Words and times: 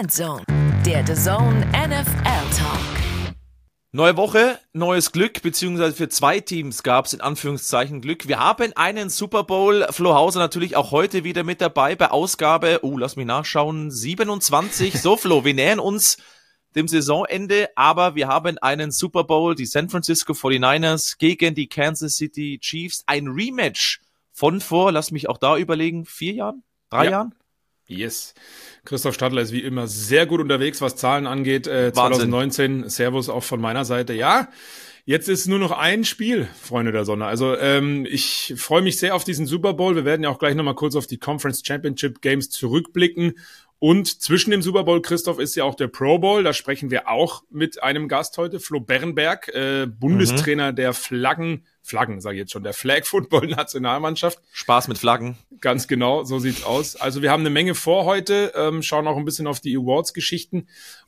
Endzone, 0.00 0.42
der 0.84 1.06
The 1.06 1.14
Zone 1.14 1.66
NFL 1.70 2.56
Talk. 2.56 3.34
Neue 3.92 4.16
Woche, 4.16 4.58
neues 4.72 5.12
Glück, 5.12 5.40
beziehungsweise 5.42 5.94
für 5.94 6.08
zwei 6.08 6.40
Teams 6.40 6.82
gab 6.82 7.04
es 7.04 7.12
in 7.12 7.20
Anführungszeichen 7.20 8.00
Glück. 8.00 8.26
Wir 8.26 8.40
haben 8.40 8.72
einen 8.74 9.08
Super 9.08 9.44
Bowl. 9.44 9.86
Flo 9.90 10.14
Hauser 10.14 10.40
natürlich 10.40 10.74
auch 10.74 10.90
heute 10.90 11.22
wieder 11.22 11.44
mit 11.44 11.60
dabei 11.60 11.94
bei 11.94 12.10
Ausgabe, 12.10 12.80
oh, 12.82 12.98
lass 12.98 13.14
mich 13.14 13.26
nachschauen, 13.26 13.92
27. 13.92 15.00
So, 15.00 15.16
Flo, 15.16 15.44
wir 15.44 15.54
nähern 15.54 15.78
uns 15.78 16.16
dem 16.74 16.88
Saisonende, 16.88 17.68
aber 17.76 18.16
wir 18.16 18.26
haben 18.26 18.58
einen 18.58 18.90
Super 18.90 19.22
Bowl, 19.22 19.54
die 19.54 19.66
San 19.66 19.90
Francisco 19.90 20.32
49ers 20.32 21.18
gegen 21.18 21.54
die 21.54 21.68
Kansas 21.68 22.16
City 22.16 22.58
Chiefs. 22.60 23.04
Ein 23.06 23.28
Rematch 23.28 24.00
von 24.32 24.60
vor, 24.60 24.90
lass 24.90 25.12
mich 25.12 25.28
auch 25.28 25.38
da 25.38 25.56
überlegen, 25.56 26.04
vier 26.04 26.32
Jahren? 26.32 26.64
Drei 26.90 27.04
Ja. 27.04 27.10
Jahren? 27.10 27.34
Yes. 27.86 28.34
Christoph 28.84 29.14
Stadler 29.14 29.42
ist 29.42 29.52
wie 29.52 29.62
immer 29.62 29.86
sehr 29.86 30.26
gut 30.26 30.40
unterwegs, 30.40 30.80
was 30.80 30.96
Zahlen 30.96 31.26
angeht. 31.26 31.66
Äh, 31.66 31.94
Wahnsinn. 31.94 32.30
2019, 32.30 32.88
Servus 32.88 33.28
auch 33.28 33.44
von 33.44 33.60
meiner 33.60 33.84
Seite. 33.84 34.14
Ja, 34.14 34.48
jetzt 35.04 35.28
ist 35.28 35.46
nur 35.46 35.58
noch 35.58 35.70
ein 35.70 36.04
Spiel, 36.04 36.48
Freunde 36.60 36.92
der 36.92 37.04
Sonne. 37.04 37.26
Also 37.26 37.56
ähm, 37.56 38.06
ich 38.08 38.54
freue 38.56 38.82
mich 38.82 38.98
sehr 38.98 39.14
auf 39.14 39.24
diesen 39.24 39.46
Super 39.46 39.74
Bowl. 39.74 39.96
Wir 39.96 40.04
werden 40.04 40.22
ja 40.22 40.30
auch 40.30 40.38
gleich 40.38 40.54
nochmal 40.54 40.74
kurz 40.74 40.96
auf 40.96 41.06
die 41.06 41.18
Conference 41.18 41.62
Championship 41.64 42.22
Games 42.22 42.50
zurückblicken. 42.50 43.34
Und 43.86 44.22
zwischen 44.22 44.50
dem 44.50 44.62
Super 44.62 44.84
Bowl, 44.84 45.02
Christoph, 45.02 45.38
ist 45.38 45.56
ja 45.56 45.64
auch 45.64 45.74
der 45.74 45.88
Pro 45.88 46.18
Bowl. 46.18 46.42
Da 46.42 46.54
sprechen 46.54 46.90
wir 46.90 47.06
auch 47.06 47.42
mit 47.50 47.82
einem 47.82 48.08
Gast 48.08 48.38
heute, 48.38 48.58
Flo 48.58 48.80
Bernberg, 48.80 49.48
äh, 49.48 49.86
Bundestrainer 49.86 50.72
der 50.72 50.94
Flaggen, 50.94 51.66
Flaggen, 51.82 52.22
sage 52.22 52.36
ich 52.36 52.40
jetzt 52.40 52.52
schon, 52.52 52.62
der 52.62 52.72
Flag 52.72 53.04
Football 53.04 53.48
Nationalmannschaft. 53.48 54.38
Spaß 54.52 54.88
mit 54.88 54.96
Flaggen. 54.96 55.36
Ganz 55.60 55.86
genau, 55.86 56.24
so 56.24 56.38
sieht's 56.38 56.64
aus. 56.64 56.96
Also 56.96 57.20
wir 57.20 57.30
haben 57.30 57.40
eine 57.40 57.50
Menge 57.50 57.74
vor 57.74 58.06
heute, 58.06 58.54
ähm, 58.56 58.80
schauen 58.82 59.06
auch 59.06 59.18
ein 59.18 59.26
bisschen 59.26 59.46
auf 59.46 59.60
die 59.60 59.76
Awards-Geschichten. 59.76 60.66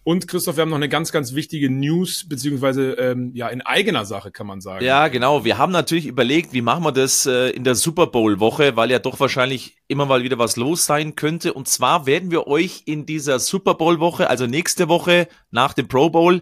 Und 0.09 0.29
Christoph, 0.29 0.57
wir 0.57 0.63
haben 0.63 0.69
noch 0.69 0.77
eine 0.77 0.89
ganz, 0.89 1.11
ganz 1.11 1.35
wichtige 1.35 1.69
News, 1.69 2.29
beziehungsweise 2.29 2.93
ähm, 2.93 3.33
ja 3.35 3.49
in 3.49 3.61
eigener 3.61 4.05
Sache, 4.05 4.31
kann 4.31 4.47
man 4.47 4.61
sagen. 4.61 4.85
Ja, 4.85 5.09
genau. 5.09 5.45
Wir 5.45 5.59
haben 5.59 5.73
natürlich 5.73 6.07
überlegt, 6.07 6.53
wie 6.53 6.63
machen 6.63 6.85
wir 6.85 6.93
das 6.93 7.27
äh, 7.27 7.51
in 7.51 7.65
der 7.65 7.75
Super 7.75 8.07
Bowl 8.07 8.39
Woche, 8.39 8.77
weil 8.77 8.89
ja 8.93 9.01
doch 9.01 9.19
wahrscheinlich 9.19 9.79
immer 9.89 10.07
mal 10.07 10.23
wieder 10.23 10.39
was 10.39 10.55
los 10.55 10.87
sein 10.87 11.17
könnte. 11.17 11.55
Und 11.55 11.67
zwar 11.67 12.07
werden 12.07 12.31
wir 12.31 12.47
euch 12.47 12.85
in 12.87 13.05
dieser 13.05 13.41
Super 13.41 13.75
Bowl 13.75 13.99
Woche, 13.99 14.31
also 14.31 14.47
nächste 14.47 14.89
Woche 14.89 15.27
nach 15.51 15.75
dem 15.75 15.89
Pro 15.89 16.09
Bowl, 16.09 16.41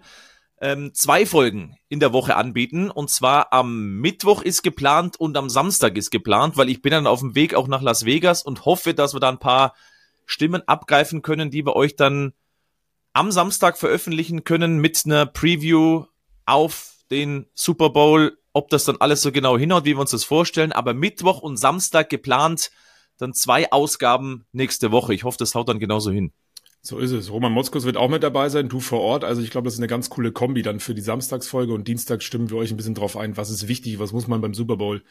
ähm, 0.60 0.92
zwei 0.92 1.24
Folgen 1.24 1.78
in 1.88 2.00
der 2.00 2.12
Woche 2.12 2.36
anbieten. 2.36 2.90
Und 2.90 3.08
zwar 3.08 3.50
am 3.54 3.96
Mittwoch 3.98 4.42
ist 4.42 4.62
geplant 4.62 5.18
und 5.18 5.38
am 5.38 5.48
Samstag 5.48 5.96
ist 5.96 6.10
geplant, 6.10 6.58
weil 6.58 6.68
ich 6.68 6.82
bin 6.82 6.90
dann 6.90 7.06
auf 7.06 7.20
dem 7.20 7.34
Weg 7.34 7.54
auch 7.54 7.66
nach 7.66 7.80
Las 7.80 8.04
Vegas 8.04 8.42
und 8.42 8.66
hoffe, 8.66 8.92
dass 8.92 9.14
wir 9.14 9.20
da 9.20 9.30
ein 9.30 9.38
paar 9.38 9.72
Stimmen 10.26 10.60
abgreifen 10.68 11.22
können, 11.22 11.50
die 11.50 11.64
wir 11.64 11.76
euch 11.76 11.96
dann 11.96 12.34
am 13.14 13.30
Samstag 13.32 13.78
veröffentlichen 13.78 14.44
können 14.44 14.78
mit 14.78 15.02
einer 15.06 15.24
Preview 15.24 16.04
auf 16.44 16.96
den 17.10 17.46
Super 17.54 17.90
Bowl. 17.90 18.36
Ob 18.52 18.68
das 18.68 18.84
dann 18.84 18.96
alles 18.98 19.22
so 19.22 19.32
genau 19.32 19.56
hinhaut, 19.56 19.84
wie 19.84 19.94
wir 19.94 20.00
uns 20.00 20.10
das 20.10 20.24
vorstellen. 20.24 20.72
Aber 20.72 20.94
Mittwoch 20.94 21.40
und 21.40 21.56
Samstag 21.56 22.10
geplant, 22.10 22.70
dann 23.16 23.32
zwei 23.32 23.72
Ausgaben 23.72 24.46
nächste 24.52 24.92
Woche. 24.92 25.14
Ich 25.14 25.24
hoffe, 25.24 25.38
das 25.38 25.54
haut 25.54 25.68
dann 25.68 25.78
genauso 25.78 26.10
hin. 26.10 26.32
So 26.86 26.98
ist 26.98 27.12
es. 27.12 27.30
Roman 27.32 27.50
Motzkos 27.50 27.84
wird 27.86 27.96
auch 27.96 28.10
mit 28.10 28.22
dabei 28.22 28.50
sein, 28.50 28.68
du 28.68 28.78
vor 28.78 29.00
Ort. 29.00 29.24
Also 29.24 29.40
ich 29.40 29.48
glaube, 29.50 29.64
das 29.64 29.72
ist 29.72 29.80
eine 29.80 29.86
ganz 29.86 30.10
coole 30.10 30.32
Kombi 30.32 30.60
dann 30.60 30.80
für 30.80 30.94
die 30.94 31.00
Samstagsfolge 31.00 31.72
und 31.72 31.88
Dienstag 31.88 32.22
stimmen 32.22 32.50
wir 32.50 32.58
euch 32.58 32.70
ein 32.70 32.76
bisschen 32.76 32.94
drauf 32.94 33.16
ein, 33.16 33.38
was 33.38 33.48
ist 33.48 33.68
wichtig, 33.68 33.98
was 33.98 34.12
muss 34.12 34.28
man 34.28 34.42
beim 34.42 34.52
Super 34.52 34.76
Bowl 34.76 35.02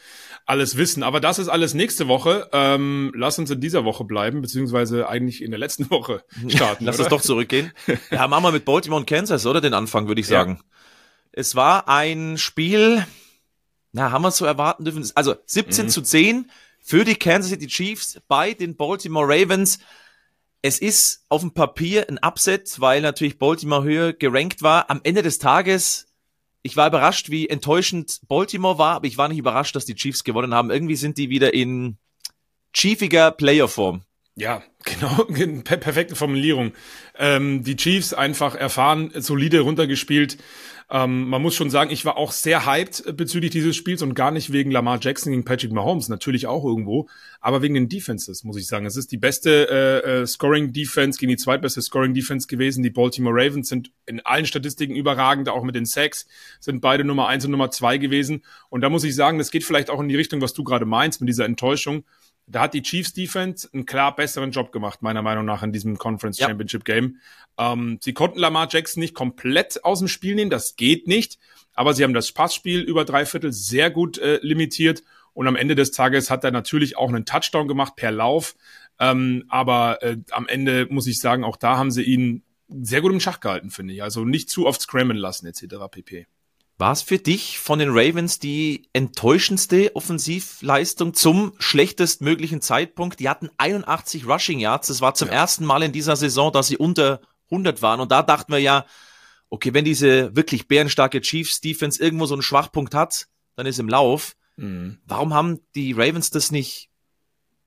alles 0.46 0.78
wissen. 0.78 1.02
Aber 1.02 1.20
das 1.20 1.40
ist 1.40 1.48
alles 1.48 1.74
nächste 1.74 2.08
Woche. 2.08 2.48
Ähm, 2.54 3.12
lass 3.16 3.40
uns 3.40 3.50
in 3.50 3.60
dieser 3.60 3.86
Woche 3.86 4.04
bleiben, 4.04 4.42
beziehungsweise 4.44 5.10
eigentlich 5.10 5.42
in 5.42 5.50
der 5.50 5.60
letzten 5.60 5.90
Woche 5.90 6.24
starten. 6.48 6.86
Lass 6.86 6.98
oder? 6.98 7.06
uns 7.06 7.10
doch 7.10 7.22
zurückgehen. 7.22 7.72
Ja, 8.12 8.28
machen 8.28 8.44
wir 8.44 8.52
mit 8.52 8.66
Baltimore 8.66 9.00
und 9.00 9.08
Kansas, 9.08 9.44
oder? 9.48 9.60
Den 9.60 9.74
Anfang, 9.74 10.08
würde 10.08 10.22
ich 10.22 10.28
Ja. 10.30 10.42
sagen. 10.42 10.60
Es 11.32 11.56
war 11.56 11.88
ein 11.90 12.38
Spiel, 12.38 13.04
na, 13.94 14.12
haben 14.12 14.22
wir 14.22 14.28
es 14.28 14.38
so 14.38 14.46
erwarten 14.46 14.86
dürfen. 14.86 15.03
Also 15.16 15.34
17 15.47 15.86
Mhm. 15.86 15.90
zu 15.90 16.02
10 16.03 16.52
für 16.80 17.03
die 17.03 17.16
Kansas 17.16 17.50
City 17.50 17.66
Chiefs 17.66 18.22
bei 18.28 18.53
den 18.53 18.76
Baltimore 18.76 19.26
Ravens. 19.28 19.80
Es 20.66 20.79
ist 20.79 21.25
auf 21.28 21.41
dem 21.41 21.53
Papier 21.53 22.07
ein 22.07 22.19
Upset, 22.25 22.79
weil 22.79 23.01
natürlich 23.01 23.38
Baltimore 23.38 23.84
höher 23.84 24.13
gerankt 24.13 24.62
war. 24.62 24.90
Am 24.90 25.01
Ende 25.03 25.22
des 25.22 25.38
Tages, 25.38 26.07
ich 26.62 26.78
war 26.78 26.88
überrascht, 26.88 27.29
wie 27.29 27.50
enttäuschend 27.50 28.22
Baltimore 28.29 28.78
war, 28.78 28.96
aber 28.96 29.07
ich 29.07 29.18
war 29.18 29.28
nicht 29.28 29.40
überrascht, 29.40 29.75
dass 29.75 29.84
die 29.84 29.96
Chiefs 29.96 30.23
gewonnen 30.23 30.53
haben. 30.53 30.72
Irgendwie 30.72 30.96
sind 30.96 31.18
die 31.18 31.29
wieder 31.29 31.53
in 31.53 31.97
chiefiger 32.72 33.31
Playerform. 33.31 34.03
Ja, 34.35 34.63
genau, 34.85 35.25
per 35.63 35.75
perfekte 35.75 36.16
Formulierung. 36.16 36.72
Ähm, 37.19 37.66
die 37.66 37.75
Chiefs 37.75 38.13
einfach 38.13 38.56
erfahren, 38.56 39.12
solide 39.16 39.59
runtergespielt. 39.59 40.38
Ähm, 40.94 41.28
man 41.28 41.42
muss 41.42 41.56
schon 41.56 41.72
sagen, 41.72 41.90
ich 41.90 42.06
war 42.06 42.18
auch 42.18 42.31
sehr 42.31 42.68
hyped 42.68 43.08
äh, 43.08 43.14
bezüglich 43.14 43.50
dieses 43.50 43.76
Spiels 43.76 44.04
und 44.04 44.14
gar 44.14 44.30
nicht 44.30 44.54
wegen 44.54 44.70
Lamar 44.70 45.00
Jackson 45.02 45.31
gegen 45.31 45.44
Patrick 45.44 45.72
Mahomes, 45.72 46.08
natürlich 46.08 46.46
auch 46.46 46.64
irgendwo, 46.64 47.09
aber 47.42 47.64
wegen 47.64 47.74
den 47.74 47.90
Defenses, 47.90 48.44
muss 48.44 48.58
ich 48.58 48.68
sagen. 48.68 48.86
Es 48.86 48.96
ist 48.96 49.12
die 49.12 49.18
beste 49.18 49.70
äh, 49.72 50.22
äh, 50.22 50.28
Scoring-Defense 50.28 51.18
gegen 51.18 51.32
die 51.32 51.38
zweitbeste 51.38 51.82
Scoring-Defense 51.82 52.46
gewesen. 52.46 52.84
Die 52.84 52.92
Baltimore 52.92 53.34
Ravens 53.36 53.70
sind 53.70 53.92
in 54.06 54.20
allen 54.20 54.46
Statistiken 54.46 54.96
überragend, 54.96 55.50
auch 55.50 55.64
mit 55.64 55.74
den 55.74 55.88
Sacks, 55.88 56.28
sind 56.59 56.80
beide 56.80 57.03
Nummer 57.03 57.28
eins 57.28 57.44
und 57.44 57.50
Nummer 57.50 57.72
zwei 57.72 57.98
gewesen. 57.98 58.44
Und 58.70 58.82
da 58.82 58.90
muss 58.90 59.03
ich 59.03 59.16
sagen, 59.16 59.40
das 59.40 59.50
geht 59.50 59.64
vielleicht 59.64 59.90
auch 59.90 60.00
in 60.00 60.09
die 60.09 60.16
Richtung, 60.16 60.42
was 60.42 60.53
du 60.53 60.64
gerade 60.64 60.86
meinst, 60.86 61.22
mit 61.22 61.28
dieser 61.28 61.46
Enttäuschung. 61.46 62.03
Da 62.46 62.62
hat 62.62 62.74
die 62.74 62.81
Chiefs 62.81 63.14
Defense 63.14 63.70
einen 63.74 63.86
klar 63.86 64.16
besseren 64.16 64.52
Job 64.52 64.72
gemacht, 64.72 65.02
meiner 65.02 65.22
Meinung 65.22 65.46
nach, 65.46 65.64
in 65.64 65.72
diesem 65.72 65.98
Conference 65.98 66.40
Ja. 66.40 66.48
Championship 66.48 66.84
Game. 66.86 67.18
Ähm, 67.58 68.00
sie 68.02 68.14
konnten 68.14 68.40
Lamar 68.40 68.68
Jackson 68.70 69.02
nicht 69.02 69.16
komplett 69.16 69.84
aus 69.84 70.00
dem 70.00 70.08
Spiel 70.08 70.36
nehmen, 70.36 70.52
das 70.52 70.76
geht 70.76 71.08
nicht. 71.08 71.40
Aber 71.74 71.94
sie 71.94 72.03
haben 72.03 72.14
das 72.14 72.32
Passspiel 72.32 72.82
über 72.82 73.06
drei 73.06 73.26
Viertel 73.26 73.52
sehr 73.52 73.90
gut 73.90 74.18
äh, 74.18 74.40
limitiert. 74.42 75.03
Und 75.34 75.48
am 75.48 75.56
Ende 75.56 75.76
des 75.76 75.92
Tages 75.92 76.30
hat 76.30 76.44
er 76.44 76.52
natürlich 76.52 76.98
auch 76.98 77.09
einen 77.09 77.26
Touchdown 77.26 77.68
gemacht 77.68 77.96
per 77.96 78.12
Lauf. 78.12 78.56
Ähm, 79.00 79.46
aber 79.50 80.03
äh, 80.03 80.18
am 80.32 80.48
Ende 80.48 80.88
muss 80.90 81.08
ich 81.08 81.20
sagen, 81.20 81.44
auch 81.44 81.58
da 81.58 81.78
haben 81.78 81.92
sie 81.92 82.03
ihn 82.03 82.44
sehr 82.70 83.02
gut 83.02 83.12
im 83.12 83.20
Schach 83.20 83.40
gehalten, 83.40 83.72
finde 83.72 83.94
ich. 83.94 84.03
Also 84.03 84.26
nicht 84.26 84.50
zu 84.50 84.68
oft 84.68 84.82
scrammen 84.82 85.18
lassen, 85.18 85.48
etc. 85.48 85.64
pp. 85.90 86.28
War 86.78 86.91
es 86.91 87.03
für 87.03 87.19
dich 87.19 87.59
von 87.59 87.79
den 87.79 87.91
Ravens 87.91 88.39
die 88.39 88.89
enttäuschendste 88.94 89.95
Offensivleistung 89.95 91.13
zum 91.13 91.53
schlechtestmöglichen 91.59 92.61
Zeitpunkt? 92.61 93.19
Die 93.19 93.29
hatten 93.29 93.50
81 93.57 94.28
Rushing 94.28 94.59
Yards. 94.59 94.88
Das 94.88 95.00
war 95.00 95.13
zum 95.13 95.29
ersten 95.29 95.66
Mal 95.66 95.84
in 95.84 95.91
dieser 95.91 96.16
Saison, 96.16 96.51
dass 96.51 96.67
sie 96.67 96.78
unter 96.78 97.22
100 97.51 97.81
waren. 97.81 98.00
Und 98.00 98.11
da 98.11 98.23
dachten 98.23 98.51
wir 98.51 98.59
ja, 98.59 98.85
okay, 99.50 99.73
wenn 99.75 99.85
diese 99.85 100.35
wirklich 100.35 100.67
bärenstarke 100.67 101.22
Chiefs 101.22 101.61
Defense 101.61 102.01
irgendwo 102.01 102.25
so 102.25 102.34
einen 102.34 102.41
Schwachpunkt 102.41 102.95
hat, 102.95 103.28
dann 103.55 103.67
ist 103.67 103.79
im 103.79 103.88
Lauf. 103.88 104.35
Warum 105.05 105.34
haben 105.34 105.59
die 105.75 105.94
Ravens 105.94 106.31
das 106.31 106.51
nicht 106.51 106.90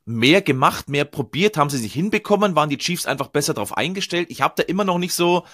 mehr 0.04 0.42
gemacht, 0.42 0.88
mehr 0.88 1.04
probiert? 1.04 1.56
Haben 1.56 1.70
sie 1.70 1.78
sich 1.78 1.92
hinbekommen? 1.92 2.56
Waren 2.56 2.70
die 2.70 2.78
Chiefs 2.78 3.06
einfach 3.06 3.28
besser 3.28 3.54
darauf 3.54 3.76
eingestellt? 3.76 4.30
Ich 4.30 4.40
habe 4.40 4.54
da 4.56 4.64
immer 4.64 4.84
noch 4.84 4.98
nicht 4.98 5.14
so 5.14 5.44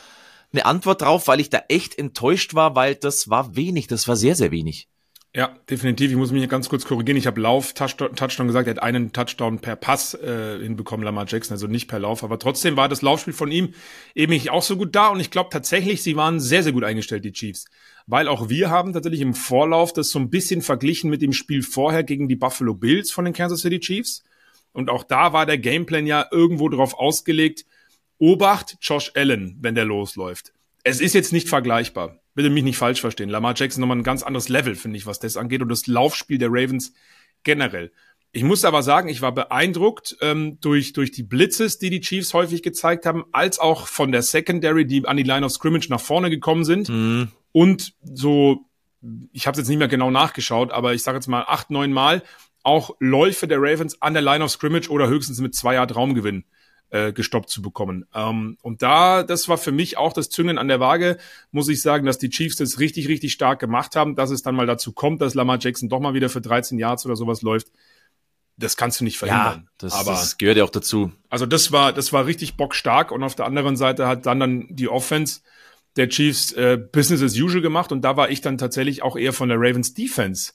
eine 0.52 0.66
Antwort 0.66 1.02
drauf, 1.02 1.28
weil 1.28 1.40
ich 1.40 1.50
da 1.50 1.62
echt 1.68 1.98
enttäuscht 1.98 2.54
war, 2.54 2.74
weil 2.74 2.94
das 2.94 3.30
war 3.30 3.56
wenig, 3.56 3.86
das 3.86 4.08
war 4.08 4.16
sehr, 4.16 4.34
sehr 4.34 4.50
wenig. 4.50 4.88
Ja, 5.34 5.56
definitiv. 5.70 6.10
Ich 6.10 6.16
muss 6.18 6.30
mich 6.30 6.46
ganz 6.46 6.68
kurz 6.68 6.84
korrigieren. 6.84 7.16
Ich 7.16 7.26
habe 7.26 7.40
Lauf, 7.40 7.72
Touchdown, 7.72 8.14
Touchdown 8.14 8.48
gesagt. 8.48 8.68
Er 8.68 8.74
hat 8.74 8.82
einen 8.82 9.14
Touchdown 9.14 9.60
per 9.60 9.76
Pass 9.76 10.12
äh, 10.12 10.58
hinbekommen, 10.60 11.04
Lamar 11.06 11.24
Jackson, 11.26 11.54
also 11.54 11.66
nicht 11.66 11.88
per 11.88 11.98
Lauf. 11.98 12.22
Aber 12.22 12.38
trotzdem 12.38 12.76
war 12.76 12.90
das 12.90 13.00
Laufspiel 13.00 13.32
von 13.32 13.50
ihm 13.50 13.72
eben 14.14 14.32
nicht 14.34 14.50
auch 14.50 14.62
so 14.62 14.76
gut 14.76 14.94
da. 14.94 15.08
Und 15.08 15.20
ich 15.20 15.30
glaube 15.30 15.48
tatsächlich, 15.50 16.02
sie 16.02 16.16
waren 16.16 16.38
sehr, 16.38 16.62
sehr 16.62 16.72
gut 16.72 16.84
eingestellt, 16.84 17.24
die 17.24 17.32
Chiefs. 17.32 17.64
Weil 18.06 18.28
auch 18.28 18.50
wir 18.50 18.68
haben 18.68 18.92
tatsächlich 18.92 19.22
im 19.22 19.32
Vorlauf 19.32 19.94
das 19.94 20.10
so 20.10 20.18
ein 20.18 20.28
bisschen 20.28 20.60
verglichen 20.60 21.08
mit 21.08 21.22
dem 21.22 21.32
Spiel 21.32 21.62
vorher 21.62 22.04
gegen 22.04 22.28
die 22.28 22.36
Buffalo 22.36 22.74
Bills 22.74 23.10
von 23.10 23.24
den 23.24 23.32
Kansas 23.32 23.62
City 23.62 23.80
Chiefs. 23.80 24.24
Und 24.72 24.90
auch 24.90 25.02
da 25.02 25.32
war 25.32 25.46
der 25.46 25.56
Gameplan 25.56 26.06
ja 26.06 26.26
irgendwo 26.30 26.68
drauf 26.68 26.92
ausgelegt, 26.92 27.64
Obacht 28.22 28.76
Josh 28.80 29.10
Allen, 29.16 29.56
wenn 29.62 29.74
der 29.74 29.84
losläuft. 29.84 30.52
Es 30.84 31.00
ist 31.00 31.12
jetzt 31.12 31.32
nicht 31.32 31.48
vergleichbar. 31.48 32.20
Bitte 32.36 32.50
mich 32.50 32.62
nicht 32.62 32.76
falsch 32.76 33.00
verstehen. 33.00 33.28
Lamar 33.28 33.54
Jackson 33.56 33.80
nochmal 33.80 33.96
ein 33.96 34.04
ganz 34.04 34.22
anderes 34.22 34.48
Level, 34.48 34.76
finde 34.76 34.96
ich, 34.96 35.06
was 35.06 35.18
das 35.18 35.36
angeht. 35.36 35.60
Und 35.60 35.68
das 35.70 35.88
Laufspiel 35.88 36.38
der 36.38 36.48
Ravens 36.48 36.92
generell. 37.42 37.90
Ich 38.30 38.44
muss 38.44 38.64
aber 38.64 38.84
sagen, 38.84 39.08
ich 39.08 39.22
war 39.22 39.32
beeindruckt 39.32 40.16
ähm, 40.20 40.58
durch, 40.60 40.92
durch 40.92 41.10
die 41.10 41.24
Blitzes, 41.24 41.78
die 41.78 41.90
die 41.90 42.00
Chiefs 42.00 42.32
häufig 42.32 42.62
gezeigt 42.62 43.06
haben, 43.06 43.24
als 43.32 43.58
auch 43.58 43.88
von 43.88 44.12
der 44.12 44.22
Secondary, 44.22 44.86
die 44.86 45.04
an 45.04 45.16
die 45.16 45.24
Line 45.24 45.44
of 45.44 45.50
Scrimmage 45.50 45.88
nach 45.90 46.00
vorne 46.00 46.30
gekommen 46.30 46.64
sind. 46.64 46.88
Und 47.50 47.94
so, 48.04 48.66
ich 49.32 49.48
habe 49.48 49.58
jetzt 49.58 49.66
nicht 49.66 49.78
mehr 49.78 49.88
genau 49.88 50.12
nachgeschaut, 50.12 50.70
aber 50.70 50.94
ich 50.94 51.02
sage 51.02 51.16
jetzt 51.16 51.26
mal 51.26 51.42
acht, 51.42 51.70
neun 51.70 51.92
Mal 51.92 52.22
auch 52.62 52.94
Läufe 53.00 53.48
der 53.48 53.60
Ravens 53.60 54.00
an 54.00 54.12
der 54.12 54.22
Line 54.22 54.44
of 54.44 54.52
Scrimmage 54.52 54.88
oder 54.88 55.08
höchstens 55.08 55.40
mit 55.40 55.56
zwei 55.56 55.74
Yard 55.74 55.96
Raumgewinn 55.96 56.44
äh, 56.92 57.12
gestoppt 57.12 57.48
zu 57.48 57.62
bekommen. 57.62 58.06
Ähm, 58.14 58.58
und 58.60 58.82
da, 58.82 59.22
das 59.22 59.48
war 59.48 59.56
für 59.56 59.72
mich 59.72 59.96
auch 59.96 60.12
das 60.12 60.28
Züngeln 60.28 60.58
an 60.58 60.68
der 60.68 60.78
Waage, 60.78 61.16
muss 61.50 61.68
ich 61.68 61.80
sagen, 61.80 62.04
dass 62.04 62.18
die 62.18 62.28
Chiefs 62.28 62.56
das 62.56 62.78
richtig, 62.78 63.08
richtig 63.08 63.32
stark 63.32 63.58
gemacht 63.60 63.96
haben, 63.96 64.14
dass 64.14 64.30
es 64.30 64.42
dann 64.42 64.54
mal 64.54 64.66
dazu 64.66 64.92
kommt, 64.92 65.22
dass 65.22 65.34
Lamar 65.34 65.58
Jackson 65.58 65.88
doch 65.88 66.00
mal 66.00 66.12
wieder 66.12 66.28
für 66.28 66.42
13 66.42 66.78
Yards 66.78 67.06
oder 67.06 67.16
sowas 67.16 67.40
läuft. 67.42 67.68
das 68.58 68.76
kannst 68.76 69.00
du 69.00 69.04
nicht 69.04 69.18
verhindern. 69.18 69.62
Ja, 69.64 69.70
das, 69.78 69.94
aber, 69.94 70.12
das 70.12 70.36
gehört 70.36 70.58
ja 70.58 70.64
auch 70.64 70.70
dazu. 70.70 71.10
Also 71.30 71.46
das 71.46 71.72
war, 71.72 71.94
das 71.94 72.12
war 72.12 72.26
richtig 72.26 72.58
bockstark 72.58 73.10
und 73.10 73.22
auf 73.22 73.34
der 73.34 73.46
anderen 73.46 73.76
Seite 73.76 74.06
hat 74.06 74.26
dann 74.26 74.38
dann 74.38 74.66
die 74.68 74.88
Offense 74.88 75.40
der 75.96 76.10
Chiefs 76.10 76.52
äh, 76.52 76.76
Business 76.76 77.22
as 77.22 77.34
usual 77.34 77.62
gemacht 77.62 77.90
und 77.90 78.02
da 78.02 78.16
war 78.18 78.30
ich 78.30 78.42
dann 78.42 78.58
tatsächlich 78.58 79.02
auch 79.02 79.16
eher 79.16 79.32
von 79.32 79.48
der 79.48 79.58
Ravens 79.58 79.94
Defense 79.94 80.52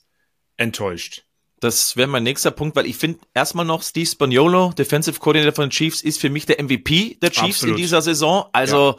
enttäuscht. 0.56 1.24
Das 1.60 1.96
wäre 1.96 2.08
mein 2.08 2.22
nächster 2.22 2.50
Punkt, 2.50 2.76
weil 2.76 2.86
ich 2.86 2.96
finde 2.96 3.18
erstmal 3.34 3.64
noch 3.64 3.82
Steve 3.82 4.06
Spagnuolo, 4.06 4.72
Defensive 4.76 5.18
Coordinator 5.18 5.54
von 5.54 5.64
den 5.66 5.70
Chiefs, 5.70 6.02
ist 6.02 6.20
für 6.20 6.30
mich 6.30 6.46
der 6.46 6.62
MVP 6.62 7.18
der 7.20 7.30
Chiefs 7.30 7.56
Absolut. 7.56 7.76
in 7.76 7.82
dieser 7.82 8.02
Saison. 8.02 8.46
Also, 8.52 8.90
ja. 8.90 8.96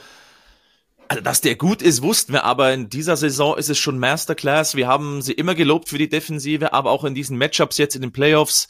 also, 1.08 1.24
dass 1.24 1.42
der 1.42 1.56
gut 1.56 1.82
ist, 1.82 2.02
wussten 2.02 2.34
wir, 2.34 2.44
aber 2.44 2.74
in 2.74 2.90
dieser 2.90 3.16
Saison 3.16 3.58
ist 3.58 3.70
es 3.70 3.78
schon 3.78 3.98
Masterclass. 3.98 4.76
Wir 4.76 4.88
haben 4.88 5.22
sie 5.22 5.34
immer 5.34 5.56
gelobt 5.56 5.88
für 5.88 5.98
die 5.98 6.10
Defensive, 6.10 6.74
aber 6.74 6.92
auch 6.92 7.06
in 7.06 7.16
diesen 7.16 7.38
Matchups 7.38 7.78
jetzt 7.78 7.96
in 7.96 8.02
den 8.02 8.12
Playoffs 8.12 8.68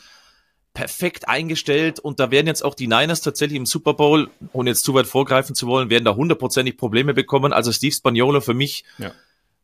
perfekt 0.73 1.27
eingestellt 1.27 1.99
und 1.99 2.19
da 2.19 2.29
werden 2.29 2.47
jetzt 2.47 2.63
auch 2.63 2.75
die 2.75 2.87
Niners 2.87 3.21
tatsächlich 3.21 3.57
im 3.57 3.65
Super 3.65 3.95
Bowl, 3.95 4.29
ohne 4.53 4.69
jetzt 4.69 4.85
zu 4.85 4.93
weit 4.93 5.07
vorgreifen 5.07 5.55
zu 5.55 5.67
wollen, 5.67 5.89
werden 5.89 6.05
da 6.05 6.15
hundertprozentig 6.15 6.77
Probleme 6.77 7.13
bekommen. 7.15 7.53
Also 7.53 7.71
Steve 7.71 7.93
Spagnuolo 7.93 8.39
für 8.39 8.53
mich 8.53 8.83
ja. 8.99 9.11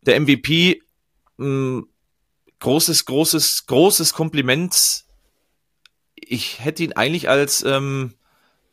der 0.02 0.20
MVP. 0.20 0.82
Mh, 1.38 1.48
mm, 1.48 1.88
großes, 2.60 3.06
großes, 3.06 3.66
großes 3.68 4.14
Kompliment. 4.14 5.04
Ich 6.16 6.60
hätte 6.64 6.84
ihn 6.84 6.94
eigentlich 6.94 7.30
als, 7.30 7.64
ähm, 7.64 8.14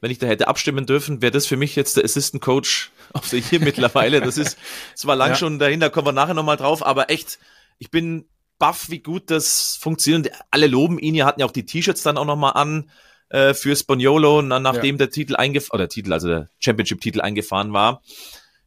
wenn 0.01 0.11
ich 0.11 0.19
da 0.19 0.27
hätte 0.27 0.49
abstimmen 0.49 0.87
dürfen, 0.87 1.23
wäre 1.23 1.33
das 1.33 1.47
für 1.47 1.57
mich 1.57 1.77
jetzt 1.77 1.97
der 1.97 2.05
Assistant 2.05 2.43
Coach 2.43 2.91
auf 3.13 3.29
der 3.31 3.41
hier 3.41 3.61
mittlerweile. 3.61 4.21
Das 4.21 4.39
ist 4.39 4.59
zwar 4.95 5.17
lang 5.17 5.31
ja. 5.31 5.37
schon 5.37 5.59
dahin, 5.59 5.81
da 5.81 5.89
kommen 5.89 6.07
wir 6.07 6.13
nachher 6.13 6.35
nochmal 6.35 6.57
drauf, 6.57 6.85
aber 6.85 7.11
echt, 7.11 7.39
ich 7.79 7.91
bin 7.91 8.27
baff, 8.59 8.91
wie 8.91 9.01
gut 9.01 9.31
das 9.31 9.77
funktioniert. 9.81 10.33
Alle 10.51 10.67
loben 10.67 10.99
ihn, 10.99 11.15
ja 11.15 11.27
hatten 11.27 11.41
ja 11.41 11.47
auch 11.47 11.53
die 11.53 11.67
T-Shirts 11.67 12.03
dann 12.03 12.17
auch 12.17 12.25
nochmal 12.25 12.53
an 12.55 12.91
äh, 13.29 13.55
für 13.55 13.75
Spaniolo, 13.75 14.43
nachdem 14.43 14.95
ja. 14.95 14.99
der 14.99 15.11
Titel 15.11 15.37
eingefahren, 15.37 15.81
oder 15.81 15.89
Titel, 15.89 16.13
also 16.13 16.29
der 16.29 16.51
Championship-Titel 16.61 17.21
eingefahren 17.21 17.73
war. 17.73 18.03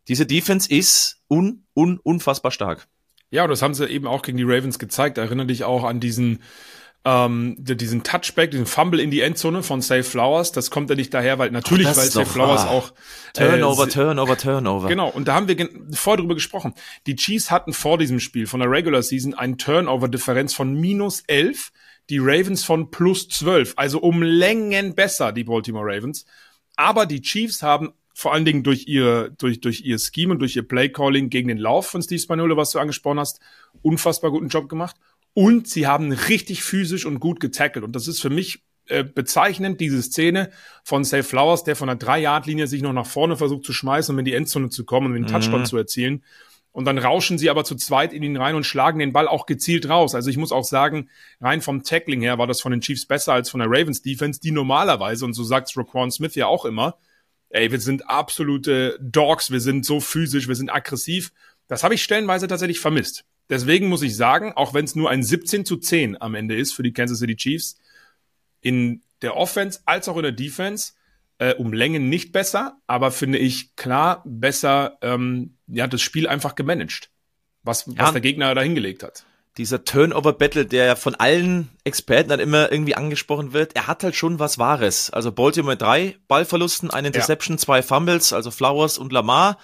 Diese 0.08 0.26
Defense 0.26 0.70
ist 0.70 1.22
un, 1.30 1.66
un, 1.74 2.00
unfassbar 2.00 2.52
stark. 2.52 2.88
Ja, 3.32 3.44
und 3.44 3.50
das 3.50 3.62
haben 3.62 3.74
sie 3.74 3.88
eben 3.88 4.08
auch 4.08 4.22
gegen 4.22 4.38
die 4.38 4.44
Ravens 4.44 4.80
gezeigt. 4.80 5.18
Erinnere 5.18 5.48
dich 5.48 5.64
auch 5.64 5.84
an 5.84 6.00
diesen 6.00 6.40
ähm, 7.06 7.56
diesen 7.60 8.04
Touchback, 8.04 8.50
diesen 8.50 8.66
Fumble 8.66 9.00
in 9.00 9.12
die 9.12 9.22
Endzone 9.22 9.62
von 9.62 9.80
Safe 9.82 10.04
Flowers, 10.04 10.52
das 10.52 10.72
kommt 10.72 10.90
ja 10.90 10.96
nicht 10.96 11.14
daher, 11.14 11.38
weil 11.38 11.52
natürlich, 11.52 11.86
weil 11.86 12.10
Safe 12.10 12.26
Flowers 12.26 12.64
wahr. 12.64 12.72
auch 12.72 12.90
äh, 13.38 13.48
Turnover, 13.48 13.88
Turnover, 13.88 14.36
Turnover. 14.36 14.88
Genau, 14.88 15.10
und 15.10 15.28
da 15.28 15.36
haben 15.36 15.48
wir 15.48 15.70
vorher 15.94 16.18
drüber 16.18 16.34
gesprochen. 16.34 16.74
Die 17.06 17.16
Chiefs 17.16 17.52
hatten 17.52 17.74
vor 17.74 18.00
diesem 18.00 18.20
Spiel 18.20 18.48
von 18.48 18.60
der 18.60 18.72
Regular 18.72 19.04
Season 19.04 19.36
einen 19.36 19.60
Turnover-Differenz 19.60 20.56
von 20.56 20.74
minus 20.74 21.24
elf, 21.28 21.72
die 22.10 22.18
Ravens 22.18 22.64
von 22.64 22.90
plus 22.90 23.30
zwölf, 23.30 23.74
also 23.76 24.00
um 24.00 24.24
Längen 24.24 24.96
besser, 24.96 25.32
die 25.32 25.44
Baltimore 25.44 25.86
Ravens. 25.86 26.26
Aber 26.76 27.06
die 27.06 27.22
Chiefs 27.22 27.62
haben 27.62 27.94
vor 28.18 28.34
allen 28.34 28.46
Dingen 28.46 28.64
durch 28.64 28.88
ihr, 28.88 29.30
durch, 29.38 29.60
durch 29.60 29.82
ihr 29.82 30.00
Scheme 30.00 30.32
und 30.32 30.40
durch 30.40 30.56
ihr 30.56 30.66
Play-Calling 30.66 31.30
gegen 31.30 31.50
den 31.50 31.58
Lauf 31.58 31.88
von 31.88 32.02
Steve 32.02 32.22
Spagnuolo, 32.22 32.56
was 32.56 32.72
du 32.72 32.80
angesprochen 32.80 33.20
hast, 33.20 33.42
unfassbar 33.82 34.32
guten 34.32 34.48
Job 34.48 34.70
gemacht. 34.70 34.96
Und 35.34 35.68
sie 35.68 35.86
haben 35.86 36.14
richtig 36.14 36.64
physisch 36.64 37.06
und 37.06 37.20
gut 37.20 37.42
getackelt. 37.42 37.84
Und 37.84 37.94
das 37.94 38.08
ist 38.08 38.22
für 38.22 38.30
mich 38.30 38.64
äh, 38.88 39.04
bezeichnend, 39.04 39.82
diese 39.82 40.02
Szene 40.02 40.50
von 40.86 41.04
Safe 41.04 41.24
Flowers, 41.24 41.66
der 41.66 41.76
von 41.76 41.88
der 41.88 41.98
Drei-Yard-Linie 41.98 42.68
sich 42.68 42.82
noch 42.82 42.94
nach 42.94 43.06
vorne 43.06 43.36
versucht 43.36 43.66
zu 43.66 43.74
schmeißen, 43.74 44.16
um 44.16 44.20
in 44.20 44.26
die 44.26 44.34
Endzone 44.34 44.70
zu 44.70 44.86
kommen 44.86 45.08
und 45.08 45.14
den 45.16 45.24
mhm. 45.24 45.28
Touchdown 45.28 45.66
zu 45.66 45.76
erzielen. 45.76 46.24
Und 46.72 46.86
dann 46.86 46.98
rauschen 46.98 47.38
sie 47.38 47.50
aber 47.50 47.66
zu 47.66 47.76
zweit 47.76 48.14
in 48.14 48.24
ihn 48.24 48.38
rein 48.38 48.56
und 48.56 48.66
schlagen 48.66 49.00
den 49.00 49.12
Ball 49.12 49.28
auch 49.28 49.46
gezielt 49.46 49.90
raus. 49.90 50.16
Also 50.16 50.30
ich 50.30 50.38
muss 50.38 50.54
auch 50.54 50.64
sagen, 50.64 51.10
rein 51.42 51.60
vom 51.60 51.84
Tackling 51.84 52.22
her 52.22 52.38
war 52.38 52.48
das 52.48 52.62
von 52.62 52.72
den 52.72 52.80
Chiefs 52.80 53.06
besser 53.06 53.34
als 53.34 53.50
von 53.50 53.60
der 53.60 53.70
Ravens 53.70 54.02
Defense, 54.02 54.40
die 54.40 54.52
normalerweise, 54.52 55.26
und 55.26 55.34
so 55.34 55.44
sagt 55.44 55.76
Raquan 55.76 56.12
Smith 56.12 56.36
ja 56.36 56.48
auch 56.48 56.64
immer, 56.64 56.98
ey, 57.50 57.72
wir 57.72 57.80
sind 57.80 58.10
absolute 58.10 58.98
Dogs, 59.02 59.52
wir 59.52 59.60
sind 59.60 59.86
so 59.86 60.00
physisch, 60.00 60.48
wir 60.48 60.56
sind 60.56 60.70
aggressiv. 60.70 61.32
Das 61.68 61.84
habe 61.84 61.96
ich 61.96 62.04
stellenweise 62.04 62.48
tatsächlich 62.48 62.80
vermisst. 62.80 63.26
Deswegen 63.50 63.88
muss 63.88 64.02
ich 64.02 64.16
sagen, 64.16 64.54
auch 64.54 64.74
wenn 64.74 64.86
es 64.86 64.96
nur 64.96 65.10
ein 65.10 65.24
17 65.24 65.66
zu 65.66 65.78
10 65.78 66.22
am 66.22 66.36
Ende 66.36 66.56
ist 66.56 66.74
für 66.74 66.84
die 66.84 66.94
Kansas 66.94 67.20
City 67.20 67.36
Chiefs, 67.36 67.80
in 68.62 69.04
der 69.22 69.36
Offense 69.36 69.80
als 69.86 70.10
auch 70.10 70.18
in 70.18 70.24
der 70.24 70.32
Defense 70.32 70.94
äh, 71.38 71.54
um 71.54 71.72
Längen 71.72 72.10
nicht 72.10 72.32
besser, 72.32 72.78
aber 72.88 73.12
finde 73.12 73.38
ich 73.38 73.76
klar 73.76 74.24
besser, 74.26 74.98
ähm, 75.02 75.58
ja, 75.68 75.88
das 75.88 76.02
Spiel 76.02 76.28
einfach 76.28 76.56
gemanagt, 76.56 77.12
was, 77.62 77.88
was 77.88 77.96
ja. 77.96 78.12
der 78.12 78.22
Gegner 78.22 78.56
da 78.56 78.62
hingelegt 78.62 79.04
hat 79.04 79.26
dieser 79.58 79.86
Turnover-Battle, 79.86 80.66
der 80.66 80.96
von 80.96 81.16
allen 81.16 81.70
Experten 81.84 82.30
dann 82.30 82.40
immer 82.40 82.72
irgendwie 82.72 82.96
angesprochen 82.96 83.54
wird, 83.54 83.76
er 83.76 83.88
hat 83.88 84.04
halt 84.04 84.16
schon 84.16 84.40
was 84.40 84.58
Wahres. 84.60 85.10
Also 85.12 85.32
Baltimore 85.32 85.78
drei 85.78 86.18
Ballverlusten, 86.28 86.92
eine 86.92 87.08
Interception, 87.08 87.56
ja. 87.56 87.62
zwei 87.62 87.82
Fumbles, 87.82 88.34
also 88.34 88.52
Flowers 88.52 88.98
und 88.98 89.14
Lamar. 89.14 89.58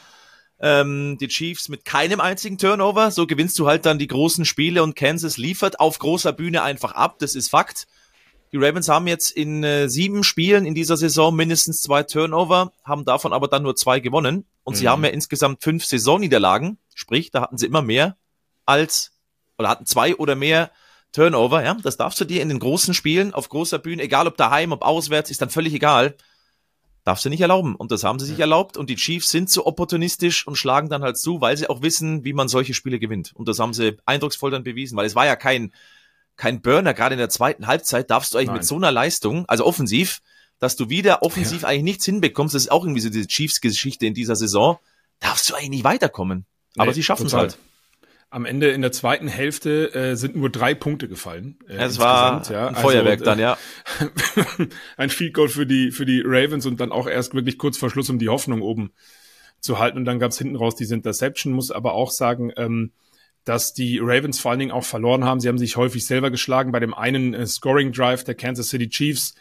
Ähm, 0.59 1.17
die 1.19 1.27
Chiefs 1.27 1.69
mit 1.69 1.85
keinem 1.85 2.21
einzigen 2.21 2.57
Turnover. 2.57 3.11
So 3.11 3.27
gewinnst 3.27 3.57
du 3.59 3.67
halt 3.67 3.85
dann 3.85 3.99
die 3.99 4.07
großen 4.07 4.45
Spiele 4.45 4.83
und 4.83 4.95
Kansas 4.95 5.37
liefert 5.37 5.79
auf 5.79 5.99
großer 5.99 6.31
Bühne 6.31 6.61
einfach 6.63 6.93
ab. 6.93 7.17
Das 7.19 7.35
ist 7.35 7.49
Fakt. 7.49 7.87
Die 8.53 8.57
Ravens 8.57 8.87
haben 8.87 9.07
jetzt 9.07 9.31
in 9.31 9.63
äh, 9.63 9.89
sieben 9.89 10.23
Spielen 10.23 10.65
in 10.65 10.75
dieser 10.75 10.97
Saison 10.97 11.35
mindestens 11.35 11.81
zwei 11.81 12.03
Turnover, 12.03 12.73
haben 12.83 13.05
davon 13.05 13.33
aber 13.33 13.47
dann 13.47 13.63
nur 13.63 13.75
zwei 13.75 13.99
gewonnen. 13.99 14.45
Und 14.63 14.75
mhm. 14.75 14.77
sie 14.77 14.87
haben 14.87 15.03
ja 15.03 15.09
insgesamt 15.09 15.63
fünf 15.63 15.85
Saisonniederlagen. 15.85 16.77
Sprich, 16.93 17.31
da 17.31 17.41
hatten 17.41 17.57
sie 17.57 17.65
immer 17.65 17.81
mehr 17.81 18.17
als 18.65 19.13
oder 19.61 19.69
hatten 19.69 19.85
zwei 19.85 20.15
oder 20.15 20.35
mehr 20.35 20.71
Turnover, 21.11 21.63
ja, 21.63 21.73
das 21.75 21.97
darfst 21.97 22.19
du 22.21 22.25
dir 22.25 22.41
in 22.41 22.49
den 22.49 22.59
großen 22.59 22.93
Spielen 22.93 23.33
auf 23.33 23.49
großer 23.49 23.79
Bühne, 23.79 24.03
egal 24.03 24.27
ob 24.27 24.37
daheim, 24.37 24.71
ob 24.71 24.81
auswärts, 24.81 25.29
ist 25.29 25.41
dann 25.41 25.49
völlig 25.49 25.73
egal, 25.73 26.15
darfst 27.03 27.25
du 27.25 27.29
nicht 27.29 27.41
erlauben. 27.41 27.75
Und 27.75 27.91
das 27.91 28.03
haben 28.03 28.19
sie 28.19 28.25
sich 28.25 28.37
ja. 28.37 28.43
erlaubt 28.43 28.77
und 28.77 28.89
die 28.89 28.95
Chiefs 28.95 29.29
sind 29.29 29.49
so 29.49 29.65
opportunistisch 29.65 30.47
und 30.47 30.55
schlagen 30.55 30.89
dann 30.89 31.03
halt 31.03 31.17
zu, 31.17 31.41
weil 31.41 31.57
sie 31.57 31.69
auch 31.69 31.81
wissen, 31.81 32.23
wie 32.23 32.33
man 32.33 32.47
solche 32.47 32.73
Spiele 32.73 32.99
gewinnt. 32.99 33.33
Und 33.35 33.49
das 33.49 33.59
haben 33.59 33.73
sie 33.73 33.97
eindrucksvoll 34.05 34.51
dann 34.51 34.63
bewiesen, 34.63 34.95
weil 34.95 35.05
es 35.05 35.15
war 35.15 35.25
ja 35.25 35.35
kein, 35.35 35.73
kein 36.37 36.61
Burner, 36.61 36.93
gerade 36.93 37.13
in 37.13 37.19
der 37.19 37.29
zweiten 37.29 37.67
Halbzeit 37.67 38.09
darfst 38.09 38.33
du 38.33 38.37
eigentlich 38.37 38.47
Nein. 38.47 38.57
mit 38.57 38.65
so 38.65 38.75
einer 38.75 38.91
Leistung, 38.91 39.45
also 39.47 39.65
offensiv, 39.65 40.21
dass 40.59 40.77
du 40.77 40.89
wieder 40.89 41.23
offensiv 41.23 41.63
ja. 41.63 41.67
eigentlich 41.67 41.83
nichts 41.83 42.05
hinbekommst, 42.05 42.55
das 42.55 42.63
ist 42.63 42.71
auch 42.71 42.85
irgendwie 42.85 43.01
so 43.01 43.09
diese 43.09 43.27
Chiefs-Geschichte 43.27 44.05
in 44.05 44.13
dieser 44.13 44.37
Saison, 44.37 44.77
darfst 45.19 45.49
du 45.49 45.55
eigentlich 45.55 45.69
nicht 45.69 45.83
weiterkommen. 45.83 46.45
Aber 46.77 46.87
nee, 46.87 46.93
sie 46.93 47.03
schaffen 47.03 47.25
es 47.25 47.33
halt 47.33 47.57
am 48.31 48.45
Ende 48.45 48.69
in 48.69 48.81
der 48.81 48.93
zweiten 48.93 49.27
Hälfte 49.27 49.93
äh, 49.93 50.15
sind 50.15 50.37
nur 50.37 50.49
drei 50.49 50.73
Punkte 50.73 51.09
gefallen. 51.09 51.59
Äh, 51.67 51.83
es 51.83 51.99
war 51.99 52.41
ja. 52.49 52.69
ein 52.69 52.75
also, 52.75 52.87
Feuerwerk 52.87 53.23
dann, 53.23 53.37
ja. 53.39 53.57
ein 54.97 55.09
Field 55.09 55.33
Goal 55.33 55.49
für 55.49 55.65
die 55.65 55.91
für 55.91 56.05
die 56.05 56.23
Ravens 56.25 56.65
und 56.65 56.79
dann 56.79 56.93
auch 56.93 57.07
erst 57.07 57.33
wirklich 57.33 57.57
kurz 57.57 57.77
vor 57.77 57.89
Schluss, 57.89 58.09
um 58.09 58.19
die 58.19 58.29
Hoffnung 58.29 58.61
oben 58.61 58.93
zu 59.59 59.79
halten. 59.79 59.97
Und 59.97 60.05
dann 60.05 60.17
gab's 60.17 60.37
hinten 60.37 60.55
raus 60.55 60.75
diese 60.75 60.95
Interception. 60.95 61.51
Muss 61.51 61.71
aber 61.71 61.93
auch 61.93 62.09
sagen, 62.09 62.53
ähm, 62.55 62.93
dass 63.43 63.73
die 63.73 63.99
Ravens 64.01 64.39
vor 64.39 64.51
allen 64.51 64.59
Dingen 64.59 64.71
auch 64.71 64.85
verloren 64.85 65.25
haben. 65.25 65.41
Sie 65.41 65.49
haben 65.49 65.57
sich 65.57 65.75
häufig 65.75 66.05
selber 66.05 66.31
geschlagen 66.31 66.71
bei 66.71 66.79
dem 66.79 66.93
einen 66.93 67.33
äh, 67.33 67.45
Scoring 67.45 67.91
Drive 67.91 68.23
der 68.23 68.35
Kansas 68.35 68.69
City 68.69 68.87
Chiefs 68.87 69.35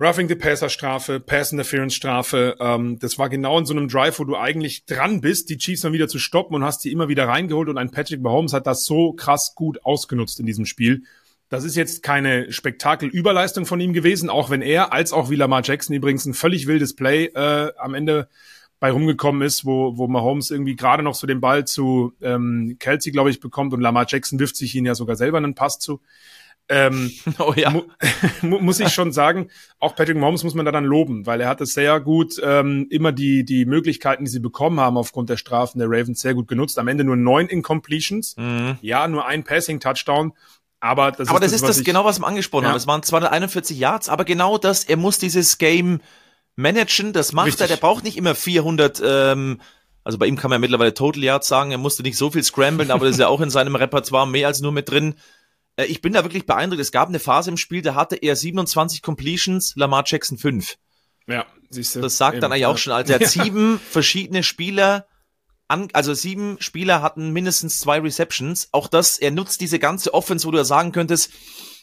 Roughing 0.00 0.28
the 0.28 0.36
Passer 0.36 0.68
Strafe, 0.68 1.18
Pass 1.18 1.50
Interference 1.50 1.92
Strafe. 1.92 2.54
Ähm, 2.60 3.00
das 3.00 3.18
war 3.18 3.28
genau 3.28 3.58
in 3.58 3.66
so 3.66 3.74
einem 3.74 3.88
Drive, 3.88 4.20
wo 4.20 4.24
du 4.24 4.36
eigentlich 4.36 4.84
dran 4.86 5.20
bist, 5.20 5.50
die 5.50 5.58
Chiefs 5.58 5.80
dann 5.80 5.92
wieder 5.92 6.06
zu 6.06 6.20
stoppen 6.20 6.54
und 6.54 6.62
hast 6.62 6.84
die 6.84 6.92
immer 6.92 7.08
wieder 7.08 7.26
reingeholt 7.26 7.68
und 7.68 7.78
ein 7.78 7.90
Patrick 7.90 8.22
Mahomes 8.22 8.52
hat 8.52 8.68
das 8.68 8.84
so 8.84 9.12
krass 9.12 9.56
gut 9.56 9.84
ausgenutzt 9.84 10.38
in 10.38 10.46
diesem 10.46 10.66
Spiel. 10.66 11.02
Das 11.48 11.64
ist 11.64 11.74
jetzt 11.74 12.04
keine 12.04 12.52
Spektakelüberleistung 12.52 13.66
von 13.66 13.80
ihm 13.80 13.92
gewesen, 13.92 14.30
auch 14.30 14.50
wenn 14.50 14.62
er, 14.62 14.92
als 14.92 15.12
auch 15.12 15.30
wie 15.30 15.36
Lamar 15.36 15.62
Jackson 15.64 15.96
übrigens 15.96 16.26
ein 16.26 16.34
völlig 16.34 16.68
wildes 16.68 16.94
Play 16.94 17.24
äh, 17.34 17.72
am 17.76 17.94
Ende 17.94 18.28
bei 18.78 18.92
rumgekommen 18.92 19.42
ist, 19.42 19.64
wo, 19.64 19.96
wo 19.96 20.06
Mahomes 20.06 20.52
irgendwie 20.52 20.76
gerade 20.76 21.02
noch 21.02 21.16
so 21.16 21.26
den 21.26 21.40
Ball 21.40 21.64
zu 21.64 22.12
ähm, 22.22 22.76
Kelsey, 22.78 23.10
glaube 23.10 23.30
ich, 23.30 23.40
bekommt 23.40 23.72
und 23.72 23.80
Lamar 23.80 24.06
Jackson 24.08 24.38
wirft 24.38 24.54
sich 24.54 24.76
ihn 24.76 24.86
ja 24.86 24.94
sogar 24.94 25.16
selber 25.16 25.38
einen 25.38 25.56
Pass 25.56 25.80
zu. 25.80 26.00
Ähm, 26.68 27.10
oh 27.38 27.54
ja. 27.56 27.72
mu 28.42 28.58
muss 28.60 28.80
ich 28.80 28.90
schon 28.90 29.12
sagen, 29.12 29.50
auch 29.78 29.96
Patrick 29.96 30.16
Mahomes 30.16 30.44
muss 30.44 30.54
man 30.54 30.66
da 30.66 30.72
dann 30.72 30.84
loben, 30.84 31.26
weil 31.26 31.40
er 31.40 31.48
hat 31.48 31.60
es 31.60 31.72
sehr 31.72 32.00
gut, 32.00 32.40
ähm, 32.42 32.86
immer 32.90 33.12
die, 33.12 33.44
die 33.44 33.64
Möglichkeiten, 33.64 34.24
die 34.24 34.30
sie 34.30 34.40
bekommen 34.40 34.80
haben 34.80 34.96
aufgrund 34.96 35.30
der 35.30 35.36
Strafen 35.36 35.78
der 35.78 35.88
Ravens 35.88 36.20
sehr 36.20 36.34
gut 36.34 36.48
genutzt. 36.48 36.78
Am 36.78 36.88
Ende 36.88 37.04
nur 37.04 37.16
neun 37.16 37.46
Incompletions. 37.46 38.36
Mhm. 38.36 38.76
Ja, 38.82 39.08
nur 39.08 39.26
ein 39.26 39.44
Passing-Touchdown. 39.44 40.32
Aber 40.80 41.10
das 41.10 41.28
aber 41.28 41.38
ist 41.38 41.52
das, 41.52 41.60
das 41.60 41.70
ist 41.70 41.78
das 41.78 41.84
genau, 41.84 42.04
was 42.04 42.20
wir 42.20 42.26
angesprochen 42.26 42.64
ja. 42.64 42.70
haben. 42.70 42.76
Es 42.76 42.86
waren 42.86 43.02
241 43.02 43.78
Yards, 43.78 44.08
aber 44.08 44.24
genau 44.24 44.58
das, 44.58 44.84
er 44.84 44.96
muss 44.96 45.18
dieses 45.18 45.58
Game 45.58 46.00
managen, 46.54 47.12
das 47.12 47.32
macht 47.32 47.48
Richtig. 47.48 47.62
er, 47.62 47.68
der 47.68 47.76
braucht 47.76 48.04
nicht 48.04 48.16
immer 48.16 48.34
400, 48.34 49.02
ähm, 49.04 49.60
also 50.04 50.18
bei 50.18 50.26
ihm 50.26 50.36
kann 50.36 50.50
man 50.50 50.56
ja 50.56 50.60
mittlerweile 50.60 50.94
Total 50.94 51.22
Yards 51.22 51.48
sagen, 51.48 51.70
er 51.70 51.78
musste 51.78 52.02
nicht 52.02 52.16
so 52.16 52.30
viel 52.30 52.42
scramblen, 52.42 52.90
aber 52.90 53.06
das 53.06 53.16
ist 53.16 53.20
ja 53.20 53.28
auch 53.28 53.40
in 53.40 53.50
seinem 53.50 53.74
Repertoire 53.74 54.26
mehr 54.26 54.46
als 54.46 54.60
nur 54.60 54.72
mit 54.72 54.88
drin. 54.88 55.14
Äh, 55.78 55.84
ich 55.84 56.02
bin 56.02 56.12
da 56.12 56.24
wirklich 56.24 56.44
beeindruckt. 56.44 56.82
Es 56.82 56.92
gab 56.92 57.08
eine 57.08 57.18
Phase 57.18 57.50
im 57.50 57.56
Spiel, 57.56 57.80
da 57.80 57.94
hatte 57.94 58.16
er 58.16 58.36
27 58.36 59.00
Completions, 59.00 59.74
Lamar 59.76 60.04
Jackson 60.06 60.36
5. 60.36 60.76
Ja, 61.26 61.46
siehst 61.70 61.94
du. 61.96 62.00
Das 62.00 62.18
sagt 62.18 62.34
eben, 62.34 62.40
dann 62.42 62.52
eigentlich 62.52 62.62
ja. 62.62 62.68
auch 62.68 62.78
schon. 62.78 62.92
Also 62.92 63.12
er 63.12 63.20
hat 63.20 63.28
sieben 63.28 63.78
verschiedene 63.78 64.42
Spieler 64.42 65.06
an, 65.68 65.88
also 65.92 66.14
sieben 66.14 66.56
Spieler 66.60 67.02
hatten 67.02 67.30
mindestens 67.30 67.78
zwei 67.78 68.00
Receptions. 68.00 68.68
Auch 68.72 68.88
das, 68.88 69.18
er 69.18 69.30
nutzt 69.30 69.60
diese 69.60 69.78
ganze 69.78 70.14
Offense, 70.14 70.46
wo 70.46 70.50
du 70.50 70.58
ja 70.58 70.64
sagen 70.64 70.92
könntest, 70.92 71.30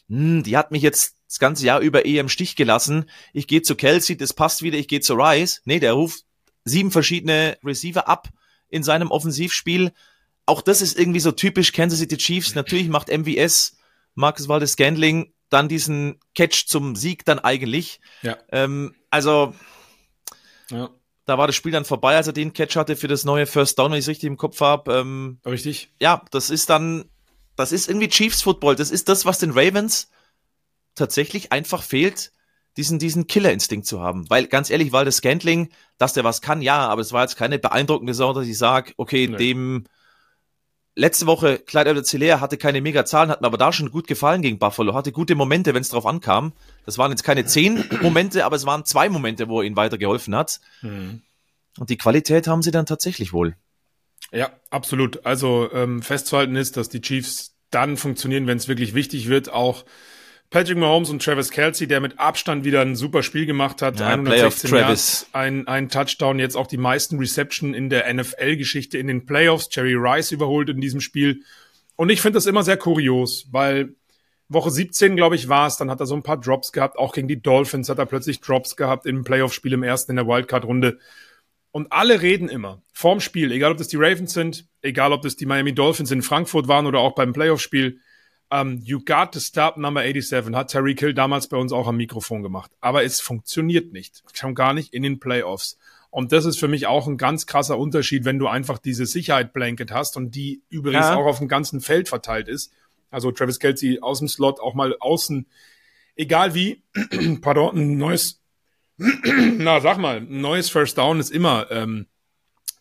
hm, 0.09 0.43
die 0.43 0.57
hat 0.57 0.71
mich 0.71 0.81
jetzt 0.81 1.15
das 1.27 1.39
ganze 1.39 1.65
Jahr 1.65 1.79
über 1.79 2.05
eher 2.05 2.21
im 2.21 2.29
Stich 2.29 2.55
gelassen. 2.55 3.09
Ich 3.33 3.47
gehe 3.47 3.61
zu 3.61 3.75
Kelsey, 3.75 4.17
das 4.17 4.33
passt 4.33 4.63
wieder, 4.63 4.77
ich 4.77 4.87
gehe 4.87 5.01
zu 5.01 5.13
Rice. 5.13 5.61
Nee, 5.65 5.79
der 5.79 5.93
ruft 5.93 6.23
sieben 6.63 6.91
verschiedene 6.91 7.57
Receiver 7.63 8.07
ab 8.07 8.29
in 8.69 8.83
seinem 8.83 9.11
Offensivspiel. 9.11 9.93
Auch 10.47 10.61
das 10.61 10.81
ist 10.81 10.97
irgendwie 10.97 11.19
so 11.19 11.31
typisch 11.31 11.71
Kansas 11.71 11.99
City 11.99 12.17
Chiefs. 12.17 12.55
Natürlich 12.55 12.87
macht 12.87 13.15
MVS, 13.15 13.74
Marcus 14.15 14.47
Waldes 14.47 14.71
Scandling, 14.73 15.33
dann 15.49 15.67
diesen 15.69 16.19
Catch 16.33 16.65
zum 16.67 16.95
Sieg 16.95 17.23
dann 17.25 17.39
eigentlich. 17.39 17.99
Ja. 18.23 18.37
Ähm, 18.51 18.95
also, 19.11 19.53
Ja. 20.71 20.89
da 21.25 21.37
war 21.37 21.47
das 21.47 21.55
Spiel 21.55 21.71
dann 21.71 21.85
vorbei, 21.85 22.15
als 22.15 22.27
er 22.27 22.33
den 22.33 22.53
Catch 22.53 22.75
hatte 22.75 22.95
für 22.95 23.07
das 23.07 23.25
neue 23.25 23.45
First 23.45 23.77
Down, 23.77 23.91
wenn 23.91 23.99
ich 23.99 24.05
es 24.05 24.09
richtig 24.09 24.27
im 24.27 24.37
Kopf 24.37 24.59
habe. 24.61 24.93
Ähm, 24.93 25.39
Richtig? 25.45 25.89
ja, 26.01 26.23
das 26.31 26.49
ist 26.49 26.69
dann, 26.69 27.05
das 27.55 27.71
ist 27.71 27.87
irgendwie 27.87 28.09
Chiefs 28.09 28.41
Football. 28.41 28.75
Das 28.75 28.91
ist 28.91 29.07
das, 29.09 29.25
was 29.25 29.39
den 29.39 29.51
Ravens 29.51 30.09
tatsächlich 30.95 31.51
einfach 31.51 31.83
fehlt, 31.83 32.31
diesen, 32.77 32.99
diesen 32.99 33.27
Killerinstinkt 33.27 33.85
zu 33.85 34.01
haben. 34.01 34.29
Weil 34.29 34.47
ganz 34.47 34.69
ehrlich, 34.69 34.91
weil 34.91 35.05
das 35.05 35.17
Scantling, 35.17 35.69
dass 35.97 36.13
der 36.13 36.23
was 36.23 36.41
kann, 36.41 36.61
ja, 36.61 36.87
aber 36.87 37.01
es 37.01 37.13
war 37.13 37.21
jetzt 37.23 37.37
keine 37.37 37.59
beeindruckende 37.59 38.13
Saison, 38.13 38.33
dass 38.35 38.47
ich 38.47 38.57
sage, 38.57 38.93
okay, 38.97 39.27
Nee. 39.27 39.37
dem 39.37 39.83
letzte 40.95 41.27
Woche 41.27 41.59
Clyde 41.59 41.91
edwards 41.91 42.13
hatte 42.13 42.57
keine 42.57 42.81
mega 42.81 43.05
Zahlen, 43.05 43.29
hat 43.29 43.41
mir 43.41 43.47
aber 43.47 43.57
da 43.57 43.71
schon 43.71 43.91
gut 43.91 44.07
gefallen 44.07 44.41
gegen 44.41 44.57
Buffalo, 44.57 44.93
hatte 44.93 45.11
gute 45.11 45.35
Momente, 45.35 45.73
wenn 45.73 45.81
es 45.81 45.89
drauf 45.89 46.05
ankam. 46.05 46.53
Das 46.85 46.97
waren 46.97 47.11
jetzt 47.11 47.23
keine 47.23 47.45
zehn 47.45 47.83
Momente, 48.01 48.45
aber 48.45 48.55
es 48.55 48.65
waren 48.65 48.85
zwei 48.85 49.09
Momente, 49.09 49.47
wo 49.49 49.61
er 49.61 49.67
ihnen 49.67 49.75
weitergeholfen 49.75 50.35
hat. 50.35 50.61
Mhm. 50.81 51.21
Und 51.77 51.89
die 51.89 51.97
Qualität 51.97 52.47
haben 52.47 52.61
sie 52.61 52.71
dann 52.71 52.85
tatsächlich 52.85 53.33
wohl. 53.33 53.55
Ja, 54.31 54.51
absolut. 54.69 55.25
Also 55.25 55.69
ähm, 55.73 56.01
festzuhalten 56.01 56.55
ist, 56.55 56.77
dass 56.77 56.89
die 56.89 57.01
Chiefs 57.01 57.55
dann 57.69 57.97
funktionieren, 57.97 58.47
wenn 58.47 58.57
es 58.57 58.67
wirklich 58.67 58.93
wichtig 58.93 59.27
wird. 59.27 59.51
Auch 59.51 59.83
Patrick 60.55 60.77
Mahomes 60.77 61.09
und 61.09 61.21
Travis 61.21 61.51
Kelsey, 61.51 61.85
der 61.85 61.99
mit 61.99 62.17
Abstand 62.17 62.63
wieder 62.63 62.79
ein 62.79 62.95
super 62.95 63.23
Spiel 63.23 63.45
gemacht 63.45 63.81
hat. 63.81 63.99
Ja, 63.99 64.15
Playoff 64.15 64.63
116 64.63 64.69
Travis. 64.69 64.87
Yards, 64.87 65.29
ein, 65.33 65.67
ein 65.67 65.89
Touchdown, 65.89 66.39
jetzt 66.39 66.55
auch 66.55 66.67
die 66.67 66.77
meisten 66.77 67.17
Reception 67.17 67.73
in 67.73 67.89
der 67.89 68.13
NFL-Geschichte 68.13 68.97
in 68.97 69.07
den 69.07 69.25
Playoffs. 69.25 69.67
Jerry 69.69 69.95
Rice 69.95 70.31
überholt 70.31 70.69
in 70.69 70.79
diesem 70.79 71.01
Spiel. 71.01 71.41
Und 71.97 72.09
ich 72.09 72.21
finde 72.21 72.37
das 72.37 72.45
immer 72.45 72.63
sehr 72.63 72.77
kurios, 72.77 73.49
weil 73.51 73.95
Woche 74.47 74.71
17, 74.71 75.17
glaube 75.17 75.35
ich, 75.35 75.49
war 75.49 75.67
es, 75.67 75.75
dann 75.75 75.91
hat 75.91 75.99
er 75.99 76.05
so 76.05 76.15
ein 76.15 76.23
paar 76.23 76.39
Drops 76.39 76.71
gehabt. 76.71 76.97
Auch 76.97 77.11
gegen 77.11 77.27
die 77.27 77.41
Dolphins 77.41 77.89
hat 77.89 77.99
er 77.99 78.05
plötzlich 78.05 78.39
Drops 78.39 78.77
gehabt 78.77 79.05
im 79.05 79.25
Playoff-Spiel 79.25 79.73
im 79.73 79.83
ersten 79.83 80.13
in 80.13 80.15
der 80.15 80.25
Wildcard-Runde. 80.25 80.99
Und 81.71 81.91
alle 81.91 82.21
reden 82.21 82.47
immer 82.47 82.81
vorm 82.93 83.19
Spiel, 83.19 83.51
egal 83.51 83.73
ob 83.73 83.77
das 83.77 83.89
die 83.89 83.97
Ravens 83.97 84.31
sind, 84.31 84.69
egal 84.81 85.11
ob 85.11 85.21
das 85.21 85.35
die 85.35 85.47
Miami 85.47 85.75
Dolphins 85.75 86.11
in 86.11 86.21
Frankfurt 86.21 86.69
waren 86.69 86.85
oder 86.85 86.99
auch 86.99 87.13
beim 87.13 87.33
Playoff-Spiel. 87.33 87.99
Um, 88.51 88.79
you 88.83 88.99
got 89.03 89.31
to 89.33 89.39
stop 89.39 89.75
number 89.77 90.01
87, 90.03 90.53
hat 90.55 90.69
Tyreek 90.71 90.99
Hill 90.99 91.13
damals 91.15 91.47
bei 91.47 91.57
uns 91.57 91.73
auch 91.73 91.87
am 91.87 91.97
Mikrofon 91.97 92.43
gemacht. 92.43 92.71
Aber 92.79 93.03
es 93.03 93.19
funktioniert 93.19 93.91
nicht. 93.91 94.23
Schon 94.33 94.53
gar 94.53 94.73
nicht 94.73 94.93
in 94.93 95.01
den 95.03 95.19
Playoffs. 95.19 95.77
Und 96.11 96.31
das 96.31 96.45
ist 96.45 96.59
für 96.59 96.67
mich 96.67 96.85
auch 96.87 97.07
ein 97.07 97.17
ganz 97.17 97.47
krasser 97.47 97.77
Unterschied, 97.77 98.23
wenn 98.23 98.37
du 98.39 98.47
einfach 98.47 98.77
diese 98.77 99.05
Sicherheit-Blanket 99.07 99.91
hast 99.91 100.15
und 100.15 100.35
die 100.35 100.61
übrigens 100.69 101.07
Ja. 101.07 101.15
auch 101.15 101.25
auf 101.25 101.39
dem 101.39 101.47
ganzen 101.47 101.81
Feld 101.81 102.07
verteilt 102.07 102.47
ist. 102.47 102.71
Also 103.09 103.31
Travis 103.31 103.59
Kelsey 103.59 103.99
aus 104.01 104.19
dem 104.19 104.27
Slot, 104.27 104.59
auch 104.59 104.75
mal 104.75 104.95
außen. 104.99 105.47
Egal 106.15 106.53
wie, 106.53 106.83
pardon, 107.41 107.75
ein 107.75 107.97
neues, 107.97 108.41
na 108.97 109.81
sag 109.81 109.97
mal, 109.97 110.17
ein 110.17 110.39
neues 110.41 110.69
First 110.69 110.97
Down 110.99 111.19
ist 111.19 111.31
immer, 111.31 111.69
ähm, 111.71 112.05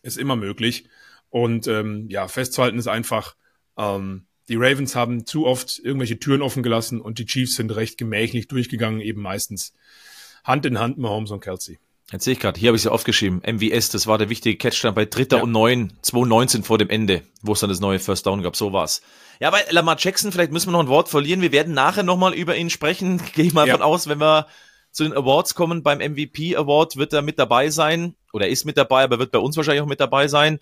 ist 0.03 0.17
immer 0.17 0.35
möglich. 0.35 0.87
Und 1.29 1.67
ähm, 1.67 2.07
ja, 2.09 2.27
festzuhalten 2.27 2.77
ist 2.77 2.87
einfach, 2.87 3.35
ähm, 3.77 4.27
die 4.49 4.55
Ravens 4.55 4.95
haben 4.95 5.25
zu 5.25 5.45
oft 5.45 5.79
irgendwelche 5.79 6.19
Türen 6.19 6.41
offen 6.41 6.63
gelassen 6.63 7.01
und 7.01 7.19
die 7.19 7.25
Chiefs 7.25 7.55
sind 7.55 7.75
recht 7.75 7.97
gemächlich 7.97 8.47
durchgegangen, 8.47 9.01
eben 9.01 9.21
meistens 9.21 9.73
Hand 10.43 10.65
in 10.65 10.79
Hand 10.79 10.97
Mahomes 10.97 11.31
und 11.31 11.39
Kelsey. 11.41 11.79
Jetzt 12.11 12.25
sehe 12.25 12.33
ich 12.33 12.39
gerade, 12.39 12.59
hier 12.59 12.69
habe 12.69 12.75
ich 12.75 12.81
es 12.81 12.85
ja 12.85 12.91
aufgeschrieben. 12.91 13.41
MVS, 13.43 13.89
das 13.89 14.05
war 14.05 14.19
der 14.19 14.29
wichtige 14.29 14.57
Catch 14.57 14.83
dann 14.83 14.93
bei 14.93 15.05
Dritter 15.05 15.37
Ja. 15.37 15.43
und 15.43 15.51
Neun, 15.51 15.93
2.19 16.03 16.61
vor 16.63 16.77
dem 16.77 16.89
Ende, 16.89 17.23
wo 17.41 17.53
es 17.53 17.61
dann 17.61 17.69
das 17.71 17.79
neue 17.79 17.97
First 17.97 18.27
Down 18.27 18.43
gab. 18.43 18.55
So 18.55 18.71
war's. 18.71 19.01
Ja, 19.39 19.49
bei 19.49 19.63
Lamar 19.71 19.97
Jackson, 19.99 20.31
vielleicht 20.31 20.51
müssen 20.51 20.67
wir 20.67 20.73
noch 20.73 20.81
ein 20.81 20.87
Wort 20.87 21.09
verlieren. 21.09 21.41
Wir 21.41 21.51
werden 21.51 21.73
nachher 21.73 22.03
nochmal 22.03 22.35
über 22.35 22.55
ihn 22.55 22.69
sprechen. 22.69 23.19
Gehe 23.33 23.45
ich 23.45 23.53
mal 23.53 23.67
Ja. 23.67 23.73
von 23.73 23.81
aus, 23.81 24.07
wenn 24.07 24.19
wir 24.19 24.45
zu 24.91 25.03
den 25.03 25.13
Awards 25.13 25.55
kommen. 25.55 25.81
Beim 25.81 25.97
MVP 25.97 26.55
Award 26.55 26.95
wird 26.95 27.11
er 27.11 27.23
mit 27.23 27.39
dabei 27.39 27.71
sein 27.71 28.13
oder 28.33 28.47
ist 28.47 28.65
mit 28.65 28.77
dabei, 28.77 29.03
aber 29.03 29.17
wird 29.17 29.31
bei 29.31 29.39
uns 29.39 29.57
wahrscheinlich 29.57 29.81
auch 29.81 29.87
mit 29.87 29.99
dabei 29.99 30.27
sein. 30.27 30.59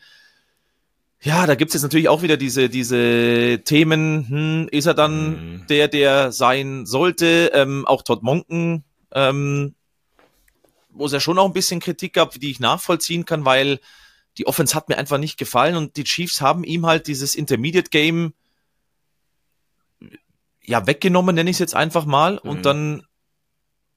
Ja, 1.23 1.47
da 1.47 1.55
gibt's 1.55 1.73
jetzt 1.73 1.83
natürlich 1.83 2.09
auch 2.09 2.21
wieder 2.21 2.35
diese, 2.35 2.69
diese 2.69 3.61
Themen. 3.63 4.27
Hm, 4.27 4.67
ist 4.71 4.85
er 4.87 4.93
dann 4.93 5.29
Mhm. 5.61 5.67
der, 5.67 5.87
der 5.87 6.31
sein 6.33 6.85
sollte? 6.85 7.51
Ähm, 7.53 7.87
auch 7.87 8.01
Todd 8.01 8.23
Monken, 8.23 8.83
ähm, 9.13 9.73
wo 10.89 11.05
es 11.05 11.13
ja 11.13 11.21
schon 11.21 11.39
auch 11.39 11.45
ein 11.45 11.53
bisschen 11.53 11.79
Kritik 11.79 12.13
gab, 12.13 12.31
die 12.33 12.51
ich 12.51 12.59
nachvollziehen 12.59 13.23
kann, 13.25 13.45
weil 13.45 13.79
die 14.37 14.47
Offense 14.47 14.75
hat 14.75 14.89
mir 14.89 14.97
einfach 14.97 15.17
nicht 15.17 15.37
gefallen 15.37 15.77
und 15.77 15.95
die 15.95 16.03
Chiefs 16.03 16.41
haben 16.41 16.65
ihm 16.65 16.85
halt 16.85 17.07
dieses 17.07 17.35
Intermediate 17.35 17.89
Game 17.89 18.33
ja 20.65 20.85
weggenommen, 20.87 21.35
nenne 21.35 21.49
ich 21.49 21.55
es 21.55 21.59
jetzt 21.59 21.75
einfach 21.75 22.05
mal. 22.05 22.33
Mhm. 22.43 22.49
Und 22.49 22.65
dann 22.65 23.03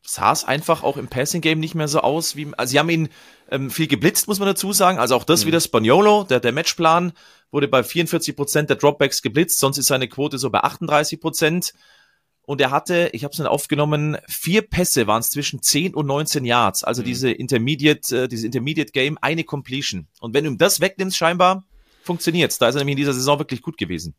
sah 0.06 0.32
es 0.32 0.44
einfach 0.44 0.82
auch 0.82 0.96
im 0.96 1.08
Passing 1.08 1.40
Game 1.40 1.58
nicht 1.60 1.74
mehr 1.74 1.88
so 1.88 2.00
aus, 2.00 2.36
wie, 2.36 2.48
also 2.56 2.70
sie 2.70 2.78
haben 2.78 2.88
ihn 2.90 3.08
ähm, 3.50 3.70
viel 3.70 3.86
geblitzt, 3.86 4.28
muss 4.28 4.38
man 4.38 4.46
dazu 4.48 4.72
sagen. 4.72 4.98
Also 4.98 5.14
auch 5.16 5.24
das 5.24 5.42
Mhm. 5.42 5.48
wieder 5.48 5.60
Spaniolo, 5.60 6.24
der, 6.24 6.40
der 6.40 6.52
Matchplan 6.52 7.12
wurde 7.50 7.68
bei 7.68 7.82
44 7.82 8.34
Prozent 8.36 8.70
der 8.70 8.76
Dropbacks 8.76 9.22
geblitzt, 9.22 9.58
sonst 9.58 9.78
ist 9.78 9.86
seine 9.86 10.08
Quote 10.08 10.38
so 10.38 10.50
bei 10.50 10.60
38 10.60 11.20
Prozent. 11.20 11.72
Und 12.42 12.60
er 12.60 12.70
hatte, 12.70 13.10
ich 13.12 13.24
habe 13.24 13.32
es 13.32 13.38
nicht 13.40 13.48
aufgenommen, 13.48 14.16
vier 14.28 14.62
Pässe 14.62 15.08
waren 15.08 15.18
es 15.20 15.30
zwischen 15.30 15.62
10 15.62 15.94
und 15.94 16.06
19 16.06 16.44
Yards. 16.44 16.84
Also 16.84 17.02
Mhm. 17.02 17.06
diese 17.06 17.30
Intermediate, 17.32 18.22
äh, 18.24 18.28
dieses 18.28 18.44
Intermediate 18.44 18.92
Game, 18.92 19.18
eine 19.20 19.42
Completion. 19.42 20.06
Und 20.20 20.32
wenn 20.34 20.44
du 20.44 20.50
ihm 20.50 20.58
das 20.58 20.80
wegnimmst, 20.80 21.16
scheinbar 21.16 21.64
funktioniert's. 22.04 22.58
Da 22.58 22.68
ist 22.68 22.76
er 22.76 22.78
nämlich 22.78 22.92
in 22.92 22.98
dieser 22.98 23.14
Saison 23.14 23.40
wirklich 23.40 23.62
gut 23.62 23.76
gewesen. 23.78 24.14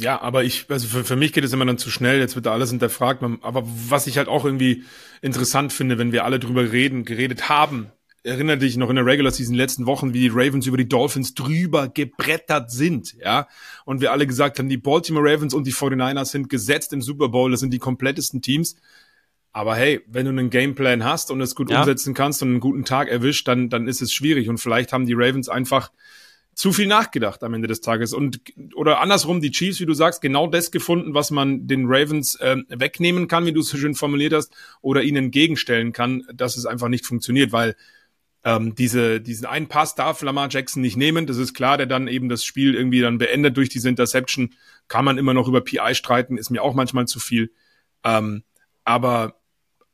Ja, 0.00 0.20
aber 0.20 0.44
ich, 0.44 0.66
also 0.68 0.86
für, 0.86 1.04
für 1.04 1.16
mich 1.16 1.32
geht 1.32 1.44
es 1.44 1.52
immer 1.52 1.64
dann 1.66 1.78
zu 1.78 1.90
schnell, 1.90 2.18
jetzt 2.20 2.34
wird 2.34 2.46
da 2.46 2.52
alles 2.52 2.70
hinterfragt. 2.70 3.22
Aber 3.42 3.64
was 3.66 4.06
ich 4.06 4.18
halt 4.18 4.28
auch 4.28 4.44
irgendwie 4.44 4.84
interessant 5.22 5.72
finde, 5.72 5.98
wenn 5.98 6.12
wir 6.12 6.24
alle 6.24 6.38
drüber 6.38 6.70
reden, 6.72 7.04
geredet 7.04 7.48
haben, 7.48 7.90
erinnere 8.22 8.58
dich 8.58 8.76
noch 8.76 8.90
in 8.90 8.96
der 8.96 9.06
Regular 9.06 9.32
Season 9.32 9.54
letzten 9.54 9.86
Wochen, 9.86 10.12
wie 10.12 10.20
die 10.20 10.28
Ravens 10.32 10.66
über 10.66 10.76
die 10.76 10.88
Dolphins 10.88 11.34
drüber 11.34 11.88
gebrettert 11.88 12.70
sind, 12.70 13.14
ja. 13.14 13.48
Und 13.84 14.00
wir 14.00 14.12
alle 14.12 14.26
gesagt 14.26 14.58
haben, 14.58 14.68
die 14.68 14.76
Baltimore 14.76 15.24
Ravens 15.28 15.54
und 15.54 15.66
die 15.66 15.72
49ers 15.72 16.26
sind 16.26 16.48
gesetzt 16.48 16.92
im 16.92 17.00
Super 17.02 17.28
Bowl, 17.28 17.50
das 17.50 17.60
sind 17.60 17.72
die 17.72 17.78
komplettesten 17.78 18.42
Teams. 18.42 18.76
Aber 19.52 19.74
hey, 19.74 20.00
wenn 20.06 20.26
du 20.26 20.30
einen 20.30 20.50
Gameplan 20.50 21.04
hast 21.04 21.30
und 21.30 21.40
es 21.40 21.54
gut 21.54 21.70
Ja. 21.70 21.80
umsetzen 21.80 22.12
kannst 22.14 22.42
und 22.42 22.50
einen 22.50 22.60
guten 22.60 22.84
Tag 22.84 23.08
erwischt, 23.08 23.48
dann, 23.48 23.70
dann 23.70 23.88
ist 23.88 24.02
es 24.02 24.12
schwierig. 24.12 24.48
Und 24.48 24.58
vielleicht 24.58 24.92
haben 24.92 25.06
die 25.06 25.14
Ravens 25.14 25.48
einfach 25.48 25.90
zu 26.58 26.72
viel 26.72 26.88
nachgedacht 26.88 27.44
am 27.44 27.54
Ende 27.54 27.68
des 27.68 27.82
Tages. 27.82 28.12
Und 28.12 28.40
oder 28.74 29.00
andersrum 29.00 29.40
die 29.40 29.52
Chiefs, 29.52 29.78
wie 29.78 29.86
du 29.86 29.94
sagst, 29.94 30.20
genau 30.20 30.48
das 30.48 30.72
gefunden, 30.72 31.14
was 31.14 31.30
man 31.30 31.68
den 31.68 31.84
Ravens 31.86 32.36
ähm, 32.40 32.66
wegnehmen 32.68 33.28
kann, 33.28 33.46
wie 33.46 33.52
du 33.52 33.60
es 33.60 33.68
so 33.68 33.78
schön 33.78 33.94
formuliert 33.94 34.32
hast, 34.32 34.52
oder 34.80 35.02
ihnen 35.04 35.26
entgegenstellen 35.26 35.92
kann, 35.92 36.24
dass 36.34 36.56
es 36.56 36.66
einfach 36.66 36.88
nicht 36.88 37.06
funktioniert, 37.06 37.52
weil 37.52 37.76
ähm, 38.42 38.74
diese 38.74 39.20
diesen 39.20 39.46
einen 39.46 39.68
Pass 39.68 39.94
darf 39.94 40.20
Lamar 40.20 40.48
Jackson 40.50 40.82
nicht 40.82 40.96
nehmen, 40.96 41.28
das 41.28 41.36
ist 41.36 41.54
klar, 41.54 41.76
der 41.76 41.86
dann 41.86 42.08
eben 42.08 42.28
das 42.28 42.42
Spiel 42.42 42.74
irgendwie 42.74 43.02
dann 43.02 43.18
beendet 43.18 43.56
durch 43.56 43.68
diese 43.68 43.88
Interception, 43.88 44.52
kann 44.88 45.04
man 45.04 45.16
immer 45.16 45.34
noch 45.34 45.46
über 45.46 45.60
PI 45.60 45.94
streiten, 45.94 46.38
ist 46.38 46.50
mir 46.50 46.62
auch 46.64 46.74
manchmal 46.74 47.06
zu 47.06 47.20
viel, 47.20 47.52
ähm, 48.02 48.42
aber 48.82 49.38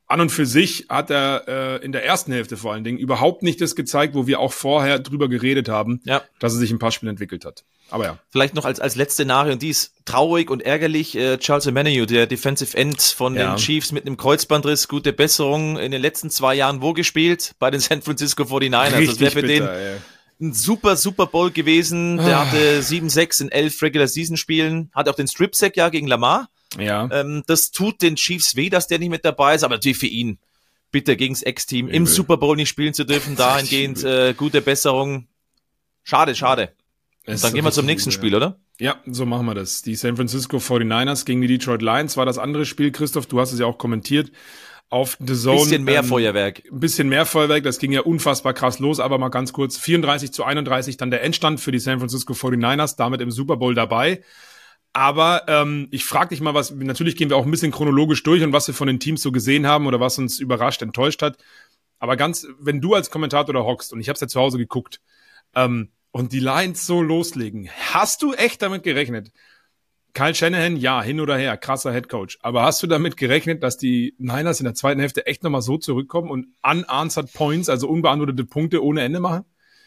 an 0.06 0.20
und 0.20 0.30
für 0.30 0.44
sich 0.46 0.86
hat 0.88 1.10
er 1.10 1.44
äh, 1.80 1.84
in 1.84 1.92
der 1.92 2.04
ersten 2.04 2.30
Hälfte 2.32 2.56
vor 2.56 2.72
allen 2.72 2.84
Dingen 2.84 2.98
überhaupt 2.98 3.42
nicht 3.42 3.60
das 3.60 3.74
gezeigt, 3.74 4.14
wo 4.14 4.26
wir 4.26 4.38
auch 4.40 4.52
vorher 4.52 4.98
drüber 4.98 5.28
geredet 5.28 5.68
haben, 5.68 6.00
Ja. 6.04 6.22
dass 6.40 6.52
er 6.52 6.58
sich 6.58 6.70
im 6.70 6.78
Passspiel 6.78 7.08
entwickelt 7.08 7.44
hat. 7.44 7.64
Aber 7.90 8.04
ja. 8.04 8.18
Vielleicht 8.30 8.54
noch 8.54 8.64
als, 8.64 8.80
als 8.80 8.96
letzte 8.96 9.22
Szenario, 9.22 9.52
und 9.52 9.62
die 9.62 9.68
ist 9.70 9.92
traurig 10.04 10.50
und 10.50 10.62
ärgerlich. 10.62 11.16
Äh, 11.16 11.38
Charles 11.38 11.66
Emmanuel, 11.66 12.06
der 12.06 12.26
Defensive 12.26 12.76
End 12.76 13.00
von 13.00 13.34
Ja. 13.36 13.54
den 13.54 13.56
Chiefs 13.58 13.92
mit 13.92 14.06
einem 14.06 14.16
Kreuzbandriss, 14.16 14.88
gute 14.88 15.12
Besserung. 15.12 15.78
In 15.78 15.90
den 15.92 16.00
letzten 16.02 16.30
zwei 16.30 16.54
Jahren 16.54 16.80
wo 16.82 16.92
gespielt? 16.92 17.54
Bei 17.58 17.70
den 17.70 17.80
San 17.80 18.02
Francisco 18.02 18.44
49ers. 18.44 19.06
das 19.06 19.20
wäre 19.20 19.30
für 19.30 19.42
den 19.42 19.64
ey. 19.66 19.96
ein 20.40 20.52
super 20.54 20.96
Super 20.96 21.26
Bowl 21.26 21.50
gewesen. 21.50 22.16
Der 22.16 22.46
hatte 22.46 22.82
7-6 22.82 23.42
in 23.42 23.48
11 23.50 23.80
Regular 23.82 24.08
Season 24.08 24.36
Spielen. 24.36 24.90
Hat 24.94 25.08
auch 25.08 25.14
den 25.14 25.28
Strip 25.28 25.54
Sack 25.54 25.76
ja 25.76 25.88
gegen 25.90 26.06
Lamar. 26.06 26.48
Ja. 26.78 27.08
Ähm, 27.12 27.42
das 27.46 27.70
tut 27.70 28.02
den 28.02 28.16
Chiefs 28.16 28.56
weh, 28.56 28.70
dass 28.70 28.86
der 28.86 28.98
nicht 28.98 29.10
mit 29.10 29.24
dabei 29.24 29.54
ist, 29.54 29.64
aber 29.64 29.76
natürlich 29.76 29.98
für 29.98 30.06
ihn. 30.06 30.38
Bitte 30.90 31.16
gegens 31.16 31.42
Ex-Team 31.42 31.88
im. 31.88 32.06
Super 32.06 32.36
Bowl 32.36 32.56
nicht 32.56 32.68
spielen 32.68 32.94
zu 32.94 33.04
dürfen, 33.04 33.36
dahingehend 33.36 34.04
äh, 34.04 34.34
gute 34.34 34.60
Besserung. 34.60 35.26
Schade, 36.04 36.34
schade. 36.34 36.72
Und 37.26 37.42
dann 37.42 37.54
gehen 37.54 37.64
wir 37.64 37.72
zum 37.72 37.86
nächsten 37.86 38.10
Spiel, 38.10 38.34
oder? 38.34 38.58
Ja, 38.78 38.96
so 39.06 39.24
machen 39.24 39.46
wir 39.46 39.54
das. 39.54 39.82
Die 39.82 39.94
San 39.94 40.16
Francisco 40.16 40.58
49ers 40.58 41.24
gegen 41.24 41.40
die 41.40 41.46
Detroit 41.46 41.80
Lions 41.80 42.16
war 42.16 42.26
das 42.26 42.38
andere 42.38 42.66
Spiel, 42.66 42.92
Christoph, 42.92 43.26
du 43.26 43.40
hast 43.40 43.52
es 43.52 43.60
ja 43.60 43.66
auch 43.66 43.78
kommentiert. 43.78 44.30
Auf 44.90 45.16
The 45.18 45.34
Zone. 45.34 45.60
Bisschen 45.60 45.84
mehr 45.84 46.00
ähm, 46.00 46.04
Feuerwerk. 46.04 46.62
Ein 46.70 46.80
bisschen 46.80 47.08
mehr 47.08 47.24
Feuerwerk, 47.24 47.64
das 47.64 47.78
ging 47.78 47.92
ja 47.92 48.02
unfassbar 48.02 48.52
krass 48.52 48.78
los, 48.78 49.00
aber 49.00 49.18
mal 49.18 49.30
ganz 49.30 49.52
kurz. 49.52 49.78
34 49.78 50.32
zu 50.32 50.44
31 50.44 50.98
dann 50.98 51.10
der 51.10 51.22
Endstand 51.22 51.60
für 51.60 51.72
die 51.72 51.78
San 51.78 51.98
Francisco 51.98 52.34
49ers, 52.34 52.96
damit 52.96 53.20
im 53.20 53.30
Super 53.30 53.56
Bowl 53.56 53.74
dabei. 53.74 54.22
Aber 54.94 55.42
ähm, 55.48 55.88
ich 55.90 56.04
frage 56.04 56.28
dich 56.30 56.40
mal 56.40 56.54
was, 56.54 56.70
natürlich 56.70 57.16
gehen 57.16 57.28
wir 57.28 57.36
auch 57.36 57.44
ein 57.44 57.50
bisschen 57.50 57.72
chronologisch 57.72 58.22
durch 58.22 58.44
und 58.44 58.52
was 58.52 58.68
wir 58.68 58.74
von 58.74 58.86
den 58.86 59.00
Teams 59.00 59.22
so 59.22 59.32
gesehen 59.32 59.66
haben 59.66 59.88
oder 59.88 59.98
was 59.98 60.18
uns 60.18 60.38
überrascht, 60.38 60.82
enttäuscht 60.82 61.20
hat. 61.20 61.36
Aber 61.98 62.16
ganz, 62.16 62.46
wenn 62.60 62.80
du 62.80 62.94
als 62.94 63.10
Kommentator 63.10 63.52
da 63.52 63.60
hockst, 63.64 63.92
und 63.92 64.00
ich 64.00 64.08
habe 64.08 64.14
es 64.14 64.20
ja 64.20 64.28
zu 64.28 64.40
Hause 64.40 64.56
geguckt, 64.56 65.00
ähm, 65.54 65.90
und 66.12 66.32
die 66.32 66.38
Lions 66.38 66.86
so 66.86 67.02
loslegen, 67.02 67.68
hast 67.92 68.22
du 68.22 68.34
echt 68.34 68.62
damit 68.62 68.84
gerechnet? 68.84 69.32
Kyle 70.12 70.32
Shanahan, 70.32 70.76
ja, 70.76 71.02
hin 71.02 71.18
oder 71.18 71.36
her, 71.36 71.56
krasser 71.56 71.92
Headcoach. 71.92 72.38
Aber 72.40 72.62
hast 72.62 72.80
du 72.80 72.86
damit 72.86 73.16
gerechnet, 73.16 73.64
dass 73.64 73.76
die 73.76 74.14
Niners 74.18 74.60
in 74.60 74.64
der 74.64 74.74
zweiten 74.74 75.00
Hälfte 75.00 75.26
echt 75.26 75.42
nochmal 75.42 75.62
so 75.62 75.76
zurückkommen 75.76 76.30
und 76.30 76.46
unanswered 76.62 77.32
Points, 77.32 77.68
also 77.68 77.88
unbeantwortete 77.88 78.44
Punkte 78.44 78.84
ohne 78.84 79.02
Ende 79.02 79.18
machen? 79.18 79.44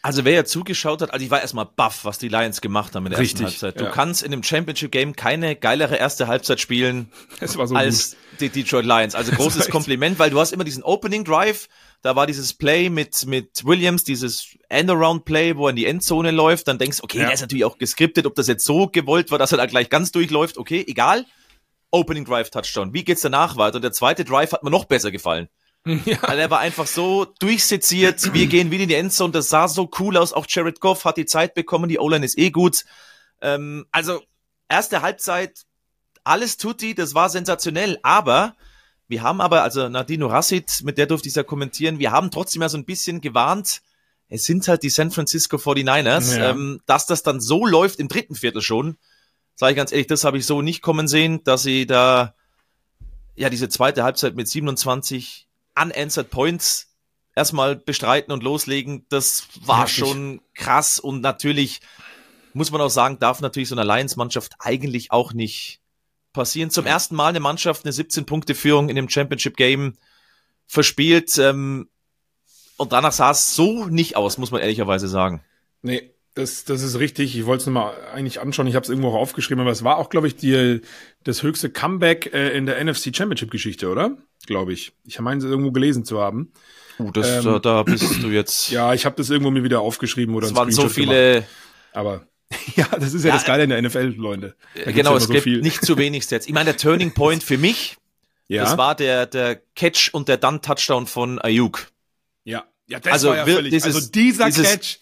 Also 0.08 0.24
wer 0.24 0.32
ja 0.32 0.46
zugeschaut 0.46 1.02
hat, 1.02 1.12
also 1.12 1.26
ich 1.26 1.30
war 1.32 1.42
erstmal 1.42 1.66
baff, 1.66 2.06
was 2.06 2.18
die 2.18 2.30
Lions 2.30 2.62
gemacht 2.62 2.96
haben 2.96 3.06
in 3.08 3.10
der 3.10 3.20
Richtig, 3.20 3.42
ersten 3.42 3.64
Halbzeit. 3.66 3.82
Du 3.82 3.84
ja. 3.84 3.92
kannst 3.92 4.24
in 4.24 4.32
dem 4.32 4.42
Championship 4.42 4.90
Game 4.90 5.18
keine 5.18 5.58
geilere 5.58 5.98
erste 5.98 6.28
Halbzeit 6.28 6.62
spielen 6.62 7.12
so 7.42 7.62
als 7.76 8.16
die 8.40 8.48
Detroit 8.48 8.86
Lions. 8.86 9.16
Also 9.16 9.34
großes 9.34 9.70
Kompliment, 9.70 10.18
weil 10.18 10.30
du 10.30 10.40
hast 10.40 10.54
immer 10.54 10.64
diesen 10.64 10.82
Opening 10.82 11.26
Drive, 11.26 11.68
da 12.04 12.16
war 12.16 12.26
dieses 12.26 12.54
Play 12.54 12.90
mit, 12.90 13.26
mit 13.26 13.66
Williams, 13.66 14.06
dieses 14.06 14.56
End-Around 14.70 15.26
Play, 15.26 15.58
wo 15.58 15.68
er 15.68 15.72
in 15.72 15.76
die 15.76 15.86
Endzone 15.86 16.32
läuft, 16.32 16.70
dann 16.70 16.78
denkst, 16.78 17.00
okay, 17.02 17.18
Ja. 17.18 17.26
der 17.26 17.34
ist 17.34 17.42
natürlich 17.42 17.66
auch 17.66 17.78
geskriptet, 17.78 18.26
ob 18.26 18.36
das 18.36 18.48
jetzt 18.48 18.64
so 18.64 18.88
gewollt 18.88 19.30
war, 19.32 19.38
dass 19.38 19.52
er 19.52 19.58
da 19.58 19.66
gleich 19.66 19.90
ganz 19.90 20.14
durchläuft, 20.14 20.58
okay, 20.58 20.86
egal. 20.88 21.26
Opening 21.92 22.24
Drive 22.24 22.50
Touchdown. 22.50 22.94
Wie 22.94 23.04
geht's 23.04 23.24
danach 23.24 23.58
weiter? 23.58 23.76
Und 23.76 23.82
der 23.82 23.92
zweite 23.92 24.24
Drive 24.24 24.54
hat 24.54 24.64
mir 24.64 24.72
noch 24.72 24.86
besser 24.86 25.12
gefallen. 25.12 25.50
Ja. 26.06 26.20
Also 26.22 26.42
er 26.42 26.50
war 26.50 26.60
einfach 26.60 26.88
so 26.88 27.26
durchseziert, 27.40 28.34
wir 28.34 28.48
gehen 28.48 28.72
wieder 28.72 28.84
in 28.84 28.90
die 28.90 28.96
Endzone, 28.96 29.32
das 29.32 29.50
sah 29.50 29.68
so 29.68 29.90
cool 30.00 30.18
aus, 30.18 30.34
auch 30.34 30.46
Jared 30.48 30.80
Goff 30.80 31.06
hat 31.06 31.18
die 31.18 31.26
Zeit 31.26 31.54
bekommen, 31.54 31.90
die 31.90 32.00
O-Line 32.00 32.26
ist 32.26 32.38
eh 32.38 32.50
gut. 32.52 32.86
Ähm, 33.42 33.86
also, 33.92 34.22
erste 34.70 35.02
Halbzeit, 35.02 35.66
alles 36.24 36.58
tutti, 36.58 36.94
das 36.96 37.14
war 37.16 37.30
sensationell, 37.30 38.00
aber 38.04 38.56
wir 39.08 39.24
haben 39.24 39.40
aber, 39.40 39.64
also 39.64 39.88
Nadino 39.88 40.28
Rassid, 40.28 40.82
mit 40.84 40.98
der 40.98 41.06
durfte 41.06 41.30
ich 41.30 41.36
ja 41.36 41.44
kommentieren, 41.44 42.00
wir 42.00 42.12
haben 42.12 42.32
trotzdem 42.32 42.62
ja 42.62 42.70
so 42.70 42.78
ein 42.78 42.86
bisschen 42.86 43.22
gewarnt, 43.22 43.82
es 44.30 44.44
sind 44.44 44.68
halt 44.68 44.84
die 44.84 44.90
San 44.90 45.12
Francisco 45.12 45.56
49ers, 45.58 46.38
Ja. 46.38 46.50
ähm, 46.50 46.82
dass 46.86 47.06
das 47.06 47.24
dann 47.24 47.40
so 47.40 47.66
läuft 47.66 48.00
im 48.00 48.10
dritten 48.10 48.36
Viertel 48.36 48.62
schon, 48.62 48.98
sage 49.56 49.72
ich 49.72 49.78
ganz 49.78 49.92
ehrlich, 49.94 50.08
das 50.08 50.26
habe 50.26 50.38
ich 50.38 50.46
so 50.46 50.62
nicht 50.62 50.82
kommen 50.82 51.08
sehen, 51.08 51.44
dass 51.46 51.64
sie 51.64 51.86
da 51.88 52.34
ja 53.36 53.50
diese 53.50 53.70
zweite 53.70 54.04
Halbzeit 54.04 54.36
mit 54.36 54.48
27 54.50 55.47
unanswered 55.82 56.30
Points 56.30 56.88
erstmal 57.36 57.76
bestreiten 57.76 58.32
und 58.32 58.44
loslegen, 58.44 59.06
das 59.10 59.48
war 59.64 59.84
Heftig. 59.84 59.98
schon 60.00 60.42
krass 60.56 61.00
und 61.00 61.22
natürlich 61.22 61.82
muss 62.54 62.72
man 62.72 62.82
auch 62.82 62.90
sagen, 62.90 63.20
darf 63.20 63.40
natürlich 63.40 63.70
so 63.70 63.76
eine 63.76 63.84
Lions-Mannschaft 63.84 64.56
eigentlich 64.60 65.12
auch 65.12 65.34
nicht 65.34 65.80
passieren. 66.34 66.72
Zum 66.72 66.86
ersten 66.86 67.16
Mal 67.16 67.28
eine 67.28 67.40
Mannschaft 67.40 67.86
eine 67.86 67.94
17-Punkte-Führung 67.94 68.90
in 68.90 68.96
dem 68.96 69.10
Championship-Game 69.10 69.94
verspielt 70.66 71.38
ähm, 71.38 71.90
und 72.78 72.92
danach 72.92 73.12
sah 73.12 73.32
es 73.32 73.56
so 73.56 73.86
nicht 73.86 74.16
aus, 74.16 74.38
muss 74.38 74.52
man 74.52 74.62
ehrlicherweise 74.62 75.08
sagen. 75.08 75.44
Nee, 75.82 76.12
das, 76.38 76.64
das 76.66 76.82
ist 76.84 77.00
richtig. 77.00 77.38
Ich 77.38 77.46
wollte 77.46 77.62
es 77.62 77.66
nochmal 77.68 77.94
eigentlich 78.14 78.40
anschauen. 78.40 78.68
Ich 78.68 78.76
habe 78.76 78.84
es 78.84 78.90
irgendwo 78.90 79.10
auch 79.10 79.16
aufgeschrieben, 79.16 79.62
aber 79.62 79.72
es 79.72 79.84
war 79.84 79.98
auch, 79.98 80.10
glaube 80.10 80.28
ich, 80.28 80.36
die, 80.36 80.82
das 81.24 81.44
höchste 81.44 81.70
Comeback 81.70 82.34
äh, 82.34 82.56
in 82.58 82.66
der 82.66 82.84
NFC 82.84 83.16
Championship-Geschichte, 83.16 83.90
oder? 83.90 84.18
Glaube 84.46 84.74
ich. 84.74 84.94
Ich 85.06 85.20
meine 85.20 85.40
es 85.40 85.44
irgendwo 85.46 85.72
gelesen 85.72 86.06
zu 86.06 86.20
haben. 86.20 86.52
Uh, 87.00 87.12
das, 87.12 87.28
Ähm, 87.28 87.44
da, 87.44 87.60
da 87.60 87.84
bist 87.84 88.22
du 88.24 88.30
jetzt. 88.30 88.70
Ja, 88.72 88.94
ich 88.94 89.06
habe 89.06 89.16
das 89.16 89.30
irgendwo 89.30 89.52
mir 89.52 89.64
wieder 89.64 89.82
aufgeschrieben 89.82 90.34
oder 90.36 90.48
es 90.48 90.56
waren 90.56 90.72
so 90.72 90.88
viele. 90.90 91.34
Gemacht. 91.34 91.48
Aber 91.94 92.28
ja, 92.76 92.88
das 93.00 93.14
ist 93.14 93.24
ja, 93.24 93.30
Ja, 93.30 93.36
das 93.36 93.46
Geile 93.46 93.64
in 93.64 93.70
der 93.70 93.82
NFL, 93.82 94.14
Leute. 94.18 94.56
Gibt's 94.74 94.94
Genau, 94.94 95.12
ja 95.12 95.18
es 95.18 95.24
so 95.24 95.34
gibt 95.34 95.44
viel. 95.44 95.62
nicht 95.62 95.84
zu 95.86 95.98
wenig 95.98 96.24
Stats. 96.24 96.48
Ich 96.48 96.54
meine, 96.54 96.66
der 96.66 96.78
Turning 96.78 97.14
Point 97.14 97.44
für 97.44 97.58
mich, 97.58 97.98
ja, 98.48 98.64
das 98.64 98.78
war 98.78 98.96
der, 98.96 99.26
der 99.26 99.62
Catch 99.76 100.10
und 100.14 100.28
der 100.30 100.38
Dann-Touchdown 100.38 101.08
von 101.08 101.40
Ayuk. 101.40 101.88
ja, 102.46 102.64
ja, 102.88 103.00
das 103.02 103.12
also 103.14 103.30
war 103.30 103.36
ja 103.38 103.46
völlig. 103.46 103.84
also 103.84 104.00
dieser 104.10 104.46
dieses- 104.46 104.64
Catch, 104.72 105.00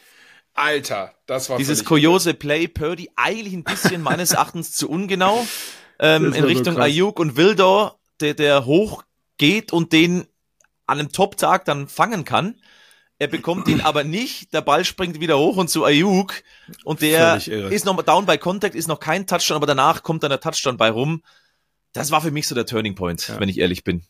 Alter, 0.56 1.14
das 1.26 1.50
war 1.50 1.58
Dieses 1.58 1.84
kuriose 1.84 2.34
Play, 2.34 2.68
Purdy, 2.68 3.12
eigentlich 3.16 3.54
ein 3.54 3.66
bisschen 3.66 4.02
meines 4.02 4.32
Erachtens 4.32 4.72
zu 4.72 4.90
ungenau, 4.90 5.46
ähm, 6.00 6.34
in 6.34 6.42
so 6.42 6.48
Richtung 6.48 6.76
krass. 6.76 6.86
Ayuk 6.86 7.20
und 7.20 7.36
Wildor, 7.36 8.00
der, 8.22 8.34
der 8.34 8.66
hoch 8.66 9.04
geht 9.38 9.74
und 9.74 9.92
den 9.92 10.26
an 10.88 11.00
einem 11.00 11.12
Top-Tag 11.12 11.66
dann 11.66 11.88
fangen 11.90 12.24
kann. 12.24 12.56
Er 13.20 13.28
bekommt 13.28 13.68
ihn 13.68 13.82
aber 13.82 14.04
nicht, 14.04 14.54
der 14.54 14.62
Ball 14.62 14.84
springt 14.86 15.20
wieder 15.20 15.38
hoch 15.38 15.58
und 15.58 15.70
zu 15.70 15.84
Ayuk 15.84 16.42
und 16.84 17.02
der 17.02 17.36
ist 17.46 17.86
noch 17.86 18.02
down 18.04 18.26
by 18.26 18.38
Contact, 18.38 18.76
ist 18.76 18.88
noch 18.88 19.00
kein 19.00 19.28
Touchdown, 19.28 19.58
aber 19.58 19.68
danach 19.68 20.04
kommt 20.04 20.24
dann 20.24 20.30
der 20.30 20.40
Touchdown 20.40 20.78
bei 20.78 20.90
rum. 20.90 21.22
Das 21.94 22.12
war 22.12 22.22
für 22.22 22.32
mich 22.32 22.48
so 22.48 22.56
der 22.56 22.66
Turning 22.66 22.96
Point, 22.96 23.34
wenn 23.40 23.48
ich 23.50 23.58
ehrlich 23.58 23.84
bin. 23.84 24.04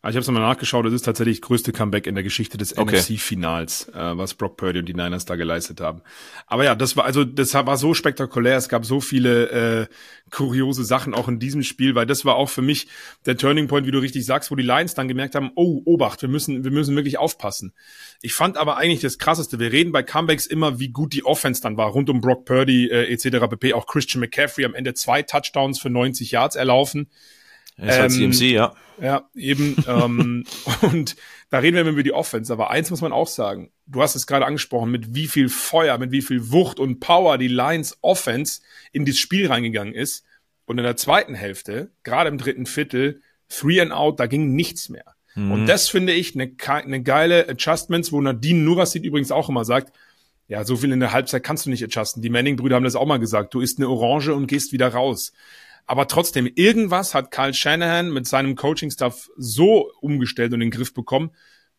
Aber 0.00 0.10
ich 0.10 0.16
habe 0.16 0.20
es 0.20 0.28
nochmal 0.28 0.42
nachgeschaut, 0.42 0.86
das 0.86 0.92
ist 0.92 1.02
tatsächlich 1.02 1.40
das 1.40 1.48
größte 1.48 1.72
Comeback 1.72 2.06
in 2.06 2.14
der 2.14 2.22
Geschichte 2.22 2.56
des 2.56 2.78
Okay. 2.78 2.98
NFC-Finals, 2.98 3.88
äh, 3.88 4.16
was 4.16 4.34
Brock 4.34 4.56
Purdy 4.56 4.78
und 4.78 4.86
die 4.86 4.94
Niners 4.94 5.24
da 5.24 5.34
geleistet 5.34 5.80
haben. 5.80 6.02
Aber 6.46 6.62
ja, 6.62 6.76
das 6.76 6.96
war 6.96 7.04
also 7.04 7.24
das 7.24 7.52
war 7.52 7.76
so 7.76 7.94
spektakulär. 7.94 8.56
Es 8.56 8.68
gab 8.68 8.84
so 8.84 9.00
viele 9.00 9.50
äh, 9.50 9.86
kuriose 10.30 10.84
Sachen 10.84 11.14
auch 11.14 11.26
in 11.26 11.40
diesem 11.40 11.64
Spiel, 11.64 11.96
weil 11.96 12.06
das 12.06 12.24
war 12.24 12.36
auch 12.36 12.48
für 12.48 12.62
mich 12.62 12.86
der 13.26 13.36
Turning 13.36 13.66
Point, 13.66 13.88
wie 13.88 13.90
du 13.90 13.98
richtig 13.98 14.24
sagst, 14.24 14.52
wo 14.52 14.54
die 14.54 14.62
Lions 14.62 14.94
dann 14.94 15.08
gemerkt 15.08 15.34
haben, 15.34 15.50
oh, 15.56 15.82
Obacht, 15.84 16.22
wir 16.22 16.28
müssen, 16.28 16.62
wir 16.62 16.70
müssen 16.70 16.94
wirklich 16.94 17.18
aufpassen. 17.18 17.72
Ich 18.22 18.34
fand 18.34 18.56
aber 18.56 18.76
eigentlich 18.76 19.00
das 19.00 19.18
Krasseste, 19.18 19.58
wir 19.58 19.72
reden 19.72 19.90
bei 19.90 20.04
Comebacks 20.04 20.46
immer, 20.46 20.78
wie 20.78 20.90
gut 20.90 21.12
die 21.12 21.24
Offense 21.24 21.60
dann 21.60 21.76
war, 21.76 21.88
rund 21.88 22.08
um 22.08 22.20
Brock 22.20 22.44
Purdy 22.44 22.86
äh, 22.86 23.12
etc. 23.12 23.48
pp. 23.50 23.74
Auch 23.74 23.86
Christian 23.86 24.20
McCaffrey 24.20 24.64
am 24.64 24.74
Ende 24.74 24.94
zwei 24.94 25.22
Touchdowns 25.22 25.80
für 25.80 25.90
90 25.90 26.30
Yards 26.30 26.54
erlaufen. 26.54 27.08
Das 27.78 27.94
ist 27.94 28.00
halt 28.00 28.12
Ähm, 28.12 28.32
CMC, 28.32 28.52
ja. 28.52 28.74
Ja, 29.00 29.28
eben. 29.34 29.76
ähm, 29.86 30.44
und 30.82 31.16
da 31.50 31.58
reden 31.58 31.76
wir 31.76 31.82
immer 31.82 31.90
über 31.90 32.02
die 32.02 32.12
Offense. 32.12 32.52
Aber 32.52 32.70
eins 32.70 32.90
muss 32.90 33.00
man 33.00 33.12
auch 33.12 33.28
sagen. 33.28 33.70
Du 33.86 34.02
hast 34.02 34.16
es 34.16 34.26
gerade 34.26 34.44
angesprochen, 34.44 34.90
mit 34.90 35.14
wie 35.14 35.28
viel 35.28 35.48
Feuer, 35.48 35.96
mit 35.98 36.10
wie 36.10 36.22
viel 36.22 36.50
Wucht 36.50 36.78
und 36.80 37.00
Power 37.00 37.38
die 37.38 37.48
Lions 37.48 37.96
Offense 38.02 38.60
in 38.92 39.04
dieses 39.04 39.20
Spiel 39.20 39.46
reingegangen 39.46 39.94
ist. 39.94 40.24
Und 40.66 40.78
in 40.78 40.84
der 40.84 40.96
zweiten 40.96 41.34
Hälfte, 41.34 41.90
gerade 42.02 42.28
im 42.28 42.36
dritten 42.36 42.66
Viertel, 42.66 43.22
three 43.48 43.80
and 43.80 43.92
out, 43.92 44.20
da 44.20 44.26
ging 44.26 44.54
nichts 44.54 44.88
mehr. 44.88 45.14
Und 45.36 45.66
das 45.66 45.88
finde 45.88 46.14
ich 46.14 46.34
eine, 46.34 46.52
eine 46.66 47.00
geile 47.00 47.48
Adjustments, 47.48 48.10
wo 48.10 48.20
Nadine 48.20 48.58
Nurasid 48.58 49.04
übrigens 49.04 49.30
auch 49.30 49.48
immer 49.48 49.64
sagt, 49.64 49.92
ja, 50.48 50.64
so 50.64 50.76
viel 50.76 50.90
in 50.90 50.98
der 50.98 51.12
Halbzeit 51.12 51.44
kannst 51.44 51.64
du 51.64 51.70
nicht 51.70 51.84
adjusten. 51.84 52.22
Die 52.22 52.30
Manning-Brüder 52.30 52.74
haben 52.74 52.82
das 52.82 52.96
auch 52.96 53.06
mal 53.06 53.20
gesagt. 53.20 53.54
Du 53.54 53.60
isst 53.60 53.78
eine 53.78 53.88
Orange 53.88 54.34
und 54.34 54.48
gehst 54.48 54.72
wieder 54.72 54.88
raus. 54.88 55.32
Aber 55.88 56.06
trotzdem, 56.06 56.46
irgendwas 56.54 57.14
hat 57.14 57.30
Kyle 57.30 57.54
Shanahan 57.54 58.10
mit 58.10 58.28
seinem 58.28 58.56
Coaching-Staff 58.56 59.30
so 59.36 59.90
umgestellt 60.02 60.52
und 60.52 60.60
in 60.60 60.70
den 60.70 60.70
Griff 60.70 60.92
bekommen, 60.92 61.30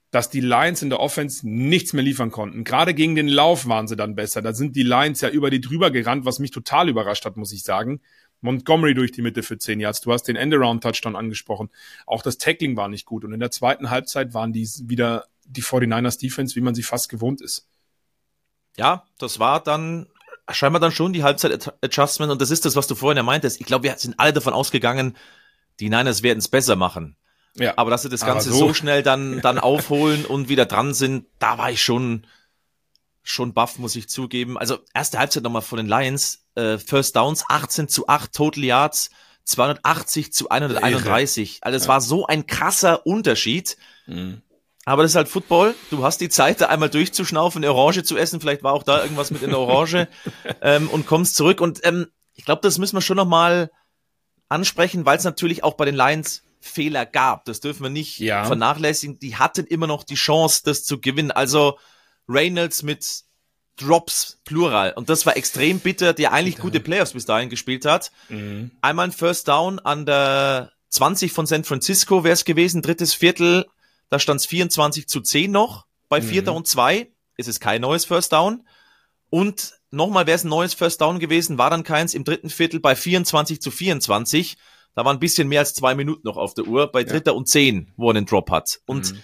dass 0.09 0.31
die 0.31 0.41
Lions 0.41 0.81
in 0.81 0.89
der 0.89 0.99
Offense 0.99 1.47
nichts 1.47 1.93
mehr 1.93 2.03
liefern 2.03 2.31
konnten. 2.31 2.63
Gerade 2.63 2.95
gegen 2.95 3.13
den 3.13 3.27
Lauf 3.27 3.67
waren 3.67 3.87
sie 3.87 3.95
dann 3.95 4.15
besser. 4.15 4.41
Da 4.41 4.53
sind 4.53 4.75
die 4.75 4.81
Lions 4.81 5.21
ja 5.21 5.29
über 5.29 5.51
die 5.51 5.61
drüber 5.61 5.91
gerannt, 5.91 6.25
was 6.25 6.39
mich 6.39 6.49
total 6.49 6.89
überrascht 6.89 7.23
hat, 7.23 7.37
muss 7.37 7.53
ich 7.53 7.61
sagen. 7.61 8.01
Montgomery 8.41 8.95
durch 8.95 9.11
die 9.11 9.21
Mitte 9.21 9.43
für 9.43 9.59
10 9.59 9.79
Yards. 9.79 10.01
Du 10.01 10.11
hast 10.11 10.23
den 10.23 10.35
Endaround-Touchdown 10.35 11.15
angesprochen. 11.15 11.69
Auch 12.07 12.23
das 12.23 12.39
Tackling 12.39 12.75
war 12.75 12.87
nicht 12.87 13.05
gut. 13.05 13.23
Und 13.23 13.33
in 13.33 13.39
der 13.39 13.51
zweiten 13.51 13.91
Halbzeit 13.91 14.33
waren 14.33 14.53
die 14.53 14.67
wieder 14.85 15.27
die 15.45 15.61
49ers 15.61 16.19
Defense, 16.19 16.55
wie 16.55 16.61
man 16.61 16.73
sie 16.73 16.83
fast 16.83 17.09
gewohnt 17.09 17.41
ist. 17.41 17.67
ja, 18.75 19.05
das 19.19 19.37
war 19.37 19.61
dann 19.61 20.07
scheinbar 20.51 20.79
dann 20.79 20.91
schon 20.91 21.13
die 21.13 21.23
Halbzeit-Adjustment 21.23 22.31
und 22.31 22.41
das 22.41 22.51
ist 22.51 22.65
das, 22.65 22.75
was 22.75 22.87
du 22.87 22.95
vorhin 22.95 23.17
ja 23.17 23.23
meintest. 23.23 23.59
Ich 23.59 23.65
glaube, 23.67 23.83
wir 23.83 23.97
sind 23.97 24.19
alle 24.19 24.33
davon 24.33 24.53
ausgegangen, 24.53 25.15
die 25.79 25.89
Niners 25.89 26.23
werden 26.23 26.39
es 26.39 26.47
besser 26.47 26.75
machen. 26.75 27.15
Ja. 27.55 27.73
Aber 27.77 27.89
dass 27.91 28.03
sie 28.03 28.09
das 28.09 28.25
Ganze 28.25 28.51
so- 28.51 28.57
so. 28.69 28.73
schnell 28.73 29.03
dann, 29.03 29.41
dann 29.41 29.57
aufholen 29.59 30.25
und 30.25 30.49
wieder 30.49 30.65
dran 30.65 30.93
sind, 30.93 31.25
da 31.39 31.57
war 31.57 31.71
ich 31.71 31.81
schon, 31.81 32.25
schon 33.23 33.53
baff, 33.53 33.79
muss 33.79 33.95
ich 33.95 34.09
zugeben. 34.09 34.57
Also 34.57 34.79
erste 34.93 35.19
Halbzeit 35.19 35.43
nochmal 35.43 35.61
von 35.61 35.77
den 35.77 35.87
Lions, 35.87 36.45
äh, 36.55 36.77
First 36.77 37.15
Downs 37.15 37.43
18 37.47 37.87
zu 37.87 38.07
8 38.07 38.33
Total 38.33 38.63
Yards, 38.63 39.09
280 39.45 40.31
zu 40.33 40.49
131. 40.49 41.59
Also 41.61 41.75
es 41.77 41.87
war 41.87 42.01
so 42.01 42.27
ein 42.27 42.45
krasser 42.45 43.05
Unterschied. 43.05 43.77
Aber 44.89 45.03
das 45.03 45.11
ist 45.11 45.15
halt 45.15 45.27
Football. 45.29 45.75
Du 45.91 46.03
hast 46.03 46.19
die 46.19 46.29
Zeit, 46.29 46.61
da 46.61 46.65
einmal 46.65 46.89
durchzuschnaufen, 46.89 47.63
eine 47.63 47.71
Orange 47.71 48.03
zu 48.03 48.17
essen. 48.17 48.41
Vielleicht 48.41 48.63
war 48.63 48.73
auch 48.73 48.81
da 48.81 49.03
irgendwas 49.03 49.29
mit 49.29 49.43
in 49.43 49.51
der 49.51 49.59
Orange 49.59 50.07
ähm, 50.61 50.89
und 50.89 51.05
kommst 51.05 51.35
zurück. 51.35 51.61
Und 51.61 51.79
ähm, 51.85 52.07
ich 52.33 52.43
glaube, 52.43 52.61
das 52.63 52.79
müssen 52.79 52.95
wir 52.97 53.01
schon 53.01 53.17
noch 53.17 53.27
mal 53.27 53.69
ansprechen, 54.47 55.05
weil 55.05 55.17
es 55.19 55.23
natürlich 55.23 55.63
auch 55.63 55.75
bei 55.75 55.85
den 55.85 55.93
Lions 55.93 56.41
Fehler 56.59 57.05
gab. 57.05 57.45
Das 57.45 57.59
dürfen 57.59 57.83
wir 57.83 57.91
nicht 57.91 58.17
Ja. 58.19 58.45
vernachlässigen. 58.45 59.19
Die 59.19 59.35
hatten 59.35 59.67
immer 59.67 59.85
noch 59.85 60.03
die 60.03 60.15
Chance, 60.15 60.63
das 60.65 60.83
zu 60.83 60.99
gewinnen. 60.99 61.29
Also 61.29 61.77
Reynolds 62.27 62.81
mit 62.81 63.05
Drops, 63.77 64.39
Plural. 64.43 64.93
Und 64.95 65.07
das 65.09 65.25
war 65.27 65.37
extrem 65.37 65.79
bitter, 65.79 66.13
der 66.13 66.33
eigentlich 66.33 66.57
gute 66.57 66.79
Playoffs 66.79 67.13
bis 67.13 67.25
dahin 67.27 67.49
gespielt 67.49 67.85
hat. 67.85 68.11
Einmal 68.81 69.05
ein 69.05 69.11
First 69.11 69.47
Down 69.47 69.77
an 69.77 70.07
der 70.07 70.71
20 70.89 71.31
von 71.31 71.45
San 71.45 71.63
Francisco 71.63 72.23
wäre 72.23 72.33
es 72.33 72.43
gewesen, 72.43 72.81
drittes 72.81 73.13
Viertel. 73.13 73.67
Da 74.09 74.19
stand 74.19 74.41
es 74.41 74.47
24 74.47 75.07
zu 75.07 75.21
10 75.21 75.51
noch. 75.51 75.85
Bei 76.07 76.21
Vierter 76.21 76.53
und 76.55 76.67
zwei 76.67 77.11
ist 77.37 77.47
es 77.47 77.59
kein 77.59 77.81
neues 77.81 78.05
First 78.05 78.33
Down. 78.33 78.63
Und 79.29 79.79
nochmal 79.91 80.25
wäre 80.27 80.35
es 80.35 80.43
ein 80.43 80.49
neues 80.49 80.73
First 80.73 81.01
Down 81.01 81.19
gewesen, 81.19 81.57
war 81.57 81.69
dann 81.69 81.83
keins 81.83 82.13
im 82.13 82.23
dritten 82.23 82.49
Viertel 82.49 82.79
bei 82.79 82.95
24 82.95 83.61
zu 83.61 83.69
24. 83.69 84.57
Da 84.95 85.05
war 85.05 85.13
ein 85.13 85.19
bisschen 85.19 85.47
mehr 85.47 85.59
als 85.59 85.75
zwei 85.75 85.93
Minuten 85.95 86.27
noch 86.27 86.37
auf 86.37 86.55
der 86.55 86.65
Uhr, 86.65 86.91
bei 86.91 87.03
dritter 87.03 87.31
ja. 87.31 87.37
und 87.37 87.47
zehn, 87.47 87.93
wo 87.95 88.09
er 88.09 88.17
einen 88.17 88.25
Drop 88.25 88.49
hat. 88.49 88.81
Und 88.85 89.13
mhm. 89.13 89.19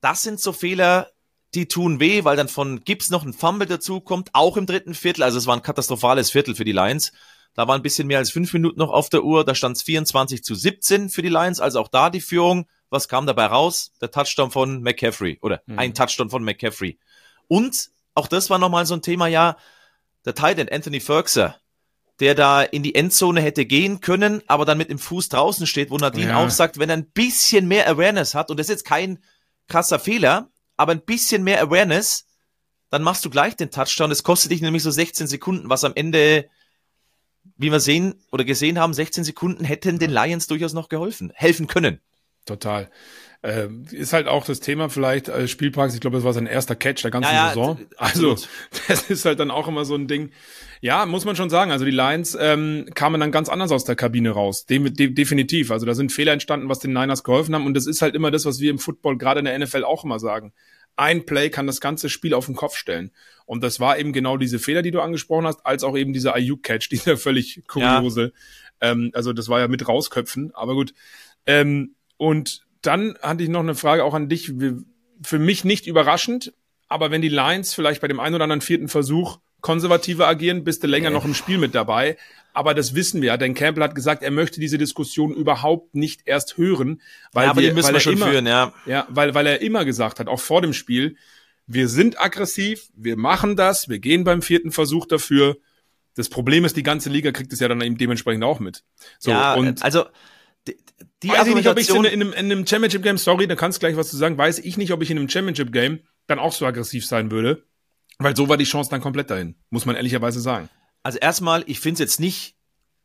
das 0.00 0.22
sind 0.22 0.40
so 0.40 0.52
Fehler, 0.52 1.10
die 1.54 1.68
tun 1.68 2.00
weh, 2.00 2.24
weil 2.24 2.36
dann 2.36 2.48
von 2.48 2.82
Gibbs 2.84 3.10
noch 3.10 3.24
ein 3.24 3.32
Fumble 3.32 3.66
dazu 3.66 4.00
kommt, 4.00 4.30
auch 4.32 4.56
im 4.56 4.66
dritten 4.66 4.94
Viertel. 4.94 5.22
Also 5.22 5.38
es 5.38 5.46
war 5.46 5.56
ein 5.56 5.62
katastrophales 5.62 6.30
Viertel 6.30 6.54
für 6.54 6.64
die 6.64 6.72
Lions. 6.72 7.12
Da 7.54 7.68
war 7.68 7.74
ein 7.74 7.82
bisschen 7.82 8.06
mehr 8.06 8.18
als 8.18 8.30
fünf 8.30 8.52
Minuten 8.52 8.78
noch 8.78 8.90
auf 8.90 9.10
der 9.10 9.24
Uhr. 9.24 9.44
Da 9.44 9.54
stand 9.54 9.76
es 9.76 9.82
24 9.82 10.42
zu 10.42 10.54
17 10.54 11.10
für 11.10 11.22
die 11.22 11.28
Lions, 11.28 11.60
also 11.60 11.80
auch 11.80 11.88
da 11.88 12.08
die 12.08 12.20
Führung. 12.20 12.66
Was 12.90 13.08
kam 13.08 13.26
dabei 13.26 13.46
raus? 13.46 13.92
Der 14.00 14.10
Touchdown 14.10 14.50
von 14.50 14.82
McCaffrey 14.82 15.38
oder 15.40 15.62
mhm. 15.66 15.78
ein 15.78 15.94
Touchdown 15.94 16.28
von 16.28 16.44
McCaffrey. 16.44 16.98
Und 17.48 17.90
auch 18.14 18.26
das 18.26 18.50
war 18.50 18.58
nochmal 18.58 18.86
so 18.86 18.94
ein 18.94 19.02
Thema, 19.02 19.28
ja, 19.28 19.56
der 20.24 20.34
Titan 20.34 20.68
Anthony 20.68 21.00
Ferguson, 21.00 21.54
der 22.18 22.34
da 22.34 22.62
in 22.62 22.82
die 22.82 22.94
Endzone 22.94 23.40
hätte 23.40 23.64
gehen 23.64 24.00
können, 24.00 24.42
aber 24.46 24.64
dann 24.64 24.78
mit 24.78 24.90
dem 24.90 24.98
Fuß 24.98 25.30
draußen 25.30 25.66
steht, 25.66 25.90
wo 25.90 25.96
Nadine 25.96 26.32
ja. 26.32 26.44
auch 26.44 26.50
sagt, 26.50 26.78
wenn 26.78 26.90
er 26.90 26.96
ein 26.96 27.10
bisschen 27.10 27.66
mehr 27.66 27.88
Awareness 27.88 28.34
hat, 28.34 28.50
und 28.50 28.60
das 28.60 28.66
ist 28.66 28.70
jetzt 28.70 28.84
kein 28.84 29.22
krasser 29.68 29.98
Fehler, 29.98 30.50
aber 30.76 30.92
ein 30.92 31.00
bisschen 31.00 31.42
mehr 31.44 31.62
Awareness, 31.62 32.26
dann 32.90 33.02
machst 33.02 33.24
du 33.24 33.30
gleich 33.30 33.56
den 33.56 33.70
Touchdown. 33.70 34.10
Das 34.10 34.22
kostet 34.22 34.50
dich 34.50 34.60
nämlich 34.60 34.82
so 34.82 34.90
16 34.90 35.28
Sekunden, 35.28 35.70
was 35.70 35.84
am 35.84 35.92
Ende, 35.94 36.48
wie 37.56 37.70
wir 37.70 37.80
sehen 37.80 38.20
oder 38.30 38.44
gesehen 38.44 38.78
haben, 38.78 38.92
16 38.92 39.24
Sekunden 39.24 39.64
hätten 39.64 39.98
den 39.98 40.10
Lions 40.10 40.46
durchaus 40.48 40.72
noch 40.72 40.88
geholfen, 40.88 41.32
helfen 41.34 41.68
können. 41.68 42.00
Total. 42.46 42.90
Äh, 43.42 43.68
ist 43.90 44.12
halt 44.12 44.28
auch 44.28 44.44
das 44.44 44.60
Thema 44.60 44.90
vielleicht 44.90 45.30
als 45.30 45.50
Spielpraxis. 45.50 45.94
Ich 45.94 46.00
glaube, 46.02 46.16
das 46.16 46.24
war 46.24 46.34
sein 46.34 46.46
erster 46.46 46.76
Catch 46.76 47.02
der 47.02 47.10
ganzen 47.10 47.32
ja, 47.32 47.46
ja, 47.46 47.48
Saison. 47.48 47.78
Also, 47.96 48.36
das 48.88 49.10
ist 49.10 49.24
halt 49.24 49.40
dann 49.40 49.50
auch 49.50 49.66
immer 49.66 49.86
so 49.86 49.94
ein 49.94 50.08
Ding. 50.08 50.30
Ja, 50.82 51.06
muss 51.06 51.24
man 51.24 51.36
schon 51.36 51.48
sagen. 51.48 51.70
Also 51.70 51.84
die 51.84 51.90
Lions 51.90 52.36
ähm, 52.38 52.86
kamen 52.94 53.20
dann 53.20 53.32
ganz 53.32 53.48
anders 53.48 53.72
aus 53.72 53.84
der 53.84 53.96
Kabine 53.96 54.30
raus. 54.30 54.66
De 54.66 54.78
de 54.90 55.10
definitiv. 55.10 55.70
Also 55.70 55.86
da 55.86 55.94
sind 55.94 56.12
Fehler 56.12 56.32
entstanden, 56.32 56.68
was 56.68 56.80
den 56.80 56.92
Niners 56.92 57.24
geholfen 57.24 57.54
haben. 57.54 57.66
Und 57.66 57.74
das 57.74 57.86
ist 57.86 58.02
halt 58.02 58.14
immer 58.14 58.30
das, 58.30 58.44
was 58.44 58.60
wir 58.60 58.70
im 58.70 58.78
Football, 58.78 59.16
gerade 59.16 59.40
in 59.40 59.46
der 59.46 59.58
NFL 59.58 59.84
auch 59.84 60.04
immer 60.04 60.18
sagen. 60.18 60.52
Ein 60.96 61.24
Play 61.24 61.48
kann 61.48 61.66
das 61.66 61.80
ganze 61.80 62.10
Spiel 62.10 62.34
auf 62.34 62.46
den 62.46 62.56
Kopf 62.56 62.76
stellen. 62.76 63.10
Und 63.46 63.62
das 63.62 63.80
war 63.80 63.98
eben 63.98 64.12
genau 64.12 64.36
diese 64.36 64.58
Fehler, 64.58 64.82
die 64.82 64.90
du 64.90 65.00
angesprochen 65.00 65.46
hast, 65.46 65.64
als 65.64 65.82
auch 65.82 65.96
eben 65.96 66.12
dieser 66.12 66.36
IU-Catch, 66.36 66.88
dieser 66.90 67.16
völlig 67.16 67.62
kuriose. 67.66 68.32
Ja. 68.82 68.90
Ähm, 68.90 69.10
also 69.14 69.32
das 69.32 69.48
war 69.48 69.60
ja 69.60 69.68
mit 69.68 69.86
rausköpfen. 69.88 70.54
Aber 70.54 70.74
gut. 70.74 70.92
Ähm, 71.46 71.94
und 72.20 72.60
dann 72.82 73.16
hatte 73.22 73.42
ich 73.42 73.48
noch 73.48 73.60
eine 73.60 73.74
Frage 73.74 74.04
auch 74.04 74.12
an 74.12 74.28
dich. 74.28 74.52
Für 75.22 75.38
mich 75.38 75.64
nicht 75.64 75.86
überraschend, 75.86 76.52
aber 76.86 77.10
wenn 77.10 77.22
die 77.22 77.30
Lions 77.30 77.72
vielleicht 77.72 78.02
bei 78.02 78.08
dem 78.08 78.20
einen 78.20 78.34
oder 78.34 78.44
anderen 78.44 78.60
vierten 78.60 78.88
Versuch 78.88 79.38
konservativer 79.62 80.28
agieren, 80.28 80.62
bist 80.62 80.82
du 80.82 80.86
länger 80.86 81.08
noch 81.08 81.24
im 81.24 81.32
Spiel 81.32 81.56
mit 81.56 81.74
dabei. 81.74 82.18
Aber 82.52 82.74
das 82.74 82.94
wissen 82.94 83.22
wir. 83.22 83.38
Denn 83.38 83.54
Campbell 83.54 83.84
hat 83.84 83.94
gesagt, 83.94 84.22
er 84.22 84.30
möchte 84.30 84.60
diese 84.60 84.76
Diskussion 84.76 85.32
überhaupt 85.32 85.94
nicht 85.94 86.20
erst 86.26 86.58
hören, 86.58 87.00
weil 87.32 87.44
ja, 87.44 87.50
aber 87.52 87.62
wir, 87.62 87.70
die 87.70 87.74
müssen 87.74 87.86
weil 87.86 87.94
wir 87.94 88.00
schon 88.00 88.12
immer, 88.12 88.26
führen, 88.26 88.46
ja. 88.46 88.74
Ja, 88.84 89.06
weil, 89.08 89.34
weil 89.34 89.46
er 89.46 89.62
immer 89.62 89.86
gesagt 89.86 90.20
hat, 90.20 90.28
auch 90.28 90.40
vor 90.40 90.60
dem 90.60 90.74
Spiel, 90.74 91.16
wir 91.66 91.88
sind 91.88 92.20
aggressiv, 92.20 92.90
wir 92.94 93.16
machen 93.16 93.56
das, 93.56 93.88
wir 93.88 93.98
gehen 93.98 94.24
beim 94.24 94.42
vierten 94.42 94.72
Versuch 94.72 95.06
dafür. 95.06 95.56
Das 96.16 96.28
Problem 96.28 96.66
ist, 96.66 96.76
die 96.76 96.82
ganze 96.82 97.08
Liga 97.08 97.32
kriegt 97.32 97.50
es 97.54 97.60
ja 97.60 97.68
dann 97.68 97.80
eben 97.80 97.96
dementsprechend 97.96 98.44
auch 98.44 98.60
mit. 98.60 98.84
So, 99.18 99.30
ja, 99.30 99.54
und 99.54 99.82
also 99.82 100.04
die 101.22 101.28
weiß 101.28 101.46
ich 101.46 101.54
nicht, 101.54 101.68
ob 101.68 101.78
ich 101.78 101.90
in, 101.90 102.04
in, 102.04 102.22
einem, 102.22 102.32
in 102.32 102.52
einem 102.52 102.66
Championship 102.66 103.02
Game, 103.02 103.18
sorry, 103.18 103.46
da 103.46 103.54
kannst 103.54 103.78
du 103.78 103.80
gleich 103.80 103.96
was 103.96 104.10
zu 104.10 104.16
sagen, 104.16 104.38
weiß 104.38 104.58
ich 104.60 104.76
nicht, 104.76 104.92
ob 104.92 105.02
ich 105.02 105.10
in 105.10 105.18
einem 105.18 105.28
Championship 105.28 105.72
Game 105.72 106.00
dann 106.26 106.38
auch 106.38 106.52
so 106.52 106.66
aggressiv 106.66 107.06
sein 107.06 107.30
würde, 107.30 107.64
weil 108.18 108.36
so 108.36 108.48
war 108.48 108.56
die 108.56 108.64
Chance 108.64 108.90
dann 108.90 109.00
komplett 109.00 109.30
dahin, 109.30 109.56
muss 109.70 109.86
man 109.86 109.96
ehrlicherweise 109.96 110.40
sagen. 110.40 110.68
Also 111.02 111.18
erstmal, 111.18 111.64
ich 111.66 111.80
finde 111.80 111.94
es 111.94 112.00
jetzt 112.00 112.20
nicht 112.20 112.56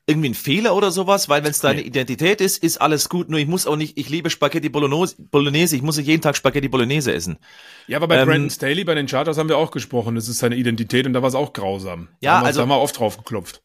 irgendwie 0.08 0.30
ein 0.30 0.36
Fehler 0.36 0.76
oder 0.76 0.92
sowas, 0.92 1.30
weil 1.30 1.44
wenn 1.44 1.52
es 1.52 1.60
deine 1.60 1.82
nee. 1.82 1.88
Identität 1.88 2.40
ist, 2.40 2.62
ist 2.62 2.80
alles 2.80 3.10
gut. 3.10 3.30
Nur 3.30 3.40
ich 3.40 3.48
muss 3.48 3.66
auch 3.66 3.76
nicht, 3.76 3.98
ich 3.98 4.10
liebe 4.10 4.30
Spaghetti 4.30 4.70
Bolognese, 4.70 5.76
ich 5.76 5.82
muss 5.82 5.98
nicht 5.98 6.08
jeden 6.08 6.22
Tag 6.22 6.36
Spaghetti 6.36 6.68
Bolognese 6.68 7.12
essen. 7.12 7.40
Ja, 7.88 7.98
aber 7.98 8.08
bei 8.08 8.20
ähm, 8.20 8.28
Brandon 8.28 8.50
Staley, 8.52 8.84
bei 8.84 8.94
den 8.94 9.08
Charters 9.08 9.38
haben 9.38 9.50
wir 9.50 9.58
auch 9.58 9.72
gesprochen, 9.72 10.16
das 10.16 10.28
ist 10.28 10.38
seine 10.38 10.56
Identität 10.56 11.08
und 11.08 11.14
da 11.14 11.22
war 11.22 11.30
es 11.30 11.36
auch 11.36 11.54
grausam. 11.54 12.10
Ja, 12.22 12.34
da 12.34 12.38
haben 12.38 12.46
also 12.46 12.60
da 12.60 12.62
haben 12.64 12.70
wir 12.70 12.80
oft 12.80 13.00
drauf 13.00 13.18
geklopft. 13.18 13.64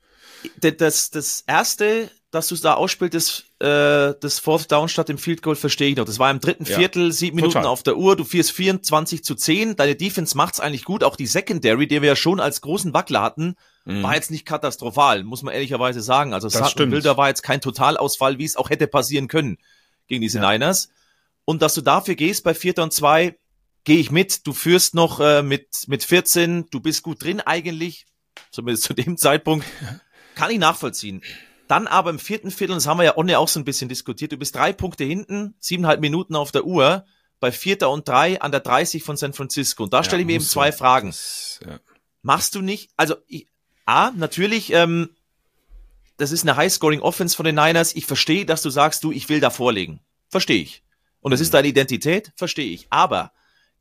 Das, 0.60 1.10
das 1.10 1.44
erste, 1.46 2.10
dass 2.30 2.48
du 2.48 2.54
es 2.54 2.60
da 2.60 2.74
ausspielst, 2.74 3.14
das, 3.14 3.44
äh, 3.66 4.14
das 4.20 4.38
Fourth 4.38 4.70
Down 4.70 4.88
statt 4.88 5.08
dem 5.08 5.18
Field 5.18 5.42
Goal, 5.42 5.56
verstehe 5.56 5.90
ich 5.90 5.96
noch. 5.96 6.04
Das 6.04 6.18
war 6.18 6.30
im 6.30 6.40
dritten 6.40 6.64
ja, 6.64 6.76
Viertel, 6.76 7.12
sieben 7.12 7.36
Minuten 7.36 7.54
total. 7.54 7.66
auf 7.66 7.82
der 7.82 7.96
Uhr, 7.96 8.16
du 8.16 8.24
führst 8.24 8.52
24 8.52 9.24
zu 9.24 9.34
10, 9.34 9.76
deine 9.76 9.96
Defense 9.96 10.36
macht's 10.36 10.60
eigentlich 10.60 10.84
gut, 10.84 11.02
auch 11.02 11.16
die 11.16 11.26
Secondary, 11.26 11.88
die 11.88 12.00
wir 12.02 12.10
ja 12.10 12.16
schon 12.16 12.38
als 12.38 12.60
großen 12.60 12.94
Wackler 12.94 13.22
hatten, 13.22 13.56
mhm. 13.84 14.02
war 14.02 14.14
jetzt 14.14 14.30
nicht 14.30 14.46
katastrophal, 14.46 15.24
muss 15.24 15.42
man 15.42 15.54
ehrlicherweise 15.54 16.02
sagen. 16.02 16.32
Also 16.32 16.48
Sutton 16.48 16.90
Bilder 16.90 17.16
war 17.16 17.28
jetzt 17.28 17.42
kein 17.42 17.60
Totalausfall, 17.60 18.38
wie 18.38 18.44
es 18.44 18.56
auch 18.56 18.70
hätte 18.70 18.86
passieren 18.86 19.26
können 19.26 19.58
gegen 20.06 20.22
diese 20.22 20.38
ja. 20.38 20.50
Niners. 20.50 20.90
Und 21.44 21.62
dass 21.62 21.74
du 21.74 21.80
dafür 21.80 22.14
gehst 22.14 22.44
bei 22.44 22.54
Vierter 22.54 22.84
und 22.84 22.92
Zwei, 22.92 23.36
gehe 23.84 23.98
ich 23.98 24.10
mit. 24.10 24.46
Du 24.46 24.52
führst 24.52 24.94
noch 24.94 25.20
äh, 25.20 25.42
mit, 25.42 25.88
mit 25.88 26.04
14, 26.04 26.66
du 26.70 26.80
bist 26.80 27.02
gut 27.02 27.24
drin 27.24 27.40
eigentlich, 27.40 28.06
zumindest 28.52 28.84
zu 28.84 28.94
dem 28.94 29.16
Zeitpunkt. 29.16 29.66
Kann 30.36 30.50
ich 30.50 30.58
nachvollziehen. 30.58 31.22
Dann 31.70 31.86
aber 31.86 32.10
im 32.10 32.18
vierten 32.18 32.50
Viertel, 32.50 32.74
das 32.74 32.88
haben 32.88 32.98
wir 32.98 33.04
ja 33.04 33.16
Onne 33.16 33.38
auch 33.38 33.46
so 33.46 33.60
ein 33.60 33.64
bisschen 33.64 33.88
diskutiert, 33.88 34.32
du 34.32 34.36
bist 34.36 34.56
drei 34.56 34.72
Punkte 34.72 35.04
hinten, 35.04 35.54
siebeneinhalb 35.60 36.00
Minuten 36.00 36.34
auf 36.34 36.50
der 36.50 36.64
Uhr, 36.64 37.04
bei 37.38 37.52
Vierter 37.52 37.90
und 37.90 38.08
drei 38.08 38.40
an 38.40 38.50
der 38.50 38.58
30 38.58 39.04
von 39.04 39.16
San 39.16 39.32
Francisco. 39.32 39.84
Und 39.84 39.92
da 39.92 39.98
ja, 39.98 40.02
stelle 40.02 40.22
ich 40.22 40.26
mir 40.26 40.32
eben 40.32 40.44
zwei 40.44 40.72
Fragen. 40.72 41.10
Das, 41.10 41.60
ja. 41.64 41.78
Machst 42.22 42.56
du 42.56 42.60
nicht, 42.60 42.90
also 42.96 43.14
ich, 43.28 43.46
A, 43.86 44.10
natürlich, 44.10 44.72
ähm, 44.72 45.10
das 46.16 46.32
ist 46.32 46.42
eine 46.42 46.56
High-Scoring-Offense 46.56 47.36
von 47.36 47.44
den 47.44 47.54
Niners. 47.54 47.94
Ich 47.94 48.04
verstehe, 48.04 48.44
dass 48.44 48.62
du 48.62 48.70
sagst, 48.70 49.04
du, 49.04 49.12
ich 49.12 49.28
will 49.28 49.38
da 49.38 49.50
vorlegen. 49.50 50.00
Verstehe 50.28 50.60
ich. 50.60 50.82
Und 51.20 51.30
das 51.30 51.38
mhm. 51.38 51.44
ist 51.44 51.54
deine 51.54 51.68
Identität, 51.68 52.32
verstehe 52.34 52.72
ich. 52.72 52.88
Aber 52.90 53.30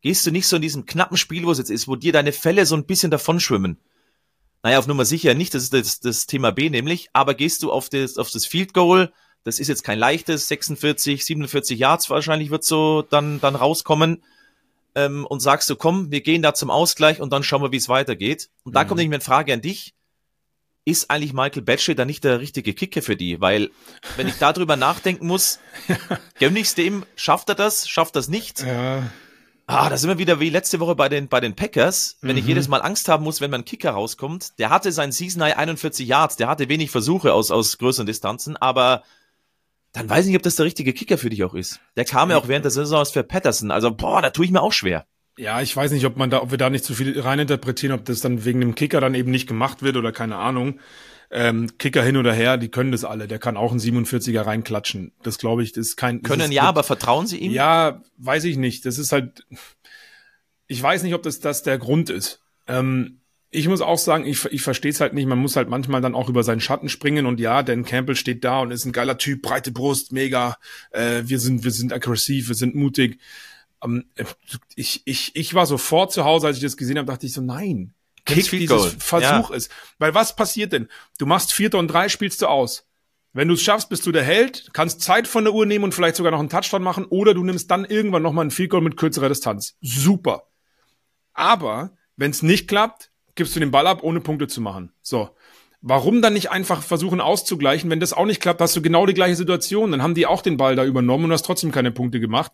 gehst 0.02 0.28
du 0.28 0.32
nicht 0.32 0.45
so 0.45 0.58
in 0.58 0.62
diesem 0.62 0.86
knappen 0.86 1.17
Spiel, 1.17 1.43
wo 1.43 1.52
es 1.52 1.58
jetzt 1.58 1.71
ist, 1.71 1.88
wo 1.88 1.95
dir 1.95 2.13
deine 2.13 2.34
Fälle 2.34 2.67
so 2.67 2.75
ein 2.75 2.86
bisschen 2.86 3.10
davon 3.10 3.39
schwimmen? 3.39 3.80
Naja, 4.63 4.79
auf 4.79 4.87
Nummer 4.87 5.05
sicher 5.05 5.33
nicht, 5.33 5.53
das 5.53 5.63
ist 5.63 5.73
das, 5.73 5.99
das 5.99 6.25
Thema 6.25 6.51
B 6.51 6.69
nämlich, 6.69 7.09
aber 7.13 7.33
gehst 7.33 7.63
du 7.63 7.71
auf 7.71 7.89
das, 7.89 8.17
auf 8.17 8.29
das 8.29 8.45
Field 8.45 8.73
Goal, 8.73 9.11
das 9.43 9.59
ist 9.59 9.69
jetzt 9.69 9.83
kein 9.83 9.97
leichtes, 9.97 10.47
46, 10.49 11.25
47 11.25 11.79
Yards 11.79 12.09
wahrscheinlich 12.09 12.49
wird 12.49 12.63
so 12.63 13.01
dann, 13.01 13.39
dann 13.39 13.55
rauskommen 13.55 14.23
ähm, 14.95 15.25
und 15.25 15.39
sagst 15.39 15.69
du, 15.69 15.75
komm, 15.75 16.11
wir 16.11 16.21
gehen 16.21 16.41
da 16.41 16.53
zum 16.53 16.69
Ausgleich 16.69 17.21
und 17.21 17.31
dann 17.31 17.43
schauen 17.43 17.61
wir, 17.61 17.71
wie 17.71 17.77
es 17.77 17.89
weitergeht. 17.89 18.49
Und 18.63 18.75
da 18.75 18.83
mhm. 18.83 18.87
kommt 18.87 18.99
nämlich 18.99 19.15
eine 19.15 19.23
Frage 19.23 19.53
an 19.53 19.61
dich, 19.61 19.93
ist 20.85 21.09
eigentlich 21.09 21.33
Michael 21.33 21.61
Batchley 21.61 21.95
da 21.95 22.05
nicht 22.05 22.23
der 22.23 22.39
richtige 22.39 22.73
Kicker 22.73 23.01
für 23.01 23.15
die? 23.15 23.39
Weil, 23.39 23.69
wenn 24.17 24.27
ich 24.27 24.35
darüber 24.35 24.75
nachdenken 24.75 25.27
muss, 25.27 25.59
gönne 26.39 26.59
ich 26.59 26.73
dem, 26.73 27.05
schafft 27.15 27.49
er 27.49 27.55
das, 27.55 27.87
schafft 27.87 28.15
das 28.15 28.27
nicht? 28.27 28.61
Ja. 28.61 29.09
Ah, 29.71 29.88
da 29.88 29.97
sind 29.97 30.10
wir 30.10 30.17
wieder 30.17 30.39
wie 30.39 30.49
letzte 30.49 30.79
Woche 30.79 30.95
bei 30.95 31.10
den, 31.10 31.27
bei 31.27 31.39
den 31.39 31.53
Packers. 31.53 32.17
Wenn 32.21 32.32
mhm. 32.32 32.39
ich 32.39 32.47
jedes 32.47 32.67
Mal 32.69 32.82
Angst 32.82 33.08
haben 33.08 33.23
muss, 33.23 33.39
wenn 33.39 33.51
mein 33.51 33.65
Kicker 33.65 33.91
rauskommt. 33.91 34.58
Der 34.58 34.71
hatte 34.71 34.91
sein 34.91 35.12
Season 35.12 35.43
High 35.43 35.58
41 35.58 36.08
Yards, 36.08 36.38
der 36.38 36.47
hatte 36.47 36.69
wenig 36.69 36.89
Versuche 36.89 37.34
aus, 37.34 37.51
aus 37.51 37.77
größeren 37.77 38.08
Distanzen, 38.08 38.58
aber 38.58 39.03
dann 39.91 40.10
weiß 40.10 40.25
ich 40.25 40.29
nicht, 40.32 40.38
ob 40.38 40.41
das 40.41 40.55
der 40.55 40.65
richtige 40.65 40.91
Kicker 40.91 41.19
für 41.19 41.29
dich 41.29 41.43
auch 41.43 41.53
ist. 41.53 41.82
Der 41.95 42.05
kam 42.05 42.32
ja 42.32 42.38
auch 42.38 42.47
während 42.47 42.65
der 42.65 42.71
Saison 42.71 42.99
aus 42.99 43.12
für 43.12 43.21
Patterson. 43.21 43.69
Also, 43.69 43.93
boah, 43.93 44.23
da 44.23 44.32
tue 44.32 44.45
ich 44.45 44.51
mir 44.51 44.63
auch 44.63 44.73
schwer. 44.73 45.05
Ja, 45.38 45.62
ich 45.62 45.75
weiß 45.75 45.91
nicht, 45.91 46.05
ob 46.08 46.17
man 46.17 46.32
da, 46.32 46.41
ob 46.41 46.49
wir 46.49 46.58
da 46.58 46.71
nicht 46.71 46.84
zu 46.84 46.95
viel 46.95 47.19
reininterpretieren, 47.19 47.95
ob 47.95 48.05
das 48.05 48.21
dann 48.21 48.45
wegen 48.45 48.62
dem 48.62 48.73
Kicker 48.73 48.99
dann 49.01 49.13
eben 49.13 49.29
nicht 49.29 49.45
gemacht 49.45 49.84
wird 49.84 49.97
oder 49.97 50.12
keine 50.12 50.38
Ahnung. 50.38 50.79
Ähm, 51.31 51.77
Kicker 51.77 52.01
hin 52.01 52.17
oder 52.17 52.33
her, 52.33 52.57
die 52.57 52.69
können 52.69 52.91
das 52.91 53.03
alle. 53.03 53.27
Der 53.27 53.37
kann 53.37 53.55
auch 53.55 53.71
einen 53.71 53.79
47er 53.79 54.45
reinklatschen. 54.45 55.11
Das 55.21 55.37
glaube 55.37 55.61
ich, 55.61 55.73
das 55.73 55.89
ist 55.89 55.95
kein. 55.95 56.23
Können 56.23 56.41
ist, 56.49 56.53
ja, 56.53 56.63
aber 56.63 56.83
vertrauen 56.83 57.27
Sie 57.27 57.37
ihm? 57.37 57.51
Ja, 57.51 58.01
weiß 58.17 58.45
ich 58.45 58.57
nicht. 58.57 58.85
Das 58.85 58.97
ist 58.97 59.11
halt. 59.11 59.45
Ich 60.67 60.81
weiß 60.81 61.03
nicht, 61.03 61.13
ob 61.13 61.23
das 61.23 61.39
das 61.39 61.61
der 61.61 61.77
Grund 61.77 62.09
ist. 62.09 62.41
Ähm, 62.67 63.19
ich 63.51 63.67
muss 63.67 63.81
auch 63.81 63.97
sagen, 63.97 64.25
ich, 64.25 64.45
ich 64.45 64.61
verstehe 64.61 64.91
es 64.91 65.01
halt 65.01 65.13
nicht. 65.13 65.27
Man 65.27 65.39
muss 65.39 65.55
halt 65.55 65.69
manchmal 65.69 66.01
dann 66.01 66.15
auch 66.15 66.29
über 66.29 66.43
seinen 66.43 66.61
Schatten 66.61 66.89
springen 66.89 67.25
und 67.25 67.39
ja, 67.39 67.63
Dan 67.63 67.83
Campbell 67.83 68.15
steht 68.15 68.43
da 68.43 68.59
und 68.61 68.71
ist 68.71 68.85
ein 68.85 68.91
geiler 68.91 69.17
Typ, 69.17 69.41
breite 69.41 69.71
Brust, 69.71 70.11
mega. 70.11 70.57
Äh, 70.91 71.23
wir 71.25 71.39
sind, 71.39 71.63
wir 71.63 71.71
sind 71.71 71.91
aggressiv, 71.91 72.47
wir 72.47 72.55
sind 72.55 72.75
mutig. 72.75 73.19
Ähm, 73.83 74.05
ich, 74.75 75.01
ich, 75.05 75.35
ich 75.35 75.53
war 75.53 75.65
sofort 75.65 76.11
zu 76.11 76.25
Hause, 76.25 76.47
als 76.47 76.57
ich 76.57 76.63
das 76.63 76.77
gesehen 76.77 76.97
habe, 76.97 77.07
dachte 77.07 77.25
ich 77.25 77.33
so, 77.33 77.41
nein, 77.41 77.93
Kick 78.33 78.49
dieses 78.49 78.69
Goal. 78.69 78.95
Versuch 78.99 79.49
ja. 79.49 79.55
ist. 79.55 79.71
Weil 79.97 80.13
was 80.13 80.35
passiert 80.35 80.73
denn? 80.73 80.87
Du 81.17 81.25
machst 81.25 81.53
Vierter 81.53 81.79
und 81.79 81.87
Drei, 81.87 82.09
spielst 82.09 82.41
du 82.41 82.47
aus. 82.47 82.85
Wenn 83.31 83.47
du 83.47 83.53
es 83.53 83.61
schaffst, 83.61 83.89
bist 83.89 84.05
du 84.05 84.11
der 84.11 84.23
Held, 84.23 84.69
kannst 84.73 85.01
Zeit 85.01 85.27
von 85.27 85.43
der 85.43 85.53
Uhr 85.53 85.65
nehmen 85.65 85.83
und 85.83 85.93
vielleicht 85.93 86.15
sogar 86.15 86.31
noch 86.31 86.39
einen 86.39 86.49
Touchdown 86.49 86.81
machen 86.81 87.05
oder 87.05 87.33
du 87.33 87.43
nimmst 87.43 87.69
dann 87.69 87.85
irgendwann 87.85 88.23
nochmal 88.23 88.43
einen 88.43 88.51
Field 88.51 88.71
Goal 88.71 88.81
mit 88.81 88.97
kürzerer 88.97 89.29
Distanz. 89.29 89.77
Super. 89.81 90.47
Aber 91.33 91.91
wenn 92.15 92.31
es 92.31 92.41
nicht 92.41 92.67
klappt, 92.67 93.11
gibst 93.35 93.55
du 93.55 93.59
den 93.59 93.71
Ball 93.71 93.87
ab, 93.87 94.03
ohne 94.03 94.19
Punkte 94.19 94.47
zu 94.47 94.61
machen. 94.61 94.91
So. 95.01 95.29
Warum 95.81 96.21
dann 96.21 96.33
nicht 96.33 96.51
einfach 96.51 96.83
versuchen 96.83 97.21
auszugleichen? 97.21 97.89
Wenn 97.89 98.01
das 98.01 98.11
auch 98.11 98.25
nicht 98.25 98.41
klappt, 98.41 98.59
hast 98.59 98.75
du 98.75 98.81
genau 98.81 99.05
die 99.05 99.13
gleiche 99.13 99.35
Situation. 99.35 99.91
Dann 99.91 100.03
haben 100.03 100.15
die 100.15 100.25
auch 100.25 100.41
den 100.41 100.57
Ball 100.57 100.75
da 100.75 100.83
übernommen 100.83 101.25
und 101.25 101.31
hast 101.31 101.45
trotzdem 101.45 101.71
keine 101.71 101.91
Punkte 101.91 102.19
gemacht. 102.19 102.51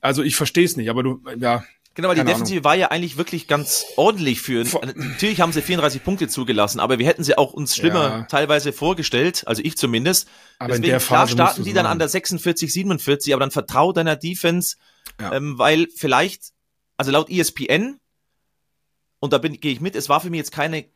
Also 0.00 0.22
ich 0.22 0.36
verstehe 0.36 0.64
es 0.64 0.76
nicht, 0.76 0.88
aber 0.88 1.02
du, 1.02 1.20
ja, 1.38 1.64
Genau, 1.94 2.08
weil 2.08 2.14
die 2.14 2.24
Defensive 2.24 2.58
Ahnung. 2.58 2.64
war 2.64 2.74
ja 2.76 2.88
eigentlich 2.88 3.16
wirklich 3.16 3.48
ganz 3.48 3.84
ordentlich 3.96 4.40
für. 4.40 4.64
Natürlich 4.94 5.40
haben 5.40 5.52
sie 5.52 5.60
34 5.60 6.04
Punkte 6.04 6.28
zugelassen, 6.28 6.78
aber 6.78 6.98
wir 6.98 7.06
hätten 7.06 7.24
sie 7.24 7.36
auch 7.36 7.52
uns 7.52 7.74
schlimmer 7.74 8.02
ja. 8.02 8.22
teilweise 8.22 8.72
vorgestellt, 8.72 9.42
also 9.46 9.60
ich 9.64 9.76
zumindest. 9.76 10.28
Aber 10.58 10.68
Deswegen, 10.68 10.84
in 10.84 10.90
der 10.90 11.00
Phase 11.00 11.34
klar 11.34 11.48
starten 11.48 11.64
die 11.64 11.72
dann 11.72 11.86
an 11.86 11.98
der 11.98 12.08
46, 12.08 12.72
47, 12.72 13.34
aber 13.34 13.40
dann 13.40 13.50
vertrau 13.50 13.92
deiner 13.92 14.14
Defense, 14.14 14.76
ja. 15.20 15.32
ähm, 15.32 15.58
weil 15.58 15.88
vielleicht, 15.94 16.52
also 16.96 17.10
laut 17.10 17.28
ESPN, 17.28 17.98
und 19.18 19.32
da 19.32 19.38
bin 19.38 19.60
gehe 19.60 19.72
ich 19.72 19.80
mit, 19.80 19.96
es 19.96 20.08
war 20.08 20.20
für 20.20 20.30
mich 20.30 20.38
jetzt 20.38 20.52
keine 20.52 20.86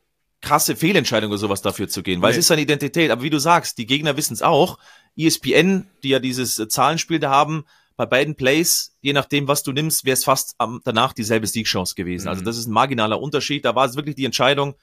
krasse 0.41 0.77
Fehlentscheidung 0.77 1.31
oder 1.31 1.39
sowas 1.39 1.63
dafür 1.63 1.89
zu 1.89 2.03
gehen, 2.03 2.23
weil 2.23 2.31
nee. 2.31 2.39
es 2.39 2.45
ist 2.45 2.49
seine 2.49 2.63
Identität. 2.63 3.11
Aber 3.11 3.23
wie 3.23 3.31
du 3.31 3.39
sagst, 3.39 3.79
die 3.79 3.87
Gegner 3.87 4.17
wissen 4.17 4.35
es 4.35 4.43
auch. 4.43 4.79
ESPN, 5.17 5.87
die 6.03 6.11
ja 6.11 6.19
dieses 6.19 6.55
Zahlenspiel 6.69 7.19
da 7.19 7.31
haben, 7.31 7.65
bei 7.97 8.07
beiden 8.07 8.35
Plays, 8.35 8.97
je 9.01 9.13
nachdem, 9.13 9.47
was 9.47 9.63
du 9.63 9.73
nimmst, 9.73 10.05
wäre 10.05 10.15
es 10.15 10.25
fast 10.25 10.55
am, 10.59 10.81
danach 10.85 11.13
dieselbe 11.13 11.47
Siegchance 11.47 11.95
gewesen. 11.95 12.29
Also 12.29 12.41
mhm. 12.41 12.47
Also 12.47 12.51
das 12.51 12.59
ist 12.59 12.67
ein 12.67 12.73
marginaler 12.73 13.21
Unterschied. 13.21 13.65
Da 13.65 13.75
war 13.75 13.87
es 13.87 13.97
wirklich 13.97 14.17
die 14.17 14.25
Entscheidung 14.25 14.75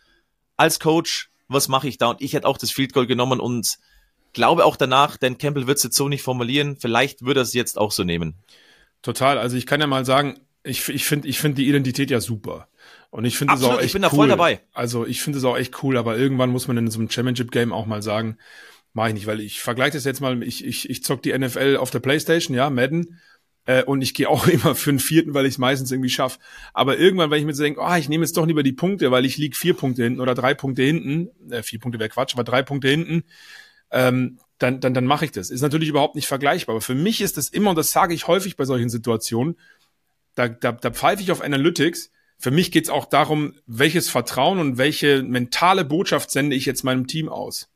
als 0.58 0.80
Coach, 0.80 1.30
was 1.48 1.68
mache 1.68 1.88
ich 1.88 1.98
da? 1.98 2.12
Und 2.12 2.22
ich 2.22 2.34
hätte 2.34 2.48
auch 2.48 2.58
das 2.58 2.72
Field 2.72 2.94
Goal 2.94 3.08
genommen 3.08 3.40
und 3.40 3.78
glaube 4.34 4.66
auch 4.66 4.78
danach, 4.78 5.18
denn 5.18 5.38
Campbell 5.38 5.68
wird 5.68 5.78
es 5.78 5.84
jetzt 5.84 5.98
so 5.98 6.08
nicht 6.08 6.22
formulieren. 6.22 6.78
Vielleicht 6.80 7.26
würde 7.26 7.42
er 7.42 7.44
es 7.44 7.54
jetzt 7.54 7.78
auch 7.78 7.92
so 7.92 8.04
nehmen. 8.04 8.36
Total. 9.02 9.38
Also 9.38 9.58
ich 9.58 9.66
kann 9.66 9.82
ja 9.82 9.88
mal 9.88 10.06
sagen, 10.06 10.40
ich, 10.64 10.88
ich 10.90 11.06
finde 11.06 11.28
ich 11.28 11.40
finde 11.40 11.56
die 11.56 11.68
Identität 11.68 12.12
ja 12.12 12.22
super. 12.22 12.68
Und 13.10 13.26
ich 13.26 13.38
finde 13.38 13.56
es 13.56 13.64
auch 13.64 13.78
echt 13.78 13.88
ich 13.88 13.94
bin 13.94 14.04
da 14.04 14.10
voll 14.10 14.30
dabei. 14.30 14.62
Also 14.72 15.06
ich 15.06 15.22
finde 15.22 15.40
es 15.40 15.44
auch 15.44 15.58
echt 15.58 15.84
cool, 15.84 15.98
aber 15.98 16.18
irgendwann 16.18 16.52
muss 16.52 16.68
man 16.68 16.78
in 16.78 16.90
so 16.90 17.00
einem 17.00 17.10
Championship-Game 17.10 17.74
auch 17.74 17.86
mal 17.86 18.02
sagen, 18.02 18.38
Mach 18.94 19.08
ich 19.08 19.14
nicht, 19.14 19.28
weil 19.28 19.40
ich 19.40 19.62
vergleiche 19.62 19.94
das 19.94 20.04
jetzt 20.04 20.20
mal, 20.20 20.44
ich, 20.44 20.66
ich, 20.66 20.90
ich 20.90 21.04
zock 21.04 21.22
die 21.22 21.38
NFL 21.38 21.78
auf 21.78 21.92
der 21.92 22.00
Playstation, 22.00 22.56
ja, 22.56 22.70
Madden, 22.70 23.20
äh, 23.66 23.84
und 23.84 24.02
ich 24.02 24.14
gehe 24.14 24.30
auch 24.30 24.48
immer 24.48 24.76
für 24.76 24.90
einen 24.90 25.00
vierten, 25.00 25.34
weil 25.34 25.46
ich 25.46 25.56
es 25.56 25.58
meistens 25.58 25.92
irgendwie 25.92 26.10
schaffe. 26.10 26.40
Aber 26.74 26.98
irgendwann, 26.98 27.32
wenn 27.32 27.40
ich 27.40 27.46
mir 27.46 27.54
so 27.54 27.64
denke, 27.64 27.82
oh, 27.82 27.96
ich 27.96 28.10
nehme 28.10 28.24
jetzt 28.24 28.36
doch 28.38 28.46
lieber 28.46 28.64
die 28.64 28.74
Punkte, 28.74 29.12
weil 29.12 29.26
ich 29.26 29.38
lieg 29.38 29.56
vier 29.56 29.74
Punkte 29.74 30.04
hinten 30.04 30.20
oder 30.20 30.36
drei 30.36 30.54
Punkte 30.54 30.84
hinten, 30.84 31.30
äh, 31.52 31.64
vier 31.64 31.80
Punkte 31.80 32.00
wäre 32.00 32.10
Quatsch, 32.10 32.34
aber 32.34 32.44
drei 32.44 32.64
Punkte 32.64 32.90
hinten, 32.90 33.24
ähm, 33.92 34.40
dann, 34.58 34.80
dann, 34.80 34.94
dann 34.94 35.06
mache 35.06 35.26
ich 35.26 35.32
das. 35.32 35.50
Ist 35.50 35.62
natürlich 35.62 35.90
überhaupt 35.90 36.16
nicht 36.16 36.28
vergleichbar. 36.28 36.76
Aber 36.76 36.82
für 36.82 36.96
mich 36.96 37.22
ist 37.22 37.38
das 37.38 37.50
immer, 37.50 37.72
und 37.72 37.76
das 37.78 37.92
sage 37.92 38.14
ich 38.14 38.28
häufig 38.28 38.58
bei 38.58 38.66
solchen 38.66 38.90
Situationen, 38.90 39.58
da, 40.36 40.48
da, 40.48 40.72
da 40.72 40.92
pfeife 40.92 41.22
ich 41.22 41.32
auf 41.32 41.42
Analytics. 41.42 42.12
Für 42.38 42.52
mich 42.52 42.72
geht's 42.72 42.90
auch 42.90 43.06
darum, 43.06 43.54
welches 43.66 44.10
Vertrauen 44.10 44.60
und 44.60 44.78
welche 44.78 45.24
mentale 45.24 45.84
Botschaft 45.84 46.32
sende 46.32 46.56
ich 46.56 46.66
jetzt 46.66 46.84
meinem 46.84 47.08
Team 47.08 47.28
aus. 47.28 47.71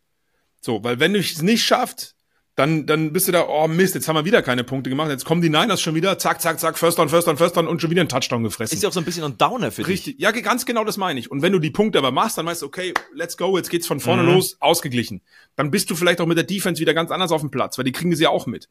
So, 0.66 0.84
weil 0.84 1.00
wenn 1.00 1.14
du 1.14 1.20
es 1.20 1.44
nicht 1.44 1.64
schafft, 1.64 2.16
dann, 2.56 2.88
dann 2.88 3.14
bist 3.14 3.28
du 3.28 3.32
da, 3.32 3.46
oh 3.48 3.68
Mist, 3.68 3.94
jetzt 3.94 4.08
haben 4.08 4.16
wir 4.16 4.26
wieder 4.26 4.42
keine 4.42 4.64
Punkte 4.64 4.90
gemacht, 4.90 5.12
jetzt 5.12 5.24
kommen 5.24 5.44
die 5.44 5.50
Niners 5.50 5.80
schon 5.80 5.94
wieder, 5.94 6.18
zack, 6.18 6.42
zack, 6.42 6.60
zack, 6.60 6.80
First 6.80 6.98
down, 6.98 7.08
First 7.08 7.28
down, 7.28 7.38
First 7.38 7.56
down 7.56 7.68
und 7.68 7.82
schon 7.82 7.92
wieder 7.92 8.02
ein 8.02 8.10
Touchdown 8.10 8.42
gefressen. 8.42 8.76
Ist 8.76 8.82
ja 8.82 8.90
auch 8.90 8.94
so 8.94 9.00
ein 9.00 9.06
bisschen 9.06 9.24
ein 9.26 9.38
Downer 9.38 9.70
für 9.70 9.86
Richtig. 9.86 10.16
dich. 10.18 10.26
Richtig, 10.26 10.44
ja, 10.44 10.52
ganz 10.52 10.66
genau 10.66 10.84
das 10.84 10.98
meine 10.98 11.20
ich. 11.20 11.30
Und 11.30 11.44
wenn 11.44 11.54
du 11.54 11.60
die 11.60 11.70
Punkte 11.70 12.00
aber 12.00 12.10
machst, 12.10 12.40
dann 12.40 12.48
weißt 12.48 12.64
du, 12.64 12.66
okay, 12.66 12.96
let's 13.14 13.38
go, 13.38 13.58
jetzt 13.58 13.70
geht's 13.70 13.86
von 13.86 14.00
vorne 14.00 14.24
mhm. 14.24 14.30
los, 14.30 14.58
ausgeglichen. 14.60 15.22
Dann 15.56 15.70
bist 15.70 15.92
du 15.92 15.96
vielleicht 15.96 16.20
auch 16.20 16.26
mit 16.26 16.38
der 16.38 16.46
Defense 16.46 16.82
wieder 16.82 16.96
ganz 16.96 17.12
anders 17.12 17.32
auf 17.32 17.42
dem 17.42 17.52
Platz, 17.52 17.78
weil 17.78 17.86
die 17.86 17.92
kriegen 17.92 18.16
sie 18.16 18.24
ja 18.24 18.30
auch 18.30 18.48
mit. 18.48 18.68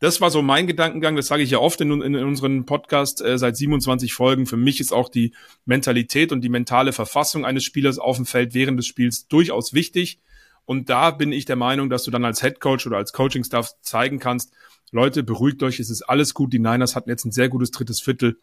Das 0.00 0.20
war 0.20 0.30
so 0.30 0.42
mein 0.42 0.66
Gedankengang, 0.66 1.14
das 1.14 1.28
sage 1.28 1.44
ich 1.44 1.50
ja 1.52 1.58
oft 1.58 1.80
in, 1.80 1.92
in, 1.92 2.14
in 2.14 2.24
unseren 2.24 2.66
Podcast 2.66 3.22
äh, 3.22 3.38
seit 3.38 3.56
27 3.56 4.12
Folgen. 4.14 4.46
Für 4.46 4.56
mich 4.56 4.80
ist 4.80 4.92
auch 4.92 5.10
die 5.10 5.32
Mentalität 5.64 6.32
und 6.32 6.40
die 6.40 6.48
mentale 6.48 6.92
Verfassung 6.92 7.44
eines 7.44 7.62
Spielers 7.62 8.00
auf 8.00 8.16
dem 8.16 8.26
Feld 8.26 8.52
während 8.52 8.80
des 8.80 8.88
Spiels 8.88 9.28
durchaus 9.28 9.74
wichtig. 9.74 10.18
Und 10.66 10.90
da 10.90 11.10
bin 11.12 11.32
ich 11.32 11.46
der 11.46 11.56
Meinung, 11.56 11.88
dass 11.88 12.04
du 12.04 12.10
dann 12.10 12.24
als 12.24 12.42
Head 12.42 12.60
Coach 12.60 12.86
oder 12.86 12.98
als 12.98 13.12
Coaching 13.12 13.44
Staff 13.44 13.70
zeigen 13.80 14.18
kannst, 14.18 14.52
Leute, 14.92 15.22
beruhigt 15.22 15.62
euch, 15.62 15.80
es 15.80 15.90
ist 15.90 16.02
alles 16.02 16.34
gut. 16.34 16.52
Die 16.52 16.58
Niners 16.58 16.94
hatten 16.94 17.10
jetzt 17.10 17.24
ein 17.24 17.32
sehr 17.32 17.48
gutes 17.48 17.70
drittes 17.70 18.00
Viertel. 18.00 18.40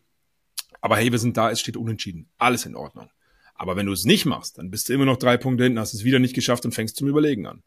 Aber 0.81 0.97
hey, 0.97 1.11
wir 1.11 1.19
sind 1.19 1.37
da, 1.37 1.49
es 1.49 1.59
steht 1.59 1.77
unentschieden. 1.77 2.29
Alles 2.37 2.65
in 2.65 2.75
Ordnung. 2.75 3.09
Aber 3.55 3.75
wenn 3.75 3.85
du 3.85 3.93
es 3.93 4.03
nicht 4.03 4.25
machst, 4.25 4.57
dann 4.57 4.69
bist 4.69 4.89
du 4.89 4.93
immer 4.93 5.05
noch 5.05 5.17
drei 5.17 5.37
Punkte 5.37 5.63
hinten, 5.63 5.79
hast 5.79 5.93
es 5.93 6.03
wieder 6.03 6.19
nicht 6.19 6.35
geschafft 6.35 6.65
und 6.65 6.73
fängst 6.73 6.97
zum 6.97 7.07
Überlegen 7.07 7.47
an. 7.47 7.63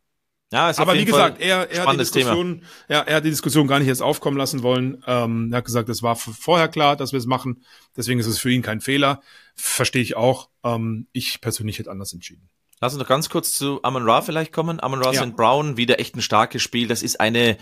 Ja, 0.53 0.71
ist 0.71 0.79
aber 0.79 0.95
wie 0.95 1.05
gesagt, 1.05 1.41
er, 1.41 1.69
er 1.71 1.87
hat 1.87 1.95
die 1.95 1.99
Diskussion, 1.99 2.63
ja, 2.89 3.01
er 3.01 3.17
hat 3.17 3.25
die 3.25 3.31
Diskussion 3.31 3.67
gar 3.67 3.81
nicht 3.81 3.89
erst 3.89 4.03
aufkommen 4.03 4.37
lassen 4.37 4.63
wollen. 4.63 5.03
Ähm, 5.07 5.49
er 5.53 5.59
hat 5.59 5.65
gesagt, 5.65 5.89
es 5.89 6.03
war 6.03 6.15
vorher 6.15 6.69
klar, 6.69 6.97
dass 6.97 7.13
wir 7.13 7.19
es 7.19 7.27
machen. 7.27 7.65
Deswegen 7.97 8.21
ist 8.21 8.27
es 8.27 8.39
für 8.39 8.51
ihn 8.51 8.63
kein 8.63 8.81
Fehler. 8.81 9.23
Verstehe 9.57 10.03
ich 10.03 10.17
auch. 10.17 10.51
Ähm, 10.63 11.09
ich 11.13 11.41
persönlich 11.41 11.81
hätte 11.81 11.91
anders 11.91 12.13
entschieden. 12.13 12.49
Lass 12.81 12.93
uns 12.93 13.01
noch 13.01 13.09
ganz 13.09 13.31
kurz 13.31 13.57
zu 13.57 13.83
Amon 13.83 14.09
Ra 14.09 14.21
vielleicht 14.21 14.53
kommen. 14.53 14.81
Amon 14.81 15.03
Ra 15.03 15.13
ja. 15.13 15.23
St. 15.23 15.37
Brown, 15.37 15.77
wieder 15.77 15.99
echt 15.99 16.15
ein 16.15 16.23
starkes 16.23 16.63
Spiel. 16.63 16.89
Das 16.89 17.03
ist 17.03 17.21
eine 17.21 17.57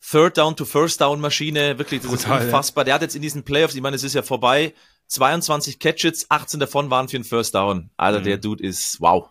Third 0.00 0.38
Down 0.38 0.56
to 0.56 0.64
First 0.64 1.00
Down 1.00 1.20
Maschine. 1.20 1.78
Wirklich, 1.78 2.02
das 2.02 2.10
Brutal, 2.10 2.38
ist 2.38 2.44
unfassbar. 2.46 2.82
Ja. 2.82 2.86
Der 2.86 2.94
hat 2.94 3.02
jetzt 3.02 3.16
in 3.16 3.22
diesen 3.22 3.44
Playoffs, 3.44 3.74
ich 3.74 3.82
meine, 3.82 3.96
es 3.96 4.02
ist 4.02 4.14
ja 4.14 4.22
vorbei, 4.22 4.74
22 5.06 5.78
Catches, 5.78 6.30
18 6.30 6.60
davon 6.60 6.90
waren 6.90 7.08
für 7.08 7.16
einen 7.16 7.24
First 7.24 7.54
Down. 7.54 7.90
Also 7.96 8.20
mhm. 8.20 8.24
der 8.24 8.38
Dude 8.38 8.64
ist 8.64 9.00
wow. 9.00 9.30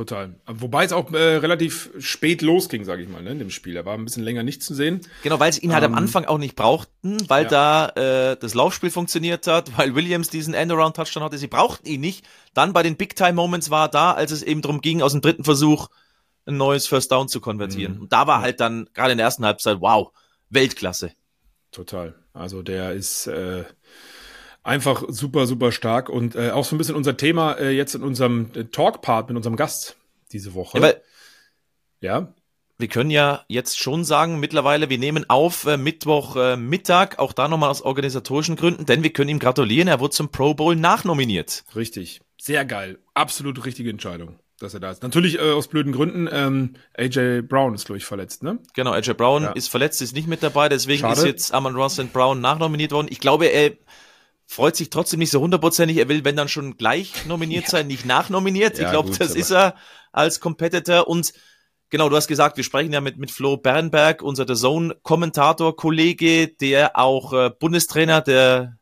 Total. 0.00 0.34
Wobei 0.46 0.86
es 0.86 0.94
auch 0.94 1.12
äh, 1.12 1.36
relativ 1.36 1.90
spät 1.98 2.40
losging, 2.40 2.86
sage 2.86 3.02
ich 3.02 3.08
mal, 3.10 3.22
ne, 3.22 3.32
in 3.32 3.38
dem 3.38 3.50
Spiel. 3.50 3.76
Er 3.76 3.84
war 3.84 3.98
ein 3.98 4.04
bisschen 4.06 4.22
länger 4.22 4.42
nicht 4.42 4.62
zu 4.62 4.72
sehen. 4.72 5.02
Genau, 5.22 5.38
weil 5.38 5.52
sie 5.52 5.60
ihn 5.60 5.74
halt 5.74 5.84
am 5.84 5.92
ähm, 5.92 5.98
Anfang 5.98 6.24
auch 6.24 6.38
nicht 6.38 6.56
brauchten, 6.56 7.18
weil 7.28 7.44
ja. 7.44 7.50
da 7.50 8.30
äh, 8.30 8.36
das 8.38 8.54
Laufspiel 8.54 8.90
funktioniert 8.90 9.46
hat, 9.46 9.76
weil 9.76 9.94
Williams 9.94 10.30
diesen 10.30 10.54
End-Around-Touchdown 10.54 11.22
hatte. 11.22 11.36
Sie 11.36 11.48
brauchten 11.48 11.86
ihn 11.86 12.00
nicht. 12.00 12.24
Dann 12.54 12.72
bei 12.72 12.82
den 12.82 12.96
Big-Time-Moments 12.96 13.68
war 13.68 13.88
er 13.88 13.88
da, 13.90 14.12
als 14.12 14.30
es 14.30 14.42
eben 14.42 14.62
darum 14.62 14.80
ging, 14.80 15.02
aus 15.02 15.12
dem 15.12 15.20
dritten 15.20 15.44
Versuch 15.44 15.88
ein 16.46 16.56
neues 16.56 16.86
First 16.86 17.12
Down 17.12 17.28
zu 17.28 17.42
konvertieren. 17.42 17.96
Mhm. 17.96 18.00
Und 18.00 18.12
da 18.14 18.26
war 18.26 18.40
halt 18.40 18.58
dann 18.60 18.88
gerade 18.94 19.12
in 19.12 19.18
der 19.18 19.26
ersten 19.26 19.44
Halbzeit, 19.44 19.82
wow, 19.82 20.12
Weltklasse. 20.48 21.12
Total. 21.72 22.14
Also 22.32 22.62
der 22.62 22.94
ist 22.94 23.26
äh, 23.26 23.64
einfach 24.62 25.04
super, 25.08 25.46
super 25.46 25.72
stark 25.72 26.08
und 26.08 26.34
äh, 26.34 26.50
auch 26.50 26.64
so 26.64 26.74
ein 26.74 26.78
bisschen 26.78 26.96
unser 26.96 27.16
Thema 27.16 27.54
äh, 27.54 27.70
jetzt 27.70 27.94
in 27.94 28.02
unserem 28.02 28.50
äh, 28.54 28.64
Talk-Part 28.64 29.28
mit 29.28 29.36
unserem 29.36 29.56
Gast 29.56 29.96
diese 30.32 30.54
Woche. 30.54 30.78
Ja, 30.80 30.92
ja. 32.00 32.34
Wir 32.78 32.88
können 32.88 33.10
ja 33.10 33.44
jetzt 33.48 33.78
schon 33.78 34.04
sagen, 34.04 34.40
mittlerweile, 34.40 34.88
wir 34.88 34.96
nehmen 34.96 35.28
auf 35.28 35.66
äh, 35.66 35.76
Mittwoch 35.76 36.36
äh, 36.36 36.56
Mittag, 36.56 37.18
auch 37.18 37.34
da 37.34 37.46
nochmal 37.46 37.68
aus 37.68 37.82
organisatorischen 37.82 38.56
Gründen, 38.56 38.86
denn 38.86 39.02
wir 39.02 39.12
können 39.12 39.28
ihm 39.28 39.38
gratulieren, 39.38 39.86
er 39.86 40.00
wurde 40.00 40.14
zum 40.14 40.30
Pro 40.30 40.54
Bowl 40.54 40.76
nachnominiert. 40.76 41.64
Richtig, 41.76 42.22
sehr 42.40 42.64
geil, 42.64 42.98
absolut 43.12 43.64
richtige 43.66 43.90
Entscheidung 43.90 44.38
dass 44.60 44.74
er 44.74 44.80
da 44.80 44.90
ist. 44.90 45.02
Natürlich 45.02 45.38
äh, 45.38 45.52
aus 45.52 45.68
blöden 45.68 45.92
Gründen. 45.92 46.28
Ähm, 46.30 46.74
AJ 46.96 47.42
Brown 47.42 47.74
ist, 47.74 47.86
glaube 47.86 47.96
ich, 47.96 48.04
verletzt, 48.04 48.42
ne? 48.42 48.58
Genau, 48.74 48.92
AJ 48.92 49.14
Brown 49.14 49.42
ja. 49.42 49.52
ist 49.52 49.68
verletzt, 49.68 50.02
ist 50.02 50.14
nicht 50.14 50.28
mit 50.28 50.42
dabei, 50.42 50.68
deswegen 50.68 51.00
Schade. 51.00 51.18
ist 51.18 51.24
jetzt 51.24 51.54
Amon 51.54 51.74
Ross 51.74 51.98
and 51.98 52.12
Brown 52.12 52.40
nachnominiert 52.40 52.92
worden. 52.92 53.08
Ich 53.10 53.20
glaube, 53.20 53.46
er 53.46 53.72
freut 54.50 54.74
sich 54.74 54.90
trotzdem 54.90 55.20
nicht 55.20 55.30
so 55.30 55.40
hundertprozentig. 55.40 55.96
Er 55.98 56.08
will, 56.08 56.24
wenn 56.24 56.34
dann 56.34 56.48
schon 56.48 56.76
gleich 56.76 57.24
nominiert 57.26 57.64
ja. 57.66 57.70
sein, 57.70 57.86
nicht 57.86 58.04
nachnominiert. 58.04 58.78
Ja, 58.78 58.84
ich 58.84 58.90
glaube, 58.90 59.16
das 59.16 59.36
ist 59.36 59.52
er 59.52 59.76
als 60.10 60.40
Competitor. 60.40 61.06
Und 61.06 61.32
genau, 61.88 62.08
du 62.08 62.16
hast 62.16 62.26
gesagt, 62.26 62.56
wir 62.56 62.64
sprechen 62.64 62.92
ja 62.92 63.00
mit, 63.00 63.16
mit 63.16 63.30
Flo 63.30 63.56
Bernberg, 63.56 64.22
unser 64.22 64.48
The 64.48 64.60
Zone-Kommentator, 64.60 65.76
Kollege, 65.76 66.48
der 66.48 66.98
auch 66.98 67.32
äh, 67.32 67.50
Bundestrainer 67.50 68.22
der, 68.22 68.76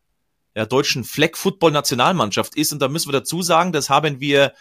der 0.56 0.64
deutschen 0.64 1.04
Flag-Football-Nationalmannschaft 1.04 2.56
ist. 2.56 2.72
Und 2.72 2.80
da 2.80 2.88
müssen 2.88 3.08
wir 3.08 3.20
dazu 3.20 3.42
sagen, 3.42 3.72
das 3.72 3.90
haben 3.90 4.20
wir 4.20 4.54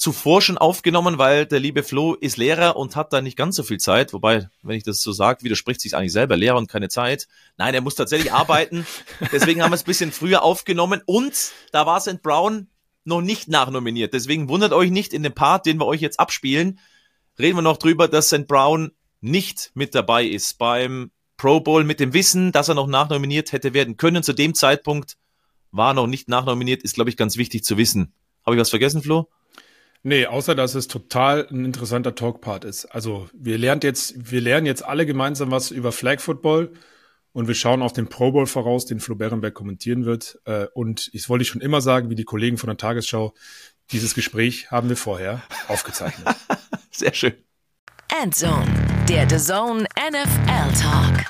zuvor 0.00 0.40
schon 0.40 0.56
aufgenommen, 0.56 1.18
weil 1.18 1.44
der 1.44 1.60
liebe 1.60 1.82
Flo 1.82 2.14
ist 2.14 2.38
Lehrer 2.38 2.76
und 2.76 2.96
hat 2.96 3.12
da 3.12 3.20
nicht 3.20 3.36
ganz 3.36 3.54
so 3.54 3.62
viel 3.62 3.78
Zeit. 3.78 4.14
Wobei, 4.14 4.48
wenn 4.62 4.76
ich 4.76 4.82
das 4.82 5.02
so 5.02 5.12
sage, 5.12 5.44
widerspricht 5.44 5.82
sich 5.82 5.94
eigentlich 5.94 6.12
selber. 6.12 6.38
Lehrer 6.38 6.56
und 6.56 6.70
keine 6.70 6.88
Zeit. 6.88 7.28
Nein, 7.58 7.74
er 7.74 7.82
muss 7.82 7.96
tatsächlich 7.96 8.32
arbeiten. 8.32 8.86
Deswegen 9.32 9.62
haben 9.62 9.72
wir 9.72 9.74
es 9.74 9.82
ein 9.82 9.86
bisschen 9.86 10.10
früher 10.10 10.42
aufgenommen. 10.42 11.02
Und 11.04 11.52
da 11.70 11.84
war 11.84 12.00
St. 12.00 12.22
Brown 12.22 12.68
noch 13.04 13.20
nicht 13.20 13.48
nachnominiert. 13.48 14.14
Deswegen 14.14 14.48
wundert 14.48 14.72
euch 14.72 14.90
nicht, 14.90 15.12
in 15.12 15.22
dem 15.22 15.34
Part, 15.34 15.66
den 15.66 15.78
wir 15.78 15.86
euch 15.86 16.00
jetzt 16.00 16.18
abspielen, 16.18 16.78
reden 17.38 17.58
wir 17.58 17.62
noch 17.62 17.76
drüber, 17.76 18.08
dass 18.08 18.28
St. 18.28 18.46
Brown 18.46 18.92
nicht 19.20 19.70
mit 19.74 19.94
dabei 19.94 20.24
ist 20.24 20.56
beim 20.56 21.10
Pro 21.36 21.60
Bowl 21.60 21.84
mit 21.84 22.00
dem 22.00 22.14
Wissen, 22.14 22.52
dass 22.52 22.68
er 22.68 22.74
noch 22.74 22.86
nachnominiert 22.86 23.52
hätte 23.52 23.74
werden 23.74 23.98
können. 23.98 24.22
Zu 24.22 24.32
dem 24.32 24.54
Zeitpunkt 24.54 25.18
war 25.72 25.90
er 25.90 25.94
noch 25.94 26.06
nicht 26.06 26.28
nachnominiert, 26.30 26.82
ist, 26.82 26.94
glaube 26.94 27.10
ich, 27.10 27.18
ganz 27.18 27.36
wichtig 27.36 27.64
zu 27.64 27.76
wissen. 27.76 28.14
Habe 28.46 28.56
ich 28.56 28.60
was 28.60 28.70
vergessen, 28.70 29.02
Flo? 29.02 29.28
Nee, 30.02 30.26
außer 30.26 30.54
dass 30.54 30.74
es 30.74 30.88
total 30.88 31.46
ein 31.50 31.64
interessanter 31.64 32.14
Talkpart 32.14 32.64
ist. 32.64 32.86
Also 32.86 33.28
wir 33.34 33.58
lernen 33.58 33.82
jetzt, 33.82 34.30
wir 34.30 34.40
lernen 34.40 34.66
jetzt 34.66 34.84
alle 34.84 35.04
gemeinsam 35.04 35.50
was 35.50 35.70
über 35.70 35.92
Flag 35.92 36.20
Football 36.20 36.72
und 37.32 37.48
wir 37.48 37.54
schauen 37.54 37.82
auf 37.82 37.92
den 37.92 38.08
Pro 38.08 38.32
Bowl 38.32 38.46
voraus, 38.46 38.86
den 38.86 39.00
Flo 39.00 39.14
Berenberg 39.14 39.54
kommentieren 39.54 40.06
wird. 40.06 40.38
Äh, 40.46 40.66
und 40.72 41.10
ich 41.12 41.28
wollte 41.28 41.44
schon 41.44 41.60
immer 41.60 41.82
sagen, 41.82 42.08
wie 42.08 42.14
die 42.14 42.24
Kollegen 42.24 42.56
von 42.56 42.68
der 42.68 42.78
Tagesschau, 42.78 43.34
dieses 43.92 44.14
Gespräch 44.14 44.70
haben 44.70 44.88
wir 44.88 44.96
vorher 44.96 45.42
aufgezeichnet. 45.68 46.26
Sehr 46.90 47.12
schön. 47.12 47.34
Endzone, 48.22 48.66
der 49.08 49.28
The 49.28 49.36
Zone 49.36 49.84
NFL 49.96 50.80
Talk. 50.80 51.26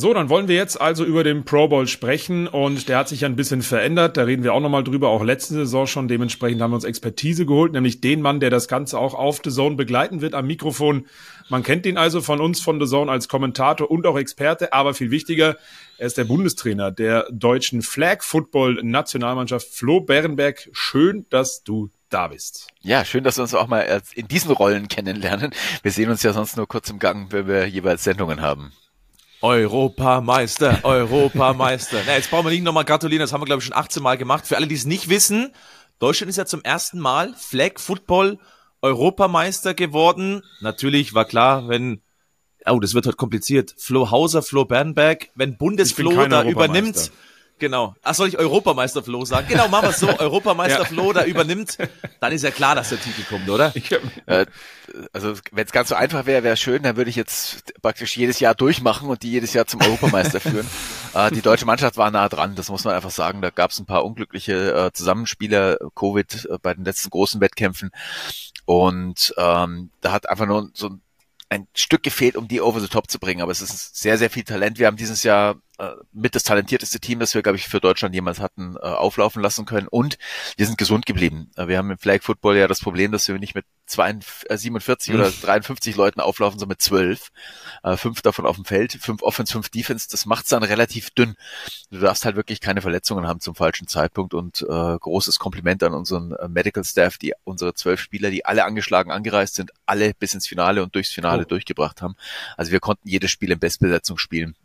So, 0.00 0.14
dann 0.14 0.28
wollen 0.28 0.46
wir 0.46 0.54
jetzt 0.54 0.80
also 0.80 1.04
über 1.04 1.24
den 1.24 1.44
Pro 1.44 1.66
Bowl 1.66 1.88
sprechen 1.88 2.46
und 2.46 2.88
der 2.88 2.98
hat 2.98 3.08
sich 3.08 3.22
ja 3.22 3.28
ein 3.28 3.34
bisschen 3.34 3.62
verändert. 3.62 4.16
Da 4.16 4.22
reden 4.22 4.44
wir 4.44 4.54
auch 4.54 4.60
nochmal 4.60 4.84
drüber, 4.84 5.08
auch 5.08 5.24
letzte 5.24 5.54
Saison 5.54 5.88
schon. 5.88 6.06
Dementsprechend 6.06 6.62
haben 6.62 6.70
wir 6.70 6.76
uns 6.76 6.84
Expertise 6.84 7.46
geholt, 7.46 7.72
nämlich 7.72 8.00
den 8.00 8.22
Mann, 8.22 8.38
der 8.38 8.50
das 8.50 8.68
Ganze 8.68 8.96
auch 8.96 9.14
auf 9.14 9.40
The 9.42 9.50
Zone 9.50 9.74
begleiten 9.74 10.20
wird 10.20 10.34
am 10.34 10.46
Mikrofon. 10.46 11.06
Man 11.48 11.64
kennt 11.64 11.84
ihn 11.84 11.96
also 11.96 12.20
von 12.20 12.40
uns, 12.40 12.60
von 12.60 12.78
The 12.80 12.86
Zone 12.86 13.10
als 13.10 13.26
Kommentator 13.26 13.90
und 13.90 14.06
auch 14.06 14.16
Experte, 14.16 14.72
aber 14.72 14.94
viel 14.94 15.10
wichtiger, 15.10 15.56
er 15.98 16.06
ist 16.06 16.16
der 16.16 16.26
Bundestrainer 16.26 16.92
der 16.92 17.26
deutschen 17.32 17.82
Flag 17.82 18.22
Football 18.22 18.78
Nationalmannschaft 18.84 19.66
Flo 19.66 20.00
Berenberg. 20.00 20.68
Schön, 20.70 21.26
dass 21.28 21.64
du 21.64 21.90
da 22.08 22.28
bist. 22.28 22.68
Ja, 22.82 23.04
schön, 23.04 23.24
dass 23.24 23.36
wir 23.36 23.42
uns 23.42 23.52
auch 23.52 23.66
mal 23.66 24.00
in 24.14 24.28
diesen 24.28 24.52
Rollen 24.52 24.86
kennenlernen. 24.86 25.50
Wir 25.82 25.90
sehen 25.90 26.08
uns 26.08 26.22
ja 26.22 26.32
sonst 26.32 26.56
nur 26.56 26.68
kurz 26.68 26.88
im 26.88 27.00
Gang, 27.00 27.32
wenn 27.32 27.48
wir 27.48 27.66
jeweils 27.66 28.04
Sendungen 28.04 28.42
haben. 28.42 28.70
Europameister, 29.40 30.80
Europameister. 30.84 32.02
Na, 32.06 32.14
jetzt 32.14 32.30
brauchen 32.30 32.46
wir 32.46 32.50
nicht 32.50 32.64
nochmal 32.64 32.84
gratulieren, 32.84 33.20
das 33.20 33.32
haben 33.32 33.40
wir, 33.40 33.46
glaube 33.46 33.60
ich, 33.60 33.66
schon 33.66 33.76
18 33.76 34.02
Mal 34.02 34.16
gemacht. 34.16 34.46
Für 34.46 34.56
alle, 34.56 34.66
die 34.66 34.74
es 34.74 34.84
nicht 34.84 35.08
wissen, 35.08 35.52
Deutschland 35.98 36.30
ist 36.30 36.36
ja 36.36 36.46
zum 36.46 36.62
ersten 36.62 36.98
Mal 36.98 37.34
Flag 37.36 37.78
Football 37.78 38.38
Europameister 38.82 39.74
geworden. 39.74 40.42
Natürlich 40.60 41.14
war 41.14 41.24
klar, 41.24 41.68
wenn, 41.68 42.00
oh, 42.66 42.78
das 42.80 42.94
wird 42.94 43.06
halt 43.06 43.16
kompliziert, 43.16 43.74
Flo 43.78 44.10
Hauser, 44.10 44.42
Flo 44.42 44.64
Bernberg, 44.64 45.28
wenn 45.34 45.56
Bundesflo 45.56 46.26
da 46.26 46.44
übernimmt, 46.44 47.10
Genau. 47.58 47.94
Ach, 48.02 48.14
soll 48.14 48.28
ich 48.28 48.38
Europameister 48.38 49.02
Flo 49.02 49.24
sagen? 49.24 49.48
Genau, 49.48 49.68
machen 49.68 49.86
wir 49.86 49.90
es 49.90 49.98
so. 49.98 50.08
Europameister 50.18 50.80
ja. 50.80 50.84
Flo 50.84 51.12
da 51.12 51.24
übernimmt, 51.24 51.78
dann 52.20 52.32
ist 52.32 52.42
ja 52.42 52.50
klar, 52.50 52.74
dass 52.74 52.90
der 52.90 53.00
Titel 53.00 53.22
kommt, 53.28 53.48
oder? 53.48 53.72
Äh, 54.26 54.46
also, 55.12 55.34
wenn 55.52 55.66
es 55.66 55.72
ganz 55.72 55.88
so 55.88 55.94
einfach 55.94 56.26
wäre, 56.26 56.42
wäre 56.42 56.56
schön, 56.56 56.82
dann 56.82 56.96
würde 56.96 57.10
ich 57.10 57.16
jetzt 57.16 57.74
praktisch 57.82 58.16
jedes 58.16 58.40
Jahr 58.40 58.54
durchmachen 58.54 59.08
und 59.08 59.22
die 59.22 59.30
jedes 59.30 59.52
Jahr 59.54 59.66
zum 59.66 59.80
Europameister 59.80 60.40
führen. 60.40 60.68
Äh, 61.14 61.30
die 61.30 61.40
deutsche 61.40 61.64
Mannschaft 61.64 61.96
war 61.96 62.10
nah 62.10 62.28
dran, 62.28 62.54
das 62.54 62.68
muss 62.68 62.84
man 62.84 62.94
einfach 62.94 63.10
sagen. 63.10 63.40
Da 63.40 63.48
gab 63.48 63.70
es 63.70 63.78
ein 63.78 63.86
paar 63.86 64.04
unglückliche 64.04 64.74
äh, 64.74 64.92
Zusammenspieler, 64.92 65.78
Covid 65.94 66.44
äh, 66.44 66.58
bei 66.60 66.74
den 66.74 66.84
letzten 66.84 67.08
großen 67.08 67.40
Wettkämpfen. 67.40 67.92
Und 68.66 69.34
ähm, 69.38 69.90
da 70.02 70.12
hat 70.12 70.28
einfach 70.28 70.44
nur 70.44 70.68
so 70.74 70.88
ein 70.88 71.00
ein 71.50 71.66
Stück 71.74 72.02
gefehlt, 72.02 72.36
um 72.36 72.48
die 72.48 72.60
over 72.60 72.80
the 72.80 72.88
top 72.88 73.10
zu 73.10 73.18
bringen. 73.18 73.40
Aber 73.40 73.52
es 73.52 73.62
ist 73.62 73.96
sehr, 73.96 74.18
sehr 74.18 74.30
viel 74.30 74.44
Talent. 74.44 74.78
Wir 74.78 74.86
haben 74.86 74.96
dieses 74.96 75.22
Jahr 75.22 75.56
äh, 75.78 75.92
mit 76.12 76.34
das 76.34 76.42
talentierteste 76.42 77.00
Team, 77.00 77.20
das 77.20 77.34
wir, 77.34 77.42
glaube 77.42 77.56
ich, 77.56 77.68
für 77.68 77.80
Deutschland 77.80 78.14
jemals 78.14 78.40
hatten, 78.40 78.76
äh, 78.76 78.80
auflaufen 78.80 79.42
lassen 79.42 79.64
können. 79.64 79.88
Und 79.88 80.18
wir 80.56 80.66
sind 80.66 80.76
gesund 80.76 81.06
geblieben. 81.06 81.50
Äh, 81.56 81.68
wir 81.68 81.78
haben 81.78 81.90
im 81.90 81.98
Flag 81.98 82.22
Football 82.22 82.56
ja 82.56 82.66
das 82.66 82.80
Problem, 82.80 83.12
dass 83.12 83.28
wir 83.28 83.38
nicht 83.38 83.54
mit 83.54 83.64
42, 83.86 84.50
äh, 84.50 84.58
47 84.58 85.14
mhm. 85.14 85.20
oder 85.20 85.30
53 85.30 85.96
Leuten 85.96 86.20
auflaufen, 86.20 86.58
sondern 86.58 86.74
mit 86.74 86.82
12. 86.82 87.28
Äh, 87.84 87.96
fünf 87.96 88.22
davon 88.22 88.44
auf 88.44 88.56
dem 88.56 88.64
Feld, 88.64 88.92
fünf 89.00 89.22
Offense, 89.22 89.52
fünf 89.52 89.68
Defense. 89.68 90.08
Das 90.10 90.26
macht's 90.26 90.50
dann 90.50 90.62
relativ 90.62 91.10
dünn. 91.10 91.36
Du 91.90 92.00
darfst 92.00 92.24
halt 92.24 92.36
wirklich 92.36 92.60
keine 92.60 92.82
Verletzungen 92.82 93.26
haben 93.26 93.40
zum 93.40 93.54
falschen 93.54 93.86
Zeitpunkt. 93.86 94.34
Und 94.34 94.62
äh, 94.62 94.98
großes 94.98 95.38
Kompliment 95.38 95.82
an 95.84 95.94
unseren 95.94 96.32
äh, 96.32 96.48
Medical 96.48 96.84
Staff, 96.84 97.18
die 97.18 97.34
unsere 97.44 97.74
zwölf 97.74 98.00
Spieler, 98.00 98.30
die 98.30 98.44
alle 98.44 98.64
angeschlagen 98.64 99.12
angereist 99.12 99.54
sind, 99.54 99.70
alle 99.86 100.12
bis 100.14 100.34
ins 100.34 100.46
Finale 100.46 100.82
und 100.82 100.94
durchs 100.94 101.10
Finale 101.10 101.42
oh. 101.42 101.48
durchgebracht 101.48 102.02
haben. 102.02 102.16
Also 102.56 102.72
wir 102.72 102.80
konnten 102.80 103.08
jedes 103.08 103.30
Spiel 103.30 103.52
in 103.52 103.58
Bestbesetzung 103.58 104.18
spielen 104.18 104.56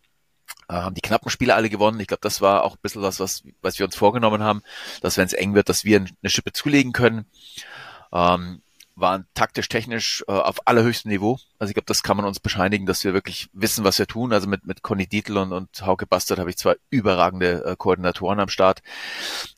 haben 0.70 0.96
die 0.96 1.02
knappen 1.02 1.30
Spiele 1.30 1.56
alle 1.56 1.70
gewonnen. 1.70 2.00
Ich 2.00 2.08
glaube, 2.08 2.22
das 2.22 2.42
war 2.42 2.63
auch 2.63 2.74
ein 2.74 2.82
bisschen 2.82 3.02
was, 3.02 3.20
was, 3.20 3.44
was 3.62 3.80
wir 3.80 3.86
uns 3.86 3.96
vorgenommen 3.96 4.44
haben, 4.44 4.62
dass 5.02 5.18
wenn 5.18 5.26
es 5.26 5.34
eng 5.34 5.54
wird, 5.56 5.70
dass 5.70 5.84
wir 5.84 5.98
eine 6.00 6.30
Schippe 6.30 6.54
zulegen 6.54 6.94
können. 6.94 7.26
Ähm, 8.12 8.62
waren 8.96 9.26
taktisch, 9.34 9.70
technisch 9.70 10.24
äh, 10.28 10.32
auf 10.32 10.68
allerhöchstem 10.68 11.12
Niveau. 11.12 11.39
Also 11.58 11.72
ich 11.72 11.76
glaube, 11.76 11.88
das 11.88 12.04
kann 12.04 12.18
man 12.18 12.26
uns 12.26 12.39
bescheinigen, 12.39 12.86
dass 12.86 13.04
wir 13.04 13.13
wirklich 13.13 13.50
wissen, 13.54 13.84
was 13.84 13.98
wir 13.98 14.08
tun. 14.08 14.34
Also 14.34 14.48
mit, 14.48 14.66
mit 14.66 14.84
Conny 14.84 15.08
Dietl 15.08 15.38
und, 15.38 15.52
und 15.52 15.86
Hauke 15.86 16.06
Bastard 16.06 16.39
habe 16.39 16.50
ich 16.50 16.58
zwei 16.58 16.76
überragende 16.89 17.63
äh, 17.66 17.76
Koordinatoren 17.76 18.39
am 18.39 18.50
Start. 18.50 18.82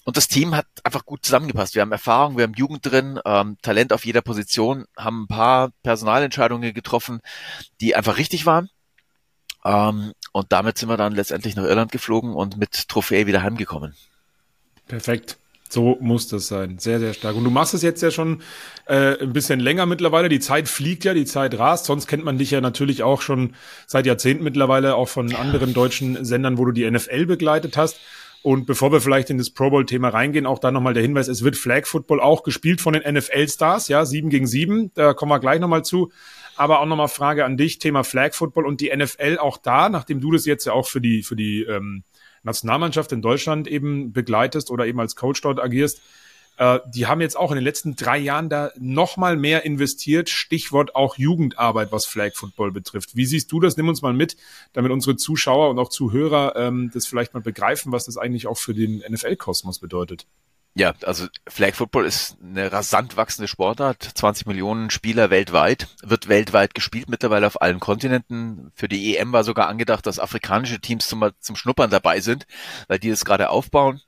Und 0.06 0.18
das 0.18 0.28
Team 0.28 0.56
hat 0.56 0.68
einfach 0.84 1.06
gut 1.06 1.26
zusammengepasst. 1.26 1.76
Wir 1.76 1.82
haben 1.82 1.92
Erfahrung, 1.92 2.38
wir 2.38 2.44
haben 2.44 2.54
Jugend 2.54 2.86
drin, 2.86 3.20
ähm, 3.26 3.58
Talent 3.62 3.92
auf 3.92 4.06
jeder 4.06 4.22
Position, 4.22 4.86
haben 4.98 5.24
ein 5.24 5.28
paar 5.28 5.72
Personalentscheidungen 5.84 6.74
getroffen, 6.74 7.20
die 7.82 7.96
einfach 7.96 8.18
richtig 8.18 8.46
waren. 8.46 8.70
Ähm, 9.66 10.14
und 10.32 10.52
damit 10.52 10.78
sind 10.78 10.90
wir 10.90 10.98
dann 10.98 11.14
letztendlich 11.14 11.56
nach 11.56 11.64
Irland 11.64 11.92
geflogen 11.92 12.34
und 12.34 12.58
mit 12.58 12.88
Trophäe 12.88 13.26
wieder 13.26 13.42
heimgekommen. 13.42 13.96
Perfekt. 14.88 15.38
So 15.68 15.98
muss 16.00 16.28
das 16.28 16.48
sein. 16.48 16.78
Sehr, 16.78 17.00
sehr 17.00 17.14
stark. 17.14 17.36
Und 17.36 17.44
du 17.44 17.50
machst 17.50 17.74
es 17.74 17.82
jetzt 17.82 18.02
ja 18.02 18.12
schon 18.12 18.44
äh, 18.86 19.20
ein 19.20 19.34
bisschen 19.34 19.60
länger 19.60 19.88
mittlerweile. 19.88 20.30
Die 20.30 20.40
Zeit 20.40 20.70
fliegt 20.70 21.04
ja, 21.04 21.16
die 21.16 21.26
Zeit 21.26 21.58
rast. 21.58 21.86
Sonst 21.86 22.06
kennt 22.06 22.24
man 22.24 22.38
dich 22.38 22.52
ja 22.52 22.62
natürlich 22.62 23.02
auch 23.02 23.22
schon 23.22 23.56
seit 23.88 24.06
Jahrzehnten 24.06 24.44
mittlerweile, 24.44 24.96
auch 24.96 25.10
von 25.10 25.34
anderen 25.36 25.74
deutschen 25.74 26.24
Sendern, 26.24 26.60
wo 26.60 26.66
du 26.66 26.72
die 26.72 26.90
NFL 26.90 27.26
begleitet 27.26 27.78
hast. 27.78 28.00
Und 28.44 28.68
bevor 28.68 28.92
wir 28.92 29.02
vielleicht 29.02 29.32
in 29.32 29.40
das 29.40 29.50
Pro 29.50 29.72
Bowl-Thema 29.72 30.10
reingehen, 30.10 30.46
auch 30.46 30.60
da 30.60 30.70
nochmal 30.70 30.94
der 30.94 31.02
Hinweis, 31.02 31.28
es 31.28 31.44
wird 31.44 31.58
Flag 31.58 31.88
Football 31.88 32.22
auch 32.22 32.44
gespielt 32.44 32.80
von 32.80 32.94
den 32.94 33.02
NFL-Stars, 33.12 33.88
ja, 33.88 34.06
sieben 34.06 34.30
gegen 34.30 34.46
sieben, 34.46 34.92
da 34.94 35.16
kommen 35.16 35.32
wir 35.32 35.40
gleich 35.40 35.60
nochmal 35.60 35.84
zu. 35.84 36.12
Aber 36.58 36.80
auch 36.80 36.86
nochmal 36.86 37.08
Frage 37.08 37.46
an 37.46 37.58
dich, 37.58 37.80
Thema 37.80 38.04
Flag 38.04 38.34
Football 38.34 38.66
und 38.66 38.82
die 38.82 38.96
NFL 38.96 39.38
auch 39.40 39.58
da, 39.58 39.90
nachdem 39.90 40.22
du 40.22 40.32
das 40.32 40.46
jetzt 40.46 40.66
ja 40.66 40.74
auch 40.74 40.88
für 40.88 41.02
die, 41.02 41.22
für 41.22 41.36
die 41.36 41.64
ähm, 41.64 42.04
Nationalmannschaft 42.44 43.12
in 43.12 43.22
Deutschland 43.22 43.68
eben 43.68 44.14
begleitest 44.14 44.72
oder 44.72 44.86
eben 44.88 45.00
als 45.00 45.16
Coach 45.16 45.42
dort 45.42 45.60
agierst. 45.60 46.02
Äh, 46.58 46.80
die 46.88 47.08
haben 47.08 47.22
jetzt 47.22 47.36
auch 47.38 47.52
in 47.52 47.56
den 47.56 47.64
letzten 47.64 47.96
drei 47.96 48.18
Jahren 48.18 48.50
da 48.50 48.72
nochmal 48.78 49.36
mehr 49.36 49.66
investiert. 49.66 50.30
Stichwort 50.30 50.96
auch 50.96 51.18
Jugendarbeit, 51.18 51.92
was 51.92 52.06
Flag 52.06 52.34
Football 52.36 52.72
betrifft. 52.72 53.16
Wie 53.16 53.26
siehst 53.26 53.52
du 53.52 53.60
das? 53.60 53.76
Nimm 53.76 53.90
uns 53.90 54.02
mal 54.02 54.14
mit, 54.14 54.38
damit 54.74 54.92
unsere 54.92 55.18
Zuschauer 55.18 55.70
und 55.70 55.80
auch 55.80 55.90
Zuhörer 55.90 56.56
ähm, 56.56 56.92
das 56.94 57.06
vielleicht 57.06 57.34
mal 57.34 57.42
begreifen, 57.42 57.92
was 57.92 58.06
das 58.06 58.18
eigentlich 58.18 58.48
auch 58.48 58.58
für 58.58 58.74
den 58.74 59.04
NFL-Kosmos 59.10 59.80
bedeutet. 59.80 60.26
Ja, 60.78 60.94
also 61.04 61.28
Flag 61.48 61.74
Football 61.74 62.06
ist 62.06 62.36
eine 62.44 62.70
rasant 62.70 63.16
wachsende 63.16 63.48
Sportart. 63.48 64.04
20 64.14 64.46
Millionen 64.46 64.90
Spieler 64.90 65.30
weltweit, 65.30 65.88
wird 66.04 66.28
weltweit 66.28 66.76
gespielt, 66.76 67.08
mittlerweile 67.08 67.48
auf 67.48 67.62
allen 67.62 67.80
Kontinenten. 67.80 68.74
Für 68.76 68.90
die 68.90 69.16
EM 69.16 69.32
war 69.32 69.46
sogar 69.46 69.70
angedacht, 69.70 70.06
dass 70.06 70.20
afrikanische 70.20 70.82
Teams 70.82 71.08
zum, 71.08 71.30
zum 71.40 71.56
Schnuppern 71.56 71.90
dabei 71.90 72.20
sind, 72.20 72.46
weil 72.90 73.00
die 73.00 73.10
das 73.10 73.24
gerade 73.24 73.52
aufbauen. 73.52 74.02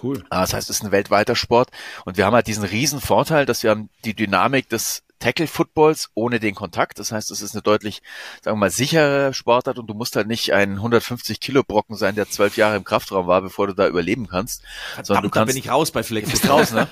Cool. 0.00 0.22
Ah, 0.28 0.42
das 0.42 0.52
heißt, 0.52 0.68
es 0.68 0.76
ist 0.76 0.84
ein 0.84 0.92
weltweiter 0.92 1.34
Sport. 1.34 1.70
Und 2.04 2.18
wir 2.18 2.26
haben 2.26 2.34
halt 2.34 2.46
diesen 2.46 2.64
riesen 2.64 3.00
Vorteil, 3.00 3.46
dass 3.46 3.62
wir 3.62 3.70
haben 3.70 3.88
die 4.04 4.14
Dynamik 4.14 4.68
des 4.68 5.02
Tackle-Footballs 5.20 6.10
ohne 6.14 6.40
den 6.40 6.54
Kontakt. 6.54 6.98
Das 6.98 7.12
heißt, 7.12 7.30
es 7.30 7.42
ist 7.42 7.54
eine 7.54 7.62
deutlich, 7.62 8.02
sagen 8.42 8.56
wir 8.56 8.60
mal, 8.60 8.70
sichere 8.70 9.32
Sportart 9.32 9.78
und 9.78 9.86
du 9.86 9.94
musst 9.94 10.16
halt 10.16 10.26
nicht 10.26 10.52
ein 10.52 10.72
150 10.72 11.38
Kilo 11.38 11.62
Brocken 11.62 11.94
sein, 11.96 12.16
der 12.16 12.28
zwölf 12.28 12.56
Jahre 12.56 12.76
im 12.76 12.84
Kraftraum 12.84 13.26
war, 13.26 13.42
bevor 13.42 13.68
du 13.68 13.74
da 13.74 13.86
überleben 13.86 14.26
kannst. 14.26 14.62
Verdammt, 14.62 15.06
sondern 15.06 15.22
du 15.24 15.30
kannst, 15.30 15.54
bin 15.54 15.62
ich 15.62 15.70
raus 15.70 15.92
bei 15.92 16.02
Fleck. 16.02 16.24
Du 16.24 16.30
bist 16.32 16.48
raus, 16.48 16.72
ne? 16.72 16.88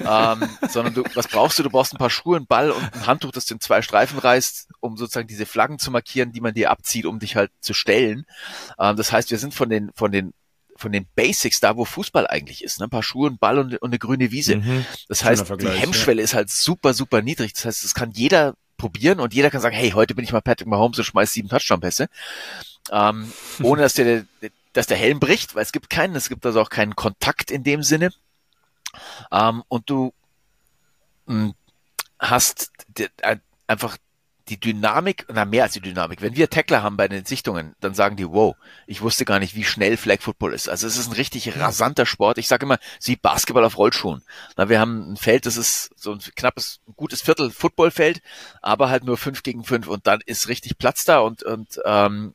ähm, 0.00 0.48
sondern 0.68 0.94
du, 0.94 1.02
was 1.14 1.28
brauchst 1.28 1.58
du? 1.58 1.62
Du 1.62 1.70
brauchst 1.70 1.92
ein 1.92 1.98
paar 1.98 2.10
Schuhe, 2.10 2.36
einen 2.36 2.46
Ball 2.46 2.70
und 2.70 2.82
ein 2.94 3.06
Handtuch, 3.06 3.32
das 3.32 3.46
den 3.46 3.60
zwei 3.60 3.82
Streifen 3.82 4.18
reißt, 4.18 4.68
um 4.80 4.96
sozusagen 4.96 5.28
diese 5.28 5.46
Flaggen 5.46 5.78
zu 5.78 5.90
markieren, 5.90 6.32
die 6.32 6.40
man 6.40 6.54
dir 6.54 6.70
abzieht, 6.70 7.04
um 7.04 7.18
dich 7.18 7.36
halt 7.36 7.50
zu 7.60 7.74
stellen. 7.74 8.24
Ähm, 8.78 8.96
das 8.96 9.12
heißt, 9.12 9.30
wir 9.30 9.38
sind 9.38 9.54
von 9.54 9.68
den, 9.68 9.90
von 9.94 10.12
den 10.12 10.32
von 10.76 10.92
den 10.92 11.06
Basics 11.14 11.60
da, 11.60 11.76
wo 11.76 11.84
Fußball 11.84 12.26
eigentlich 12.26 12.64
ist. 12.64 12.80
Ne? 12.80 12.86
Ein 12.86 12.90
paar 12.90 13.02
Schuhe, 13.02 13.30
ein 13.30 13.38
Ball 13.38 13.58
und, 13.58 13.76
und 13.76 13.90
eine 13.90 13.98
grüne 13.98 14.30
Wiese. 14.30 14.56
Mhm. 14.56 14.86
Das 15.08 15.24
heißt, 15.24 15.48
die 15.60 15.68
Hemmschwelle 15.68 16.20
ja. 16.20 16.24
ist 16.24 16.34
halt 16.34 16.50
super, 16.50 16.94
super 16.94 17.22
niedrig. 17.22 17.52
Das 17.54 17.64
heißt, 17.64 17.84
das 17.84 17.94
kann 17.94 18.10
jeder 18.12 18.54
probieren 18.76 19.20
und 19.20 19.34
jeder 19.34 19.50
kann 19.50 19.60
sagen, 19.60 19.76
hey, 19.76 19.90
heute 19.90 20.14
bin 20.14 20.24
ich 20.24 20.32
mal 20.32 20.40
Patrick 20.40 20.66
Mahomes 20.66 20.98
und 20.98 21.04
schmeiß 21.04 21.32
sieben 21.32 21.48
Touchdown-Pässe. 21.48 22.08
Ähm, 22.90 23.32
ohne 23.62 23.82
dass 23.82 23.94
der, 23.94 24.24
dass 24.72 24.86
der 24.86 24.96
Helm 24.96 25.20
bricht, 25.20 25.54
weil 25.54 25.62
es 25.62 25.72
gibt 25.72 25.90
keinen, 25.90 26.16
es 26.16 26.28
gibt 26.28 26.44
also 26.44 26.60
auch 26.60 26.70
keinen 26.70 26.96
Kontakt 26.96 27.50
in 27.50 27.62
dem 27.62 27.82
Sinne. 27.82 28.10
Ähm, 29.30 29.62
und 29.68 29.88
du 29.88 30.12
mh, 31.26 31.34
hm, 31.34 31.54
hast 32.18 32.72
einfach 33.66 33.96
die 34.52 34.60
Dynamik, 34.60 35.24
na 35.32 35.46
mehr 35.46 35.64
als 35.64 35.72
die 35.72 35.80
Dynamik. 35.80 36.20
Wenn 36.20 36.36
wir 36.36 36.50
Tackler 36.50 36.82
haben 36.82 36.98
bei 36.98 37.08
den 37.08 37.24
Sichtungen, 37.24 37.74
dann 37.80 37.94
sagen 37.94 38.16
die, 38.16 38.28
wow, 38.28 38.54
ich 38.86 39.00
wusste 39.00 39.24
gar 39.24 39.38
nicht, 39.38 39.54
wie 39.54 39.64
schnell 39.64 39.96
Flag 39.96 40.20
Football 40.20 40.52
ist. 40.52 40.68
Also 40.68 40.86
es 40.86 40.98
ist 40.98 41.08
ein 41.08 41.14
richtig 41.14 41.58
rasanter 41.58 42.04
Sport. 42.04 42.36
Ich 42.36 42.48
sage 42.48 42.66
immer, 42.66 42.78
sie 42.98 43.16
Basketball 43.16 43.64
auf 43.64 43.78
Rollschuhen. 43.78 44.22
Na, 44.56 44.68
wir 44.68 44.78
haben 44.78 45.12
ein 45.12 45.16
Feld, 45.16 45.46
das 45.46 45.56
ist 45.56 45.90
so 45.96 46.12
ein 46.12 46.18
knappes, 46.18 46.80
ein 46.86 46.92
gutes 46.96 47.22
Viertel 47.22 47.50
Footballfeld, 47.50 48.20
aber 48.60 48.90
halt 48.90 49.04
nur 49.04 49.16
fünf 49.16 49.42
gegen 49.42 49.64
fünf 49.64 49.88
und 49.88 50.06
dann 50.06 50.20
ist 50.26 50.48
richtig 50.48 50.76
Platz 50.76 51.04
da 51.04 51.20
und, 51.20 51.42
und, 51.42 51.80
ähm, 51.86 52.34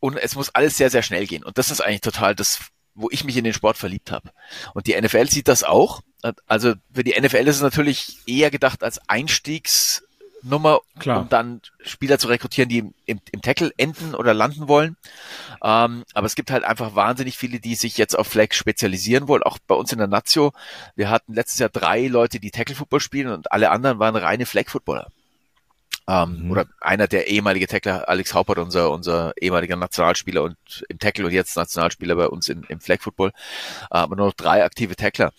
und 0.00 0.18
es 0.18 0.34
muss 0.34 0.54
alles 0.54 0.76
sehr, 0.76 0.90
sehr 0.90 1.02
schnell 1.02 1.26
gehen. 1.26 1.44
Und 1.44 1.56
das 1.56 1.70
ist 1.70 1.80
eigentlich 1.80 2.02
total 2.02 2.34
das, 2.34 2.60
wo 2.94 3.08
ich 3.10 3.24
mich 3.24 3.38
in 3.38 3.44
den 3.44 3.54
Sport 3.54 3.78
verliebt 3.78 4.10
habe. 4.10 4.32
Und 4.74 4.86
die 4.86 5.00
NFL 5.00 5.28
sieht 5.28 5.48
das 5.48 5.64
auch. 5.64 6.02
Also 6.46 6.74
für 6.92 7.04
die 7.04 7.18
NFL 7.18 7.48
ist 7.48 7.56
es 7.56 7.62
natürlich 7.62 8.18
eher 8.26 8.50
gedacht 8.50 8.82
als 8.82 8.98
Einstiegs 9.08 10.05
Nummer, 10.46 10.80
Klar. 10.98 11.20
um 11.20 11.28
dann 11.28 11.60
Spieler 11.82 12.18
zu 12.18 12.28
rekrutieren, 12.28 12.68
die 12.68 12.78
im, 12.78 13.20
im 13.32 13.42
Tackle 13.42 13.72
enden 13.76 14.14
oder 14.14 14.34
landen 14.34 14.68
wollen. 14.68 14.96
Ähm, 15.62 16.04
aber 16.14 16.26
es 16.26 16.34
gibt 16.34 16.50
halt 16.50 16.64
einfach 16.64 16.94
wahnsinnig 16.94 17.36
viele, 17.36 17.60
die 17.60 17.74
sich 17.74 17.98
jetzt 17.98 18.16
auf 18.16 18.28
Flag 18.28 18.52
spezialisieren 18.52 19.28
wollen. 19.28 19.42
Auch 19.42 19.58
bei 19.66 19.74
uns 19.74 19.92
in 19.92 19.98
der 19.98 20.06
Nazio. 20.06 20.52
Wir 20.94 21.10
hatten 21.10 21.34
letztes 21.34 21.58
Jahr 21.58 21.68
drei 21.68 22.06
Leute, 22.06 22.40
die 22.40 22.50
Tackle-Football 22.50 23.00
spielen 23.00 23.28
und 23.28 23.52
alle 23.52 23.70
anderen 23.70 23.98
waren 23.98 24.16
reine 24.16 24.46
Flag-Footballer. 24.46 25.10
Ähm, 26.08 26.44
mhm. 26.44 26.50
Oder 26.52 26.66
einer 26.80 27.08
der 27.08 27.26
ehemalige 27.26 27.66
Tackler, 27.66 28.08
Alex 28.08 28.32
Haupert, 28.32 28.58
unser, 28.58 28.92
unser 28.92 29.32
ehemaliger 29.40 29.74
Nationalspieler 29.76 30.42
und 30.42 30.56
im 30.88 30.98
Tackle 30.98 31.26
und 31.26 31.32
jetzt 31.32 31.56
Nationalspieler 31.56 32.14
bei 32.14 32.28
uns 32.28 32.48
in, 32.48 32.62
im 32.68 32.80
Flag 32.80 33.00
Football. 33.00 33.30
Äh, 33.90 33.98
aber 33.98 34.14
nur 34.14 34.26
noch 34.26 34.34
drei 34.34 34.64
aktive 34.64 34.94
Tackler. 34.94 35.32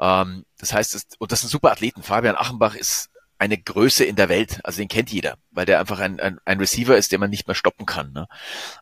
Ähm, 0.00 0.46
das 0.58 0.72
heißt, 0.72 0.94
es, 0.94 1.06
und 1.18 1.32
das 1.32 1.40
sind 1.40 1.50
super 1.50 1.70
Athleten. 1.70 2.02
Fabian 2.02 2.36
Achenbach 2.36 2.74
ist 2.74 3.10
eine 3.40 3.58
Größe 3.58 4.04
in 4.04 4.16
der 4.16 4.28
Welt. 4.28 4.60
Also 4.64 4.78
den 4.78 4.88
kennt 4.88 5.10
jeder, 5.10 5.38
weil 5.50 5.66
der 5.66 5.80
einfach 5.80 5.98
ein, 5.98 6.20
ein, 6.20 6.38
ein 6.44 6.58
Receiver 6.60 6.96
ist, 6.96 7.10
den 7.10 7.20
man 7.20 7.30
nicht 7.30 7.48
mehr 7.48 7.54
stoppen 7.54 7.86
kann. 7.86 8.12
Ne? 8.12 8.28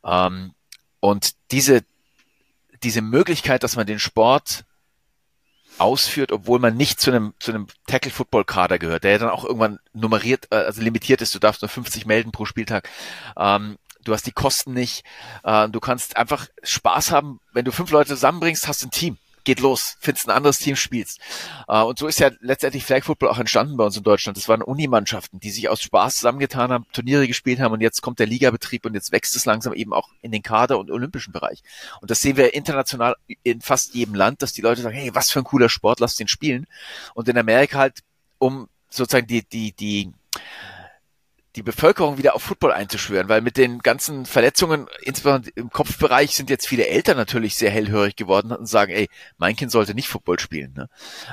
Ähm, 0.05 0.53
und 1.01 1.35
diese, 1.53 1.85
diese 2.83 3.01
Möglichkeit, 3.01 3.63
dass 3.63 3.77
man 3.77 3.87
den 3.87 4.01
Sport 4.01 4.65
ausführt, 5.79 6.33
obwohl 6.33 6.59
man 6.59 6.77
nicht 6.77 7.01
zu 7.01 7.13
einem, 7.13 7.35
zu 7.39 7.53
einem 7.53 7.69
Tackle-Football-Kader 7.87 8.81
gehört, 8.81 9.05
der 9.05 9.13
ja 9.13 9.19
dann 9.19 9.31
auch 9.31 9.45
irgendwann 9.45 9.79
nummeriert, 9.93 10.49
äh, 10.51 10.57
also 10.57 10.83
limitiert 10.83 11.23
ist. 11.23 11.37
Du 11.37 11.39
darfst 11.39 11.63
nur 11.63 11.69
50 11.69 12.05
melden 12.05 12.33
pro 12.33 12.45
Spieltag. 12.45 12.89
Ähm, 13.37 13.79
du 14.03 14.13
hast 14.13 14.27
die 14.27 14.33
Kosten 14.33 14.75
nicht. 14.75 15.05
Äh, 15.45 15.69
du 15.69 15.79
kannst 15.79 16.17
einfach 16.17 16.49
Spaß 16.65 17.13
haben. 17.13 17.39
Wenn 17.53 17.65
du 17.65 17.71
fünf 17.71 17.93
Leute 17.93 18.09
zusammenbringst, 18.09 18.67
hast 18.67 18.83
du 18.83 18.89
ein 18.89 18.91
Team 18.91 19.19
geht 19.49 19.61
los, 19.61 19.97
findest 19.99 20.29
ein 20.29 20.37
anderes 20.37 20.59
Team, 20.59 20.77
spielst. 20.77 21.21
Äh, 21.69 21.81
und 21.81 21.99
so 21.99 22.07
ist 22.07 22.21
ja 22.21 22.31
letztendlich 22.41 22.85
Flag 22.85 23.03
Football 23.03 23.31
auch 23.31 23.39
entstanden 23.39 23.79
bei 23.79 23.85
uns 23.87 23.97
in 23.97 24.03
Deutschland. 24.03 24.37
Das 24.37 24.47
waren 24.47 24.61
Unimannschaften, 24.61 25.41
die 25.41 25.51
sich 25.51 25.71
aus 25.71 25.81
Spaß 25.81 26.17
zusammengetan 26.17 26.71
haben, 26.71 26.85
Turniere 26.93 27.27
gespielt 27.27 27.59
haben 27.59 27.73
und 27.73 27.81
jetzt 27.81 28.03
kommt 28.03 28.19
der 28.19 28.27
Ligabetrieb 28.27 28.85
und 28.85 28.93
jetzt 28.93 29.11
wächst 29.11 29.35
es 29.37 29.47
langsam 29.47 29.73
eben 29.73 29.95
auch 29.95 30.11
in 30.21 30.33
den 30.33 30.43
Kader- 30.43 30.79
und 30.79 30.91
olympischen 30.91 31.33
Bereich. 31.33 31.63
Und 32.03 32.11
das 32.11 32.21
sehen 32.21 32.37
wir 32.37 32.53
international 32.53 33.17
in 33.43 33.63
fast 33.63 33.95
jedem 33.95 34.15
Land, 34.15 34.43
dass 34.43 34.53
die 34.53 34.61
Leute 34.61 34.83
sagen, 34.83 34.95
hey, 34.95 35.15
was 35.15 35.31
für 35.31 35.39
ein 35.39 35.45
cooler 35.45 35.71
Sport, 35.71 36.01
lass 36.01 36.15
den 36.15 36.29
spielen. 36.29 36.67
Und 37.15 37.27
in 37.27 37.39
Amerika 37.39 37.79
halt, 37.79 38.01
um 38.37 38.69
sozusagen 38.91 39.27
die, 39.27 39.49
die, 39.49 39.73
die, 39.73 40.13
die 41.59 41.63
Bevölkerung 41.63 42.19
wieder 42.19 42.37
auf 42.37 42.43
Football 42.45 42.71
einzuschwören, 42.71 43.29
weil 43.29 43.41
mit 43.41 43.57
den 43.57 43.81
ganzen 43.81 44.27
Verletzungen, 44.27 44.87
insbesondere 45.03 45.51
im 45.57 45.71
Kopfbereich, 45.71 46.37
sind 46.37 46.51
jetzt 46.51 46.69
viele 46.69 46.87
Eltern 46.87 47.17
natürlich 47.17 47.57
sehr 47.57 47.71
hellhörig 47.71 48.15
geworden 48.15 48.53
und 48.53 48.67
sagen, 48.67 48.93
ey, 48.93 49.09
mein 49.39 49.57
Kind 49.57 49.73
sollte 49.73 49.93
nicht 49.93 50.07
Football 50.07 50.39
spielen. 50.39 50.73
Ne? 50.75 50.89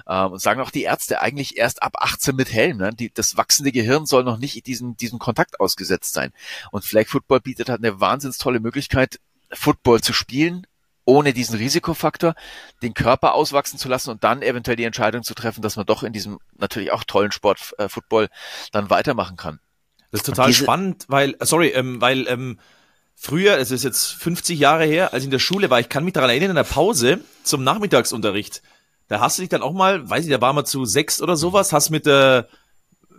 Ähm, 0.08 0.32
und 0.32 0.42
sagen 0.42 0.62
auch 0.62 0.72
die 0.72 0.82
Ärzte 0.82 1.22
eigentlich 1.22 1.58
erst 1.58 1.84
ab 1.84 1.94
18 2.00 2.36
mit 2.36 2.52
Helm. 2.52 2.78
Ne? 2.78 2.90
Die, 2.92 3.14
das 3.14 3.38
wachsende 3.38 3.72
Gehirn 3.72 4.08
soll 4.08 4.24
noch 4.24 4.40
nicht 4.40 4.66
diesem, 4.66 4.98
diesem 4.98 5.20
Kontakt 5.20 5.60
ausgesetzt 5.60 6.16
sein. 6.16 6.34
Und 6.72 6.84
Flag 6.84 7.06
Football 7.06 7.42
bietet 7.42 7.70
halt 7.70 7.84
eine 7.84 8.00
wahnsinns 8.00 8.40
tolle 8.40 8.60
Möglichkeit, 8.60 9.20
Football 9.52 10.02
zu 10.02 10.12
spielen, 10.12 10.66
ohne 11.06 11.34
diesen 11.34 11.56
Risikofaktor, 11.56 12.34
den 12.82 12.96
Körper 12.96 13.36
auswachsen 13.36 13.78
zu 13.78 13.88
lassen 13.90 14.10
und 14.10 14.24
dann 14.24 14.42
eventuell 14.42 14.76
die 14.76 14.86
Entscheidung 14.86 15.22
zu 15.22 15.36
treffen, 15.36 15.62
dass 15.62 15.76
man 15.76 15.86
doch 15.86 16.02
in 16.02 16.14
diesem 16.14 16.40
natürlich 16.58 16.92
auch 16.92 17.04
tollen 17.04 17.32
Sport 17.32 17.76
äh, 17.78 17.88
Football 17.88 18.30
dann 18.72 18.90
weitermachen 18.90 19.38
kann. 19.38 19.60
Das 20.16 20.22
ist 20.22 20.28
total 20.28 20.54
spannend, 20.54 21.06
weil, 21.08 21.36
äh, 21.40 21.46
sorry, 21.46 21.70
ähm, 21.70 22.00
weil 22.00 22.28
ähm, 22.28 22.60
früher, 23.16 23.58
es 23.58 23.72
ist 23.72 23.84
jetzt 23.84 24.14
50 24.14 24.58
Jahre 24.58 24.86
her, 24.86 25.14
als 25.14 25.24
ich 25.24 25.26
in 25.26 25.32
der 25.32 25.40
Schule 25.40 25.70
war, 25.70 25.80
ich 25.80 25.90
kann 25.90 26.06
mich 26.06 26.14
daran 26.14 26.30
erinnern, 26.30 26.52
in 26.52 26.56
der 26.56 26.64
Pause 26.64 27.20
zum 27.44 27.64
Nachmittagsunterricht, 27.64 28.62
da 29.08 29.20
hast 29.20 29.38
du 29.38 29.42
dich 29.42 29.50
dann 29.50 29.62
auch 29.62 29.74
mal, 29.74 30.10
weiß 30.10 30.26
ich, 30.26 30.32
da 30.32 30.42
war 30.42 30.54
mal 30.54 30.66
zu 30.66 30.86
sechs 30.86 31.22
oder 31.22 31.36
sowas, 31.36 31.74
hast 31.74 31.90
mit 31.90 32.06
der, 32.06 32.48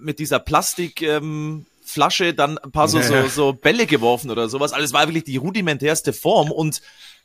mit 0.01 0.19
dieser 0.19 0.39
Plastik, 0.39 1.03
ähm, 1.03 1.67
Flasche 1.85 2.35
dann 2.35 2.59
ein 2.59 2.73
paar 2.73 2.89
so, 2.89 3.01
so, 3.01 3.29
so 3.29 3.53
Bälle 3.53 3.87
geworfen 3.87 4.31
oder 4.31 4.49
sowas. 4.49 4.73
Alles 4.73 4.93
war 4.93 5.07
wirklich 5.07 5.23
die 5.23 5.37
rudimentärste 5.37 6.13
Form 6.13 6.51
und 6.51 6.83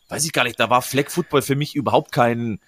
weiß 0.10 0.24
ich 0.24 0.34
gar 0.34 0.44
nicht, 0.44 0.60
da 0.60 0.70
war 0.70 0.84
Flag 0.84 1.10
Football 1.10 1.42
für 1.42 1.56
mich 1.56 1.76
überhaupt 1.76 2.12
kein, 2.12 2.60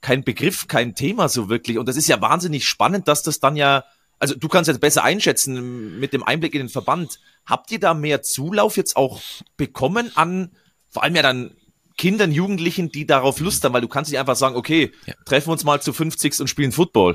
kein 0.00 0.24
Begriff, 0.24 0.68
kein 0.68 0.94
Thema 0.94 1.28
so 1.28 1.50
wirklich. 1.50 1.76
Und 1.76 1.86
das 1.86 1.96
ist 1.96 2.08
ja 2.08 2.20
wahnsinnig 2.22 2.66
spannend, 2.66 3.08
dass 3.08 3.22
das 3.22 3.40
dann 3.40 3.56
ja 3.56 3.84
also 4.18 4.34
du 4.34 4.48
kannst 4.48 4.68
jetzt 4.68 4.80
besser 4.80 5.04
einschätzen 5.04 5.98
mit 5.98 6.12
dem 6.12 6.22
Einblick 6.22 6.54
in 6.54 6.60
den 6.60 6.68
Verband. 6.68 7.18
Habt 7.46 7.70
ihr 7.70 7.80
da 7.80 7.94
mehr 7.94 8.22
Zulauf 8.22 8.76
jetzt 8.76 8.96
auch 8.96 9.20
bekommen 9.56 10.10
an, 10.14 10.52
vor 10.90 11.02
allem 11.02 11.16
ja 11.16 11.22
dann 11.22 11.56
Kindern, 11.96 12.32
Jugendlichen, 12.32 12.90
die 12.90 13.06
darauf 13.06 13.40
Lust 13.40 13.64
haben, 13.64 13.72
weil 13.72 13.80
du 13.80 13.88
kannst 13.88 14.10
nicht 14.10 14.18
einfach 14.18 14.36
sagen, 14.36 14.56
okay, 14.56 14.92
ja. 15.06 15.14
treffen 15.24 15.48
wir 15.48 15.52
uns 15.52 15.64
mal 15.64 15.80
zu 15.80 15.92
50 15.92 16.40
und 16.40 16.48
spielen 16.48 16.72
Football. 16.72 17.14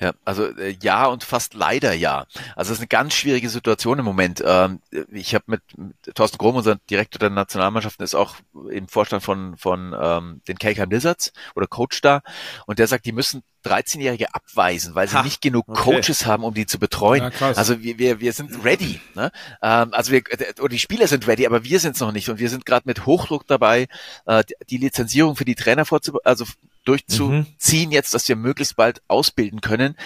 Ja, 0.00 0.12
also 0.24 0.46
äh, 0.46 0.76
ja 0.82 1.06
und 1.06 1.22
fast 1.22 1.54
leider 1.54 1.92
ja. 1.92 2.26
Also 2.56 2.72
es 2.72 2.78
ist 2.78 2.80
eine 2.80 2.88
ganz 2.88 3.14
schwierige 3.14 3.48
Situation 3.48 3.98
im 3.98 4.04
Moment. 4.04 4.42
Ähm, 4.44 4.80
ich 5.10 5.34
habe 5.34 5.44
mit, 5.46 5.62
mit 5.76 6.14
Thorsten 6.14 6.38
Grom, 6.38 6.56
unser 6.56 6.76
Direktor 6.90 7.18
der 7.20 7.30
Nationalmannschaften, 7.30 8.02
ist 8.02 8.14
auch 8.14 8.36
im 8.70 8.88
Vorstand 8.88 9.22
von 9.22 9.56
von 9.56 9.94
ähm, 9.98 10.40
den 10.48 10.58
Kelkheim 10.58 10.90
Lizards 10.90 11.32
oder 11.54 11.66
Coach 11.66 12.00
da 12.00 12.22
und 12.66 12.78
der 12.78 12.86
sagt, 12.86 13.06
die 13.06 13.12
müssen 13.12 13.42
13-Jährige 13.64 14.34
abweisen, 14.34 14.94
weil 14.94 15.08
sie 15.08 15.16
ha, 15.16 15.22
nicht 15.22 15.40
genug 15.40 15.68
okay. 15.68 15.82
Coaches 15.82 16.26
haben, 16.26 16.44
um 16.44 16.54
die 16.54 16.66
zu 16.66 16.78
betreuen. 16.78 17.32
Ja, 17.40 17.52
also 17.54 17.82
wir, 17.82 17.98
wir, 17.98 18.20
wir 18.20 18.32
sind 18.32 18.64
ready. 18.64 19.00
Ne? 19.14 19.30
Ähm, 19.62 19.88
also 19.92 20.12
wir, 20.12 20.22
oder 20.58 20.68
die 20.68 20.78
Spieler 20.78 21.06
sind 21.06 21.26
ready, 21.26 21.46
aber 21.46 21.64
wir 21.64 21.80
sind 21.80 21.94
es 21.94 22.00
noch 22.00 22.12
nicht. 22.12 22.28
Und 22.28 22.38
wir 22.38 22.48
sind 22.48 22.66
gerade 22.66 22.86
mit 22.86 23.06
Hochdruck 23.06 23.46
dabei, 23.46 23.88
äh, 24.26 24.44
die 24.70 24.78
Lizenzierung 24.78 25.36
für 25.36 25.44
die 25.44 25.54
Trainer 25.54 25.84
vorzu 25.84 26.18
also 26.24 26.44
durchzuziehen 26.84 27.88
mhm. 27.88 27.92
jetzt, 27.92 28.14
dass 28.14 28.28
wir 28.28 28.36
möglichst 28.36 28.76
bald 28.76 29.02
ausbilden 29.08 29.60
können. 29.60 29.96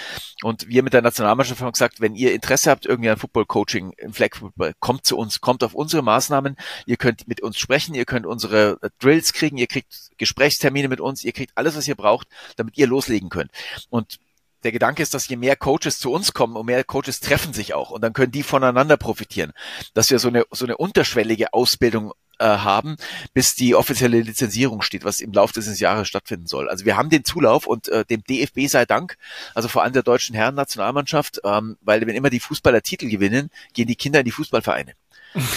Und 0.43 0.69
wir 0.69 0.83
mit 0.83 0.93
der 0.93 1.03
Nationalmannschaft 1.03 1.61
haben 1.61 1.73
gesagt, 1.73 2.01
wenn 2.01 2.15
ihr 2.15 2.35
Interesse 2.35 2.71
habt, 2.71 2.87
irgendwie 2.87 3.09
an 3.09 3.17
Football-Coaching 3.17 3.93
im 3.97 4.13
Flag 4.13 4.37
Football, 4.37 4.75
kommt 4.81 5.07
zu 5.07 5.17
uns, 5.17 5.41
kommt 5.41 5.65
auf 5.65 5.75
unsere 5.75 6.03
Maßnahmen. 6.03 6.57
Ihr 6.85 6.97
könnt 6.97 7.27
mit 7.29 7.41
uns 7.41 7.59
sprechen, 7.59 7.95
ihr 7.95 8.05
könnt 8.05 8.27
unsere 8.27 8.79
Drills 8.99 9.33
kriegen, 9.33 9.57
ihr 9.57 9.67
kriegt 9.67 10.11
Gesprächstermine 10.19 10.89
mit 10.89 11.01
uns, 11.01 11.25
ihr 11.25 11.33
kriegt 11.33 11.53
alles, 11.55 11.77
was 11.77 11.89
ihr 11.89 11.95
braucht, 11.95 12.29
damit 12.57 12.77
ihr 12.77 12.87
loslegen 12.87 13.29
könnt. 13.31 13.46
Und 13.91 14.19
der 14.65 14.73
Gedanke 14.73 15.03
ist, 15.03 15.15
dass 15.15 15.29
je 15.29 15.37
mehr 15.37 15.57
Coaches 15.57 15.99
zu 15.99 16.13
uns 16.13 16.33
kommen, 16.33 16.57
und 16.57 16.67
mehr 16.67 16.83
Coaches 16.85 17.21
treffen 17.21 17.53
sich 17.53 17.75
auch 17.75 17.91
und 17.91 18.03
dann 18.03 18.13
können 18.13 18.33
die 18.33 18.43
voneinander 18.43 18.97
profitieren. 18.97 19.53
Dass 19.95 20.11
wir 20.11 20.19
so 20.19 20.29
eine, 20.29 20.45
so 20.51 20.65
eine 20.65 20.77
unterschwellige 20.77 21.53
Ausbildung 21.53 22.13
äh, 22.39 22.45
haben, 22.45 22.97
bis 23.33 23.55
die 23.55 23.75
offizielle 23.75 24.21
Lizenzierung 24.21 24.83
steht, 24.83 25.05
was 25.05 25.21
im 25.21 25.33
Laufe 25.33 25.55
dieses 25.55 25.81
Jahres 25.81 26.09
stattfinden 26.09 26.47
soll. 26.47 26.69
Also 26.69 26.85
wir 26.85 26.97
haben 26.97 27.11
den 27.11 27.25
Zulauf 27.25 27.67
und 27.67 27.89
äh, 27.89 28.05
dem 28.05 28.23
DFB 28.25 28.67
sei 28.67 28.85
Dank, 28.85 29.17
also 29.55 29.69
vor 29.69 29.83
allem 29.83 29.93
der 29.93 30.03
deutschen 30.03 30.35
Herren-Nationalmannschaft, 30.35 31.41
ähm, 31.45 31.77
weil 31.81 32.07
wenn 32.07 32.17
immer 32.17 32.31
die 32.31 32.41
Fußballer 32.41 32.83
Titel 32.83 33.09
gewinnen, 33.09 33.51
gehen 33.73 33.87
die 33.87 33.97
Kinder 33.97 34.19
in 34.19 34.25
die 34.25 34.33
Fußballvereine. 34.33 34.93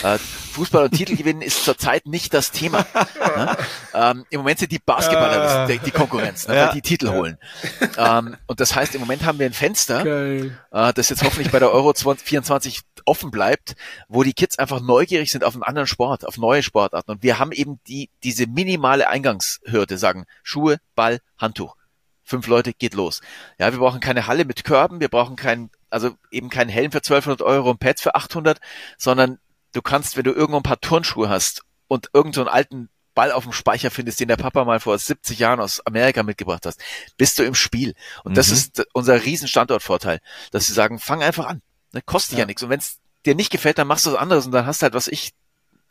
Äh, 0.04 0.18
Fußball 0.18 0.86
und 0.86 0.92
Titel 0.92 1.16
gewinnen 1.16 1.42
ist 1.42 1.64
zurzeit 1.64 2.06
nicht 2.06 2.34
das 2.34 2.52
Thema. 2.52 2.86
Ne? 3.36 3.58
Ähm, 3.94 4.26
Im 4.30 4.40
Moment 4.40 4.60
sind 4.60 4.72
die 4.72 4.80
Basketballer 4.80 5.68
die, 5.68 5.80
die 5.80 5.92
Konkurrenz, 5.92 6.48
ne, 6.48 6.56
ja. 6.56 6.74
die 6.74 6.82
Titel 6.82 7.10
holen. 7.10 7.38
Ähm, 7.98 8.38
und 8.48 8.60
das 8.60 8.76
heißt, 8.76 8.96
im 8.96 9.02
Moment 9.02 9.26
haben 9.26 9.40
wir 9.40 9.46
ein 9.46 9.54
Fenster, 9.54 10.06
äh, 10.06 10.94
das 10.94 11.10
jetzt 11.10 11.24
hoffentlich 11.24 11.52
bei 11.52 11.60
der 11.60 11.72
Euro 11.72 11.94
24 11.94 12.82
offen 13.06 13.32
bleibt, 13.32 13.76
wo 14.08 14.24
die 14.24 14.34
Kids 14.34 14.58
einfach 14.60 14.82
neugierig 14.82 15.32
sind 15.32 15.44
auf 15.44 15.54
einen 15.54 15.64
anderen 15.64 15.88
Sport, 15.88 16.26
auf 16.26 16.38
neue 16.38 16.64
Sportarten. 16.64 17.12
Und 17.12 17.24
wir 17.24 17.40
haben 17.40 17.52
eben 17.52 17.80
die, 17.88 18.10
diese 18.24 18.48
minimale 18.48 19.08
Eingangshürde, 19.08 19.98
sagen 19.98 20.26
Schuhe, 20.44 20.78
Ball, 20.96 21.20
Handtuch. 21.38 21.76
Fünf 22.24 22.48
Leute, 22.48 22.74
geht 22.74 22.94
los. 22.94 23.22
Ja, 23.58 23.72
wir 23.72 23.80
brauchen 23.80 24.00
keine 24.00 24.28
Halle 24.28 24.46
mit 24.46 24.64
Körben, 24.64 25.00
wir 25.00 25.10
brauchen 25.10 25.36
keinen, 25.36 25.72
also 25.90 26.12
eben 26.32 26.50
keinen 26.50 26.70
Helm 26.70 26.92
für 26.92 27.00
1200 27.00 27.42
Euro 27.42 27.72
und 27.72 27.80
Pads 27.80 28.02
für 28.02 28.16
800, 28.16 28.60
sondern 28.98 29.40
du 29.74 29.82
kannst, 29.82 30.18
wenn 30.18 30.24
du 30.24 30.32
irgendwo 30.32 30.58
ein 30.58 30.64
paar 30.64 30.82
Turnschuhe 30.82 31.30
hast 31.30 31.64
und 31.88 32.10
irgendeinen 32.14 32.46
so 32.46 32.52
alten 32.52 32.90
Ball 33.16 33.32
auf 33.32 33.44
dem 33.44 33.54
Speicher 33.54 33.92
findest, 33.92 34.20
den 34.20 34.28
der 34.28 34.38
Papa 34.38 34.64
mal 34.64 34.80
vor 34.80 34.98
70 34.98 35.40
Jahren 35.40 35.60
aus 35.60 35.86
Amerika 35.86 36.24
mitgebracht 36.24 36.66
hast, 36.66 36.80
bist 37.18 37.38
du 37.38 37.44
im 37.44 37.56
Spiel. 37.56 37.94
Und 38.24 38.32
mhm. 38.32 38.36
das 38.36 38.50
ist 38.50 38.86
unser 38.94 39.26
riesen 39.26 39.48
Standortvorteil, 39.48 40.20
dass 40.52 40.68
sie 40.68 40.74
sagen, 40.74 41.00
fang 41.00 41.22
einfach 41.22 41.46
an. 41.46 41.62
Ne, 41.92 42.02
kostet 42.02 42.34
ja, 42.34 42.40
ja 42.40 42.46
nichts. 42.46 42.64
Und 42.64 42.70
wenn 42.70 42.80
es 42.80 43.00
dir 43.26 43.36
nicht 43.36 43.52
gefällt, 43.52 43.78
dann 43.78 43.88
machst 43.88 44.06
du 44.06 44.12
was 44.12 44.20
anderes 44.20 44.46
und 44.46 44.52
dann 44.52 44.66
hast 44.66 44.82
du 44.82 44.84
halt, 44.84 44.94
was 44.94 45.08
ich, 45.08 45.34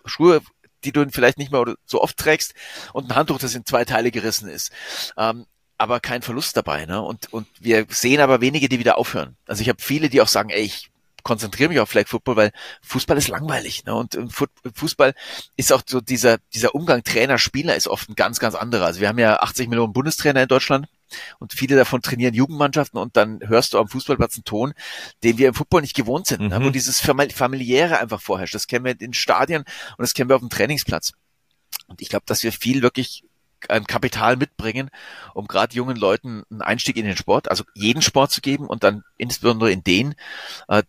Schuhe, 0.04 0.40
die 0.84 0.92
du 0.92 1.06
vielleicht 1.10 1.38
nicht 1.38 1.52
mehr 1.52 1.64
so 1.84 2.00
oft 2.00 2.16
trägst 2.16 2.54
und 2.92 3.10
ein 3.10 3.16
Handtuch, 3.16 3.38
das 3.38 3.54
in 3.54 3.66
zwei 3.66 3.84
Teile 3.84 4.10
gerissen 4.10 4.48
ist. 4.48 4.72
Ähm, 5.16 5.46
aber 5.76 6.00
kein 6.00 6.22
Verlust 6.22 6.56
dabei. 6.56 6.86
Ne? 6.86 7.02
Und, 7.02 7.32
und 7.32 7.46
wir 7.60 7.86
sehen 7.88 8.20
aber 8.20 8.40
wenige, 8.40 8.68
die 8.68 8.78
wieder 8.78 8.98
aufhören. 8.98 9.36
Also 9.46 9.62
ich 9.62 9.68
habe 9.68 9.82
viele, 9.82 10.08
die 10.08 10.20
auch 10.20 10.28
sagen, 10.28 10.50
ey, 10.50 10.62
ich 10.62 10.90
konzentriere 11.28 11.68
mich 11.68 11.78
auf 11.78 11.90
Flag 11.90 12.08
Football, 12.08 12.36
weil 12.36 12.52
Fußball 12.80 13.18
ist 13.18 13.28
langweilig. 13.28 13.84
Ne? 13.84 13.94
Und 13.94 14.18
Fußball 14.74 15.12
ist 15.56 15.74
auch 15.74 15.82
so 15.86 16.00
dieser, 16.00 16.38
dieser 16.54 16.74
Umgang 16.74 17.02
Trainer-Spieler 17.04 17.76
ist 17.76 17.86
oft 17.86 18.08
ein 18.08 18.14
ganz, 18.14 18.40
ganz 18.40 18.54
anderer. 18.54 18.86
Also 18.86 19.00
wir 19.00 19.08
haben 19.08 19.18
ja 19.18 19.36
80 19.40 19.68
Millionen 19.68 19.92
Bundestrainer 19.92 20.42
in 20.42 20.48
Deutschland 20.48 20.88
und 21.38 21.52
viele 21.52 21.76
davon 21.76 22.00
trainieren 22.00 22.32
Jugendmannschaften 22.32 22.98
und 22.98 23.18
dann 23.18 23.40
hörst 23.46 23.74
du 23.74 23.78
am 23.78 23.88
Fußballplatz 23.88 24.36
einen 24.36 24.44
Ton, 24.44 24.72
den 25.22 25.36
wir 25.36 25.48
im 25.48 25.54
Football 25.54 25.82
nicht 25.82 25.94
gewohnt 25.94 26.26
sind, 26.26 26.40
mhm. 26.40 26.48
ne? 26.48 26.64
wo 26.64 26.70
dieses 26.70 26.98
familiäre 26.98 27.98
einfach 27.98 28.22
vorherrscht. 28.22 28.54
Das 28.54 28.66
kennen 28.66 28.86
wir 28.86 28.92
in 28.92 28.98
den 28.98 29.12
Stadien 29.12 29.62
und 29.62 30.00
das 30.00 30.14
kennen 30.14 30.30
wir 30.30 30.36
auf 30.36 30.42
dem 30.42 30.48
Trainingsplatz. 30.48 31.12
Und 31.88 32.00
ich 32.00 32.08
glaube, 32.08 32.24
dass 32.26 32.42
wir 32.42 32.52
viel 32.52 32.80
wirklich 32.80 33.22
ein 33.68 33.84
Kapital 33.84 34.36
mitbringen, 34.36 34.88
um 35.34 35.46
gerade 35.46 35.74
jungen 35.74 35.96
Leuten 35.96 36.44
einen 36.50 36.62
Einstieg 36.62 36.96
in 36.96 37.04
den 37.04 37.16
Sport, 37.18 37.50
also 37.50 37.64
jeden 37.74 38.00
Sport 38.00 38.30
zu 38.30 38.40
geben 38.40 38.66
und 38.66 38.82
dann 38.82 39.02
insbesondere 39.18 39.72
in 39.72 39.82
den, 39.82 40.14
äh, 40.68 40.84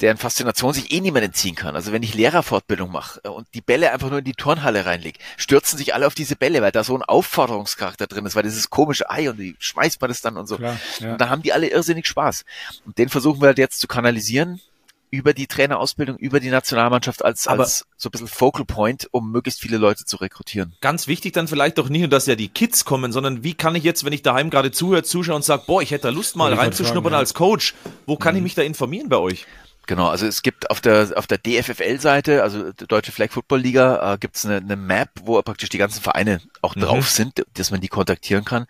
deren 0.00 0.16
Faszination 0.16 0.72
sich 0.72 0.92
eh 0.92 1.00
niemand 1.00 1.24
entziehen 1.24 1.54
kann. 1.54 1.74
Also 1.74 1.92
wenn 1.92 2.02
ich 2.02 2.14
Lehrerfortbildung 2.14 2.90
mache 2.90 3.20
äh, 3.24 3.28
und 3.28 3.48
die 3.54 3.60
Bälle 3.60 3.92
einfach 3.92 4.10
nur 4.10 4.20
in 4.20 4.24
die 4.24 4.34
Turnhalle 4.34 4.86
reinlege, 4.86 5.18
stürzen 5.36 5.78
sich 5.78 5.94
alle 5.94 6.06
auf 6.06 6.14
diese 6.14 6.36
Bälle, 6.36 6.62
weil 6.62 6.72
da 6.72 6.84
so 6.84 6.96
ein 6.96 7.02
Aufforderungscharakter 7.02 8.06
drin 8.06 8.26
ist, 8.26 8.36
weil 8.36 8.44
dieses 8.44 8.70
komische 8.70 9.10
Ei 9.10 9.28
und 9.28 9.38
die 9.38 9.56
schmeißt 9.58 10.00
man 10.00 10.08
das 10.08 10.20
dann 10.20 10.36
und 10.36 10.46
so. 10.46 10.56
Klar, 10.56 10.78
ja. 11.00 11.12
Und 11.12 11.20
da 11.20 11.28
haben 11.28 11.42
die 11.42 11.52
alle 11.52 11.68
irrsinnig 11.68 12.06
Spaß. 12.06 12.44
Und 12.86 12.98
den 12.98 13.08
versuchen 13.08 13.40
wir 13.40 13.48
halt 13.48 13.58
jetzt 13.58 13.80
zu 13.80 13.88
kanalisieren 13.88 14.60
über 15.10 15.32
die 15.32 15.46
Trainerausbildung, 15.46 16.16
über 16.16 16.38
die 16.38 16.50
Nationalmannschaft 16.50 17.24
als, 17.24 17.46
Aber- 17.46 17.62
als 17.62 17.86
so 17.96 18.08
ein 18.08 18.12
bisschen 18.12 18.28
Focal 18.28 18.64
Point, 18.64 19.08
um 19.10 19.32
möglichst 19.32 19.60
viele 19.60 19.78
Leute 19.78 20.04
zu 20.04 20.16
rekrutieren. 20.18 20.74
Ganz 20.80 21.08
wichtig 21.08 21.32
dann 21.32 21.48
vielleicht 21.48 21.78
doch 21.78 21.88
nicht 21.88 22.00
nur, 22.00 22.08
dass 22.08 22.26
ja 22.26 22.34
die 22.34 22.48
Kids 22.48 22.84
kommen, 22.84 23.10
sondern 23.12 23.42
wie 23.42 23.54
kann 23.54 23.74
ich 23.74 23.84
jetzt, 23.84 24.04
wenn 24.04 24.12
ich 24.12 24.22
daheim 24.22 24.50
gerade 24.50 24.70
zuhöre, 24.70 25.02
zuschaue 25.02 25.36
und 25.36 25.44
sage, 25.44 25.64
boah, 25.66 25.82
ich 25.82 25.90
hätte 25.90 26.08
da 26.08 26.10
Lust 26.10 26.36
mal 26.36 26.52
reinzuschnuppern 26.52 27.12
ja. 27.12 27.18
als 27.18 27.34
Coach, 27.34 27.74
wo 28.06 28.16
kann 28.16 28.36
ich 28.36 28.42
mich 28.42 28.54
da 28.54 28.62
informieren 28.62 29.08
bei 29.08 29.16
euch? 29.16 29.46
Genau, 29.88 30.08
also 30.08 30.26
es 30.26 30.42
gibt 30.42 30.70
auf 30.70 30.82
der 30.82 31.12
auf 31.16 31.26
der 31.26 31.38
DFFL-Seite, 31.38 32.42
also 32.42 32.72
Deutsche 32.72 33.10
Flag 33.10 33.30
Football 33.30 33.60
Liga, 33.60 34.14
äh, 34.14 34.18
gibt 34.18 34.36
es 34.36 34.44
eine, 34.44 34.58
eine 34.58 34.76
Map, 34.76 35.08
wo 35.24 35.40
praktisch 35.40 35.70
die 35.70 35.78
ganzen 35.78 36.02
Vereine 36.02 36.42
auch 36.60 36.76
Mhm. 36.76 36.80
drauf 36.82 37.08
sind, 37.10 37.42
dass 37.54 37.70
man 37.70 37.80
die 37.80 37.88
kontaktieren 37.88 38.44
kann. 38.44 38.66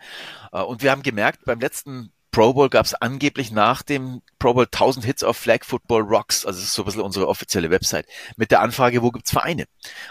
Äh, 0.53 0.61
und 0.61 0.81
wir 0.81 0.91
haben 0.91 1.03
gemerkt, 1.03 1.43
beim 1.43 1.59
letzten 1.59 2.13
Pro 2.31 2.53
Bowl 2.53 2.69
gab 2.69 2.85
es 2.85 2.93
angeblich 2.93 3.51
nach 3.51 3.81
dem 3.81 4.21
Pro 4.39 4.53
Bowl 4.53 4.65
1000 4.67 5.03
Hits 5.03 5.23
auf 5.23 5.35
Flag 5.35 5.65
Football 5.65 6.03
Rocks, 6.03 6.45
also 6.45 6.57
das 6.57 6.67
ist 6.69 6.73
so 6.73 6.83
ein 6.83 6.85
bisschen 6.85 7.01
unsere 7.01 7.27
offizielle 7.27 7.69
Website, 7.69 8.05
mit 8.37 8.51
der 8.51 8.61
Anfrage, 8.61 9.01
wo 9.01 9.11
gibt's 9.11 9.31
Vereine? 9.31 9.65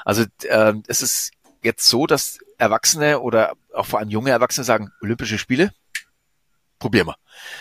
Also 0.05 0.25
ähm, 0.51 0.83
es 0.89 1.01
ist 1.01 1.31
jetzt 1.63 1.89
so, 1.89 2.07
dass 2.07 2.39
Erwachsene 2.59 3.21
oder 3.21 3.55
auch 3.73 3.87
vor 3.87 4.01
allem 4.01 4.11
junge 4.11 4.31
Erwachsene 4.31 4.65
sagen, 4.65 4.91
Olympische 5.01 5.39
Spiele, 5.39 5.71
probieren 6.79 7.09
wir. 7.09 7.17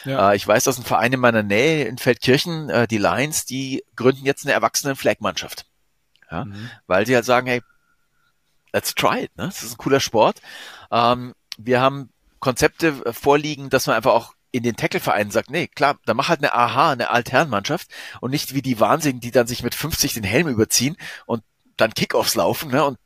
Ja. 0.05 0.31
Äh, 0.31 0.35
ich 0.35 0.47
weiß, 0.47 0.63
dass 0.65 0.77
ein 0.77 0.83
Verein 0.83 1.13
in 1.13 1.19
meiner 1.19 1.43
Nähe 1.43 1.85
in 1.85 1.97
Feldkirchen, 1.97 2.69
äh, 2.69 2.87
die 2.87 2.97
Lions, 2.97 3.45
die 3.45 3.83
gründen 3.95 4.25
jetzt 4.25 4.45
eine 4.45 4.53
Erwachsenen-Flag-Mannschaft. 4.53 5.65
Ja, 6.31 6.45
Mhm. 6.45 6.69
weil 6.87 7.05
sie 7.05 7.15
halt 7.15 7.25
sagen, 7.25 7.47
hey, 7.47 7.61
let's 8.73 8.93
try 8.95 9.23
it, 9.23 9.35
ne? 9.37 9.45
Das 9.45 9.63
ist 9.63 9.73
ein 9.73 9.77
cooler 9.77 9.99
Sport. 9.99 10.41
Ähm, 10.91 11.33
wir 11.57 11.81
haben 11.81 12.09
Konzepte 12.39 12.87
äh, 13.05 13.13
vorliegen, 13.13 13.69
dass 13.69 13.87
man 13.87 13.95
einfach 13.95 14.11
auch 14.13 14.33
in 14.51 14.63
den 14.63 14.75
Tackle-Vereinen 14.75 15.31
sagt, 15.31 15.49
nee, 15.49 15.67
klar, 15.67 15.97
dann 16.05 16.17
mach 16.17 16.29
halt 16.29 16.39
eine 16.41 16.53
AH, 16.53 16.91
eine 16.91 17.09
Alternmannschaft 17.09 17.89
und 18.21 18.31
nicht 18.31 18.53
wie 18.53 18.61
die 18.61 18.79
Wahnsinnigen, 18.79 19.19
die 19.21 19.31
dann 19.31 19.47
sich 19.47 19.63
mit 19.63 19.75
50 19.75 20.13
den 20.13 20.23
Helm 20.23 20.47
überziehen 20.47 20.95
und 21.25 21.43
dann 21.75 21.93
Kickoffs 21.93 22.35
laufen, 22.35 22.71
ne? 22.71 22.83
Und 22.83 22.97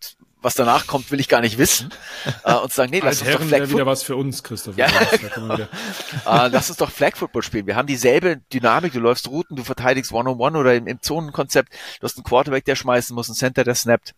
was 0.41 0.55
danach 0.55 0.87
kommt, 0.87 1.11
will 1.11 1.19
ich 1.19 1.29
gar 1.29 1.41
nicht 1.41 1.57
wissen. 1.57 1.89
Äh, 2.43 2.53
und 2.55 2.71
sagen, 2.71 2.91
nee, 2.91 2.99
lass 2.99 3.21
Als 3.21 3.21
uns 3.21 3.31
doch 3.31 3.47
Flag 3.47 3.59
wäre 3.59 3.69
wieder 3.71 3.85
was 3.85 4.03
für 4.03 4.15
uns, 4.15 4.43
Christoph. 4.43 4.77
Ja, 4.77 4.87
wieder- 4.87 5.69
äh, 6.25 6.47
lass 6.47 6.69
uns 6.69 6.77
doch 6.77 6.91
Flag 6.91 7.15
Football 7.15 7.41
spielen. 7.43 7.67
Wir 7.67 7.75
haben 7.75 7.87
dieselbe 7.87 8.41
Dynamik. 8.53 8.93
Du 8.93 8.99
läufst 8.99 9.27
Routen, 9.27 9.55
du 9.55 9.63
verteidigst 9.63 10.11
One-on-One 10.11 10.57
oder 10.57 10.75
im, 10.75 10.87
im 10.87 11.01
Zonenkonzept. 11.01 11.71
Du 11.99 12.05
hast 12.05 12.17
einen 12.17 12.23
Quarterback, 12.23 12.65
der 12.65 12.75
schmeißen 12.75 13.15
muss, 13.15 13.27
einen 13.29 13.35
Center, 13.35 13.63
der 13.63 13.75
snappt. 13.75 14.13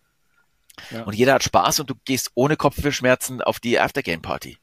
Ja. 0.91 1.03
Und 1.03 1.13
jeder 1.15 1.33
hat 1.33 1.43
Spaß 1.43 1.81
und 1.81 1.89
du 1.89 1.95
gehst 2.05 2.31
ohne 2.35 2.55
Kopfschmerzen 2.55 3.41
auf 3.41 3.59
die 3.59 3.79
Aftergame-Party. 3.79 4.57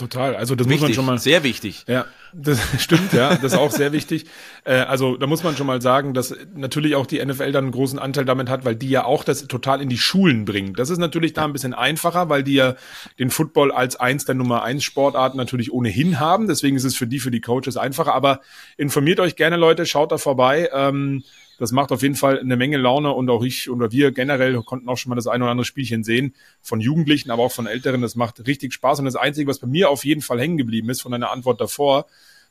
Total. 0.00 0.34
Also 0.34 0.54
das 0.54 0.66
muss 0.66 0.76
man 0.76 0.80
Wichtig, 0.80 0.96
schon 0.96 1.04
mal. 1.04 1.18
sehr 1.18 1.42
wichtig. 1.42 1.84
Ja, 1.86 2.06
das 2.32 2.58
stimmt, 2.82 3.12
ja, 3.12 3.34
das 3.34 3.52
ist 3.52 3.58
auch 3.58 3.70
sehr 3.70 3.92
wichtig. 3.92 4.24
Äh, 4.64 4.76
also 4.76 5.18
da 5.18 5.26
muss 5.26 5.44
man 5.44 5.58
schon 5.58 5.66
mal 5.66 5.82
sagen, 5.82 6.14
dass 6.14 6.34
natürlich 6.54 6.94
auch 6.94 7.04
die 7.04 7.22
NFL 7.22 7.52
dann 7.52 7.64
einen 7.64 7.72
großen 7.72 7.98
Anteil 7.98 8.24
damit 8.24 8.48
hat, 8.48 8.64
weil 8.64 8.76
die 8.76 8.88
ja 8.88 9.04
auch 9.04 9.24
das 9.24 9.46
total 9.46 9.82
in 9.82 9.90
die 9.90 9.98
Schulen 9.98 10.46
bringen. 10.46 10.72
Das 10.72 10.88
ist 10.88 10.96
natürlich 10.96 11.34
da 11.34 11.44
ein 11.44 11.52
bisschen 11.52 11.74
einfacher, 11.74 12.30
weil 12.30 12.42
die 12.42 12.54
ja 12.54 12.76
den 13.18 13.28
Football 13.28 13.72
als 13.72 13.96
eins 13.96 14.24
der 14.24 14.36
Nummer 14.36 14.62
eins 14.62 14.84
Sportarten 14.84 15.36
natürlich 15.36 15.70
ohnehin 15.70 16.18
haben. 16.18 16.48
Deswegen 16.48 16.78
ist 16.78 16.84
es 16.84 16.96
für 16.96 17.06
die, 17.06 17.18
für 17.18 17.30
die 17.30 17.42
Coaches 17.42 17.76
einfacher. 17.76 18.14
Aber 18.14 18.40
informiert 18.78 19.20
euch 19.20 19.36
gerne, 19.36 19.56
Leute, 19.56 19.84
schaut 19.84 20.12
da 20.12 20.16
vorbei. 20.16 20.70
Ähm, 20.72 21.24
das 21.60 21.72
macht 21.72 21.92
auf 21.92 22.00
jeden 22.00 22.14
Fall 22.14 22.40
eine 22.40 22.56
Menge 22.56 22.78
Laune 22.78 23.12
und 23.12 23.28
auch 23.28 23.44
ich 23.44 23.68
oder 23.68 23.92
wir 23.92 24.12
generell 24.12 24.62
konnten 24.62 24.88
auch 24.88 24.96
schon 24.96 25.10
mal 25.10 25.16
das 25.16 25.26
ein 25.26 25.42
oder 25.42 25.50
andere 25.50 25.66
Spielchen 25.66 26.04
sehen 26.04 26.34
von 26.62 26.80
Jugendlichen, 26.80 27.30
aber 27.30 27.42
auch 27.42 27.52
von 27.52 27.66
Älteren. 27.66 28.00
Das 28.00 28.14
macht 28.14 28.46
richtig 28.46 28.72
Spaß 28.72 29.00
und 29.00 29.04
das 29.04 29.14
Einzige, 29.14 29.46
was 29.46 29.58
bei 29.58 29.66
mir 29.66 29.90
auf 29.90 30.06
jeden 30.06 30.22
Fall 30.22 30.40
hängen 30.40 30.56
geblieben 30.56 30.88
ist 30.88 31.02
von 31.02 31.12
deiner 31.12 31.30
Antwort 31.30 31.60
davor, 31.60 32.06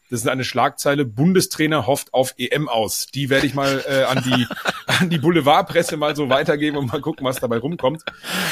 das 0.10 0.22
ist 0.22 0.28
eine 0.28 0.43
Schlagzeile, 0.43 1.05
Bundestrainer 1.05 1.86
hofft 1.86 2.16
auf 2.16 2.34
EM 2.38 2.68
aus. 2.68 3.05
Die 3.14 3.30
werde 3.30 3.45
ich 3.45 3.53
mal 3.53 3.84
äh, 3.88 4.03
an 4.03 4.24
die 4.26 4.47
an 4.88 5.10
die 5.10 5.20
Boulevardpresse 5.20 5.97
mal 5.97 6.16
so 6.16 6.30
weitergeben 6.30 6.78
und 6.78 6.91
mal 6.91 6.99
gucken, 6.99 7.26
was 7.26 7.39
dabei 7.39 7.60
rumkommt. 7.60 8.03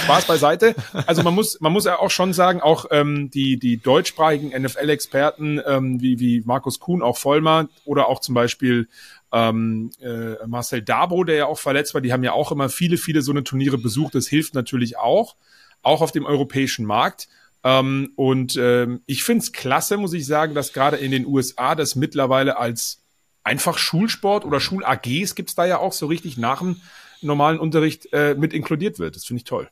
Spaß 0.03 0.25
beiseite. 0.25 0.75
Also 1.07 1.23
man 1.23 1.33
muss 1.33 1.59
man 1.59 1.73
muss 1.73 1.85
ja 1.85 1.97
auch 1.97 2.11
schon 2.11 2.33
sagen, 2.33 2.61
auch 2.61 2.85
ähm, 2.91 3.31
die 3.31 3.57
die 3.57 3.77
deutschsprachigen 3.77 4.49
NFL-Experten 4.49 5.59
ähm, 5.65 5.99
wie 5.99 6.19
wie 6.19 6.43
Markus 6.45 6.79
Kuhn, 6.79 7.01
auch 7.01 7.17
Vollmer 7.17 7.67
oder 7.85 8.07
auch 8.07 8.19
zum 8.19 8.35
Beispiel 8.35 8.87
ähm, 9.31 9.89
äh, 10.01 10.45
Marcel 10.47 10.81
Dabo, 10.81 11.23
der 11.23 11.35
ja 11.35 11.45
auch 11.47 11.59
verletzt 11.59 11.93
war, 11.93 12.01
die 12.01 12.13
haben 12.13 12.23
ja 12.23 12.31
auch 12.31 12.51
immer 12.51 12.69
viele 12.69 12.97
viele 12.97 13.21
so 13.21 13.31
eine 13.31 13.43
Turniere 13.43 13.77
besucht. 13.77 14.15
Das 14.15 14.27
hilft 14.27 14.53
natürlich 14.53 14.97
auch, 14.97 15.35
auch 15.81 16.01
auf 16.01 16.11
dem 16.11 16.25
europäischen 16.25 16.85
Markt. 16.85 17.27
Ähm, 17.63 18.11
und 18.15 18.55
ähm, 18.57 19.01
ich 19.05 19.23
find's 19.23 19.51
klasse, 19.51 19.97
muss 19.97 20.13
ich 20.13 20.25
sagen, 20.25 20.53
dass 20.53 20.73
gerade 20.73 20.97
in 20.97 21.11
den 21.11 21.25
USA 21.25 21.75
das 21.75 21.95
mittlerweile 21.95 22.57
als 22.57 23.01
einfach 23.43 23.77
Schulsport 23.77 24.45
oder 24.45 24.59
Schul-AGs 24.59 25.35
gibt's 25.35 25.55
da 25.55 25.65
ja 25.65 25.79
auch 25.79 25.93
so 25.93 26.05
richtig 26.07 26.37
nach 26.37 26.59
dem 26.59 26.81
normalen 27.21 27.59
Unterricht 27.59 28.11
äh, 28.13 28.35
mit 28.35 28.53
inkludiert 28.53 28.99
wird. 28.99 29.15
Das 29.15 29.25
finde 29.25 29.39
ich 29.39 29.43
toll. 29.45 29.69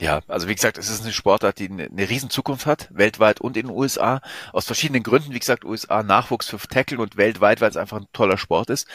Ja, 0.00 0.20
also 0.28 0.48
wie 0.48 0.54
gesagt, 0.54 0.78
es 0.78 0.88
ist 0.88 1.02
eine 1.02 1.12
Sportart, 1.12 1.58
die 1.58 1.68
eine, 1.68 2.08
riesen 2.08 2.30
Zukunft 2.30 2.64
hat, 2.64 2.88
weltweit 2.90 3.42
und 3.42 3.58
in 3.58 3.66
den 3.66 3.76
USA. 3.76 4.22
Aus 4.50 4.64
verschiedenen 4.64 5.02
Gründen, 5.02 5.34
wie 5.34 5.38
gesagt, 5.38 5.62
USA 5.62 6.02
Nachwuchs 6.02 6.48
für 6.48 6.56
Tackle 6.56 6.98
und 6.98 7.18
weltweit, 7.18 7.60
weil 7.60 7.68
es 7.68 7.76
einfach 7.76 7.98
ein 7.98 8.06
toller 8.14 8.38
Sport 8.38 8.70
ist. 8.70 8.88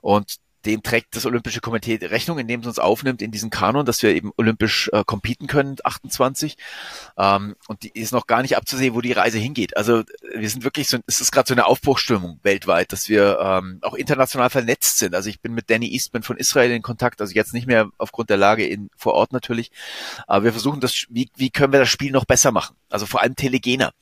Und 0.00 0.38
dem 0.66 0.82
trägt 0.82 1.16
das 1.16 1.26
Olympische 1.26 1.60
Komitee 1.60 1.98
Rechnung, 2.02 2.38
indem 2.38 2.60
es 2.60 2.66
uns 2.66 2.78
aufnimmt 2.78 3.22
in 3.22 3.30
diesen 3.30 3.50
Kanon, 3.50 3.86
dass 3.86 4.02
wir 4.02 4.14
eben 4.14 4.32
olympisch 4.36 4.90
äh, 4.92 5.04
competen 5.04 5.46
können, 5.46 5.76
28. 5.82 6.56
Ähm, 7.16 7.56
und 7.68 7.82
die 7.82 7.90
ist 7.98 8.12
noch 8.12 8.26
gar 8.26 8.42
nicht 8.42 8.56
abzusehen, 8.56 8.94
wo 8.94 9.00
die 9.00 9.12
Reise 9.12 9.38
hingeht. 9.38 9.76
Also 9.76 10.02
wir 10.34 10.48
sind 10.48 10.64
wirklich 10.64 10.88
so, 10.88 10.98
es 11.06 11.20
ist 11.20 11.32
gerade 11.32 11.48
so 11.48 11.54
eine 11.54 11.66
Aufbruchsstimmung 11.66 12.40
weltweit, 12.42 12.92
dass 12.92 13.08
wir 13.08 13.38
ähm, 13.40 13.78
auch 13.82 13.94
international 13.94 14.50
vernetzt 14.50 14.98
sind. 14.98 15.14
Also 15.14 15.28
ich 15.28 15.40
bin 15.40 15.54
mit 15.54 15.70
Danny 15.70 15.86
Eastman 15.88 16.22
von 16.22 16.36
Israel 16.36 16.70
in 16.70 16.82
Kontakt, 16.82 17.20
also 17.20 17.32
jetzt 17.32 17.54
nicht 17.54 17.66
mehr 17.66 17.88
aufgrund 17.98 18.30
der 18.30 18.36
Lage 18.36 18.66
in, 18.66 18.90
vor 18.96 19.14
Ort 19.14 19.32
natürlich. 19.32 19.70
Aber 20.26 20.44
wir 20.44 20.52
versuchen 20.52 20.80
das, 20.80 21.06
wie, 21.08 21.30
wie 21.36 21.50
können 21.50 21.72
wir 21.72 21.80
das 21.80 21.88
Spiel 21.88 22.12
noch 22.12 22.24
besser 22.24 22.52
machen? 22.52 22.76
Also 22.88 23.06
vor 23.06 23.22
allem 23.22 23.36
telegener, 23.36 23.92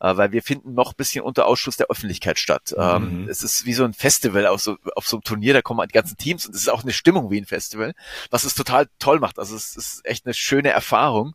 äh, 0.00 0.16
weil 0.16 0.32
wir 0.32 0.42
finden 0.42 0.74
noch 0.74 0.92
ein 0.92 0.96
bisschen 0.96 1.24
unter 1.24 1.46
Ausschluss 1.46 1.76
der 1.76 1.88
Öffentlichkeit 1.88 2.38
statt. 2.38 2.74
Ähm, 2.76 3.26
es 3.28 3.42
ist 3.42 3.66
wie 3.66 3.74
so 3.74 3.84
ein 3.84 3.92
Festival 3.92 4.46
auf 4.46 4.60
so, 4.60 4.76
auf 4.94 5.08
so 5.08 5.16
einem 5.16 5.22
Turnier, 5.22 5.52
da 5.52 5.62
kommen 5.62 5.86
die 5.86 5.92
ganzen 5.92 6.05
Teams 6.14 6.46
und 6.46 6.54
es 6.54 6.62
ist 6.62 6.68
auch 6.68 6.82
eine 6.82 6.92
Stimmung 6.92 7.30
wie 7.30 7.40
ein 7.40 7.46
Festival, 7.46 7.94
was 8.30 8.44
es 8.44 8.54
total 8.54 8.88
toll 8.98 9.18
macht. 9.18 9.38
Also 9.38 9.56
es 9.56 9.76
ist 9.76 10.00
echt 10.04 10.26
eine 10.26 10.34
schöne 10.34 10.70
Erfahrung. 10.70 11.34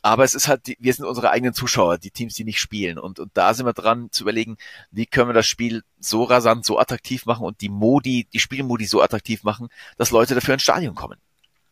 Aber 0.00 0.22
es 0.24 0.34
ist 0.34 0.46
halt, 0.46 0.60
wir 0.78 0.94
sind 0.94 1.04
unsere 1.04 1.30
eigenen 1.30 1.54
Zuschauer, 1.54 1.98
die 1.98 2.12
Teams, 2.12 2.34
die 2.34 2.44
nicht 2.44 2.60
spielen. 2.60 2.98
Und, 2.98 3.18
und 3.18 3.32
da 3.34 3.52
sind 3.52 3.66
wir 3.66 3.72
dran 3.72 4.08
zu 4.12 4.22
überlegen, 4.22 4.56
wie 4.90 5.06
können 5.06 5.28
wir 5.28 5.34
das 5.34 5.46
Spiel 5.46 5.82
so 5.98 6.22
rasant, 6.22 6.64
so 6.64 6.78
attraktiv 6.78 7.26
machen 7.26 7.44
und 7.44 7.60
die 7.60 7.68
Modi, 7.68 8.28
die 8.32 8.38
Spielmodi 8.38 8.86
so 8.86 9.02
attraktiv 9.02 9.42
machen, 9.42 9.68
dass 9.96 10.12
Leute 10.12 10.34
dafür 10.34 10.54
ins 10.54 10.62
Stadion 10.62 10.94
kommen. 10.94 11.18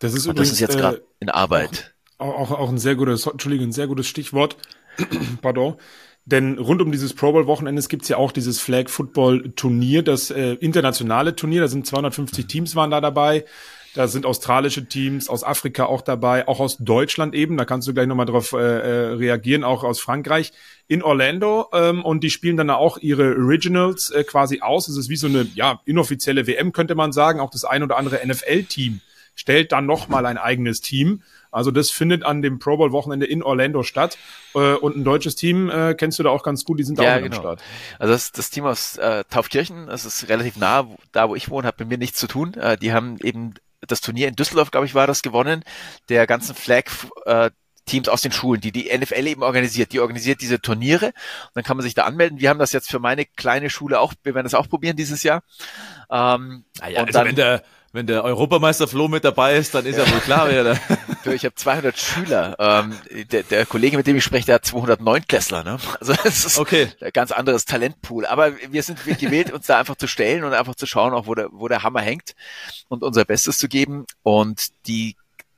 Das 0.01 0.13
ist 0.13 0.27
Und 0.27 0.39
das 0.39 0.49
übrigens 0.49 0.53
ist 0.53 0.61
jetzt 0.61 0.75
äh, 0.75 0.79
gerade 0.79 1.07
in 1.21 1.31
Arbeit. 1.31 1.95
auch, 2.19 2.35
auch, 2.35 2.51
auch 2.51 2.69
ein 2.69 2.79
sehr 2.79 2.97
gutes, 2.97 3.27
Entschuldige, 3.27 3.65
ein 3.65 3.73
sehr 3.73 3.87
gutes 3.87 4.09
Stichwort. 4.09 4.57
Pardon. 5.43 5.77
Denn 6.27 6.59
rund 6.59 6.83
um 6.83 6.91
dieses 6.91 7.15
Pro 7.15 7.31
Bowl 7.31 7.47
Wochenende 7.47 7.81
gibt's 7.83 8.09
ja 8.09 8.17
auch 8.17 8.33
dieses 8.33 8.61
Flag 8.61 8.89
Football 8.89 9.53
Turnier, 9.55 10.03
das 10.03 10.33
äh, 10.33 10.55
internationale 10.55 11.37
Turnier. 11.37 11.61
Da 11.61 11.69
sind 11.69 11.87
250 11.87 12.47
Teams 12.47 12.75
waren 12.75 12.91
da 12.91 13.01
dabei. 13.01 13.45
Da 13.95 14.09
sind 14.09 14.27
australische 14.27 14.87
Teams 14.87 15.29
aus 15.29 15.43
Afrika 15.43 15.87
auch 15.87 16.03
dabei, 16.03 16.49
auch 16.49 16.61
aus 16.61 16.77
Deutschland 16.79 17.35
eben. 17.35 17.57
Da 17.57 17.65
kannst 17.65 17.87
du 17.87 17.95
gleich 17.95 18.09
nochmal 18.09 18.27
drauf 18.27 18.53
äh, 18.53 18.57
äh, 18.59 19.15
reagieren, 19.15 19.65
auch 19.65 19.85
aus 19.85 20.01
Frankreich 20.01 20.53
in 20.89 21.01
Orlando. 21.01 21.69
Ähm, 21.73 22.05
und 22.05 22.25
die 22.25 22.31
spielen 22.31 22.57
dann 22.57 22.71
auch 22.71 22.99
ihre 22.99 23.37
Originals 23.37 24.11
äh, 24.11 24.25
quasi 24.25 24.61
aus. 24.61 24.89
Es 24.89 24.97
ist 24.97 25.09
wie 25.09 25.17
so 25.17 25.29
eine 25.29 25.47
ja 25.55 25.81
inoffizielle 25.87 26.47
WM 26.49 26.73
könnte 26.73 26.97
man 26.97 27.13
sagen. 27.13 27.39
Auch 27.39 27.51
das 27.51 27.65
ein 27.65 27.85
oder 27.85 27.97
andere 27.97 28.21
NFL-Team 28.27 29.01
stellt 29.37 29.71
dann 29.71 29.87
nochmal 29.87 30.27
ein 30.27 30.39
eigenes 30.39 30.81
Team. 30.81 31.23
Also 31.51 31.71
das 31.71 31.91
findet 31.91 32.25
an 32.25 32.43
dem 32.43 32.59
Pro 32.59 32.77
Bowl 32.77 32.93
Wochenende 32.93 33.27
in 33.27 33.43
Orlando 33.43 33.83
statt. 33.83 34.19
Äh, 34.55 34.75
und 34.75 34.97
ein 34.97 35.05
deutsches 35.05 35.35
Team 35.37 35.71
äh, 35.71 35.95
kennst 35.95 36.19
du 36.19 36.23
da 36.23 36.31
auch 36.31 36.43
ganz 36.43 36.65
gut, 36.65 36.79
die 36.79 36.85
sind 36.85 36.99
Ja, 37.01 37.17
auch 37.17 37.23
genau. 37.23 37.37
am 37.37 37.43
Start. 37.43 37.63
Also 37.99 38.13
das, 38.13 38.33
das 38.33 38.51
Team 38.51 38.65
aus 38.67 38.97
äh, 38.99 39.25
Taufkirchen, 39.31 39.87
das 39.87 40.05
ist 40.05 40.29
relativ 40.29 40.57
nah, 40.57 40.87
wo- 40.89 40.97
da 41.13 41.29
wo 41.29 41.35
ich 41.35 41.49
wohne, 41.51 41.67
hat 41.67 41.79
mit 41.79 41.89
mir 41.89 41.99
nichts 41.99 42.19
zu 42.19 42.27
tun. 42.27 42.55
Äh, 42.55 42.77
die 42.77 42.93
haben 42.93 43.19
eben 43.23 43.55
das 43.87 44.01
Turnier 44.01 44.29
in 44.29 44.35
Düsseldorf, 44.37 44.71
glaube 44.71 44.87
ich, 44.87 44.95
war 44.95 45.07
das 45.07 45.23
gewonnen, 45.23 45.63
der 46.09 46.27
ganzen 46.27 46.55
Flag 46.55 46.85
äh, 47.27 47.51
Teams 47.85 48.09
aus 48.09 48.21
den 48.21 48.33
Schulen, 48.33 48.61
die 48.61 48.73
die 48.73 48.91
NFL 48.97 49.29
eben 49.29 49.45
organisiert. 49.45 49.93
Die 49.93 50.01
organisiert 50.01 50.41
diese 50.41 50.61
Turniere. 50.61 51.07
Und 51.07 51.13
dann 51.55 51.63
kann 51.63 51.77
man 51.77 51.85
sich 51.85 51.95
da 51.95 52.03
anmelden. 52.03 52.41
Wir 52.41 52.51
haben 52.51 52.59
das 52.59 52.73
jetzt 52.73 52.91
für 52.91 52.99
meine 52.99 53.25
kleine 53.25 53.71
Schule 53.71 54.01
auch, 54.01 54.13
wir 54.25 54.35
werden 54.35 54.45
das 54.45 54.55
auch 54.55 54.69
probieren 54.69 54.97
dieses 54.97 55.23
Jahr. 55.23 55.45
Ähm, 56.11 56.65
Naja, 56.81 57.01
und 57.01 57.07
also 57.07 57.19
dann, 57.21 57.29
wenn 57.29 57.37
der, 57.37 57.63
wenn 57.93 58.07
der 58.07 58.25
Europameister 58.25 58.89
Flo 58.89 59.09
mit 59.09 59.25
dabei 59.25 59.57
ist, 59.57 59.75
dann 59.75 59.87
ist 59.87 59.97
ja 59.97 60.11
wohl 60.11 60.21
klar, 60.21 60.49
wer 60.49 60.65
da. 60.65 60.77
Du, 61.25 61.33
ich 61.33 61.45
habe 61.45 61.55
200 61.57 61.99
Schüler. 61.99 62.55
Ähm, 62.59 62.95
der, 63.33 63.43
der 63.43 63.67
Kollege, 63.67 63.97
mit 63.97 64.07
dem 64.07 64.17
ich 64.17 64.23
spreche, 64.23 64.47
der 64.47 64.55
hat 64.57 64.65
209 64.65 65.27
Klässler. 65.27 65.65
Ne? 65.65 65.79
Also 66.01 66.15
es 66.25 66.45
ist 66.45 66.59
Okay. 66.59 66.89
ein 67.01 67.11
ganz 67.13 67.33
anderes 67.33 67.65
Talentpool. 67.65 68.27
Aber 68.27 68.53
wir 68.57 68.83
sind 68.83 69.05
gewählt, 69.05 69.53
uns 69.53 69.67
da 69.67 69.79
einfach 69.79 69.97
zu 69.97 70.07
stellen 70.07 70.45
und 70.45 70.53
einfach 70.53 70.77
zu 70.77 70.87
schauen, 70.87 71.15
auch 71.15 71.27
wo 71.27 71.35
der, 71.35 71.49
wo 71.51 71.67
der 71.67 71.83
Hammer 71.83 72.01
hängt 72.01 72.35
und 72.89 73.03
unser 73.03 73.25
Bestes 73.25 73.59
zu 73.59 73.67
geben. 73.69 74.07
Und 74.23 74.69
die 74.87 75.17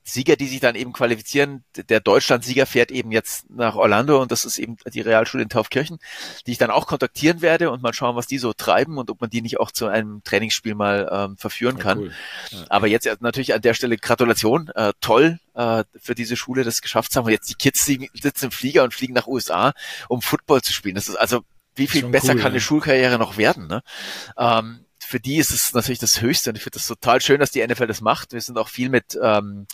Sieger, 0.09 0.37
die 0.37 0.47
sich 0.47 0.61
dann 0.61 0.75
eben 0.75 0.93
qualifizieren, 0.93 1.65
der 1.77 2.01
Deutschland-Sieger 2.01 2.67
fährt 2.67 2.91
eben 2.91 3.13
jetzt 3.13 3.51
nach 3.51 3.77
Orlando 3.77 4.21
und 4.21 4.33
das 4.33 4.45
ist 4.45 4.59
eben 4.59 4.77
die 4.93 5.01
Realschule 5.01 5.43
in 5.43 5.49
Taufkirchen, 5.49 5.99
die 6.47 6.53
ich 6.53 6.59
dann 6.59 6.71
auch 6.71 6.87
kontaktieren 6.87 7.43
werde 7.43 7.71
und 7.71 7.83
mal 7.83 7.93
schauen, 7.93 8.17
was 8.17 8.27
die 8.27 8.39
so 8.39 8.53
treiben 8.53 8.99
und 8.99 9.11
ob 9.11 9.21
man 9.21 9.31
die 9.31 9.43
nicht 9.43 9.61
auch 9.61 9.71
zu 9.71 9.87
einem 9.87 10.23
Trainingsspiel 10.25 10.75
mal 10.75 11.09
ähm, 11.11 11.37
verführen 11.37 11.77
ja, 11.77 11.83
kann. 11.83 11.99
Cool. 11.99 12.13
Ja. 12.51 12.65
Aber 12.69 12.87
jetzt 12.87 13.09
natürlich 13.21 13.55
an 13.55 13.63
der 13.63 13.75
Stelle 13.75 13.97
Gratulation, 13.97 14.69
äh, 14.75 14.93
toll 15.01 15.39
äh, 15.55 15.85
für 16.01 16.15
diese 16.15 16.37
Schule, 16.37 16.65
das 16.65 16.81
geschafft 16.81 17.15
haben. 17.17 17.27
Und 17.27 17.33
jetzt 17.33 17.51
die 17.51 17.55
Kids 17.55 17.85
die 17.85 18.11
sitzen 18.15 18.47
im 18.47 18.51
Flieger 18.51 18.85
und 18.85 18.95
fliegen 18.95 19.15
nach 19.15 19.27
USA, 19.27 19.73
um 20.09 20.23
Football 20.23 20.63
zu 20.63 20.73
spielen. 20.73 20.95
Das 20.95 21.09
ist 21.09 21.17
also, 21.17 21.43
wie 21.75 21.87
viel 21.87 22.07
besser 22.09 22.35
cool, 22.35 22.41
kann 22.41 22.47
ja. 22.47 22.51
eine 22.51 22.61
Schulkarriere 22.61 23.19
noch 23.19 23.37
werden? 23.37 23.67
Ne? 23.67 23.83
Ähm, 24.37 24.85
für 25.09 25.21
die 25.21 25.39
ist 25.39 25.53
es 25.53 25.73
natürlich 25.73 25.99
das 25.99 26.21
Höchste 26.21 26.51
und 26.51 26.57
ich 26.57 26.63
finde 26.63 26.77
das 26.77 26.87
total 26.87 27.23
schön, 27.23 27.41
dass 27.41 27.51
die 27.51 27.67
NFL 27.67 27.87
das 27.87 28.03
macht. 28.03 28.35
Wir 28.35 28.43
sind 28.43 28.59
auch 28.59 28.69
viel 28.69 28.91
mit 28.91 29.19
ähm, 29.23 29.67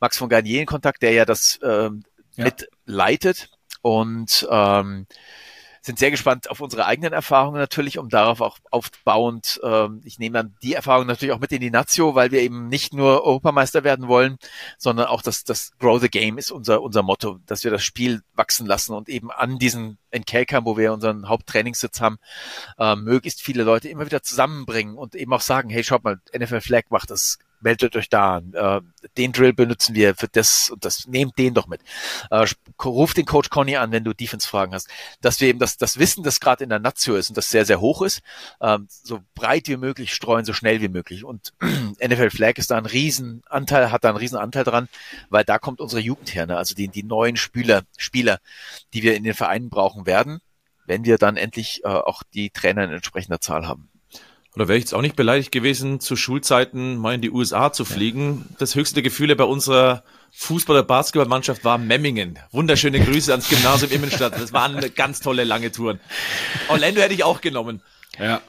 Max 0.00 0.16
von 0.16 0.30
Garnier 0.30 0.60
in 0.60 0.66
Kontakt, 0.66 1.02
der 1.02 1.12
ja 1.12 1.26
das 1.26 1.58
ähm, 1.62 2.04
ja. 2.36 2.44
mitleitet 2.44 3.50
und 3.82 4.48
ähm, 4.50 5.06
sind 5.80 5.98
sehr 5.98 6.10
gespannt 6.10 6.50
auf 6.50 6.60
unsere 6.60 6.86
eigenen 6.86 7.12
Erfahrungen 7.12 7.58
natürlich, 7.58 7.98
um 7.98 8.08
darauf 8.08 8.40
auch 8.40 8.58
aufbauend, 8.70 9.60
ähm, 9.62 10.00
ich 10.04 10.18
nehme 10.18 10.38
dann 10.38 10.56
die 10.62 10.74
Erfahrung 10.74 11.06
natürlich 11.06 11.34
auch 11.34 11.40
mit 11.40 11.52
in 11.52 11.60
die 11.60 11.70
Nazio, 11.70 12.14
weil 12.14 12.30
wir 12.30 12.40
eben 12.40 12.68
nicht 12.68 12.94
nur 12.94 13.24
Europameister 13.24 13.84
werden 13.84 14.08
wollen, 14.08 14.38
sondern 14.78 15.06
auch 15.06 15.22
das, 15.22 15.44
das 15.44 15.72
Grow 15.78 16.00
the 16.00 16.08
Game 16.08 16.38
ist 16.38 16.50
unser, 16.50 16.82
unser 16.82 17.02
Motto, 17.02 17.38
dass 17.46 17.64
wir 17.64 17.70
das 17.70 17.84
Spiel 17.84 18.22
wachsen 18.34 18.66
lassen 18.66 18.94
und 18.94 19.08
eben 19.08 19.30
an 19.30 19.58
diesen 19.58 19.98
in 20.10 20.24
wo 20.64 20.76
wir 20.76 20.92
unseren 20.92 21.28
Haupttrainingssitz 21.28 22.00
haben, 22.00 22.18
äh, 22.78 22.96
möglichst 22.96 23.42
viele 23.42 23.62
Leute 23.62 23.88
immer 23.88 24.06
wieder 24.06 24.22
zusammenbringen 24.22 24.96
und 24.96 25.14
eben 25.14 25.32
auch 25.32 25.42
sagen, 25.42 25.68
hey, 25.68 25.84
schaut 25.84 26.04
mal, 26.04 26.20
NFL 26.36 26.60
Flag 26.60 26.84
macht 26.88 27.10
das 27.10 27.38
meldet 27.60 27.96
euch 27.96 28.08
da 28.08 28.36
an. 28.36 28.52
Äh, 28.54 28.80
den 29.16 29.32
Drill 29.32 29.52
benutzen 29.52 29.94
wir 29.94 30.14
für 30.14 30.28
das 30.28 30.70
und 30.70 30.84
das. 30.84 31.06
Nehmt 31.06 31.38
den 31.38 31.54
doch 31.54 31.66
mit. 31.66 31.80
Äh, 32.30 32.46
ruf 32.84 33.14
den 33.14 33.26
Coach 33.26 33.50
Conny 33.50 33.76
an, 33.76 33.92
wenn 33.92 34.04
du 34.04 34.12
Defense-Fragen 34.12 34.74
hast. 34.74 34.88
Dass 35.20 35.40
wir 35.40 35.48
eben 35.48 35.58
das, 35.58 35.76
das 35.76 35.98
Wissen, 35.98 36.22
das 36.22 36.40
gerade 36.40 36.64
in 36.64 36.70
der 36.70 36.78
Nazio 36.78 37.16
ist 37.16 37.28
und 37.28 37.36
das 37.36 37.50
sehr, 37.50 37.64
sehr 37.64 37.80
hoch 37.80 38.02
ist, 38.02 38.20
ähm, 38.60 38.86
so 38.88 39.20
breit 39.34 39.68
wie 39.68 39.76
möglich 39.76 40.14
streuen, 40.14 40.44
so 40.44 40.52
schnell 40.52 40.80
wie 40.80 40.88
möglich. 40.88 41.24
Und 41.24 41.52
NFL 42.02 42.30
Flag 42.30 42.54
ist 42.56 42.70
da 42.70 42.78
ein 42.78 42.86
Riesenanteil, 42.86 43.90
hat 43.90 44.04
da 44.04 44.10
einen 44.10 44.18
Riesenanteil 44.18 44.64
dran, 44.64 44.88
weil 45.30 45.44
da 45.44 45.58
kommt 45.58 45.80
unsere 45.80 46.00
Jugend 46.00 46.34
her, 46.34 46.46
ne? 46.46 46.56
also 46.56 46.74
die, 46.74 46.88
die 46.88 47.02
neuen 47.02 47.36
Spieler, 47.36 47.82
Spieler, 47.96 48.38
die 48.94 49.02
wir 49.02 49.16
in 49.16 49.24
den 49.24 49.34
Vereinen 49.34 49.70
brauchen 49.70 50.06
werden, 50.06 50.40
wenn 50.86 51.04
wir 51.04 51.18
dann 51.18 51.36
endlich 51.36 51.84
äh, 51.84 51.88
auch 51.88 52.22
die 52.34 52.50
Trainer 52.50 52.84
in 52.84 52.90
entsprechender 52.90 53.40
Zahl 53.40 53.66
haben. 53.66 53.90
Oder 54.54 54.68
wäre 54.68 54.78
ich 54.78 54.84
jetzt 54.84 54.94
auch 54.94 55.02
nicht 55.02 55.16
beleidigt 55.16 55.52
gewesen, 55.52 56.00
zu 56.00 56.16
Schulzeiten 56.16 56.96
mal 56.96 57.14
in 57.14 57.20
die 57.20 57.30
USA 57.30 57.72
zu 57.72 57.84
fliegen. 57.84 58.46
Ja. 58.50 58.56
Das 58.58 58.74
höchste 58.74 59.02
Gefühl 59.02 59.34
bei 59.36 59.44
unserer 59.44 60.02
Fußball- 60.36 60.70
oder 60.70 60.82
Basketballmannschaft 60.82 61.64
war 61.64 61.78
Memmingen. 61.78 62.38
Wunderschöne 62.50 63.00
Grüße 63.00 63.30
ans 63.30 63.48
Gymnasium 63.48 63.92
Immenstadt. 63.92 64.34
Das 64.34 64.52
waren 64.52 64.80
ganz 64.94 65.20
tolle 65.20 65.44
lange 65.44 65.70
Touren. 65.70 66.00
Orlando 66.68 67.00
hätte 67.00 67.14
ich 67.14 67.24
auch 67.24 67.40
genommen. 67.40 67.82
Ja. 68.18 68.40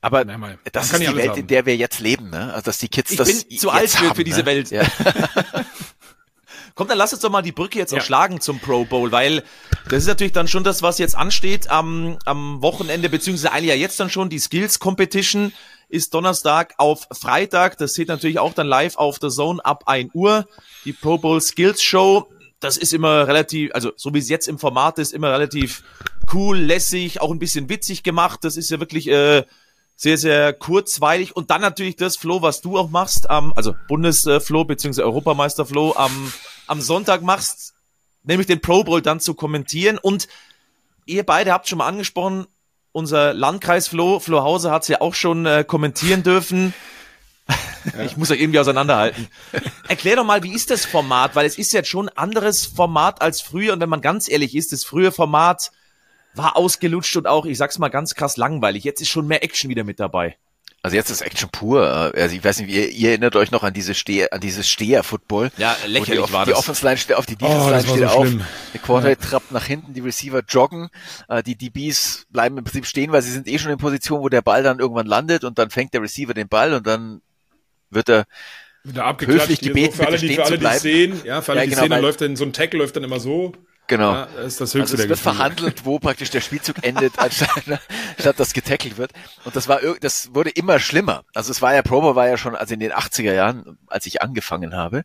Aber 0.00 0.24
das 0.70 0.92
ist 0.92 1.00
die 1.00 1.16
Welt, 1.16 1.30
haben. 1.30 1.40
in 1.40 1.46
der 1.46 1.64
wir 1.64 1.76
jetzt 1.76 2.00
leben, 2.00 2.28
ne? 2.28 2.52
Also 2.52 2.66
dass 2.66 2.76
die 2.76 2.88
Kids 2.88 3.12
ich 3.12 3.16
das 3.16 3.44
bin 3.44 3.58
zu 3.58 3.70
alt 3.70 3.88
für, 3.88 4.08
haben, 4.08 4.16
für 4.16 4.24
diese 4.24 4.40
ne? 4.40 4.46
Welt. 4.46 4.70
Ja. 4.70 4.82
Komm, 6.74 6.88
dann 6.88 6.98
lass 6.98 7.12
uns 7.12 7.22
doch 7.22 7.30
mal 7.30 7.42
die 7.42 7.52
Brücke 7.52 7.78
jetzt 7.78 7.92
ja. 7.92 7.98
auch 7.98 8.02
schlagen 8.02 8.40
zum 8.40 8.58
Pro 8.58 8.84
Bowl, 8.84 9.12
weil 9.12 9.44
das 9.88 10.02
ist 10.02 10.08
natürlich 10.08 10.32
dann 10.32 10.48
schon 10.48 10.64
das, 10.64 10.82
was 10.82 10.98
jetzt 10.98 11.16
ansteht 11.16 11.70
am, 11.70 12.18
am 12.24 12.62
Wochenende, 12.62 13.08
beziehungsweise 13.08 13.52
eigentlich 13.52 13.68
ja 13.68 13.76
jetzt 13.76 14.00
dann 14.00 14.10
schon 14.10 14.28
die 14.28 14.40
Skills 14.40 14.80
Competition 14.80 15.52
ist 15.88 16.12
Donnerstag 16.14 16.74
auf 16.78 17.06
Freitag. 17.12 17.78
Das 17.78 17.94
seht 17.94 18.08
natürlich 18.08 18.40
auch 18.40 18.54
dann 18.54 18.66
live 18.66 18.96
auf 18.96 19.20
der 19.20 19.30
Zone 19.30 19.64
ab 19.64 19.84
1 19.86 20.10
Uhr. 20.14 20.48
Die 20.84 20.92
Pro 20.92 21.18
Bowl 21.18 21.40
Skills 21.40 21.80
Show. 21.80 22.28
Das 22.58 22.76
ist 22.76 22.92
immer 22.92 23.28
relativ, 23.28 23.72
also 23.74 23.92
so 23.94 24.12
wie 24.12 24.18
es 24.18 24.28
jetzt 24.28 24.48
im 24.48 24.58
Format 24.58 24.98
ist, 24.98 25.12
immer 25.12 25.30
relativ 25.30 25.84
cool, 26.32 26.58
lässig, 26.58 27.20
auch 27.20 27.30
ein 27.30 27.38
bisschen 27.38 27.68
witzig 27.68 28.02
gemacht. 28.02 28.40
Das 28.42 28.56
ist 28.56 28.70
ja 28.70 28.80
wirklich 28.80 29.06
äh, 29.08 29.44
sehr, 29.94 30.18
sehr 30.18 30.52
kurzweilig. 30.52 31.36
Und 31.36 31.50
dann 31.50 31.60
natürlich 31.60 31.94
das 31.94 32.16
Flo, 32.16 32.42
was 32.42 32.62
du 32.62 32.78
auch 32.78 32.90
machst, 32.90 33.30
am, 33.30 33.52
also 33.54 33.76
Bundesflo 33.86 34.64
beziehungsweise 34.64 35.04
Europameister 35.04 35.66
Flo 35.66 35.94
am 35.94 36.32
am 36.66 36.80
Sonntag 36.80 37.22
machst, 37.22 37.74
nämlich 38.22 38.46
den 38.46 38.60
Pro 38.60 38.84
Bowl 38.84 39.02
dann 39.02 39.20
zu 39.20 39.34
kommentieren. 39.34 39.98
Und 39.98 40.28
ihr 41.06 41.24
beide 41.24 41.52
habt 41.52 41.68
schon 41.68 41.78
mal 41.78 41.88
angesprochen, 41.88 42.46
unser 42.92 43.34
Landkreis 43.34 43.88
Flo, 43.88 44.20
Flo 44.20 44.42
Hause 44.42 44.70
hat 44.70 44.82
es 44.82 44.88
ja 44.88 45.00
auch 45.00 45.14
schon 45.14 45.46
äh, 45.46 45.64
kommentieren 45.66 46.22
dürfen. 46.22 46.72
Ja. 47.92 48.02
Ich 48.04 48.16
muss 48.16 48.30
euch 48.30 48.40
irgendwie 48.40 48.60
auseinanderhalten. 48.60 49.28
Erklär 49.88 50.16
doch 50.16 50.24
mal, 50.24 50.42
wie 50.42 50.54
ist 50.54 50.70
das 50.70 50.86
Format? 50.86 51.36
Weil 51.36 51.44
es 51.44 51.58
ist 51.58 51.72
jetzt 51.72 51.88
schon 51.88 52.08
ein 52.08 52.16
anderes 52.16 52.64
Format 52.64 53.20
als 53.20 53.42
früher. 53.42 53.74
Und 53.74 53.80
wenn 53.80 53.90
man 53.90 54.00
ganz 54.00 54.28
ehrlich 54.28 54.54
ist, 54.54 54.72
das 54.72 54.84
frühe 54.84 55.12
Format 55.12 55.70
war 56.34 56.56
ausgelutscht 56.56 57.16
und 57.16 57.26
auch, 57.26 57.44
ich 57.44 57.58
sag's 57.58 57.78
mal 57.78 57.90
ganz 57.90 58.14
krass 58.14 58.36
langweilig. 58.36 58.84
Jetzt 58.84 59.00
ist 59.02 59.08
schon 59.08 59.26
mehr 59.26 59.42
Action 59.44 59.68
wieder 59.68 59.84
mit 59.84 60.00
dabei. 60.00 60.36
Also 60.84 60.96
jetzt 60.96 61.08
ist 61.08 61.22
Action 61.22 61.48
pur. 61.48 62.12
Also 62.14 62.36
ich 62.36 62.44
weiß 62.44 62.60
nicht, 62.60 62.70
ihr, 62.70 62.90
ihr 62.90 63.08
erinnert 63.08 63.36
euch 63.36 63.50
noch 63.50 63.62
an 63.62 63.72
diese 63.72 63.94
Steher, 63.94 64.34
an 64.34 64.42
dieses 64.42 64.68
Steher-Football. 64.68 65.50
Ja, 65.56 65.74
lächerlich 65.86 66.26
die, 66.26 66.32
war 66.34 66.44
die 66.44 66.50
das. 66.50 66.58
Offense 66.58 66.84
Line 66.84 66.98
steht 66.98 67.16
auf, 67.16 67.24
die 67.24 67.36
Defense 67.36 67.70
Line 67.70 67.84
oh, 67.88 67.96
steht 67.96 68.08
so 68.10 68.14
auf. 68.14 68.28
Der 68.74 68.80
Quarterback 68.82 69.18
ja. 69.22 69.28
trappt 69.30 69.50
nach 69.50 69.64
hinten, 69.64 69.94
die 69.94 70.00
Receiver 70.00 70.42
joggen, 70.46 70.90
äh, 71.28 71.42
die 71.42 71.56
DBs 71.56 72.26
bleiben 72.28 72.58
im 72.58 72.64
Prinzip 72.64 72.84
stehen, 72.84 73.12
weil 73.12 73.22
sie 73.22 73.32
sind 73.32 73.48
eh 73.48 73.58
schon 73.58 73.70
in 73.70 73.78
Position, 73.78 74.20
wo 74.20 74.28
der 74.28 74.42
Ball 74.42 74.62
dann 74.62 74.78
irgendwann 74.78 75.06
landet 75.06 75.44
und 75.44 75.58
dann 75.58 75.70
fängt 75.70 75.94
der 75.94 76.02
Receiver 76.02 76.34
den 76.34 76.48
Ball 76.48 76.74
und 76.74 76.86
dann 76.86 77.22
wird 77.88 78.10
er 78.10 78.26
höflich 78.84 79.60
gebeten, 79.60 79.92
so 79.96 80.02
für 80.02 80.06
alle, 80.06 80.18
die, 80.18 80.34
für 80.34 80.44
alle, 80.44 80.58
die 80.58 80.78
sehen, 80.80 81.22
ja, 81.24 81.40
für 81.40 81.52
alle, 81.52 81.60
ja, 81.60 81.64
die 81.64 81.70
genau, 81.70 81.80
sehen, 81.80 81.90
dann 81.92 82.02
läuft 82.02 82.20
dann 82.20 82.36
so 82.36 82.44
ein 82.44 82.52
Tackle 82.52 82.80
läuft 82.80 82.94
dann 82.96 83.04
immer 83.04 83.20
so. 83.20 83.54
Genau. 83.86 84.14
Ja, 84.14 84.28
das 84.36 84.46
ist 84.46 84.60
das 84.60 84.74
höchste 84.74 84.96
also 84.96 85.02
es 85.02 85.08
wird 85.08 85.18
verhandelt, 85.18 85.84
wo 85.84 85.98
praktisch 85.98 86.30
der 86.30 86.40
Spielzug 86.40 86.82
endet, 86.82 87.18
anstatt, 87.18 87.80
statt 88.18 88.40
dass 88.40 88.52
getackelt 88.54 88.96
wird. 88.96 89.12
Und 89.44 89.54
das 89.54 89.68
war, 89.68 89.80
das 90.00 90.34
wurde 90.34 90.50
immer 90.50 90.78
schlimmer. 90.78 91.24
Also 91.34 91.50
es 91.50 91.60
war 91.60 91.74
ja, 91.74 91.82
Promo 91.82 92.14
war 92.14 92.28
ja 92.28 92.38
schon, 92.38 92.56
also 92.56 92.72
in 92.72 92.80
den 92.80 92.92
80er 92.92 93.34
Jahren, 93.34 93.78
als 93.88 94.06
ich 94.06 94.22
angefangen 94.22 94.74
habe, 94.74 95.04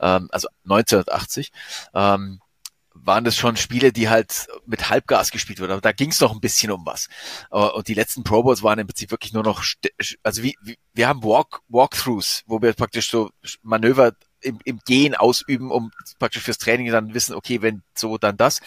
ähm, 0.00 0.28
also 0.32 0.48
1980, 0.64 1.52
ähm, 1.94 2.40
waren 2.94 3.24
das 3.24 3.36
schon 3.36 3.56
Spiele, 3.56 3.92
die 3.92 4.08
halt 4.08 4.46
mit 4.66 4.88
Halbgas 4.88 5.30
gespielt 5.30 5.60
wurden. 5.60 5.72
Aber 5.72 5.80
da 5.80 5.92
ging 5.92 6.10
es 6.10 6.20
noch 6.20 6.32
ein 6.32 6.40
bisschen 6.40 6.70
um 6.70 6.86
was. 6.86 7.08
Äh, 7.50 7.58
und 7.58 7.88
die 7.88 7.94
letzten 7.94 8.24
Pro 8.24 8.42
Bowls 8.42 8.62
waren 8.62 8.78
im 8.78 8.86
Prinzip 8.86 9.10
wirklich 9.10 9.32
nur 9.32 9.42
noch, 9.42 9.62
also 10.22 10.42
wie, 10.42 10.56
wie 10.62 10.78
wir 10.94 11.08
haben 11.08 11.22
Walk, 11.22 11.60
Walkthroughs, 11.68 12.44
wo 12.46 12.62
wir 12.62 12.72
praktisch 12.72 13.10
so 13.10 13.30
Manöver 13.62 14.12
im, 14.44 14.58
im 14.64 14.80
Gehen 14.84 15.14
ausüben, 15.14 15.70
um 15.70 15.90
praktisch 16.18 16.42
fürs 16.42 16.58
Training 16.58 16.90
dann 16.92 17.14
wissen, 17.14 17.34
okay, 17.34 17.62
wenn 17.62 17.82
so, 17.94 18.18
dann 18.18 18.36
das. 18.36 18.60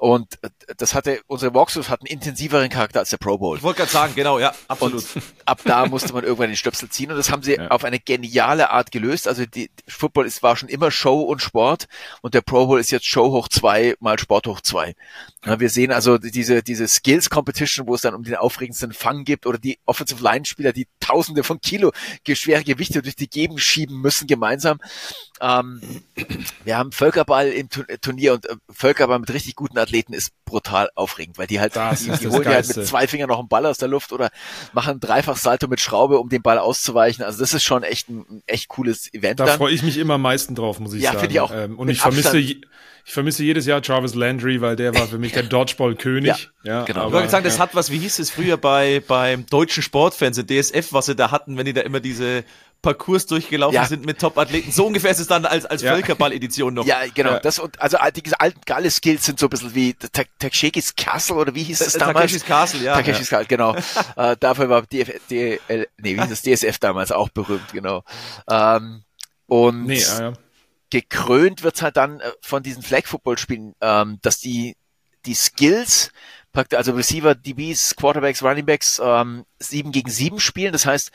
Und 0.00 0.42
äh, 0.42 0.48
das 0.78 0.94
hatte, 0.94 1.20
unsere 1.26 1.52
Walkthroughs 1.52 1.90
hatten 1.90 2.06
intensiveren 2.06 2.70
Charakter 2.70 3.00
als 3.00 3.10
der 3.10 3.18
Pro 3.18 3.36
Bowl. 3.36 3.58
Ich 3.58 3.62
wollte 3.62 3.80
gerade 3.80 3.92
sagen, 3.92 4.14
genau, 4.16 4.38
ja, 4.38 4.54
absolut. 4.66 5.04
Und 5.14 5.22
ab 5.44 5.60
da 5.62 5.84
musste 5.84 6.14
man 6.14 6.24
irgendwann 6.24 6.48
den 6.48 6.56
Stöpsel 6.56 6.88
ziehen 6.88 7.10
und 7.10 7.18
das 7.18 7.30
haben 7.30 7.42
sie 7.42 7.56
ja. 7.56 7.68
auf 7.68 7.84
eine 7.84 8.00
geniale 8.00 8.70
Art 8.70 8.92
gelöst. 8.92 9.28
Also 9.28 9.44
die, 9.44 9.70
Football 9.86 10.24
ist, 10.24 10.42
war 10.42 10.56
schon 10.56 10.70
immer 10.70 10.90
Show 10.90 11.20
und 11.20 11.42
Sport 11.42 11.86
und 12.22 12.32
der 12.32 12.40
Pro 12.40 12.66
Bowl 12.66 12.80
ist 12.80 12.90
jetzt 12.90 13.04
Show 13.04 13.30
hoch 13.30 13.48
zwei 13.48 13.94
mal 14.00 14.18
Sport 14.18 14.46
hoch 14.46 14.62
zwei. 14.62 14.94
Ja, 15.44 15.60
wir 15.60 15.68
sehen 15.68 15.92
also 15.92 16.16
diese, 16.16 16.62
diese 16.62 16.88
Skills 16.88 17.28
Competition, 17.28 17.86
wo 17.86 17.94
es 17.94 18.00
dann 18.00 18.14
um 18.14 18.22
den 18.22 18.36
aufregendsten 18.36 18.94
Fang 18.94 19.24
gibt 19.24 19.44
oder 19.44 19.58
die 19.58 19.80
Offensive 19.84 20.22
Line 20.24 20.46
Spieler, 20.46 20.72
die 20.72 20.88
tausende 21.00 21.44
von 21.44 21.60
Kilo 21.60 21.92
schwere 22.32 22.64
Gewichte 22.64 23.02
durch 23.02 23.16
die 23.16 23.28
Geben 23.28 23.58
schieben 23.58 24.00
müssen 24.00 24.26
gemeinsam. 24.26 24.78
Ähm, 25.42 25.82
wir 26.64 26.78
haben 26.78 26.90
Völkerball 26.90 27.48
im 27.48 27.68
Turnier 27.68 28.32
und 28.32 28.46
äh, 28.46 28.56
Völkerball 28.70 29.18
mit 29.18 29.30
richtig 29.30 29.56
guten 29.56 29.76
Athleten 29.76 29.89
ist 29.92 30.32
brutal 30.44 30.90
aufregend, 30.94 31.38
weil 31.38 31.46
die 31.46 31.60
halt, 31.60 31.76
das 31.76 32.00
die, 32.00 32.10
die 32.10 32.28
holen 32.28 32.42
die 32.42 32.48
halt 32.48 32.76
mit 32.76 32.86
zwei 32.86 33.06
Fingern 33.06 33.28
noch 33.28 33.38
einen 33.38 33.48
Ball 33.48 33.66
aus 33.66 33.78
der 33.78 33.88
Luft 33.88 34.12
oder 34.12 34.30
machen 34.72 35.00
dreifach 35.00 35.36
Salto 35.36 35.68
mit 35.68 35.80
Schraube, 35.80 36.18
um 36.18 36.28
den 36.28 36.42
Ball 36.42 36.58
auszuweichen. 36.58 37.24
Also 37.24 37.38
das 37.38 37.54
ist 37.54 37.62
schon 37.62 37.82
echt 37.82 38.08
ein, 38.08 38.20
ein 38.28 38.42
echt 38.46 38.68
cooles 38.68 39.12
Event. 39.12 39.40
Da 39.40 39.46
freue 39.46 39.72
ich 39.72 39.82
mich 39.82 39.98
immer 39.98 40.14
am 40.14 40.22
meisten 40.22 40.54
drauf, 40.54 40.80
muss 40.80 40.94
ich 40.94 41.02
ja, 41.02 41.12
sagen. 41.12 41.16
Ja, 41.16 41.20
finde 41.20 41.34
ich 41.34 41.40
auch. 41.40 41.52
Ähm, 41.54 41.78
und 41.78 41.88
ich 41.88 42.00
vermisse, 42.00 42.38
ich 42.38 42.60
vermisse 43.04 43.42
jedes 43.42 43.66
Jahr 43.66 43.80
Jarvis 43.82 44.14
Landry, 44.14 44.60
weil 44.60 44.76
der 44.76 44.94
war 44.94 45.06
für 45.06 45.18
mich 45.18 45.32
der 45.32 45.42
Dodgeball-König. 45.44 46.50
Ja, 46.62 46.72
ja, 46.72 46.84
genau. 46.84 47.00
Aber, 47.00 47.08
ich 47.08 47.14
wollte 47.14 47.28
sagen, 47.30 47.44
das 47.44 47.56
ja. 47.56 47.62
hat 47.62 47.74
was, 47.74 47.90
wie 47.90 47.98
hieß 47.98 48.18
es 48.18 48.30
früher 48.30 48.56
bei 48.56 49.02
beim 49.06 49.46
deutschen 49.46 49.82
Sportfernsehen, 49.82 50.46
DSF, 50.46 50.92
was 50.92 51.06
sie 51.06 51.16
da 51.16 51.30
hatten, 51.30 51.56
wenn 51.56 51.66
die 51.66 51.72
da 51.72 51.80
immer 51.82 52.00
diese 52.00 52.44
Parcours 52.82 53.26
durchgelaufen 53.26 53.74
ja. 53.74 53.84
sind 53.84 54.06
mit 54.06 54.18
Top-Athleten. 54.18 54.72
So 54.72 54.86
ungefähr 54.86 55.10
ist 55.10 55.18
es 55.18 55.26
dann 55.26 55.44
als, 55.44 55.66
als 55.66 55.82
ja. 55.82 55.92
Völkerball-Edition 55.92 56.74
noch. 56.74 56.86
Ja, 56.86 57.00
genau. 57.12 57.32
Ja. 57.32 57.40
Das 57.40 57.58
und, 57.58 57.80
also 57.80 57.98
diese 58.24 58.40
alten 58.40 58.60
geile 58.64 58.90
Skills 58.90 59.26
sind 59.26 59.38
so 59.38 59.46
ein 59.46 59.50
bisschen 59.50 59.74
wie 59.74 59.94
Takeshikis 59.94 60.94
Castle 60.96 61.36
oder 61.36 61.54
wie 61.54 61.62
hieß 61.62 61.78
das 61.78 61.92
damals? 61.94 62.16
Takeshis 62.16 62.44
Castle, 62.44 62.80
ja. 62.80 62.94
Takeshis 62.94 63.28
Castle, 63.28 63.46
genau. 63.46 63.76
äh, 64.16 64.36
dafür 64.38 64.68
war 64.68 64.82
DF, 64.82 65.20
DL, 65.28 65.60
nee, 65.68 66.16
wie 66.16 66.20
hieß 66.20 66.30
das 66.30 66.42
DSF 66.42 66.78
damals 66.78 67.12
auch 67.12 67.28
berühmt, 67.28 67.72
genau. 67.72 68.02
Ähm, 68.48 69.04
und 69.46 69.86
nee, 69.86 70.04
ah, 70.04 70.32
gekrönt 70.90 71.62
wird's 71.62 71.82
halt 71.82 71.96
dann 71.96 72.20
äh, 72.20 72.30
von 72.40 72.62
diesen 72.62 72.82
Flag-Football-Spielen, 72.82 73.74
ähm, 73.80 74.18
dass 74.22 74.38
die, 74.38 74.76
die 75.26 75.34
Skills, 75.34 76.12
also 76.74 76.92
Receiver, 76.92 77.34
DBs, 77.34 77.96
Quarterbacks, 77.96 78.42
Runningbacks, 78.42 79.00
ähm, 79.04 79.44
sieben 79.58 79.92
gegen 79.92 80.10
sieben 80.10 80.40
spielen. 80.40 80.72
Das 80.72 80.86
heißt, 80.86 81.10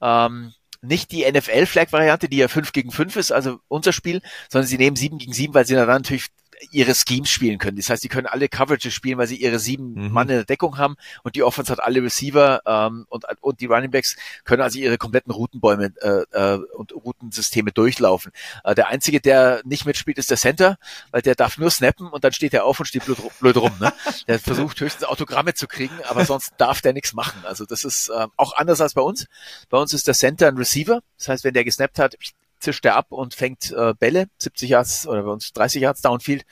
ähm, 0.00 0.54
nicht 0.82 1.12
die 1.12 1.30
NFL-Flag-Variante, 1.30 2.28
die 2.28 2.38
ja 2.38 2.48
5 2.48 2.72
gegen 2.72 2.90
5 2.90 3.16
ist, 3.16 3.32
also 3.32 3.60
unser 3.68 3.92
Spiel, 3.92 4.22
sondern 4.48 4.66
sie 4.66 4.78
nehmen 4.78 4.96
7 4.96 5.18
gegen 5.18 5.32
7, 5.32 5.54
weil 5.54 5.66
sie 5.66 5.74
dann 5.74 5.86
natürlich 5.86 6.28
ihre 6.70 6.94
Schemes 6.94 7.30
spielen 7.30 7.58
können. 7.58 7.76
Das 7.76 7.90
heißt, 7.90 8.02
sie 8.02 8.08
können 8.08 8.26
alle 8.26 8.48
Coverages 8.48 8.92
spielen, 8.92 9.18
weil 9.18 9.26
sie 9.26 9.36
ihre 9.36 9.58
sieben 9.58 9.94
mhm. 9.94 10.12
Mann 10.12 10.28
in 10.28 10.36
der 10.36 10.44
Deckung 10.44 10.78
haben 10.78 10.96
und 11.22 11.36
die 11.36 11.42
Offense 11.42 11.72
hat 11.72 11.82
alle 11.82 12.02
Receiver 12.02 12.62
ähm, 12.66 13.06
und, 13.08 13.24
und 13.40 13.60
die 13.60 13.66
Running 13.66 13.90
Backs 13.90 14.16
können 14.44 14.62
also 14.62 14.78
ihre 14.78 14.98
kompletten 14.98 15.32
Routenbäume 15.32 15.92
äh, 16.00 16.24
äh, 16.32 16.58
und 16.74 16.92
Routensysteme 16.92 17.72
durchlaufen. 17.72 18.32
Äh, 18.64 18.74
der 18.74 18.88
einzige, 18.88 19.20
der 19.20 19.62
nicht 19.64 19.86
mitspielt, 19.86 20.18
ist 20.18 20.30
der 20.30 20.36
Center, 20.36 20.78
weil 21.10 21.22
der 21.22 21.34
darf 21.34 21.58
nur 21.58 21.70
snappen 21.70 22.08
und 22.08 22.24
dann 22.24 22.32
steht 22.32 22.54
er 22.54 22.64
auf 22.64 22.80
und 22.80 22.86
steht 22.86 23.04
blöd, 23.04 23.18
blöd 23.40 23.56
rum. 23.56 23.72
Ne? 23.80 23.92
Der 24.28 24.38
versucht 24.40 24.80
höchstens 24.80 25.04
Autogramme 25.04 25.54
zu 25.54 25.66
kriegen, 25.66 25.94
aber 26.08 26.24
sonst 26.24 26.52
darf 26.58 26.80
der 26.80 26.92
nichts 26.92 27.12
machen. 27.12 27.44
Also 27.44 27.64
das 27.64 27.84
ist 27.84 28.08
äh, 28.08 28.26
auch 28.36 28.56
anders 28.56 28.80
als 28.80 28.94
bei 28.94 29.02
uns. 29.02 29.26
Bei 29.68 29.78
uns 29.78 29.92
ist 29.94 30.06
der 30.06 30.14
Center 30.14 30.48
ein 30.48 30.56
Receiver. 30.56 31.00
Das 31.18 31.28
heißt, 31.28 31.44
wenn 31.44 31.54
der 31.54 31.64
gesnappt 31.64 31.98
hat, 31.98 32.16
zischt 32.60 32.84
er 32.84 32.96
ab 32.96 33.06
und 33.10 33.34
fängt 33.34 33.72
äh, 33.72 33.94
Bälle, 33.98 34.28
70 34.38 34.70
Yards 34.70 35.06
oder 35.06 35.22
bei 35.22 35.30
uns 35.30 35.52
30 35.52 35.82
Yards 35.82 36.02
Downfield. 36.02 36.44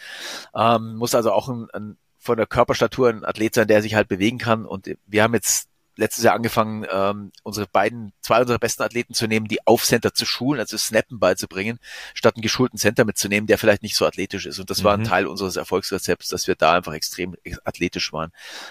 Ähm, 0.54 0.96
muss 0.96 1.14
also 1.14 1.32
auch 1.32 1.48
ein, 1.48 1.68
ein, 1.72 1.96
von 2.18 2.36
der 2.36 2.46
Körperstatur 2.46 3.11
ein 3.11 3.24
Athlet 3.24 3.54
sein, 3.54 3.68
der 3.68 3.82
sich 3.82 3.94
halt 3.94 4.09
bewegen 4.09 4.38
kann. 4.38 4.66
Und 4.66 4.90
wir 5.06 5.22
haben 5.22 5.34
jetzt 5.34 5.68
letztes 5.98 6.22
Jahr 6.22 6.34
angefangen, 6.34 6.86
ähm, 6.90 7.32
unsere 7.42 7.66
beiden, 7.66 8.12
zwei 8.20 8.40
unserer 8.40 8.61
besten 8.61 8.84
Athleten 8.84 9.14
zu 9.14 9.26
nehmen, 9.26 9.48
die 9.48 9.66
auf 9.66 9.84
Center 9.84 10.14
zu 10.14 10.24
schulen, 10.24 10.61
also 10.61 10.78
Snappen 10.78 11.18
beizubringen, 11.18 11.80
statt 12.14 12.36
einen 12.36 12.42
geschulten 12.42 12.78
Center 12.78 13.04
mitzunehmen, 13.04 13.48
der 13.48 13.59
vielleicht 13.59 13.82
nicht 13.82 13.96
so 13.96 14.06
athletisch 14.06 14.46
ist. 14.46 14.61
Und 14.61 14.70
das 14.70 14.80
mhm. 14.80 14.84
war 14.84 14.94
ein 14.94 15.00
mhm. 15.00 15.04
Teil 15.04 15.26
unseres 15.26 15.56
Erfolgsrezepts, 15.56 16.28
dass 16.28 16.46
wir 16.46 16.54
da 16.54 16.74
einfach 16.74 16.92
extrem 16.92 17.34
athletisch 17.64 18.12
waren. 18.12 18.30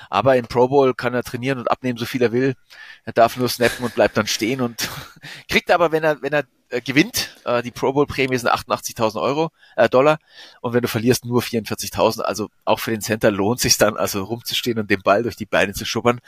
Aber 0.10 0.38
im 0.38 0.48
Pro 0.48 0.70
Bowl 0.70 0.94
kann 0.94 1.14
er 1.14 1.24
trainieren 1.24 1.60
und 1.60 1.70
abnehmen, 1.70 1.98
so 1.98 2.06
viel 2.06 2.22
er 2.22 2.32
will. 2.32 2.56
Er 3.04 3.14
darf 3.14 3.36
nur 3.36 3.50
snappen 3.50 3.84
und 3.84 3.94
bleibt 3.94 4.16
dann 4.16 4.28
stehen 4.28 4.62
und 4.62 4.90
kriegt 5.50 5.70
aber, 5.70 5.92
wenn 5.92 6.06
er, 6.06 6.22
wenn 6.22 6.32
er 6.32 6.46
äh, 6.70 6.82
gewinnt. 6.82 7.36
Äh, 7.46 7.64
die 7.64 7.72
Pro 7.72 7.94
Bowl 7.94 8.06
Prämie 8.06 8.38
sind 8.38 8.50
88.000 8.50 9.22
Euro, 9.22 9.52
äh, 9.76 9.90
Dollar. 9.90 10.20
Und 10.62 10.74
wenn 10.74 10.82
du 10.82 10.88
verlierst, 10.88 11.26
nur 11.26 11.42
44.000. 11.42 12.22
Also 12.22 12.50
auch 12.66 12.80
für 12.80 12.92
den 12.92 13.02
Center 13.02 13.32
lohnt 13.32 13.60
sich 13.60 13.78
dann, 13.78 13.98
also 13.98 14.24
rumzustehen 14.24 14.80
und 14.80 14.90
den 14.90 15.02
Ball 15.02 15.24
durch 15.24 15.36
die 15.36 15.46
Beine 15.46 15.74
zu 15.74 15.86
schubbern 15.86 16.20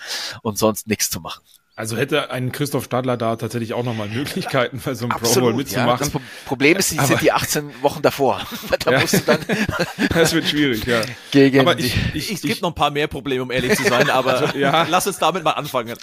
und 0.42 0.58
sonst 0.58 0.88
nichts 0.88 1.10
zu 1.10 1.20
machen. 1.20 1.44
Also 1.80 1.96
hätte 1.96 2.30
ein 2.30 2.52
Christoph 2.52 2.84
Stadler 2.84 3.16
da 3.16 3.38
tatsächlich 3.38 3.74
auch 3.74 3.86
nochmal 3.86 4.10
Möglichkeiten 4.10 4.82
bei 4.86 4.96
so 4.96 5.06
einem 5.06 5.14
Absolut, 5.14 5.34
Pro 5.34 5.42
Bowl 5.44 5.54
mitzumachen. 5.54 6.08
Ja, 6.08 6.20
das 6.20 6.22
Problem 6.44 6.76
ist, 6.76 6.92
die 6.92 7.00
sind 7.00 7.22
die 7.22 7.32
18 7.32 7.72
Wochen 7.82 8.02
davor. 8.02 8.42
da 8.84 8.92
ja. 8.92 9.00
musst 9.00 9.14
du 9.14 9.20
dann 9.26 9.40
das 10.14 10.34
wird 10.34 10.46
schwierig, 10.46 10.86
ja. 10.86 11.00
Gegen 11.32 11.62
aber 11.62 11.80
ich, 11.80 11.96
ich, 12.14 12.34
es 12.34 12.42
gibt 12.42 12.62
noch 12.62 12.72
ein 12.72 12.76
paar 12.76 12.92
mehr 12.92 13.08
Probleme, 13.08 13.44
um 13.44 13.50
ehrlich 13.50 13.78
zu 13.78 13.84
sein, 13.84 14.10
aber 14.10 14.42
also, 14.42 14.58
ja. 14.58 14.88
lass 14.90 15.08
uns 15.08 15.20
damit 15.20 15.46
mal 15.46 15.52
anfangen. 15.52 15.96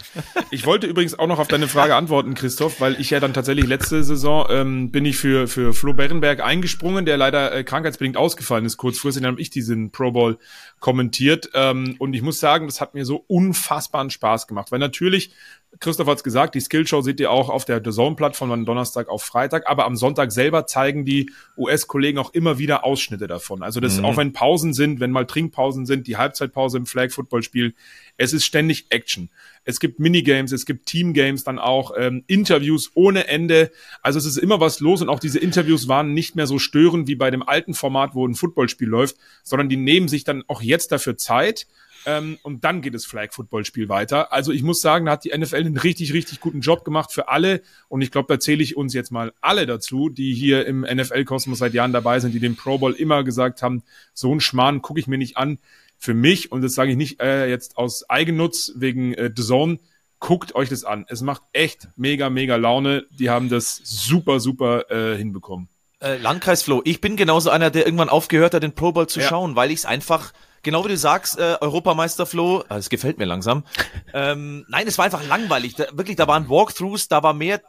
Ich 0.51 0.64
wollte 0.64 0.87
übrigens 0.87 1.18
auch 1.18 1.27
noch 1.27 1.39
auf 1.39 1.49
deine 1.49 1.68
Frage 1.68 1.95
antworten, 1.95 2.33
Christoph, 2.33 2.81
weil 2.81 2.99
ich 2.99 3.11
ja 3.11 3.20
dann 3.20 3.35
tatsächlich 3.35 3.66
letzte 3.66 4.03
Saison 4.03 4.47
ähm, 4.49 4.91
bin 4.91 5.05
ich 5.05 5.18
für 5.18 5.47
für 5.47 5.74
Flo 5.74 5.93
Berenberg 5.93 6.41
eingesprungen, 6.41 7.05
der 7.05 7.18
leider 7.18 7.55
äh, 7.55 7.64
krankheitsbedingt 7.64 8.16
ausgefallen 8.16 8.64
ist. 8.64 8.79
Kurzfristig 8.79 9.22
dann 9.22 9.33
habe 9.33 9.43
ich 9.43 9.51
diesen 9.51 9.91
Pro 9.91 10.11
Bowl 10.11 10.39
kommentiert 10.81 11.51
ähm, 11.53 11.97
und 11.99 12.14
ich 12.14 12.22
muss 12.22 12.41
sagen, 12.41 12.66
das 12.66 12.81
hat 12.81 12.95
mir 12.95 13.05
so 13.05 13.22
unfassbaren 13.27 14.09
Spaß 14.09 14.47
gemacht, 14.47 14.72
weil 14.72 14.79
natürlich 14.79 15.33
Christoph 15.80 16.06
hat 16.08 16.18
es 16.18 16.24
gesagt, 16.24 16.54
die 16.54 16.60
Skillshow 16.60 17.02
seht 17.02 17.20
ihr 17.20 17.30
auch 17.30 17.50
auf 17.50 17.64
der 17.64 17.82
The 17.84 17.90
Zone-Plattform 17.90 18.50
von 18.50 18.64
Donnerstag 18.64 19.08
auf 19.08 19.22
Freitag, 19.22 19.68
aber 19.68 19.84
am 19.84 19.96
Sonntag 19.96 20.32
selber 20.32 20.66
zeigen 20.66 21.04
die 21.04 21.30
US-Kollegen 21.56 22.18
auch 22.18 22.32
immer 22.32 22.58
wieder 22.58 22.84
Ausschnitte 22.84 23.26
davon. 23.26 23.62
Also 23.62 23.80
das, 23.80 23.98
mhm. 23.98 24.04
auch 24.06 24.16
wenn 24.16 24.32
Pausen 24.32 24.72
sind, 24.72 25.00
wenn 25.00 25.10
mal 25.10 25.26
Trinkpausen 25.26 25.84
sind, 25.84 26.06
die 26.06 26.16
Halbzeitpause 26.16 26.78
im 26.78 26.86
Flag-Football-Spiel, 26.86 27.74
es 28.16 28.32
ist 28.32 28.44
ständig 28.44 28.86
Action. 28.90 29.28
Es 29.64 29.80
gibt 29.80 29.98
Minigames, 29.98 30.52
es 30.52 30.64
gibt 30.64 30.86
Teamgames, 30.86 31.44
dann 31.44 31.58
auch 31.58 31.92
ähm, 31.98 32.24
Interviews 32.26 32.92
ohne 32.94 33.26
Ende. 33.26 33.70
Also 34.00 34.18
es 34.18 34.24
ist 34.24 34.38
immer 34.38 34.60
was 34.60 34.80
los 34.80 35.02
und 35.02 35.08
auch 35.08 35.18
diese 35.18 35.40
Interviews 35.40 35.88
waren 35.88 36.14
nicht 36.14 36.36
mehr 36.36 36.46
so 36.46 36.58
störend 36.58 37.08
wie 37.08 37.16
bei 37.16 37.30
dem 37.30 37.42
alten 37.42 37.74
Format, 37.74 38.14
wo 38.14 38.26
ein 38.26 38.34
Footballspiel 38.34 38.88
läuft, 38.88 39.16
sondern 39.42 39.68
die 39.68 39.76
nehmen 39.76 40.08
sich 40.08 40.24
dann 40.24 40.44
auch 40.46 40.62
jetzt 40.62 40.92
dafür 40.92 41.16
Zeit 41.16 41.66
ähm, 42.07 42.38
und 42.42 42.64
dann 42.64 42.82
geht 42.82 42.94
das 42.94 43.04
Flag-Football-Spiel 43.04 43.88
weiter. 43.88 44.32
Also 44.32 44.52
ich 44.52 44.62
muss 44.62 44.80
sagen, 44.80 45.07
da 45.07 45.12
hat 45.12 45.24
die 45.24 45.36
NFL 45.36 45.57
einen 45.57 45.76
richtig, 45.76 46.12
richtig 46.12 46.40
guten 46.40 46.61
Job 46.61 46.84
gemacht 46.84 47.12
für 47.12 47.28
alle. 47.28 47.62
Und 47.88 48.00
ich 48.00 48.12
glaube, 48.12 48.32
da 48.32 48.38
zähle 48.38 48.62
ich 48.62 48.76
uns 48.76 48.94
jetzt 48.94 49.11
mal 49.11 49.32
alle 49.40 49.66
dazu, 49.66 50.09
die 50.09 50.32
hier 50.32 50.66
im 50.66 50.82
NFL-Kosmos 50.82 51.59
seit 51.59 51.74
Jahren 51.74 51.92
dabei 51.92 52.20
sind, 52.20 52.32
die 52.32 52.38
dem 52.38 52.54
Pro 52.54 52.78
Bowl 52.78 52.92
immer 52.92 53.24
gesagt 53.24 53.61
haben, 53.61 53.82
so 54.14 54.32
ein 54.32 54.40
Schmarrn 54.40 54.82
gucke 54.82 55.00
ich 55.00 55.09
mir 55.09 55.18
nicht 55.18 55.36
an. 55.36 55.59
Für 55.98 56.14
mich, 56.14 56.52
und 56.52 56.62
das 56.62 56.74
sage 56.74 56.92
ich 56.92 56.96
nicht 56.96 57.20
äh, 57.20 57.48
jetzt 57.48 57.76
aus 57.76 58.09
Eigennutz 58.09 58.72
wegen 58.76 59.12
äh, 59.14 59.32
The 59.34 59.42
Zone, 59.42 59.78
guckt 60.20 60.54
euch 60.54 60.68
das 60.68 60.84
an. 60.84 61.07
Es 61.09 61.22
macht 61.22 61.42
echt 61.52 61.88
mega, 61.96 62.30
mega 62.30 62.54
Laune. 62.54 63.07
Die 63.18 63.30
haben 63.30 63.48
das 63.48 63.80
super, 63.82 64.38
super 64.38 64.90
äh, 64.90 65.16
hinbekommen. 65.16 65.68
Äh, 65.98 66.18
Landkreis 66.18 66.62
Flo, 66.62 66.82
ich 66.84 67.00
bin 67.00 67.16
genauso 67.16 67.50
einer, 67.50 67.70
der 67.70 67.86
irgendwann 67.86 68.11
aufgehört 68.11 68.54
hat, 68.54 68.62
den 68.62 68.74
Pro 68.74 68.92
Bowl 68.92 69.09
zu 69.09 69.20
ja. 69.20 69.26
schauen, 69.26 69.57
weil 69.57 69.70
ich 69.70 69.78
es 69.78 69.86
einfach 69.86 70.32
genau 70.66 70.84
wie 70.84 70.88
du 70.88 70.98
sagst, 70.98 71.38
äh, 71.38 71.56
Europameister 71.60 72.26
Flo, 72.26 72.64
es 72.68 72.90
gefällt 72.90 73.16
mir 73.18 73.24
langsam. 73.24 73.64
ähm, 74.12 74.66
nein, 74.68 74.86
es 74.86 74.98
war 74.98 75.06
einfach 75.06 75.26
langweilig. 75.26 75.76
Da, 75.76 75.86
wirklich, 75.92 76.16
da 76.16 76.26
waren 76.26 76.50
Walkthroughs, 76.50 77.08
da 77.08 77.22
war 77.22 77.32
mehr 77.32 77.62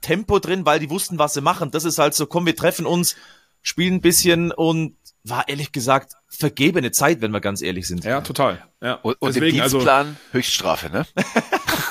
Tempo 0.00 0.38
drin, 0.40 0.66
weil 0.66 0.80
die 0.80 0.90
wussten, 0.90 1.18
was 1.18 1.34
sie 1.34 1.42
machen. 1.42 1.70
Das 1.70 1.84
ist 1.84 1.98
halt 1.98 2.14
so, 2.14 2.26
komm, 2.26 2.46
wir 2.46 2.56
treffen 2.56 2.86
uns, 2.86 3.16
spielen 3.62 3.94
ein 3.94 4.00
bisschen 4.00 4.50
und 4.50 4.96
war 5.24 5.48
ehrlich 5.48 5.72
gesagt 5.72 6.14
vergebene 6.28 6.90
Zeit, 6.90 7.20
wenn 7.20 7.32
wir 7.32 7.40
ganz 7.40 7.60
ehrlich 7.60 7.86
sind. 7.86 8.04
Ja, 8.04 8.22
total. 8.22 8.64
Ja. 8.80 8.94
Und, 8.94 9.20
und 9.20 9.34
Deswegen, 9.34 9.56
im 9.56 9.62
also 9.62 9.78
Dienstplan 9.78 10.06
also, 10.06 10.18
Höchststrafe, 10.32 10.90
ne? 10.90 11.06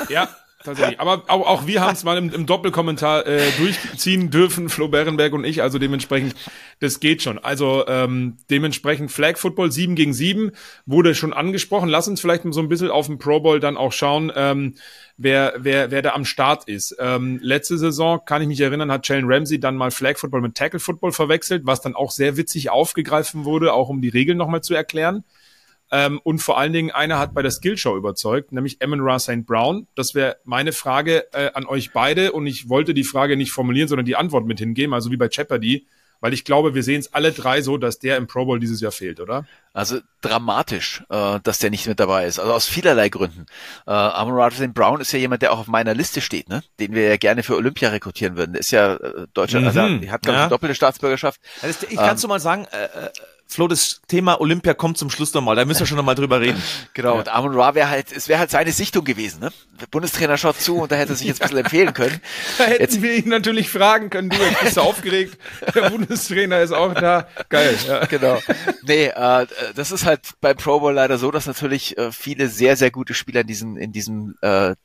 ja, 0.09 0.27
tatsächlich. 0.67 0.99
Aber 0.99 1.23
auch, 1.27 1.47
auch 1.47 1.67
wir 1.67 1.81
haben 1.81 1.93
es 1.93 2.03
mal 2.03 2.17
im, 2.17 2.31
im 2.31 2.45
Doppelkommentar 2.45 3.25
äh, 3.25 3.41
durchziehen 3.57 4.29
dürfen, 4.29 4.69
Flo 4.69 4.87
Berenberg 4.87 5.33
und 5.33 5.43
ich. 5.43 5.61
Also 5.61 5.79
dementsprechend, 5.79 6.35
das 6.79 6.99
geht 6.99 7.21
schon. 7.21 7.39
Also 7.39 7.85
ähm, 7.87 8.37
dementsprechend 8.49 9.11
Flag 9.11 9.37
Football 9.37 9.71
7 9.71 9.95
gegen 9.95 10.13
7 10.13 10.51
wurde 10.85 11.15
schon 11.15 11.33
angesprochen. 11.33 11.89
Lass 11.89 12.07
uns 12.07 12.21
vielleicht 12.21 12.43
so 12.51 12.59
ein 12.59 12.69
bisschen 12.69 12.91
auf 12.91 13.07
den 13.07 13.17
Pro 13.17 13.39
Bowl 13.39 13.59
dann 13.59 13.77
auch 13.77 13.91
schauen. 13.91 14.31
Ähm, 14.35 14.75
wer, 15.17 15.55
wer, 15.57 15.91
wer 15.91 16.01
da 16.01 16.11
am 16.11 16.25
Start 16.25 16.67
ist. 16.67 16.95
Ähm, 16.99 17.39
letzte 17.41 17.77
Saison, 17.77 18.21
kann 18.25 18.41
ich 18.41 18.47
mich 18.47 18.61
erinnern, 18.61 18.91
hat 18.91 19.07
Jalen 19.07 19.25
Ramsey 19.27 19.59
dann 19.59 19.75
mal 19.75 19.91
Flag 19.91 20.17
Football 20.17 20.41
mit 20.41 20.55
Tackle 20.55 20.79
Football 20.79 21.11
verwechselt, 21.11 21.65
was 21.65 21.81
dann 21.81 21.95
auch 21.95 22.11
sehr 22.11 22.37
witzig 22.37 22.69
aufgegriffen 22.69 23.45
wurde, 23.45 23.73
auch 23.73 23.89
um 23.89 24.01
die 24.01 24.09
Regeln 24.09 24.37
nochmal 24.37 24.61
zu 24.61 24.73
erklären. 24.73 25.23
Ähm, 25.91 26.19
und 26.23 26.39
vor 26.39 26.57
allen 26.57 26.73
Dingen, 26.73 26.91
einer 26.91 27.17
hat 27.17 27.33
bei 27.33 27.41
der 27.41 27.51
Skillshow 27.51 27.95
überzeugt, 27.95 28.51
nämlich 28.51 28.81
Amon 28.81 29.01
Ra 29.01 29.19
St. 29.19 29.45
Brown. 29.45 29.87
Das 29.95 30.15
wäre 30.15 30.37
meine 30.43 30.73
Frage 30.73 31.31
äh, 31.33 31.51
an 31.53 31.65
euch 31.65 31.93
beide. 31.93 32.33
Und 32.33 32.45
ich 32.47 32.69
wollte 32.69 32.93
die 32.93 33.05
Frage 33.05 33.37
nicht 33.37 33.51
formulieren, 33.51 33.87
sondern 33.87 34.05
die 34.05 34.15
Antwort 34.15 34.45
mit 34.45 34.59
hingeben, 34.59 34.93
also 34.93 35.11
wie 35.11 35.17
bei 35.17 35.29
Jeopardy. 35.29 35.87
Weil 36.19 36.33
ich 36.33 36.45
glaube, 36.45 36.73
wir 36.73 36.81
sehen 36.81 36.99
es 36.99 37.13
alle 37.13 37.31
drei 37.31 37.61
so, 37.61 37.77
dass 37.77 37.99
der 37.99 38.17
im 38.17 38.25
Pro 38.25 38.45
Bowl 38.45 38.59
dieses 38.59 38.81
Jahr 38.81 38.91
fehlt, 38.91 39.19
oder? 39.19 39.45
Also 39.73 39.99
dramatisch, 40.21 41.03
äh, 41.09 41.39
dass 41.43 41.59
der 41.59 41.69
nicht 41.69 41.85
mit 41.85 41.99
dabei 41.99 42.25
ist. 42.25 42.39
Also 42.39 42.53
aus 42.53 42.65
vielerlei 42.65 43.09
Gründen. 43.09 43.45
Äh, 43.85 43.91
Amon 43.91 44.33
Ra 44.33 44.49
St. 44.49 44.73
Brown 44.73 44.99
ist 44.99 45.11
ja 45.11 45.19
jemand, 45.19 45.43
der 45.43 45.53
auch 45.53 45.59
auf 45.59 45.67
meiner 45.67 45.93
Liste 45.93 46.19
steht, 46.19 46.49
ne? 46.49 46.63
den 46.79 46.93
wir 46.93 47.07
ja 47.07 47.17
gerne 47.17 47.43
für 47.43 47.55
Olympia 47.55 47.89
rekrutieren 47.89 48.35
würden. 48.35 48.53
Der 48.53 48.61
ist 48.61 48.71
ja 48.71 48.95
äh, 48.95 49.27
Deutscher, 49.35 49.61
mhm. 49.61 49.67
also 49.67 49.79
er 49.79 50.11
hat, 50.11 50.23
glaube 50.23 50.37
ich, 50.37 50.43
ja. 50.43 50.49
doppelte 50.49 50.73
Staatsbürgerschaft. 50.73 51.39
Also 51.61 51.85
ich 51.87 51.95
kannst 51.95 52.23
ähm, 52.23 52.27
du 52.27 52.33
mal 52.33 52.39
sagen, 52.39 52.65
äh, 52.71 52.85
äh 52.85 53.09
Flo, 53.49 53.67
das 53.67 54.01
Thema 54.07 54.41
Olympia 54.41 54.73
kommt 54.73 54.97
zum 54.97 55.09
Schluss 55.09 55.33
nochmal, 55.33 55.55
da 55.55 55.63
müssen 55.63 55.79
wir 55.79 55.87
schon 55.87 55.97
nochmal 55.97 56.15
drüber 56.15 56.41
reden. 56.41 56.61
genau, 56.93 57.13
ja. 57.13 57.19
und 57.19 57.29
Amon 57.29 57.55
Ra 57.55 57.75
wäre 57.75 57.89
halt, 57.89 58.11
es 58.11 58.27
wäre 58.27 58.39
halt 58.39 58.51
seine 58.51 58.71
Sichtung 58.73 59.05
gewesen, 59.05 59.39
ne? 59.39 59.51
Der 59.79 59.87
Bundestrainer 59.87 60.37
schaut 60.37 60.59
zu 60.59 60.77
und 60.79 60.91
da 60.91 60.95
hätte 60.95 61.13
er 61.13 61.15
sich 61.15 61.27
jetzt 61.27 61.41
ein 61.41 61.49
bisschen 61.49 61.63
empfehlen 61.63 61.93
können. 61.93 62.19
Da 62.57 62.65
hätten 62.65 62.81
jetzt, 62.81 63.01
wir 63.01 63.15
ihn 63.15 63.29
natürlich 63.29 63.69
fragen 63.69 64.09
können, 64.09 64.29
du, 64.29 64.37
jetzt 64.37 64.59
bist 64.59 64.77
du 64.77 64.81
aufgeregt, 64.81 65.37
der 65.73 65.89
Bundestrainer 65.89 66.61
ist 66.61 66.71
auch 66.71 66.93
da. 66.93 67.27
Geil, 67.49 67.77
ja. 67.87 68.05
Genau. 68.05 68.39
Nee, 68.83 69.07
äh, 69.07 69.47
das 69.75 69.91
ist 69.91 70.05
halt 70.05 70.21
beim 70.41 70.57
Pro 70.57 70.79
Bowl 70.79 70.93
leider 70.93 71.17
so, 71.17 71.31
dass 71.31 71.45
natürlich 71.45 71.97
äh, 71.97 72.11
viele 72.11 72.49
sehr, 72.49 72.75
sehr 72.75 72.91
gute 72.91 73.13
Spieler 73.13 73.41
in 73.41 73.47
diesem, 73.47 73.77
in 73.77 73.91
diesem 73.91 74.35
äh, 74.41 74.75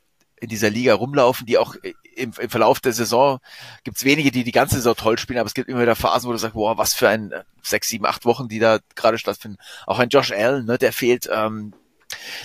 in 0.42 0.48
dieser 0.48 0.70
Liga 0.70 0.94
rumlaufen, 0.94 1.46
die 1.46 1.56
auch 1.56 1.76
im, 2.16 2.32
im 2.38 2.50
Verlauf 2.50 2.80
der 2.80 2.92
Saison 2.92 3.38
gibt's 3.84 4.04
wenige, 4.04 4.30
die 4.30 4.44
die 4.44 4.52
ganze 4.52 4.76
Saison 4.76 4.96
toll 4.96 5.18
spielen, 5.18 5.38
aber 5.38 5.46
es 5.46 5.54
gibt 5.54 5.68
immer 5.68 5.82
wieder 5.82 5.96
Phasen, 5.96 6.28
wo 6.28 6.32
du 6.32 6.38
sagst, 6.38 6.54
boah, 6.54 6.78
was 6.78 6.94
für 6.94 7.08
ein 7.08 7.32
äh, 7.32 7.44
sechs, 7.62 7.88
sieben, 7.88 8.06
acht 8.06 8.24
Wochen, 8.24 8.48
die 8.48 8.58
da 8.58 8.78
gerade 8.94 9.18
stattfinden. 9.18 9.58
Auch 9.86 9.98
ein 9.98 10.08
Josh 10.08 10.32
Allen, 10.32 10.66
ne, 10.66 10.78
der 10.78 10.92
fehlt. 10.92 11.28
Ähm, 11.32 11.74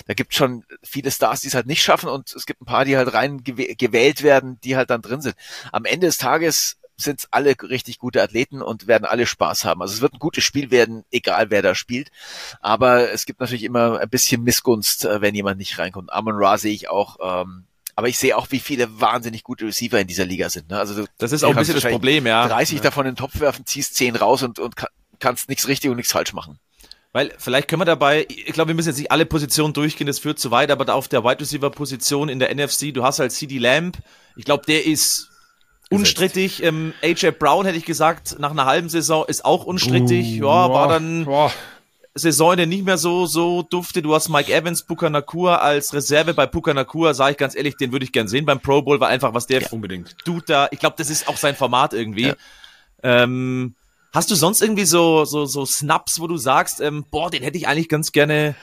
da 0.06 0.14
gibt 0.14 0.34
schon 0.34 0.64
viele 0.82 1.10
Stars, 1.10 1.40
die 1.40 1.48
es 1.48 1.54
halt 1.54 1.66
nicht 1.66 1.82
schaffen 1.82 2.08
und 2.08 2.34
es 2.34 2.46
gibt 2.46 2.62
ein 2.62 2.66
paar, 2.66 2.84
die 2.84 2.96
halt 2.96 3.12
rein 3.12 3.44
gewählt 3.44 4.22
werden, 4.22 4.58
die 4.62 4.76
halt 4.76 4.90
dann 4.90 5.02
drin 5.02 5.20
sind. 5.20 5.36
Am 5.72 5.84
Ende 5.84 6.06
des 6.06 6.16
Tages 6.16 6.78
sind 6.96 7.28
alle 7.30 7.54
richtig 7.62 7.98
gute 7.98 8.22
Athleten 8.22 8.60
und 8.60 8.88
werden 8.88 9.04
alle 9.04 9.26
Spaß 9.26 9.64
haben. 9.64 9.80
Also 9.80 9.94
es 9.94 10.00
wird 10.00 10.14
ein 10.14 10.18
gutes 10.18 10.42
Spiel 10.42 10.70
werden, 10.70 11.04
egal 11.12 11.50
wer 11.50 11.62
da 11.62 11.74
spielt. 11.74 12.10
Aber 12.60 13.12
es 13.12 13.24
gibt 13.24 13.40
natürlich 13.40 13.62
immer 13.62 14.00
ein 14.00 14.08
bisschen 14.08 14.42
Missgunst, 14.42 15.04
äh, 15.04 15.20
wenn 15.20 15.34
jemand 15.34 15.58
nicht 15.58 15.78
reinkommt. 15.78 16.12
Amon 16.12 16.34
Ra 16.36 16.58
sehe 16.58 16.74
ich 16.74 16.88
auch 16.88 17.18
ähm, 17.22 17.66
aber 17.98 18.06
ich 18.06 18.16
sehe 18.16 18.36
auch, 18.36 18.46
wie 18.50 18.60
viele 18.60 19.00
wahnsinnig 19.00 19.42
gute 19.42 19.66
Receiver 19.66 19.98
in 19.98 20.06
dieser 20.06 20.24
Liga 20.24 20.48
sind. 20.50 20.70
Ne? 20.70 20.78
Also 20.78 20.94
du, 20.94 21.08
das 21.18 21.32
ist 21.32 21.42
auch 21.42 21.50
ein 21.50 21.56
bisschen 21.56 21.74
das 21.74 21.82
Problem, 21.82 22.28
ja. 22.28 22.46
30 22.46 22.76
ja. 22.76 22.82
davon 22.84 23.06
in 23.06 23.14
den 23.14 23.18
Topf 23.18 23.40
werfen, 23.40 23.66
ziehst 23.66 23.96
10 23.96 24.14
raus 24.14 24.44
und, 24.44 24.60
und 24.60 24.76
kannst 25.18 25.48
nichts 25.48 25.66
richtig 25.66 25.90
und 25.90 25.96
nichts 25.96 26.12
falsch 26.12 26.32
machen. 26.32 26.60
Weil 27.12 27.34
vielleicht 27.38 27.66
können 27.66 27.80
wir 27.80 27.86
dabei, 27.86 28.24
ich 28.28 28.52
glaube, 28.52 28.68
wir 28.68 28.76
müssen 28.76 28.90
jetzt 28.90 28.98
nicht 28.98 29.10
alle 29.10 29.26
Positionen 29.26 29.74
durchgehen, 29.74 30.06
das 30.06 30.20
führt 30.20 30.38
zu 30.38 30.52
weit, 30.52 30.70
aber 30.70 30.84
da 30.84 30.92
auf 30.92 31.08
der 31.08 31.24
Wide 31.24 31.40
Receiver 31.40 31.70
Position 31.70 32.28
in 32.28 32.38
der 32.38 32.54
NFC, 32.54 32.94
du 32.94 33.02
hast 33.02 33.18
halt 33.18 33.32
CD 33.32 33.58
Lamb, 33.58 33.98
ich 34.36 34.44
glaube, 34.44 34.62
der 34.64 34.86
ist 34.86 35.32
unstrittig. 35.90 36.62
Ähm, 36.62 36.94
AJ 37.02 37.32
Brown 37.32 37.66
hätte 37.66 37.78
ich 37.78 37.84
gesagt, 37.84 38.38
nach 38.38 38.52
einer 38.52 38.66
halben 38.66 38.90
Saison 38.90 39.24
ist 39.26 39.44
auch 39.44 39.64
unstrittig. 39.64 40.40
Uh, 40.40 40.44
ja, 40.44 40.70
war 40.70 40.86
dann 40.86 41.24
boah. 41.24 41.52
Saison, 42.18 42.56
der 42.56 42.66
nicht 42.66 42.84
mehr 42.84 42.98
so, 42.98 43.26
so 43.26 43.62
dufte. 43.62 44.02
Du 44.02 44.14
hast 44.14 44.28
Mike 44.28 44.52
Evans, 44.52 44.82
Puka 44.82 45.08
Nakua 45.10 45.56
als 45.56 45.92
Reserve. 45.92 46.34
Bei 46.34 46.46
Puka 46.46 46.74
Nakua, 46.74 47.14
sage 47.14 47.32
ich 47.32 47.36
ganz 47.36 47.54
ehrlich, 47.54 47.76
den 47.76 47.92
würde 47.92 48.04
ich 48.04 48.12
gern 48.12 48.28
sehen 48.28 48.44
beim 48.44 48.60
Pro 48.60 48.82
Bowl, 48.82 49.00
weil 49.00 49.10
einfach, 49.10 49.34
was 49.34 49.46
der 49.46 49.62
ja, 49.62 49.68
unbedingt. 49.70 50.16
tut 50.24 50.48
da, 50.48 50.68
ich 50.70 50.78
glaube, 50.78 50.96
das 50.98 51.10
ist 51.10 51.28
auch 51.28 51.36
sein 51.36 51.56
Format 51.56 51.92
irgendwie. 51.92 52.28
Ja. 52.28 52.34
Ähm, 53.02 53.74
hast 54.12 54.30
du 54.30 54.34
sonst 54.34 54.62
irgendwie 54.62 54.84
so, 54.84 55.24
so, 55.24 55.46
so 55.46 55.64
Snaps, 55.64 56.20
wo 56.20 56.26
du 56.26 56.36
sagst, 56.36 56.80
ähm, 56.80 57.04
boah, 57.10 57.30
den 57.30 57.42
hätte 57.42 57.58
ich 57.58 57.68
eigentlich 57.68 57.88
ganz 57.88 58.12
gerne 58.12 58.54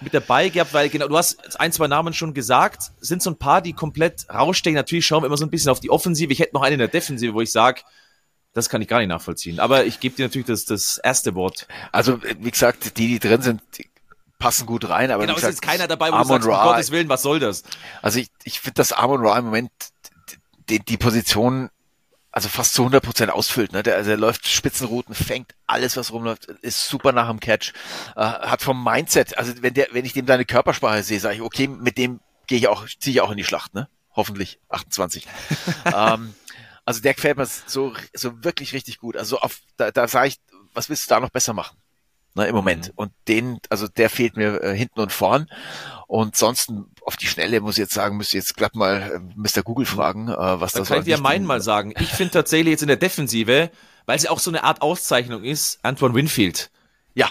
mit 0.00 0.14
dabei 0.14 0.48
gehabt, 0.48 0.74
weil 0.74 0.88
genau, 0.88 1.08
du 1.08 1.16
hast 1.16 1.58
ein, 1.60 1.72
zwei 1.72 1.86
Namen 1.86 2.12
schon 2.12 2.34
gesagt, 2.34 2.90
sind 3.00 3.22
so 3.22 3.30
ein 3.30 3.38
paar, 3.38 3.62
die 3.62 3.72
komplett 3.72 4.26
rausstecken. 4.32 4.74
Natürlich 4.74 5.06
schauen 5.06 5.22
wir 5.22 5.26
immer 5.26 5.36
so 5.36 5.46
ein 5.46 5.50
bisschen 5.50 5.70
auf 5.70 5.80
die 5.80 5.90
Offensive. 5.90 6.32
Ich 6.32 6.40
hätte 6.40 6.54
noch 6.54 6.62
eine 6.62 6.74
in 6.74 6.78
der 6.78 6.88
Defensive, 6.88 7.34
wo 7.34 7.40
ich 7.40 7.52
sage, 7.52 7.82
das 8.54 8.68
kann 8.68 8.80
ich 8.80 8.88
gar 8.88 9.00
nicht 9.00 9.08
nachvollziehen. 9.08 9.60
Aber 9.60 9.84
ich 9.84 10.00
gebe 10.00 10.16
dir 10.16 10.26
natürlich 10.26 10.46
das, 10.46 10.64
das 10.64 10.98
erste 10.98 11.34
Wort. 11.34 11.66
Also, 11.92 12.22
wie 12.22 12.50
gesagt, 12.50 12.96
die, 12.96 13.08
die 13.08 13.18
drin 13.18 13.42
sind, 13.42 13.60
die 13.76 13.88
passen 14.38 14.66
gut 14.66 14.88
rein. 14.88 15.10
Aber 15.10 15.22
genau, 15.22 15.34
gesagt, 15.34 15.54
ist 15.54 15.62
keiner 15.62 15.88
dabei, 15.88 16.10
wo 16.10 16.16
Amon 16.16 16.40
du 16.40 16.46
sagst, 16.46 16.60
um 16.60 16.68
Gottes 16.68 16.90
Willen, 16.90 17.08
was 17.08 17.22
soll 17.22 17.40
das? 17.40 17.64
Also 18.00 18.20
ich, 18.20 18.28
ich 18.44 18.60
finde, 18.60 18.74
dass 18.74 18.92
Amon 18.92 19.26
Ra 19.26 19.38
im 19.38 19.46
Moment 19.46 19.70
die, 20.68 20.78
die 20.78 20.96
Position 20.96 21.70
also 22.30 22.48
fast 22.48 22.74
zu 22.74 22.82
100 22.82 23.02
Prozent 23.02 23.30
ausfüllt. 23.30 23.72
Ne? 23.72 23.84
Der, 23.84 23.94
also 23.94 24.08
der 24.08 24.16
läuft 24.16 24.48
Spitzenrouten, 24.48 25.14
fängt 25.14 25.54
alles, 25.68 25.96
was 25.96 26.12
rumläuft, 26.12 26.46
ist 26.46 26.88
super 26.88 27.12
nach 27.12 27.28
dem 27.28 27.38
Catch, 27.38 27.72
äh, 28.16 28.22
hat 28.22 28.60
vom 28.60 28.82
Mindset, 28.82 29.38
also 29.38 29.52
wenn 29.60 29.72
der, 29.72 29.86
wenn 29.92 30.04
ich 30.04 30.14
dem 30.14 30.26
seine 30.26 30.44
Körpersprache 30.44 31.04
sehe, 31.04 31.20
sage 31.20 31.36
ich, 31.36 31.42
okay, 31.42 31.68
mit 31.68 31.96
dem 31.96 32.18
gehe 32.48 32.58
ich 32.58 32.66
auch, 32.66 32.88
ziehe 32.98 33.14
ich 33.14 33.20
auch 33.20 33.30
in 33.30 33.36
die 33.36 33.44
Schlacht, 33.44 33.74
ne? 33.74 33.88
Hoffentlich 34.16 34.58
28. 34.68 35.28
ähm, 35.94 36.34
also 36.84 37.00
der 37.00 37.14
gefällt 37.14 37.36
mir 37.36 37.46
so, 37.46 37.92
so 38.12 38.44
wirklich 38.44 38.72
richtig 38.72 38.98
gut. 38.98 39.16
Also 39.16 39.38
auf, 39.38 39.60
da, 39.76 39.90
da 39.90 40.06
sage 40.08 40.28
ich, 40.28 40.36
was 40.74 40.88
willst 40.88 41.06
du 41.06 41.14
da 41.14 41.20
noch 41.20 41.30
besser 41.30 41.52
machen? 41.52 41.76
Ne, 42.36 42.46
im 42.48 42.54
Moment. 42.54 42.88
Mhm. 42.88 42.92
Und 42.96 43.12
den, 43.28 43.58
also 43.70 43.86
der 43.86 44.10
fehlt 44.10 44.36
mir 44.36 44.60
äh, 44.62 44.76
hinten 44.76 45.00
und 45.00 45.12
vorn. 45.12 45.48
Und 46.08 46.36
sonst 46.36 46.70
auf 47.02 47.16
die 47.16 47.26
Schnelle 47.26 47.60
muss 47.60 47.74
ich 47.74 47.82
jetzt 47.82 47.94
sagen, 47.94 48.16
müsste 48.16 48.36
jetzt 48.36 48.56
glatt 48.56 48.74
mal 48.74 49.02
äh, 49.02 49.18
Mr. 49.36 49.62
Google 49.62 49.86
fragen, 49.86 50.28
äh, 50.28 50.60
was 50.60 50.72
da 50.72 50.80
das 50.80 50.88
kann 50.88 50.98
ich 50.98 51.04
dir 51.04 51.18
meinen 51.18 51.46
mal 51.46 51.60
sagen. 51.60 51.94
Ich 51.98 52.10
finde 52.10 52.32
tatsächlich 52.32 52.72
jetzt 52.72 52.82
in 52.82 52.88
der 52.88 52.96
Defensive, 52.96 53.70
weil 54.06 54.18
sie 54.18 54.28
auch 54.28 54.40
so 54.40 54.50
eine 54.50 54.64
Art 54.64 54.82
Auszeichnung 54.82 55.44
ist, 55.44 55.78
Antoine 55.82 56.14
Winfield. 56.14 56.70
Ja, 57.14 57.30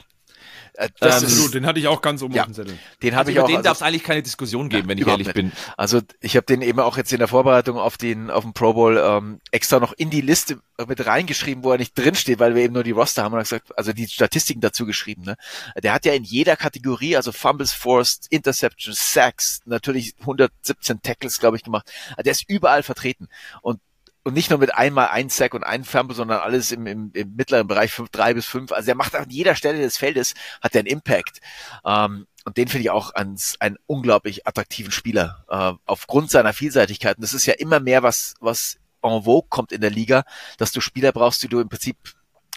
das 0.99 1.21
ähm, 1.21 1.27
ist 1.27 1.53
den 1.53 1.65
hatte 1.65 1.79
ich 1.79 1.87
auch 1.87 2.01
ganz 2.01 2.21
oben 2.23 2.33
ja, 2.33 2.41
auf 2.41 2.47
dem 2.47 2.55
Zettel. 2.55 2.77
Den 3.01 3.11
habe 3.15 3.19
also 3.19 3.31
ich 3.31 3.39
auch. 3.39 3.47
Den 3.47 3.57
also, 3.57 3.63
darf 3.63 3.77
es 3.77 3.83
eigentlich 3.83 4.03
keine 4.03 4.23
Diskussion 4.23 4.69
geben, 4.69 4.83
ja, 4.83 4.89
wenn 4.89 4.97
ich 4.97 5.07
ehrlich 5.07 5.27
nicht. 5.27 5.35
bin. 5.35 5.51
Also 5.77 6.01
ich 6.19 6.35
habe 6.35 6.45
den 6.45 6.61
eben 6.61 6.79
auch 6.79 6.97
jetzt 6.97 7.13
in 7.13 7.19
der 7.19 7.27
Vorbereitung 7.27 7.77
auf 7.77 7.97
den 7.97 8.31
auf 8.31 8.43
den 8.43 8.53
Pro 8.53 8.73
Bowl 8.73 8.97
ähm, 8.97 9.39
extra 9.51 9.79
noch 9.79 9.93
in 9.93 10.09
die 10.09 10.21
Liste 10.21 10.59
mit 10.87 11.05
reingeschrieben, 11.05 11.63
wo 11.63 11.71
er 11.71 11.77
nicht 11.77 11.97
drin 11.97 12.15
steht, 12.15 12.39
weil 12.39 12.55
wir 12.55 12.63
eben 12.63 12.73
nur 12.73 12.83
die 12.83 12.91
Roster 12.91 13.23
haben 13.23 13.33
und 13.33 13.39
gesagt, 13.39 13.77
also 13.77 13.93
die 13.93 14.07
Statistiken 14.07 14.61
dazu 14.61 14.85
geschrieben. 14.85 15.23
Ne? 15.23 15.35
Der 15.81 15.93
hat 15.93 16.05
ja 16.05 16.13
in 16.13 16.23
jeder 16.23 16.55
Kategorie, 16.55 17.15
also 17.15 17.31
Fumbles 17.31 17.73
Forced, 17.73 18.27
Interceptions, 18.31 19.13
Sacks, 19.13 19.61
natürlich 19.65 20.15
117 20.21 21.01
Tackles, 21.01 21.39
glaube 21.39 21.57
ich, 21.57 21.63
gemacht. 21.63 21.91
Der 22.17 22.31
ist 22.31 22.49
überall 22.49 22.81
vertreten 22.81 23.27
und 23.61 23.79
und 24.23 24.33
nicht 24.33 24.49
nur 24.49 24.59
mit 24.59 24.73
einmal 24.73 25.09
ein 25.09 25.29
Sack 25.29 25.53
und 25.53 25.63
ein 25.63 25.83
Fumble, 25.83 26.15
sondern 26.15 26.39
alles 26.39 26.71
im, 26.71 26.87
im, 26.87 27.11
im 27.13 27.35
mittleren 27.35 27.67
Bereich, 27.67 27.91
fünf, 27.91 28.09
drei 28.09 28.33
bis 28.33 28.45
fünf. 28.45 28.71
Also 28.71 28.89
er 28.89 28.95
macht 28.95 29.15
an 29.15 29.29
jeder 29.29 29.55
Stelle 29.55 29.81
des 29.81 29.97
Feldes, 29.97 30.33
hat 30.61 30.75
er 30.75 30.79
einen 30.79 30.87
Impact. 30.87 31.39
Ähm, 31.85 32.27
und 32.45 32.57
den 32.57 32.67
finde 32.67 32.83
ich 32.83 32.89
auch 32.89 33.13
als 33.13 33.55
einen 33.59 33.77
unglaublich 33.85 34.47
attraktiven 34.47 34.91
Spieler, 34.91 35.45
äh, 35.49 35.73
aufgrund 35.85 36.31
seiner 36.31 36.53
Vielseitigkeit. 36.53 37.17
Und 37.17 37.23
das 37.23 37.33
ist 37.33 37.45
ja 37.45 37.53
immer 37.53 37.79
mehr, 37.79 38.03
was, 38.03 38.35
was 38.39 38.77
en 39.01 39.23
vogue 39.23 39.49
kommt 39.49 39.71
in 39.71 39.81
der 39.81 39.89
Liga, 39.89 40.23
dass 40.57 40.71
du 40.71 40.81
Spieler 40.81 41.11
brauchst, 41.11 41.43
die 41.43 41.49
du 41.49 41.59
im 41.59 41.69
Prinzip 41.69 41.97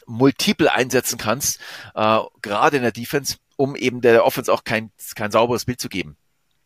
multiple 0.06 0.72
einsetzen 0.72 1.18
kannst, 1.18 1.60
äh, 1.94 2.18
gerade 2.42 2.76
in 2.76 2.82
der 2.82 2.92
Defense, 2.92 3.36
um 3.56 3.74
eben 3.74 4.00
der 4.00 4.24
Offense 4.24 4.52
auch 4.52 4.62
kein, 4.62 4.92
kein 5.16 5.32
sauberes 5.32 5.64
Bild 5.64 5.80
zu 5.80 5.88
geben. 5.88 6.16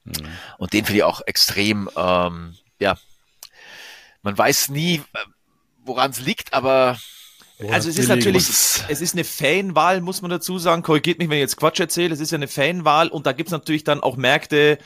Mhm. 0.04 0.12
Und 0.58 0.72
den 0.74 0.84
finde 0.84 0.98
ich 0.98 1.04
auch 1.04 1.22
extrem, 1.26 1.88
ähm, 1.96 2.56
ja, 2.78 2.96
man 4.22 4.36
weiß 4.36 4.68
nie, 4.70 4.96
äh, 4.96 5.18
woran 5.84 6.10
es 6.10 6.20
liegt, 6.20 6.52
aber 6.52 6.98
also 7.68 7.90
es 7.90 7.98
ist 7.98 8.08
natürlich, 8.08 8.48
es 8.48 9.00
ist 9.00 9.14
eine 9.14 9.24
Fanwahl, 9.24 10.00
muss 10.00 10.22
man 10.22 10.30
dazu 10.30 10.58
sagen. 10.58 10.82
Korrigiert 10.82 11.18
mich, 11.18 11.28
wenn 11.28 11.36
ich 11.36 11.42
jetzt 11.42 11.56
Quatsch 11.56 11.80
erzähle. 11.80 12.14
Es 12.14 12.20
ist 12.20 12.30
ja 12.30 12.36
eine 12.36 12.48
Fanwahl 12.48 13.08
und 13.08 13.26
da 13.26 13.32
gibt's 13.32 13.52
natürlich 13.52 13.84
dann 13.84 14.00
auch 14.00 14.16
Märkte, 14.16 14.78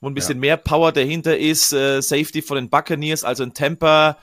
wo 0.00 0.08
ein 0.08 0.14
bisschen 0.14 0.36
ja. 0.36 0.40
mehr 0.40 0.56
Power 0.56 0.92
dahinter 0.92 1.36
ist. 1.36 1.72
Äh, 1.72 2.02
Safety 2.02 2.42
von 2.42 2.56
den 2.56 2.70
Buccaneers, 2.70 3.24
also 3.24 3.42
ein 3.42 3.54
Temper. 3.54 4.18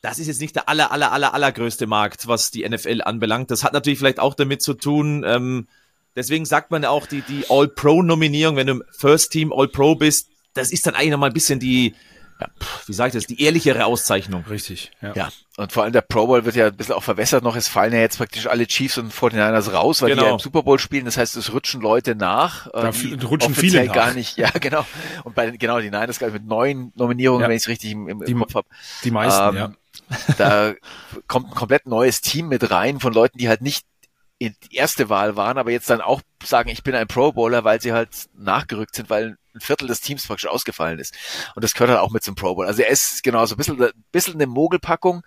Das 0.00 0.18
ist 0.18 0.26
jetzt 0.26 0.40
nicht 0.40 0.56
der 0.56 0.68
aller, 0.68 0.90
aller, 0.90 1.12
aller, 1.12 1.32
allergrößte 1.32 1.86
Markt, 1.86 2.26
was 2.26 2.50
die 2.50 2.68
NFL 2.68 3.02
anbelangt. 3.04 3.52
Das 3.52 3.62
hat 3.62 3.72
natürlich 3.72 4.00
vielleicht 4.00 4.18
auch 4.18 4.34
damit 4.34 4.60
zu 4.60 4.74
tun. 4.74 5.22
Ähm, 5.24 5.68
deswegen 6.16 6.44
sagt 6.44 6.72
man 6.72 6.82
ja 6.82 6.90
auch 6.90 7.06
die, 7.06 7.20
die 7.22 7.44
All-Pro-Nominierung, 7.48 8.56
wenn 8.56 8.66
du 8.66 8.72
im 8.74 8.84
First 8.90 9.30
Team 9.30 9.52
All-Pro 9.52 9.94
bist, 9.94 10.28
das 10.54 10.72
ist 10.72 10.86
dann 10.86 10.96
eigentlich 10.96 11.12
nochmal 11.12 11.30
ein 11.30 11.34
bisschen 11.34 11.60
die, 11.60 11.94
ja, 12.42 12.48
wie 12.86 12.92
sage 12.92 13.08
ich 13.08 13.14
das, 13.14 13.26
die 13.26 13.42
ehrlichere 13.42 13.84
Auszeichnung. 13.84 14.44
Richtig, 14.48 14.90
ja. 15.00 15.12
ja. 15.14 15.28
Und 15.56 15.72
vor 15.72 15.82
allem 15.82 15.92
der 15.92 16.00
Pro 16.00 16.26
Bowl 16.26 16.44
wird 16.44 16.56
ja 16.56 16.66
ein 16.66 16.76
bisschen 16.76 16.94
auch 16.94 17.02
verwässert 17.02 17.44
noch. 17.44 17.56
Es 17.56 17.68
fallen 17.68 17.92
ja 17.92 18.00
jetzt 18.00 18.18
praktisch 18.18 18.46
alle 18.46 18.66
Chiefs 18.66 18.98
und 18.98 19.12
49ers 19.12 19.72
raus, 19.72 20.02
weil 20.02 20.10
genau. 20.10 20.22
die 20.22 20.28
ja 20.28 20.32
im 20.34 20.38
Super 20.38 20.62
Bowl 20.62 20.78
spielen. 20.78 21.04
Das 21.04 21.16
heißt, 21.16 21.36
es 21.36 21.52
rutschen 21.52 21.80
Leute 21.80 22.14
nach. 22.14 22.68
Da 22.72 22.90
die 22.90 23.14
rutschen 23.24 23.54
viele 23.54 23.84
nach. 23.84 23.94
gar 23.94 24.14
nicht. 24.14 24.36
Ja, 24.38 24.50
genau. 24.50 24.84
Und 25.24 25.34
bei 25.34 25.50
genau, 25.50 25.78
die 25.78 25.90
Niners, 25.90 26.18
glaube 26.18 26.34
ich, 26.34 26.40
mit 26.40 26.48
neun 26.48 26.92
Nominierungen, 26.96 27.42
ja. 27.42 27.48
wenn 27.48 27.56
ich 27.56 27.62
es 27.62 27.68
richtig 27.68 27.92
im, 27.92 28.08
im, 28.08 28.24
die, 28.24 28.34
Kopf 28.34 28.54
habe. 28.54 28.68
Die 29.04 29.10
meisten, 29.10 29.48
ähm, 29.48 29.56
ja. 29.56 29.72
Da 30.38 30.72
kommt 31.26 31.48
ein 31.48 31.54
komplett 31.54 31.86
neues 31.86 32.20
Team 32.20 32.48
mit 32.48 32.70
rein 32.70 32.98
von 33.00 33.12
Leuten, 33.12 33.38
die 33.38 33.48
halt 33.48 33.62
nicht 33.62 33.84
die 34.50 34.76
erste 34.76 35.08
Wahl 35.08 35.36
waren, 35.36 35.58
aber 35.58 35.70
jetzt 35.70 35.90
dann 35.90 36.00
auch 36.00 36.20
sagen, 36.42 36.68
ich 36.68 36.82
bin 36.82 36.94
ein 36.94 37.08
Pro 37.08 37.32
Bowler, 37.32 37.64
weil 37.64 37.80
sie 37.80 37.92
halt 37.92 38.10
nachgerückt 38.34 38.94
sind, 38.94 39.10
weil 39.10 39.36
ein 39.54 39.60
Viertel 39.60 39.88
des 39.88 40.00
Teams 40.00 40.26
praktisch 40.26 40.48
ausgefallen 40.48 40.98
ist. 40.98 41.14
Und 41.54 41.62
das 41.62 41.74
gehört 41.74 41.90
halt 41.90 42.00
auch 42.00 42.10
mit 42.10 42.22
zum 42.22 42.34
Pro 42.34 42.54
Bowl. 42.54 42.66
Also 42.66 42.82
er 42.82 42.88
ist 42.88 43.22
genau 43.22 43.44
so 43.46 43.54
ein 43.54 43.58
bisschen, 43.58 43.80
ein 43.82 43.90
bisschen 44.10 44.34
eine 44.34 44.46
Mogelpackung, 44.46 45.22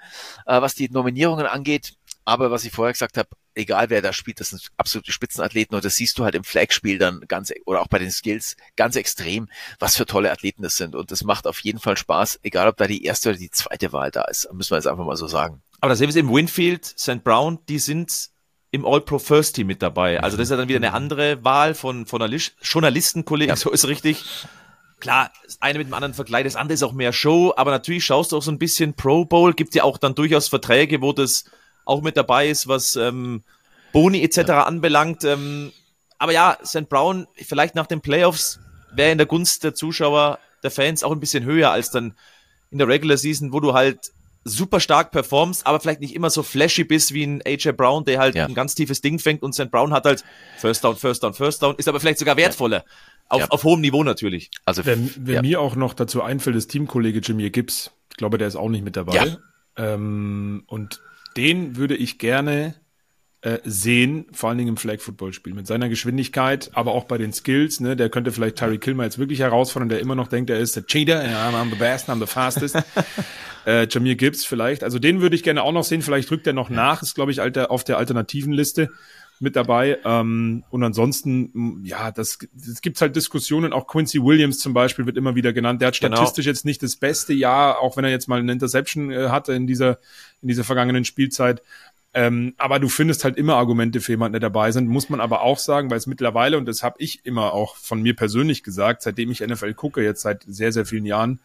äh, 0.45 0.61
was 0.61 0.76
die 0.76 0.89
Nominierungen 0.89 1.45
angeht. 1.45 1.93
Aber 2.28 2.49
was 2.49 2.66
ich 2.66 2.72
vorher 2.72 2.93
gesagt 2.93 3.18
habe, 3.18 3.30
egal 3.53 3.91
wer 3.91 4.01
da 4.01 4.11
spielt, 4.11 4.39
das 4.39 4.49
sind 4.49 4.70
absolute 4.78 5.11
Spitzenathleten 5.11 5.76
und 5.76 5.86
das 5.86 5.95
siehst 5.95 6.18
du 6.18 6.24
halt 6.24 6.34
im 6.34 6.43
Flagspiel 6.43 6.97
dann 6.97 7.22
ganz, 7.28 7.53
oder 7.66 7.82
auch 7.82 7.88
bei 7.88 7.99
den 7.99 8.09
Skills 8.09 8.57
ganz 8.76 8.95
extrem, 8.95 9.47
was 9.78 9.95
für 9.95 10.07
tolle 10.07 10.32
Athleten 10.32 10.63
das 10.63 10.76
sind. 10.76 10.95
Und 10.95 11.11
das 11.11 11.24
macht 11.24 11.45
auf 11.45 11.59
jeden 11.59 11.80
Fall 11.80 11.97
Spaß, 11.97 12.39
egal 12.41 12.68
ob 12.68 12.78
da 12.78 12.88
die 12.88 13.03
erste 13.03 13.30
oder 13.30 13.38
die 13.38 13.51
zweite 13.51 13.93
Wahl 13.93 14.09
da 14.09 14.24
ist. 14.24 14.51
Müssen 14.51 14.72
wir 14.72 14.78
jetzt 14.78 14.88
einfach 14.88 15.05
mal 15.05 15.16
so 15.18 15.28
sagen. 15.28 15.61
Aber 15.82 15.89
da 15.89 15.95
sehen 15.95 16.07
wir 16.07 16.09
es 16.09 16.16
eben 16.16 16.34
Winfield, 16.34 16.84
St. 16.86 17.24
Brown, 17.24 17.59
die 17.70 17.78
sind 17.80 18.32
im 18.76 18.86
All-Pro 18.86 19.19
First 19.19 19.55
Team 19.55 19.67
mit 19.67 19.82
dabei. 19.82 20.21
Also 20.21 20.38
das 20.38 20.45
ist 20.45 20.51
ja 20.51 20.57
dann 20.57 20.67
wieder 20.67 20.78
eine 20.78 20.93
andere 20.93 21.43
Wahl 21.43 21.73
von, 21.73 22.05
von 22.05 22.21
einer 22.21 22.38
Journalistenkollegen, 22.61 23.49
ja. 23.49 23.55
so 23.55 23.71
ist 23.71 23.88
richtig. 23.88 24.23
Klar, 24.99 25.32
das 25.43 25.61
eine 25.61 25.80
mit 25.80 25.88
dem 25.88 25.93
anderen 25.93 26.13
vergleicht, 26.13 26.45
das 26.45 26.55
andere 26.55 26.73
ist 26.73 26.84
auch 26.84 26.93
mehr 26.93 27.13
Show, 27.13 27.53
aber 27.55 27.71
natürlich 27.71 28.05
schaust 28.05 28.32
du 28.32 28.38
auch 28.38 28.41
so 28.41 28.51
ein 28.51 28.59
bisschen 28.59 28.93
Pro 28.93 29.26
Bowl, 29.26 29.53
gibt 29.53 29.76
ja 29.76 29.84
auch 29.84 29.97
dann 29.97 30.15
durchaus 30.15 30.47
Verträge, 30.47 31.01
wo 31.01 31.13
das 31.13 31.45
auch 31.86 32.01
mit 32.01 32.17
dabei 32.17 32.47
ist, 32.47 32.67
was 32.67 32.95
ähm, 32.95 33.43
Boni 33.91 34.23
etc. 34.23 34.38
Ja. 34.38 34.63
anbelangt. 34.63 35.23
Ähm, 35.23 35.71
aber 36.17 36.32
ja, 36.32 36.57
St. 36.65 36.89
Brown, 36.89 37.28
vielleicht 37.36 37.76
nach 37.76 37.88
den 37.88 38.01
Playoffs, 38.01 38.59
wäre 38.93 39.11
in 39.11 39.17
der 39.17 39.28
Gunst 39.28 39.63
der 39.63 39.76
Zuschauer, 39.76 40.39
der 40.63 40.71
Fans 40.71 41.03
auch 41.03 41.11
ein 41.11 41.19
bisschen 41.19 41.43
höher 41.43 41.71
als 41.71 41.91
dann 41.91 42.15
in 42.71 42.78
der 42.78 42.88
Regular 42.88 43.17
Season, 43.17 43.53
wo 43.53 43.59
du 43.59 43.73
halt 43.73 44.11
super 44.45 44.79
stark 44.79 45.11
performst, 45.11 45.65
aber 45.65 45.79
vielleicht 45.79 46.01
nicht 46.01 46.15
immer 46.15 46.29
so 46.29 46.43
flashy 46.43 46.83
bist 46.83 47.13
wie 47.13 47.23
ein 47.23 47.41
AJ 47.45 47.73
Brown, 47.73 48.05
der 48.05 48.19
halt 48.19 48.35
ja. 48.35 48.45
ein 48.45 48.53
ganz 48.53 48.75
tiefes 48.75 49.01
Ding 49.01 49.19
fängt 49.19 49.41
und 49.41 49.53
St. 49.53 49.71
Brown 49.71 49.91
hat 49.91 50.05
halt 50.05 50.23
First 50.59 50.83
Down, 50.83 50.95
First 50.95 51.23
Down, 51.23 51.33
First 51.33 51.63
Down, 51.63 51.75
ist 51.77 51.87
aber 51.87 51.99
vielleicht 51.99 52.19
sogar 52.19 52.37
wertvoller. 52.37 52.77
Ja. 52.77 52.83
Auf, 53.27 53.39
ja. 53.41 53.47
auf 53.49 53.63
hohem 53.63 53.81
Niveau 53.81 54.03
natürlich. 54.03 54.51
Also, 54.65 54.85
wenn, 54.85 55.11
wenn 55.17 55.41
mir 55.41 55.59
auch 55.59 55.75
noch 55.75 55.95
dazu 55.95 56.21
einfällt, 56.21 56.55
ist 56.55 56.67
Teamkollege 56.67 57.19
Jimmy 57.19 57.49
Gibbs, 57.49 57.91
ich 58.11 58.17
glaube, 58.17 58.37
der 58.37 58.47
ist 58.47 58.55
auch 58.55 58.69
nicht 58.69 58.85
mit 58.85 58.95
dabei. 58.95 59.35
Ähm, 59.77 60.63
und 60.67 61.01
den 61.35 61.75
würde 61.75 61.95
ich 61.95 62.19
gerne 62.19 62.75
äh, 63.45 63.59
sehen, 63.63 64.25
vor 64.31 64.49
allen 64.49 64.57
Dingen 64.57 64.69
im 64.69 64.77
Flag 64.77 65.01
Football 65.01 65.31
Spiel 65.31 65.53
mit 65.53 65.67
seiner 65.67 65.87
Geschwindigkeit, 65.87 66.71
aber 66.73 66.93
auch 66.93 67.03
bei 67.03 67.19
den 67.19 67.31
Skills, 67.31 67.79
ne, 67.79 67.95
der 67.95 68.09
könnte 68.09 68.31
vielleicht 68.31 68.55
Tyree 68.55 68.79
Kilmer 68.79 69.03
jetzt 69.03 69.19
wirklich 69.19 69.37
herausfordern, 69.37 69.87
der 69.87 69.99
immer 69.99 70.15
noch 70.15 70.27
denkt, 70.27 70.49
er 70.49 70.57
ist 70.57 70.75
der 70.75 70.87
Cheater, 70.87 71.21
I'm 71.23 71.69
the 71.69 71.75
best, 71.75 72.09
I'm 72.09 72.19
the 72.19 72.25
fastest. 72.25 72.75
äh, 73.67 73.87
Jamir 73.87 74.15
Gibbs 74.15 74.45
vielleicht. 74.45 74.83
Also 74.83 74.97
den 74.97 75.21
würde 75.21 75.35
ich 75.35 75.43
gerne 75.43 75.61
auch 75.61 75.73
noch 75.73 75.83
sehen. 75.83 76.01
Vielleicht 76.01 76.31
rückt 76.31 76.47
er 76.47 76.53
noch 76.53 76.71
ja. 76.71 76.75
nach. 76.75 77.03
Ist, 77.03 77.13
glaube 77.13 77.31
ich, 77.31 77.39
alter, 77.39 77.69
auf 77.69 77.83
der 77.83 77.99
alternativen 77.99 78.51
Liste 78.51 78.89
mit 79.39 79.55
dabei. 79.55 79.99
Ähm, 80.05 80.63
und 80.69 80.83
ansonsten, 80.83 81.81
ja, 81.83 82.11
das, 82.11 82.39
das 82.53 82.81
gibt's 82.81 83.01
halt 83.01 83.15
Diskussionen. 83.15 83.73
Auch 83.73 83.87
Quincy 83.87 84.23
Williams 84.23 84.59
zum 84.59 84.73
Beispiel 84.73 85.05
wird 85.05 85.17
immer 85.17 85.35
wieder 85.35 85.51
genannt. 85.53 85.81
Der 85.81 85.87
hat 85.87 85.99
genau. 85.99 86.15
statistisch 86.15 86.45
genau. 86.45 86.53
jetzt 86.53 86.65
nicht 86.65 86.83
das 86.83 86.95
beste 86.95 87.33
Jahr, 87.33 87.79
auch 87.79 87.97
wenn 87.97 88.05
er 88.05 88.11
jetzt 88.11 88.27
mal 88.27 88.39
eine 88.39 88.51
Interception 88.51 89.11
äh, 89.11 89.29
hatte 89.29 89.53
in 89.53 89.67
dieser, 89.67 89.99
in 90.41 90.47
dieser 90.47 90.63
vergangenen 90.63 91.05
Spielzeit. 91.05 91.61
Ähm, 92.18 92.53
aber 92.57 92.80
du 92.80 92.88
findest 92.88 93.26
halt 93.26 93.36
immer 93.36 93.55
Argumente 93.55 93.99
für 93.99 94.13
jemanden, 94.13 94.34
der 94.34 94.39
dabei 94.39 94.72
sind. 94.72 94.88
Muss 94.88 95.09
man 95.09 95.20
aber 95.20 95.41
auch 95.41 95.59
sagen, 95.59 95.91
weil 95.91 95.97
es 95.97 96.07
mittlerweile, 96.07 96.57
und 96.57 96.66
das 96.66 96.82
habe 96.82 96.95
ich 96.99 97.26
immer 97.26 97.51
auch 97.51 97.76
von 97.76 98.01
mir 98.01 98.16
persönlich 98.16 98.63
gesagt, 98.63 99.01
seitdem 99.01 99.32
ich 99.32 99.41
NFL 99.41 99.74
gucke, 99.74 100.01
jetzt 100.01 100.22
seit 100.22 100.43
sehr, 100.47 100.72
sehr 100.72 100.86
vielen 100.86 101.05
Jahren, 101.05 101.39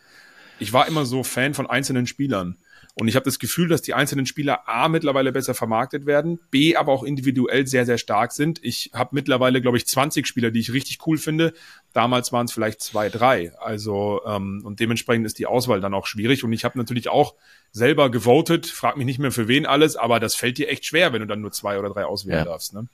ich 0.61 0.73
war 0.73 0.87
immer 0.87 1.07
so 1.07 1.25
Fan 1.25 1.55
von 1.55 1.69
einzelnen 1.69 2.07
Spielern. 2.07 2.57
Und 3.01 3.09
ich 3.09 3.17
habe 3.17 3.25
das 3.25 3.39
Gefühl, 3.39 3.67
dass 3.69 3.81
die 3.81 3.95
einzelnen 3.95 4.27
Spieler 4.27 4.69
A 4.69 4.89
mittlerweile 4.89 5.33
besser 5.33 5.55
vermarktet 5.55 6.05
werden, 6.05 6.39
B 6.51 6.77
aber 6.77 6.93
auch 6.93 7.03
individuell 7.03 7.67
sehr, 7.67 7.87
sehr 7.87 7.97
stark 7.97 8.33
sind. 8.33 8.63
Ich 8.63 8.91
habe 8.93 9.11
mittlerweile, 9.13 9.63
glaube 9.63 9.79
ich, 9.79 9.87
20 9.87 10.27
Spieler, 10.27 10.51
die 10.51 10.61
ich 10.61 10.75
richtig 10.75 10.99
cool 11.07 11.17
finde. 11.17 11.55
Damals 11.95 12.31
waren 12.31 12.45
es 12.45 12.53
vielleicht 12.53 12.83
zwei, 12.83 13.09
drei. 13.09 13.57
Also 13.59 14.21
ähm, 14.27 14.61
und 14.67 14.81
dementsprechend 14.81 15.25
ist 15.25 15.39
die 15.39 15.47
Auswahl 15.47 15.81
dann 15.81 15.95
auch 15.95 16.07
schwierig. 16.07 16.45
Und 16.45 16.53
ich 16.53 16.67
habe 16.67 16.77
natürlich 16.77 17.09
auch 17.09 17.37
selber 17.73 18.11
gewotet, 18.11 18.67
frag 18.67 18.99
mich 18.99 19.07
nicht 19.07 19.19
mehr 19.19 19.33
für 19.33 19.49
wen 19.49 19.65
alles, 19.65 19.97
aber 19.97 20.21
das 20.21 20.35
fällt 20.35 20.59
dir 20.59 20.69
echt 20.69 20.85
schwer, 20.85 21.15
wenn 21.15 21.21
du 21.21 21.27
dann 21.27 21.41
nur 21.41 21.53
zwei 21.53 21.79
oder 21.79 21.89
drei 21.89 22.05
auswählen 22.05 22.41
ja. 22.41 22.45
darfst. 22.45 22.75
Ne? 22.75 22.87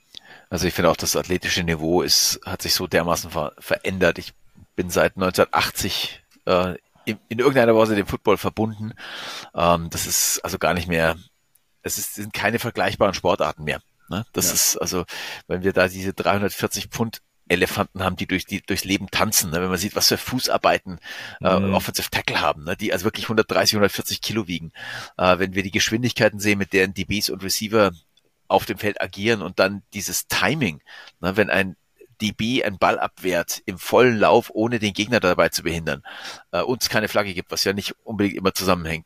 Also 0.49 0.67
ich 0.67 0.73
finde 0.73 0.89
auch, 0.89 0.95
das 0.95 1.17
athletische 1.17 1.65
Niveau 1.65 2.01
ist, 2.01 2.39
hat 2.45 2.61
sich 2.61 2.73
so 2.73 2.87
dermaßen 2.87 3.29
ver 3.29 3.51
verändert. 3.59 4.19
Ich 4.19 4.33
bin 4.77 4.89
seit 4.89 5.17
1980 5.17 6.23
äh, 6.45 6.75
in, 7.07 7.19
in 7.29 7.39
irgendeiner 7.39 7.75
Weise 7.75 7.95
dem 7.95 8.05
Football 8.05 8.37
verbunden. 8.37 8.93
Ähm, 9.55 9.89
das 9.89 10.05
ist 10.05 10.39
also 10.43 10.59
gar 10.59 10.73
nicht 10.73 10.87
mehr, 10.87 11.15
es 11.81 11.97
ist, 11.97 12.15
sind 12.15 12.33
keine 12.33 12.59
vergleichbaren 12.59 13.13
Sportarten 13.13 13.63
mehr. 13.63 13.81
Ne? 14.09 14.25
Das 14.33 14.47
ja. 14.47 14.53
ist 14.53 14.77
also, 14.77 15.05
wenn 15.47 15.63
wir 15.63 15.73
da 15.73 15.87
diese 15.87 16.13
340 16.13 16.87
Pfund 16.87 17.21
Elefanten 17.49 18.03
haben, 18.03 18.17
die 18.17 18.27
durch 18.27 18.45
die 18.45 18.61
durchs 18.61 18.83
Leben 18.83 19.09
tanzen. 19.09 19.51
Ne? 19.51 19.61
Wenn 19.61 19.69
man 19.69 19.77
sieht, 19.77 19.95
was 19.95 20.09
für 20.09 20.17
Fußarbeiten 20.17 20.99
äh, 21.39 21.57
mhm. 21.57 21.73
Offensive 21.73 22.09
Tackle 22.09 22.41
haben, 22.41 22.65
ne? 22.65 22.75
die 22.75 22.91
also 22.91 23.05
wirklich 23.05 23.25
130, 23.25 23.75
140 23.75 24.19
Kilo 24.19 24.47
wiegen. 24.49 24.73
Äh, 25.17 25.39
wenn 25.39 25.55
wir 25.55 25.63
die 25.63 25.71
Geschwindigkeiten 25.71 26.41
sehen, 26.41 26.57
mit 26.59 26.73
deren 26.73 26.93
DBs 26.93 27.29
und 27.29 27.41
Receiver 27.41 27.91
auf 28.49 28.65
dem 28.65 28.77
Feld 28.77 28.99
agieren 28.99 29.41
und 29.41 29.59
dann 29.59 29.83
dieses 29.93 30.27
Timing, 30.27 30.81
ne? 31.21 31.37
wenn 31.37 31.49
ein 31.49 31.77
DB 32.21 32.63
einen 32.63 32.77
Ball 32.77 32.99
abwehrt 32.99 33.61
im 33.65 33.77
vollen 33.77 34.17
Lauf, 34.17 34.51
ohne 34.53 34.79
den 34.79 34.93
Gegner 34.93 35.19
dabei 35.19 35.49
zu 35.49 35.63
behindern, 35.63 36.03
äh, 36.51 36.61
uns 36.61 36.89
keine 36.89 37.07
Flagge 37.07 37.33
gibt, 37.33 37.51
was 37.51 37.63
ja 37.63 37.73
nicht 37.73 37.95
unbedingt 38.03 38.37
immer 38.37 38.53
zusammenhängt. 38.53 39.05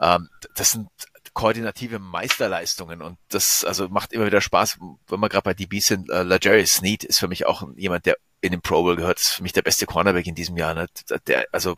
Ähm, 0.00 0.28
das 0.54 0.72
sind 0.72 0.88
koordinative 1.32 1.98
Meisterleistungen 1.98 3.02
und 3.02 3.18
das 3.28 3.64
also 3.64 3.88
macht 3.88 4.12
immer 4.12 4.26
wieder 4.26 4.40
Spaß, 4.40 4.78
wenn 5.08 5.20
wir 5.20 5.28
gerade 5.28 5.44
bei 5.44 5.54
DB 5.54 5.80
sind. 5.80 6.10
Äh, 6.10 6.22
Lajarius 6.22 6.74
Sneed 6.74 7.04
ist 7.04 7.18
für 7.18 7.28
mich 7.28 7.46
auch 7.46 7.68
jemand, 7.76 8.06
der 8.06 8.16
in 8.40 8.52
den 8.52 8.62
Pro 8.62 8.82
Bowl 8.82 8.96
gehört, 8.96 9.20
ist 9.20 9.34
für 9.34 9.42
mich 9.42 9.52
der 9.52 9.62
beste 9.62 9.86
Cornerback 9.86 10.26
in 10.26 10.34
diesem 10.34 10.56
Jahr. 10.56 10.74
Ne? 10.74 10.86
Der, 11.26 11.46
also 11.52 11.76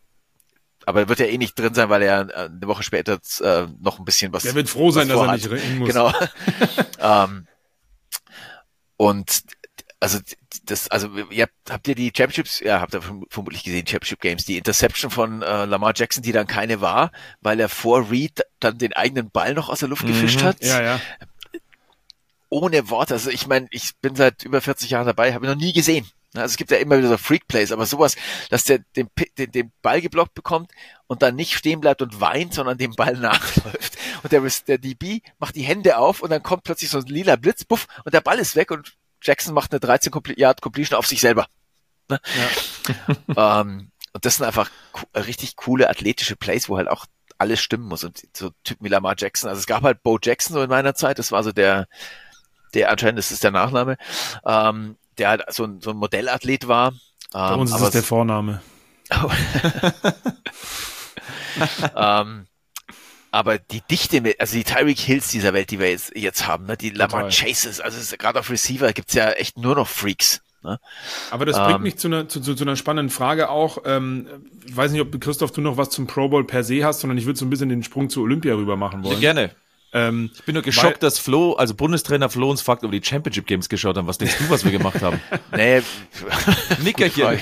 aber 0.84 1.08
wird 1.08 1.20
ja 1.20 1.26
eh 1.26 1.38
nicht 1.38 1.58
drin 1.58 1.74
sein, 1.74 1.88
weil 1.90 2.02
er 2.02 2.28
äh, 2.30 2.46
eine 2.46 2.66
Woche 2.66 2.82
später 2.82 3.20
äh, 3.40 3.66
noch 3.80 3.98
ein 3.98 4.04
bisschen 4.04 4.32
was. 4.32 4.42
Der 4.42 4.54
wird 4.54 4.68
froh 4.68 4.90
sein, 4.90 5.08
dass 5.08 5.20
er 5.20 5.32
nicht 5.32 5.50
rein 5.50 5.78
muss. 5.78 5.88
Genau. 5.88 6.12
ähm, 6.98 7.46
und 8.96 9.42
also 10.02 10.18
das, 10.64 10.88
also 10.88 11.08
ihr 11.30 11.44
habt, 11.44 11.70
habt 11.70 11.86
ihr 11.86 11.94
die 11.94 12.12
Championships, 12.14 12.58
ja, 12.58 12.80
habt 12.80 12.92
ihr 12.92 13.02
vermutlich 13.30 13.62
gesehen, 13.62 13.86
Championship 13.86 14.20
Games, 14.20 14.44
die 14.44 14.58
Interception 14.58 15.12
von 15.12 15.42
äh, 15.42 15.64
Lamar 15.64 15.92
Jackson, 15.94 16.24
die 16.24 16.32
dann 16.32 16.48
keine 16.48 16.80
war, 16.80 17.12
weil 17.40 17.60
er 17.60 17.68
vor 17.68 18.10
Reed 18.10 18.42
dann 18.58 18.78
den 18.78 18.94
eigenen 18.94 19.30
Ball 19.30 19.54
noch 19.54 19.68
aus 19.68 19.78
der 19.78 19.88
Luft 19.88 20.02
mhm. 20.02 20.08
gefischt 20.08 20.42
hat. 20.42 20.62
Ja, 20.64 20.82
ja. 20.82 21.00
Ohne 22.48 22.90
Worte. 22.90 23.14
Also 23.14 23.30
ich 23.30 23.46
meine, 23.46 23.68
ich 23.70 23.92
bin 24.02 24.16
seit 24.16 24.44
über 24.44 24.60
40 24.60 24.90
Jahren 24.90 25.06
dabei, 25.06 25.34
habe 25.34 25.46
ich 25.46 25.50
noch 25.52 25.56
nie 25.56 25.72
gesehen. 25.72 26.10
Also 26.34 26.46
es 26.46 26.56
gibt 26.56 26.72
ja 26.72 26.78
immer 26.78 26.98
wieder 26.98 27.08
so 27.08 27.16
Freak 27.16 27.46
Plays, 27.46 27.70
aber 27.70 27.86
sowas, 27.86 28.16
dass 28.50 28.64
der 28.64 28.78
den, 28.96 29.08
den, 29.38 29.52
den 29.52 29.72
Ball 29.82 30.00
geblockt 30.00 30.34
bekommt 30.34 30.72
und 31.06 31.22
dann 31.22 31.36
nicht 31.36 31.54
stehen 31.54 31.80
bleibt 31.80 32.02
und 32.02 32.20
weint, 32.20 32.54
sondern 32.54 32.76
dem 32.76 32.94
Ball 32.96 33.16
nachläuft. 33.18 33.98
Und 34.24 34.32
der, 34.32 34.42
der 34.66 34.78
DB 34.78 35.20
macht 35.38 35.54
die 35.54 35.62
Hände 35.62 35.96
auf 35.98 36.22
und 36.22 36.30
dann 36.30 36.42
kommt 36.42 36.64
plötzlich 36.64 36.90
so 36.90 36.98
ein 36.98 37.06
lila 37.06 37.36
Blitz, 37.36 37.64
puff, 37.64 37.86
und 38.04 38.14
der 38.14 38.20
Ball 38.20 38.40
ist 38.40 38.56
weg 38.56 38.72
und 38.72 38.96
Jackson 39.22 39.54
macht 39.54 39.72
eine 39.72 39.80
13 39.80 40.12
Yard 40.36 40.60
Completion 40.60 40.98
auf 40.98 41.06
sich 41.06 41.20
selber. 41.20 41.46
Ne? 42.08 42.20
Ja. 43.36 43.60
ähm, 43.60 43.90
und 44.12 44.24
das 44.24 44.36
sind 44.36 44.46
einfach 44.46 44.70
richtig 45.14 45.56
coole 45.56 45.88
athletische 45.88 46.36
Plays, 46.36 46.68
wo 46.68 46.76
halt 46.76 46.88
auch 46.88 47.06
alles 47.38 47.60
stimmen 47.60 47.88
muss. 47.88 48.04
Und 48.04 48.22
so 48.36 48.50
Typen 48.62 48.84
wie 48.84 48.90
Lamar 48.90 49.14
Jackson, 49.16 49.48
also 49.48 49.60
es 49.60 49.66
gab 49.66 49.82
halt 49.82 50.02
Bo 50.02 50.18
Jackson 50.22 50.54
so 50.54 50.62
in 50.62 50.70
meiner 50.70 50.94
Zeit, 50.94 51.18
das 51.18 51.32
war 51.32 51.42
so 51.42 51.52
der, 51.52 51.88
der 52.74 52.90
anscheinend, 52.90 53.18
das 53.18 53.32
ist 53.32 53.44
der 53.44 53.50
Nachname, 53.50 53.96
ähm, 54.44 54.96
der 55.18 55.28
halt 55.28 55.44
so 55.48 55.64
ein, 55.64 55.80
so 55.80 55.90
ein 55.90 55.96
Modellathlet 55.96 56.68
war. 56.68 56.92
Bei 57.32 57.54
uns 57.54 57.70
ähm, 57.70 57.76
ist 57.76 57.82
es 57.82 57.90
der 57.90 58.02
Vorname. 58.02 58.60
ähm, 61.96 62.46
aber 63.32 63.58
die 63.58 63.80
Dichte, 63.90 64.22
also 64.38 64.56
die 64.56 64.62
Tyreek 64.62 64.98
Hills 64.98 65.30
dieser 65.30 65.54
Welt, 65.54 65.70
die 65.70 65.80
wir 65.80 65.90
jetzt, 65.90 66.14
jetzt 66.14 66.46
haben, 66.46 66.66
ne, 66.66 66.76
die 66.76 66.90
Lamar 66.90 67.30
Chases, 67.30 67.80
also 67.80 68.16
gerade 68.16 68.38
auf 68.38 68.50
Receiver 68.50 68.92
gibt's 68.92 69.14
ja 69.14 69.30
echt 69.30 69.56
nur 69.56 69.74
noch 69.74 69.88
Freaks. 69.88 70.42
Ne? 70.62 70.78
Aber 71.30 71.46
das 71.46 71.56
bringt 71.56 71.76
ähm, 71.76 71.82
mich 71.82 71.96
zu 71.96 72.08
einer, 72.08 72.28
zu, 72.28 72.40
zu, 72.40 72.54
zu 72.54 72.62
einer 72.62 72.76
spannenden 72.76 73.10
Frage 73.10 73.48
auch. 73.48 73.78
Ähm, 73.84 74.28
ich 74.64 74.76
weiß 74.76 74.92
nicht, 74.92 75.00
ob 75.00 75.18
Christoph 75.18 75.50
du 75.50 75.62
noch 75.62 75.78
was 75.78 75.90
zum 75.90 76.06
Pro 76.06 76.28
Bowl 76.28 76.46
per 76.46 76.62
se 76.62 76.84
hast, 76.84 77.00
sondern 77.00 77.18
ich 77.18 77.24
würde 77.24 77.38
so 77.38 77.46
ein 77.46 77.50
bisschen 77.50 77.70
den 77.70 77.82
Sprung 77.82 78.10
zu 78.10 78.20
Olympia 78.22 78.54
rüber 78.54 78.76
machen 78.76 79.02
wollen. 79.02 79.14
Ja, 79.14 79.32
gerne. 79.32 79.50
Ähm, 79.94 80.30
ich 80.34 80.44
bin 80.44 80.54
nur 80.54 80.62
geschockt, 80.62 81.02
weil, 81.02 81.08
dass 81.08 81.18
Flo, 81.18 81.54
also 81.54 81.74
Bundestrainer 81.74 82.28
Flo 82.28 82.50
uns 82.50 82.60
fragt, 82.60 82.84
ob 82.84 82.92
wir 82.92 83.00
die 83.00 83.06
Championship 83.06 83.46
Games 83.46 83.68
geschaut 83.68 83.96
haben. 83.96 84.06
Was 84.06 84.18
denkst 84.18 84.36
du, 84.38 84.50
was 84.50 84.64
wir 84.64 84.70
gemacht 84.72 85.02
haben? 85.02 85.20
nee, 85.56 85.82
Nickerchen. 86.84 87.40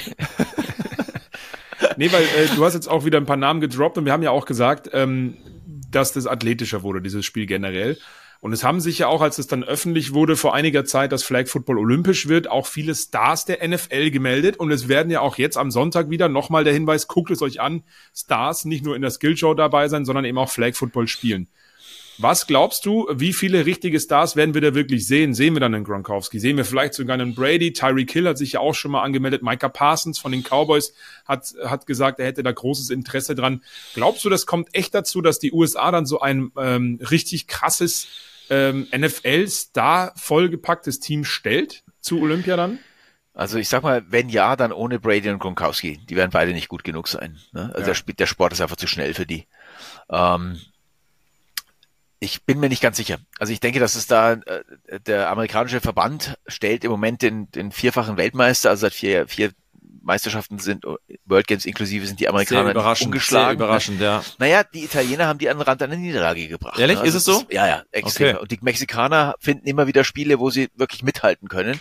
nee, 1.97 2.11
weil 2.11 2.23
äh, 2.23 2.47
du 2.55 2.65
hast 2.65 2.75
jetzt 2.75 2.89
auch 2.89 3.05
wieder 3.05 3.19
ein 3.19 3.27
paar 3.27 3.37
Namen 3.37 3.61
gedroppt 3.61 3.99
und 3.99 4.05
wir 4.05 4.13
haben 4.13 4.23
ja 4.23 4.31
auch 4.31 4.47
gesagt, 4.47 4.89
ähm, 4.93 5.37
dass 5.91 6.13
das 6.13 6.27
athletischer 6.27 6.83
wurde, 6.83 7.03
dieses 7.03 7.25
Spiel 7.25 7.47
generell. 7.47 7.99
Und 8.41 8.55
es 8.55 8.65
haben 8.65 8.81
sich 8.81 9.01
ja 9.01 9.07
auch, 9.07 9.21
als 9.21 9.39
es 9.39 9.49
dann 9.49 9.63
öffentlich 9.63 10.15
wurde, 10.15 10.35
vor 10.35 10.55
einiger 10.55 10.87
Zeit, 10.87 11.13
dass 11.13 11.23
Flag 11.23 11.47
Football 11.47 11.79
olympisch 11.79 12.27
wird, 12.27 12.51
auch 12.51 12.67
viele 12.67 12.95
Stars 12.95 13.45
der 13.45 13.67
NFL 13.67 14.11
gemeldet. 14.11 14.57
Und 14.57 14.71
es 14.71 14.89
werden 14.89 15.11
ja 15.11 15.21
auch 15.21 15.37
jetzt 15.37 15.59
am 15.59 15.71
Sonntag 15.71 16.09
wieder 16.09 16.31
nochmal 16.31 16.65
der 16.65 16.73
Hinweis, 16.73 17.07
guckt 17.07 17.31
es 17.31 17.43
euch 17.43 17.61
an, 17.61 17.83
Stars 18.15 18.65
nicht 18.65 18.83
nur 18.83 18.97
in 18.97 19.03
der 19.03 19.11
Skillshow 19.11 19.53
dabei 19.53 19.89
sein, 19.89 20.07
sondern 20.07 20.25
eben 20.25 20.39
auch 20.39 20.51
Flag 20.51 20.75
Football 20.75 21.07
spielen. 21.07 21.49
Was 22.23 22.47
glaubst 22.47 22.85
du, 22.85 23.09
wie 23.11 23.33
viele 23.33 23.65
richtige 23.65 23.99
Stars 23.99 24.37
werden 24.37 24.53
wir 24.53 24.61
da 24.61 24.75
wirklich 24.75 25.07
sehen? 25.07 25.33
Sehen 25.33 25.55
wir 25.55 25.61
dann 25.61 25.75
einen 25.75 25.85
Gronkowski? 25.85 26.39
Sehen 26.39 26.59
wir 26.59 26.67
vielleicht 26.67 26.93
sogar 26.93 27.15
einen 27.15 27.35
Brady? 27.35 27.73
Tyreek 27.73 28.11
Hill 28.11 28.29
hat 28.29 28.37
sich 28.37 28.53
ja 28.53 28.61
auch 28.61 28.75
schon 28.75 28.91
mal 28.91 29.03
angemeldet. 29.03 29.43
Micah 29.43 29.71
Parsons 29.71 30.19
von 30.19 30.31
den 30.31 30.43
Cowboys 30.43 30.93
hat, 31.25 31.55
hat 31.65 31.87
gesagt, 31.87 32.21
er 32.21 32.27
hätte 32.27 32.43
da 32.43 32.53
großes 32.53 32.91
Interesse 32.91 33.35
dran. 33.35 33.63
Glaubst 33.95 34.23
du, 34.25 34.29
das 34.29 34.45
kommt 34.45 34.75
echt 34.75 34.95
dazu, 34.95 35.23
dass 35.23 35.39
die 35.39 35.53
USA 35.53 35.91
dann 35.91 36.05
so 36.05 36.21
ein 36.21 36.53
ähm, 36.59 36.99
richtig 37.11 37.47
krasses 37.47 38.09
ähm, 38.51 38.87
NFL-Star 38.95 40.13
vollgepacktes 40.17 41.01
Team 41.01 41.25
stellt 41.25 41.85
zu 42.01 42.21
Olympia 42.21 42.57
dann? 42.57 42.81
Also 43.33 43.57
ich 43.57 43.71
sag 43.71 43.83
mal, 43.83 44.05
wenn 44.09 44.29
ja, 44.29 44.57
dann 44.57 44.73
ohne 44.73 44.99
Brady 44.99 45.31
und 45.31 45.39
Gronkowski. 45.39 45.99
Die 46.09 46.17
werden 46.17 46.33
beide 46.33 46.53
nicht 46.53 46.69
gut 46.69 46.85
genug 46.85 47.09
sein. 47.09 47.39
Ne? 47.53 47.71
Also 47.75 47.93
ja. 47.93 47.97
der, 47.97 48.15
der 48.15 48.27
Sport 48.27 48.53
ist 48.53 48.61
einfach 48.61 48.77
zu 48.77 48.87
schnell 48.87 49.15
für 49.15 49.25
die. 49.25 49.47
Ähm, 50.11 50.61
ich 52.21 52.45
bin 52.45 52.61
mir 52.61 52.69
nicht 52.69 52.83
ganz 52.83 52.99
sicher. 52.99 53.19
Also 53.39 53.53
ich 53.53 53.61
denke, 53.61 53.81
dass 53.81 53.95
es 53.95 54.07
da 54.07 54.35
äh, 54.35 54.63
der 55.07 55.31
amerikanische 55.31 55.81
Verband 55.81 56.35
stellt 56.47 56.85
im 56.85 56.91
Moment 56.91 57.23
den, 57.23 57.51
den 57.51 57.73
vierfachen 57.73 58.19
Weltmeister, 58.19 58.69
also 58.69 58.83
seit 58.83 58.93
vier, 58.93 59.27
vier 59.27 59.53
Meisterschaften 60.03 60.59
sind 60.59 60.85
World 61.27 61.47
Games 61.47 61.65
inklusive 61.65 62.07
sind 62.07 62.21
die 62.21 62.29
Amerikaner 62.29 62.65
sehr 62.65 62.71
überraschend, 62.73 63.07
ungeschlagen. 63.07 63.59
Sehr 63.59 63.67
überraschend, 63.67 64.01
ja. 64.01 64.23
Naja, 64.39 64.65
die 64.65 64.85
Italiener 64.85 65.27
haben 65.27 65.39
die 65.39 65.49
an 65.49 65.59
den 65.59 65.63
Rand 65.63 65.83
einer 65.83 65.97
Niederlage 65.97 66.49
gebracht. 66.49 66.79
Ehrlich, 66.79 66.99
also 66.99 67.09
ist 67.09 67.15
es 67.15 67.25
so? 67.25 67.41
Ist, 67.41 67.53
ja, 67.53 67.67
ja, 67.67 67.83
extrem. 67.91 68.31
Okay. 68.31 68.43
Und 68.43 68.51
die 68.51 68.59
Mexikaner 68.61 69.35
finden 69.39 69.67
immer 69.67 69.87
wieder 69.87 70.05
Spiele, 70.05 70.39
wo 70.39 70.51
sie 70.51 70.69
wirklich 70.75 71.03
mithalten 71.03 71.49
können. 71.49 71.81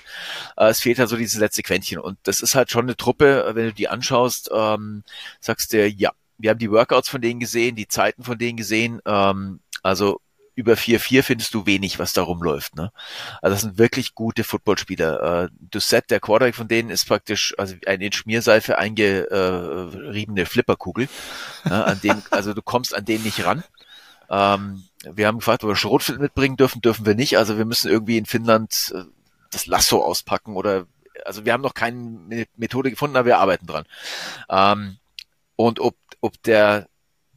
Äh, 0.58 0.70
es 0.70 0.80
fehlt 0.80 1.00
halt 1.00 1.10
so 1.10 1.16
dieses 1.16 1.40
letzte 1.40 1.64
Quäntchen. 1.64 2.00
Und 2.00 2.18
das 2.24 2.42
ist 2.42 2.56
halt 2.56 2.72
schon 2.72 2.86
eine 2.86 2.96
Truppe, 2.96 3.52
wenn 3.54 3.66
du 3.66 3.74
die 3.74 3.88
anschaust, 3.88 4.50
ähm, 4.54 5.04
sagst 5.40 5.74
du, 5.74 5.88
ja, 5.88 6.12
wir 6.38 6.50
haben 6.50 6.60
die 6.60 6.72
Workouts 6.72 7.10
von 7.10 7.22
denen 7.22 7.40
gesehen, 7.40 7.76
die 7.76 7.88
Zeiten 7.88 8.24
von 8.24 8.38
denen 8.38 8.58
gesehen. 8.58 9.02
Ähm, 9.06 9.62
also 9.82 10.20
über 10.60 10.74
4-4 10.74 11.24
findest 11.24 11.54
du 11.54 11.66
wenig, 11.66 12.00
was 12.00 12.12
da 12.12 12.22
rumläuft. 12.22 12.76
Ne? 12.76 12.92
Also 13.42 13.56
das 13.56 13.62
sind 13.62 13.78
wirklich 13.78 14.14
gute 14.14 14.44
Footballspieler. 14.44 15.44
Äh, 15.46 15.50
Dussett, 15.58 16.12
der 16.12 16.20
Quarterback 16.20 16.54
von 16.54 16.68
denen, 16.68 16.90
ist 16.90 17.08
praktisch 17.08 17.56
also 17.58 17.76
eine 17.86 18.06
in 18.06 18.12
Schmierseife 18.12 18.78
eingeriebene 18.78 20.46
Flipperkugel. 20.46 21.08
ne? 21.64 21.86
an 21.86 22.02
den, 22.02 22.22
also 22.32 22.54
du 22.54 22.62
kommst 22.62 22.94
an 22.94 23.06
den 23.06 23.24
nicht 23.24 23.46
ran. 23.46 23.64
Ähm, 24.30 24.84
wir 25.06 25.28
haben 25.28 25.40
gefragt, 25.40 25.64
ob 25.64 25.70
wir 25.70 25.78
Schrotflint 25.78 26.20
mitbringen 26.20 26.58
dürfen, 26.58 26.82
dürfen 26.82 27.06
wir 27.06 27.16
nicht. 27.16 27.38
Also 27.38 27.58
wir 27.58 27.64
müssen 27.64 27.90
irgendwie 27.90 28.18
in 28.18 28.26
Finnland 28.26 28.94
äh, 28.94 29.04
das 29.52 29.66
Lasso 29.66 30.04
auspacken 30.04 30.58
oder 30.58 30.88
also 31.24 31.46
wir 31.46 31.54
haben 31.54 31.62
noch 31.62 31.74
keine 31.74 32.46
Methode 32.58 32.90
gefunden, 32.90 33.16
aber 33.16 33.28
wir 33.28 33.38
arbeiten 33.40 33.66
dran. 33.66 33.86
Ähm, 34.50 34.98
und 35.56 35.80
ob, 35.80 35.96
ob 36.20 36.42
der 36.44 36.89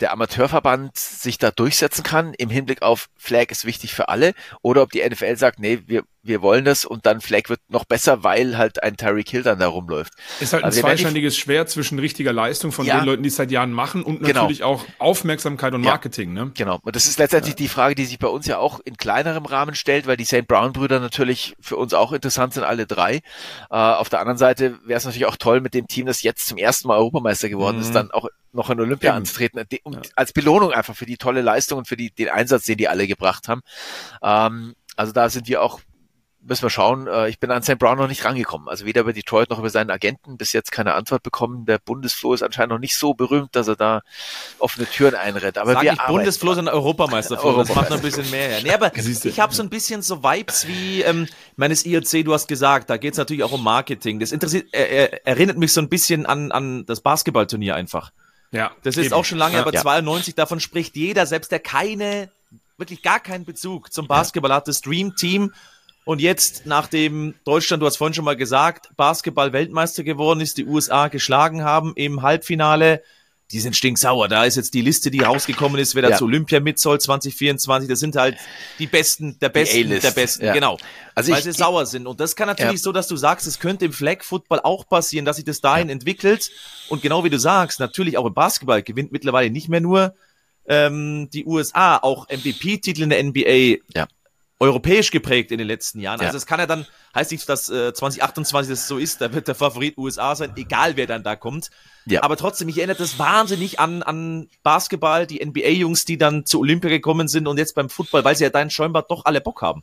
der 0.03 0.13
Amateurverband 0.13 0.99
sich 0.99 1.39
da 1.39 1.51
durchsetzen 1.51 2.03
kann 2.03 2.35
im 2.35 2.51
Hinblick 2.51 2.83
auf 2.83 3.09
Flag 3.17 3.47
ist 3.51 3.65
wichtig 3.65 3.95
für 3.95 4.09
alle 4.09 4.35
oder 4.61 4.83
ob 4.83 4.91
die 4.91 5.09
NFL 5.09 5.37
sagt, 5.37 5.61
nee, 5.61 5.79
wir, 5.87 6.03
wir 6.23 6.43
wollen 6.43 6.65
das 6.65 6.85
und 6.85 7.07
dann 7.07 7.21
Flag 7.21 7.49
wird 7.49 7.61
noch 7.69 7.85
besser, 7.85 8.25
weil 8.25 8.59
halt 8.59 8.83
ein 8.83 8.97
Tyreek 8.97 9.29
Hill 9.29 9.43
dann 9.43 9.59
da 9.59 9.69
rumläuft. 9.69 10.13
Ist 10.41 10.53
halt 10.53 10.63
ein 10.63 10.67
also 10.67 10.81
zweischneidiges 10.81 11.37
Schwert 11.37 11.71
zwischen 11.71 11.99
richtiger 11.99 12.33
Leistung 12.33 12.73
von 12.73 12.87
ja, 12.87 12.99
den 12.99 13.07
Leuten, 13.07 13.23
die 13.23 13.29
es 13.29 13.37
seit 13.37 13.51
Jahren 13.51 13.73
machen 13.73 14.03
und 14.03 14.21
genau. 14.21 14.43
natürlich 14.43 14.63
auch 14.63 14.85
Aufmerksamkeit 14.99 15.75
und 15.75 15.83
Marketing. 15.83 16.37
Ja, 16.37 16.45
ne? 16.45 16.53
Genau. 16.55 16.79
Und 16.83 16.97
das 16.97 17.07
ist 17.07 17.19
letztendlich 17.19 17.55
ja. 17.55 17.59
die 17.59 17.69
Frage, 17.69 17.95
die 17.95 18.05
sich 18.05 18.19
bei 18.19 18.29
uns 18.29 18.47
ja 18.47 18.59
auch 18.59 18.81
in 18.85 18.97
kleinerem 18.97 19.47
Rahmen 19.47 19.75
stellt, 19.75 20.07
weil 20.07 20.17
die 20.17 20.25
St. 20.25 20.47
Brown-Brüder 20.47 21.01
natürlich 21.01 21.55
für 21.61 21.77
uns 21.77 21.95
auch 21.95 22.13
interessant 22.13 22.55
sind, 22.55 22.65
alle 22.65 22.87
drei. 22.87 23.17
Äh, 23.71 23.77
auf 23.77 24.09
der 24.09 24.21
anderen 24.21 24.39
Seite 24.39 24.79
wäre 24.85 24.99
es 24.99 25.05
natürlich 25.05 25.27
auch 25.27 25.37
toll 25.37 25.61
mit 25.61 25.75
dem 25.75 25.87
Team, 25.87 26.07
das 26.07 26.23
jetzt 26.23 26.47
zum 26.47 26.59
ersten 26.59 26.89
Mal 26.89 26.99
Europameister 26.99 27.49
geworden 27.49 27.77
mhm. 27.77 27.83
ist, 27.83 27.95
dann 27.95 28.11
auch 28.11 28.29
noch 28.53 28.71
in 28.71 28.81
Olympia 28.81 29.11
Eben. 29.11 29.19
anzutreten, 29.19 29.63
die- 29.71 29.81
um, 29.97 30.03
Ja. 30.03 30.11
als 30.17 30.33
Belohnung 30.33 30.73
einfach 30.73 30.95
für 30.97 31.07
die 31.07 31.17
tolle 31.17 31.43
Leistung 31.43 31.79
und 31.79 31.89
für 31.89 31.97
die, 31.97 32.11
den 32.11 32.29
Einsatz, 32.29 32.65
den 32.65 32.77
die 32.79 32.89
alle 32.89 33.07
gebracht 33.07 33.49
haben. 33.49 33.63
Ähm, 34.23 34.75
also 34.97 35.13
da 35.13 35.29
sind 35.31 35.49
wir 35.49 35.63
auch, 35.63 35.81
müssen 36.45 36.65
wir 36.65 36.71
schauen, 36.71 37.07
äh, 37.07 37.29
ich 37.29 37.39
bin 37.39 37.53
an 37.53 37.63
St. 37.63 37.79
Brown 37.79 37.97
noch 37.97 38.09
nicht 38.09 38.25
rangekommen. 38.25 38.69
Also 38.69 38.85
weder 38.85 39.03
über 39.03 39.13
Detroit 39.13 39.49
noch 39.49 39.61
über 39.61 39.71
seinen 39.71 39.91
Agenten 39.91 40.37
bis 40.37 40.53
jetzt 40.53 40.73
keine 40.73 40.95
Antwort 40.95 41.23
bekommen. 41.23 41.67
Der 41.67 41.79
Bundesfloh 41.79 42.35
ist 42.35 42.43
anscheinend 42.43 42.73
noch 42.73 42.79
nicht 42.81 42.97
so 42.97 43.15
berühmt, 43.15 43.55
dass 43.55 43.69
er 43.69 43.77
da 43.77 44.01
offene 44.59 44.87
Türen 44.87 45.15
einrennt. 45.15 45.57
Aber 45.57 45.75
Sag 45.75 45.83
wir 45.83 45.93
nicht 45.93 46.01
arbeiten 46.01 46.17
Bundesfloh, 46.17 46.55
sondern 46.55 46.75
Europameisterfloh. 46.75 47.59
Das 47.59 47.75
macht 47.75 47.91
noch 47.91 47.99
ein 47.99 48.03
bisschen 48.03 48.29
mehr. 48.33 48.49
her. 48.49 48.61
Nee, 48.65 48.73
aber 48.73 48.91
ich 48.97 49.41
habe 49.41 49.55
so 49.55 49.63
ein 49.63 49.71
bisschen 49.71 50.03
so 50.03 50.23
Vibes 50.25 50.67
wie, 50.67 51.03
ähm, 51.03 51.25
ich 51.25 51.59
meine, 51.59 51.75
das 51.75 51.87
IRC, 51.87 52.25
du 52.25 52.35
hast 52.35 52.49
gesagt, 52.49 52.91
da 52.91 52.97
geht's 52.97 53.19
natürlich 53.19 53.45
auch 53.45 53.53
um 53.53 53.63
Marketing. 53.63 54.19
Das 54.19 54.33
interessiert, 54.33 54.75
äh, 54.75 55.21
erinnert 55.25 55.59
mich 55.59 55.73
so 55.73 55.81
ein 55.81 55.89
bisschen 55.89 56.27
an, 56.27 56.51
an 56.51 56.85
das 56.87 57.03
Basketballturnier 57.03 57.77
einfach. 57.77 58.11
Ja, 58.53 58.71
Das 58.83 58.97
ist 58.97 59.07
eben. 59.07 59.15
auch 59.15 59.25
schon 59.25 59.39
lange, 59.39 59.59
aber 59.59 59.73
Ja. 59.73 59.81
92, 59.81 60.35
davon 60.35 60.61
spricht 60.61 60.95
jeder, 60.95 61.27
selbst 61.27 61.51
der 61.51 61.59
keine, 61.59 62.31
wirklich 62.77 63.03
gar 63.03 63.19
keinen 63.19 63.45
Bezug 63.45 63.93
zum 63.93 64.07
Basketball 64.07 64.53
hat, 64.53 64.69
das 64.69 64.81
Dream 64.83 65.17
Team. 65.17 65.53
Und 66.05 66.21
jetzt, 66.21 66.67
nachdem 66.67 67.35
Deutschland, 67.45 67.83
du 67.83 67.87
hast 67.87 67.97
vorhin 67.97 68.13
schon 68.15 68.25
mal 68.25 68.37
gesagt, 68.37 68.91
Basketball-Weltmeister 68.97 70.03
geworden 70.05 70.41
ist, 70.41 70.59
die 70.59 70.67
USA 70.67 71.09
geschlagen 71.09 71.65
haben 71.65 71.93
im 71.97 72.23
Halbfinale, 72.23 73.03
die 73.53 73.61
sind 73.61 73.77
stinksauer. 73.77 74.29
Da 74.29 74.45
ist 74.45 74.57
jetzt 74.57 74.75
die 74.75 74.81
Liste, 74.81 75.11
die 75.11 75.21
rausgekommen 75.21 75.79
ist, 75.81 75.95
wer 75.95 76.03
da 76.03 76.11
Ja. 76.11 76.17
zu 76.17 76.25
Olympia 76.25 76.59
mit 76.61 76.79
soll 76.79 77.01
2024. 77.01 77.89
Das 77.89 78.01
sind 78.01 78.17
halt 78.17 78.37
die 78.79 78.87
Besten, 78.87 79.39
der 79.41 79.51
Besten, 79.51 79.91
der 79.91 80.11
Besten, 80.11 80.45
ja. 80.47 80.53
genau. 80.55 80.79
Also 81.15 81.31
weil 81.33 81.39
ich- 81.39 81.45
sie 81.45 81.53
sauer 81.53 81.87
sind. 81.87 82.07
Und 82.07 82.19
das 82.19 82.35
kann 82.35 82.49
natürlich 82.49 82.73
Ja. 82.73 82.79
so, 82.79 82.93
dass 82.93 83.07
du 83.09 83.17
sagst, 83.17 83.47
es 83.47 83.59
könnte 83.59 83.85
im 83.85 83.93
Flag 83.93 84.23
Football 84.25 84.61
auch 84.65 84.89
passieren, 84.89 85.25
dass 85.25 85.37
sich 85.37 85.45
das 85.45 85.61
dahin 85.61 85.89
entwickelt. 85.91 86.51
Und 86.89 87.03
genau 87.03 87.23
wie 87.25 87.31
du 87.31 87.39
sagst, 87.39 87.79
natürlich 87.81 88.17
auch 88.19 88.27
im 88.27 88.35
Basketball 88.35 88.83
gewinnt 88.83 89.13
mittlerweile 89.13 89.51
nicht 89.51 89.69
mehr 89.69 89.81
nur 89.81 90.15
ähm, 90.67 91.29
die 91.33 91.45
USA, 91.45 91.97
auch 91.97 92.29
MVP-Titel 92.29 93.03
in 93.03 93.11
der 93.11 93.19
NBA. 93.23 93.79
Ja. 93.95 94.07
Europäisch 94.63 95.11
geprägt 95.11 95.51
in 95.51 95.59
den 95.59 95.67
letzten 95.67 95.99
Jahren. 95.99 96.21
Ja. 96.21 96.27
Also 96.27 96.39
es 96.39 96.47
kann 96.47 96.61
ja 96.61 96.67
dann, 96.67 96.87
heißt 97.17 97.33
nicht, 97.33 97.49
dass 97.49 97.69
äh, 97.69 97.93
2028 97.93 98.71
das 98.71 98.87
so 98.87 98.97
ist, 98.97 99.21
da 99.21 99.35
wird 99.35 99.49
der 99.49 99.57
Favorit 99.57 99.99
USA 99.99 100.37
sein, 100.37 100.53
egal 100.55 100.97
wer 100.97 101.09
dann 101.09 101.25
da 101.25 101.35
kommt. 101.35 101.71
Ja. 102.07 102.23
Aber 102.23 102.37
trotzdem, 102.37 102.67
mich 102.67 102.79
erinnert 102.79 103.01
das 103.01 103.19
wahnsinnig 103.19 103.81
an, 103.81 104.05
an 104.05 104.49
Basketball, 104.63 105.27
die 105.27 105.45
NBA-Jungs, 105.45 106.05
die 106.05 106.17
dann 106.17 106.47
zu 106.47 106.61
Olympia 106.61 106.91
gekommen 106.91 107.27
sind 107.27 107.49
und 107.49 107.59
jetzt 107.59 107.75
beim 107.75 107.91
Football, 107.91 108.25
weil 108.25 108.37
sie 108.37 108.45
ja 108.45 108.51
da 108.51 108.63
in 108.63 108.71
scheinbar 108.71 109.03
doch 109.03 109.25
alle 109.25 109.41
Bock 109.41 109.63
haben. 109.63 109.83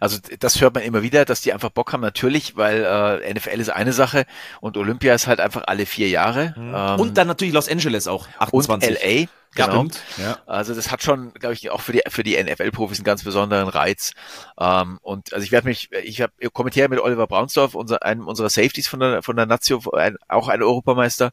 Also 0.00 0.18
das 0.40 0.60
hört 0.60 0.74
man 0.74 0.82
immer 0.82 1.02
wieder, 1.02 1.24
dass 1.24 1.40
die 1.40 1.52
einfach 1.52 1.70
Bock 1.70 1.92
haben, 1.92 2.00
natürlich, 2.00 2.56
weil 2.56 2.82
äh, 3.22 3.32
NFL 3.32 3.60
ist 3.60 3.70
eine 3.70 3.92
Sache 3.92 4.26
und 4.60 4.76
Olympia 4.76 5.14
ist 5.14 5.28
halt 5.28 5.38
einfach 5.38 5.62
alle 5.68 5.86
vier 5.86 6.08
Jahre. 6.08 6.54
Ähm, 6.56 7.00
und 7.00 7.16
dann 7.16 7.28
natürlich 7.28 7.54
Los 7.54 7.68
Angeles 7.68 8.08
auch, 8.08 8.26
und 8.50 8.68
28. 8.68 9.00
LA. 9.00 9.28
Genau. 9.54 9.72
Stimmt, 9.72 10.02
ja. 10.16 10.38
Also 10.46 10.74
das 10.74 10.90
hat 10.90 11.02
schon, 11.02 11.34
glaube 11.34 11.54
ich, 11.54 11.70
auch 11.70 11.80
für 11.80 11.92
die 11.92 12.00
für 12.08 12.22
die 12.22 12.42
NFL-Profis 12.42 12.98
einen 12.98 13.04
ganz 13.04 13.22
besonderen 13.22 13.68
Reiz. 13.68 14.12
Ähm, 14.58 14.98
und 15.02 15.34
also 15.34 15.44
ich 15.44 15.52
werde 15.52 15.68
mich, 15.68 15.90
ich 15.92 16.22
habe 16.22 16.32
kommentiere 16.52 16.88
mit 16.88 17.00
Oliver 17.00 17.26
Braunsdorf, 17.26 17.74
unser, 17.74 18.02
einem 18.02 18.26
unserer 18.26 18.48
Safeties 18.48 18.88
von 18.88 19.00
der 19.00 19.22
von 19.22 19.36
der 19.36 19.46
Nazio, 19.46 19.82
ein, 19.92 20.16
auch 20.28 20.48
ein 20.48 20.62
Europameister, 20.62 21.32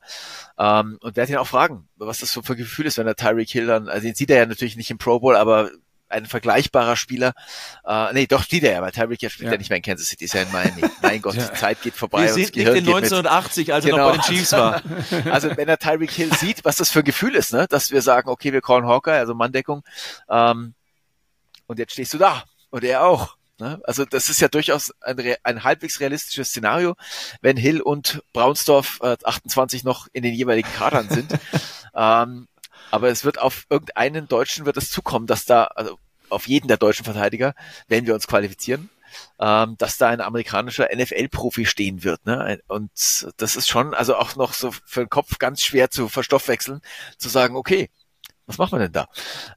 ähm, 0.58 0.98
und 1.02 1.16
werde 1.16 1.32
ihn 1.32 1.38
auch 1.38 1.48
fragen, 1.48 1.88
was 1.96 2.20
das 2.20 2.32
so 2.32 2.42
für 2.42 2.54
ein 2.54 2.58
Gefühl 2.58 2.88
ist, 2.88 2.98
wenn 2.98 3.06
der 3.06 3.16
Tyreek 3.16 3.50
Hill 3.50 3.68
dann, 3.68 3.88
also 3.88 4.06
den 4.06 4.16
sieht 4.16 4.32
er 4.32 4.38
ja 4.38 4.46
natürlich 4.46 4.76
nicht 4.76 4.92
im 4.92 4.98
Pro 4.98 5.20
Bowl, 5.20 5.38
aber 5.38 5.72
ein 6.10 6.26
vergleichbarer 6.26 6.96
Spieler, 6.96 7.34
äh, 7.86 8.14
nee, 8.14 8.28
doch 8.28 8.44
sieht 8.44 8.64
er 8.64 8.74
ja, 8.74 8.82
weil 8.82 8.92
Tyreek 8.92 9.22
ja 9.22 9.30
spielt 9.30 9.48
ja. 9.48 9.54
Ja. 9.54 9.58
nicht 9.58 9.70
mehr 9.70 9.78
in 9.78 9.84
Kansas 9.84 10.08
City, 10.08 10.26
ist 10.26 10.34
ja 10.34 10.42
in 10.42 10.52
Miami. 10.52 10.84
Mein 11.02 11.22
Gott, 11.22 11.36
die 11.36 11.54
Zeit 11.54 11.82
geht 11.82 11.94
vorbei 11.96 12.24
Wir 12.24 12.34
sind 12.34 12.56
nicht 12.56 12.58
in 12.58 12.66
geht 12.66 12.86
mit. 12.86 12.96
1980, 12.96 13.74
als 13.74 13.86
er 13.86 13.92
Genau. 13.92 14.08
noch 14.08 14.18
bei 14.18 14.22
den 14.22 14.36
Chiefs 14.36 14.52
war. 14.52 14.82
Also 15.32 15.56
wenn 15.56 15.68
er 15.68 15.78
Tyreek 15.78 16.12
Hill 16.12 16.34
sieht, 16.36 16.66
was 16.66 16.78
das 16.78 16.90
für 16.90 17.00
ein 17.00 17.06
Gefühl 17.06 17.36
ist, 17.36 17.54
ne? 17.54 17.68
dass 17.70 17.92
wir 17.92 18.02
sagen, 18.02 18.30
okay, 18.30 18.54
wir 18.54 18.62
callen 18.62 18.86
Hawkeye, 18.86 19.18
also 19.20 19.34
Manndeckung, 19.34 19.84
ähm, 20.30 20.74
und 21.68 21.80
jetzt 21.80 21.94
stehst 21.94 22.14
du 22.14 22.18
da 22.18 22.44
und 22.72 22.84
er 22.84 23.04
auch. 23.06 23.36
Ne? 23.60 23.80
Also 23.84 24.06
das 24.06 24.30
ist 24.30 24.40
ja 24.40 24.48
durchaus 24.48 24.92
ein, 25.02 25.18
ein 25.44 25.64
halbwegs 25.64 26.00
realistisches 26.00 26.50
Szenario, 26.50 26.96
wenn 27.42 27.58
Hill 27.58 27.82
und 27.82 28.24
Braunsdorf 28.34 29.00
äh, 29.04 29.18
28 29.24 29.84
noch 29.84 30.08
in 30.14 30.24
den 30.24 30.34
jeweiligen 30.34 30.72
Kadern 30.74 31.10
sind. 31.10 31.34
ähm, 31.96 32.48
aber 32.92 33.10
es 33.10 33.24
wird 33.26 33.40
auf 33.40 33.66
irgendeinen 33.70 34.28
Deutschen 34.28 34.66
wird 34.66 34.78
es 34.78 34.90
zukommen, 34.90 35.28
dass 35.28 35.46
da, 35.46 35.66
also 35.66 35.98
auf 36.30 36.48
jeden 36.48 36.68
der 36.68 36.78
deutschen 36.78 37.06
Verteidiger, 37.06 37.56
wenn 37.88 38.06
wir 38.06 38.14
uns 38.14 38.28
qualifizieren, 38.28 38.90
ähm, 39.40 39.76
dass 39.78 39.98
da 39.98 40.10
ein 40.10 40.22
amerikanischer 40.22 40.90
NFL-Profi 40.94 41.66
stehen 41.66 42.04
wird. 42.04 42.26
Ne? 42.26 42.62
Und 42.68 42.92
das 43.38 43.56
ist 43.56 43.68
schon, 43.68 43.94
also 43.94 44.16
auch 44.16 44.36
noch 44.36 44.54
so 44.54 44.72
für 44.72 45.02
den 45.02 45.10
Kopf 45.10 45.40
ganz 45.40 45.62
schwer 45.62 45.90
zu 45.90 46.08
verstoffwechseln, 46.08 46.82
zu 47.18 47.30
sagen, 47.30 47.56
okay, 47.56 47.90
was 48.46 48.58
macht 48.58 48.72
man 48.72 48.82
denn 48.82 48.92
da? 48.92 49.08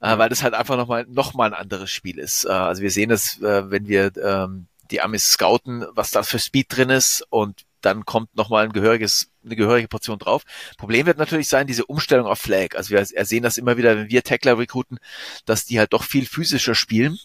Äh, 0.00 0.18
weil 0.18 0.28
das 0.28 0.42
halt 0.42 0.54
einfach 0.54 0.76
nochmal 0.76 1.06
noch 1.08 1.32
mal 1.34 1.46
ein 1.46 1.58
anderes 1.58 1.90
Spiel 1.90 2.18
ist. 2.18 2.44
Äh, 2.44 2.50
also 2.50 2.82
wir 2.82 2.90
sehen 2.90 3.10
es, 3.10 3.40
äh, 3.40 3.70
wenn 3.70 3.88
wir 3.88 4.12
ähm, 4.22 4.66
die 4.90 5.00
Amis 5.00 5.30
scouten, 5.30 5.86
was 5.92 6.10
da 6.10 6.22
für 6.22 6.38
Speed 6.38 6.76
drin 6.76 6.90
ist 6.90 7.26
und 7.30 7.64
dann 7.84 8.04
kommt 8.04 8.34
nochmal 8.34 8.64
ein 8.64 8.72
gehöriges, 8.72 9.30
eine 9.44 9.56
gehörige 9.56 9.88
Portion 9.88 10.18
drauf. 10.18 10.42
Problem 10.78 11.06
wird 11.06 11.18
natürlich 11.18 11.48
sein, 11.48 11.66
diese 11.66 11.86
Umstellung 11.86 12.26
auf 12.26 12.38
Flag. 12.38 12.74
Also 12.76 12.90
wir 12.90 13.04
sehen 13.04 13.42
das 13.42 13.58
immer 13.58 13.76
wieder, 13.76 13.96
wenn 13.96 14.10
wir 14.10 14.22
Tackler 14.22 14.58
rekruten, 14.58 14.98
dass 15.44 15.64
die 15.66 15.78
halt 15.78 15.92
doch 15.92 16.04
viel 16.04 16.26
physischer 16.26 16.74
spielen. 16.74 17.18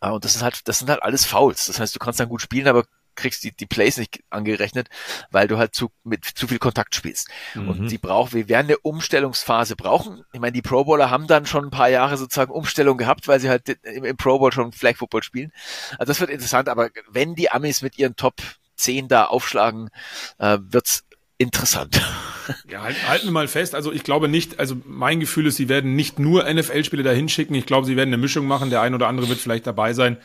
Ah, 0.00 0.10
Und 0.10 0.24
das 0.24 0.36
ist 0.36 0.42
halt, 0.42 0.66
das 0.68 0.78
sind 0.78 0.88
halt 0.90 1.02
alles 1.02 1.24
Fouls. 1.26 1.66
Das 1.66 1.80
heißt, 1.80 1.94
du 1.94 1.98
kannst 1.98 2.20
dann 2.20 2.28
gut 2.28 2.42
spielen, 2.42 2.68
aber 2.68 2.84
kriegst 3.16 3.44
die, 3.44 3.50
die 3.54 3.66
Plays 3.66 3.96
nicht 3.98 4.22
angerechnet, 4.30 4.88
weil 5.30 5.48
du 5.48 5.58
halt 5.58 5.74
zu, 5.74 5.90
mit 6.04 6.24
zu 6.24 6.46
viel 6.46 6.58
Kontakt 6.58 6.94
spielst. 6.94 7.28
Und 7.68 7.90
die 7.90 7.98
brauchen, 7.98 8.32
wir 8.32 8.48
werden 8.48 8.68
eine 8.68 8.78
Umstellungsphase 8.78 9.76
brauchen. 9.76 10.24
Ich 10.32 10.40
meine, 10.40 10.52
die 10.52 10.62
Pro 10.62 10.84
Bowler 10.84 11.10
haben 11.10 11.26
dann 11.26 11.44
schon 11.44 11.64
ein 11.66 11.70
paar 11.70 11.88
Jahre 11.88 12.16
sozusagen 12.16 12.52
Umstellung 12.52 12.96
gehabt, 12.96 13.28
weil 13.28 13.40
sie 13.40 13.50
halt 13.50 13.68
im, 13.82 14.04
im 14.04 14.16
Pro 14.16 14.38
Bowl 14.38 14.52
schon 14.52 14.72
Flag 14.72 14.96
Football 14.96 15.22
spielen. 15.22 15.52
Also 15.98 16.06
das 16.06 16.20
wird 16.20 16.30
interessant, 16.30 16.68
aber 16.68 16.88
wenn 17.10 17.34
die 17.34 17.50
Amis 17.50 17.82
mit 17.82 17.98
ihren 17.98 18.16
Top 18.16 18.36
10 18.80 19.08
da 19.08 19.26
aufschlagen, 19.26 19.90
äh, 20.38 20.58
wird's 20.60 21.04
interessant. 21.38 22.00
Ja, 22.68 22.82
halt, 22.82 23.08
halten 23.08 23.26
wir 23.26 23.32
mal 23.32 23.48
fest. 23.48 23.74
Also 23.74 23.92
ich 23.92 24.02
glaube 24.02 24.28
nicht, 24.28 24.58
also 24.58 24.76
mein 24.84 25.20
Gefühl 25.20 25.46
ist, 25.46 25.56
sie 25.56 25.68
werden 25.68 25.94
nicht 25.94 26.18
nur 26.18 26.52
NFL-Spieler 26.52 27.02
dahin 27.02 27.28
schicken. 27.28 27.54
Ich 27.54 27.64
glaube, 27.64 27.86
sie 27.86 27.96
werden 27.96 28.10
eine 28.10 28.18
Mischung 28.18 28.46
machen. 28.46 28.70
Der 28.70 28.80
ein 28.80 28.94
oder 28.94 29.06
andere 29.08 29.28
wird 29.28 29.38
vielleicht 29.38 29.66
dabei 29.66 29.92
sein. 29.92 30.16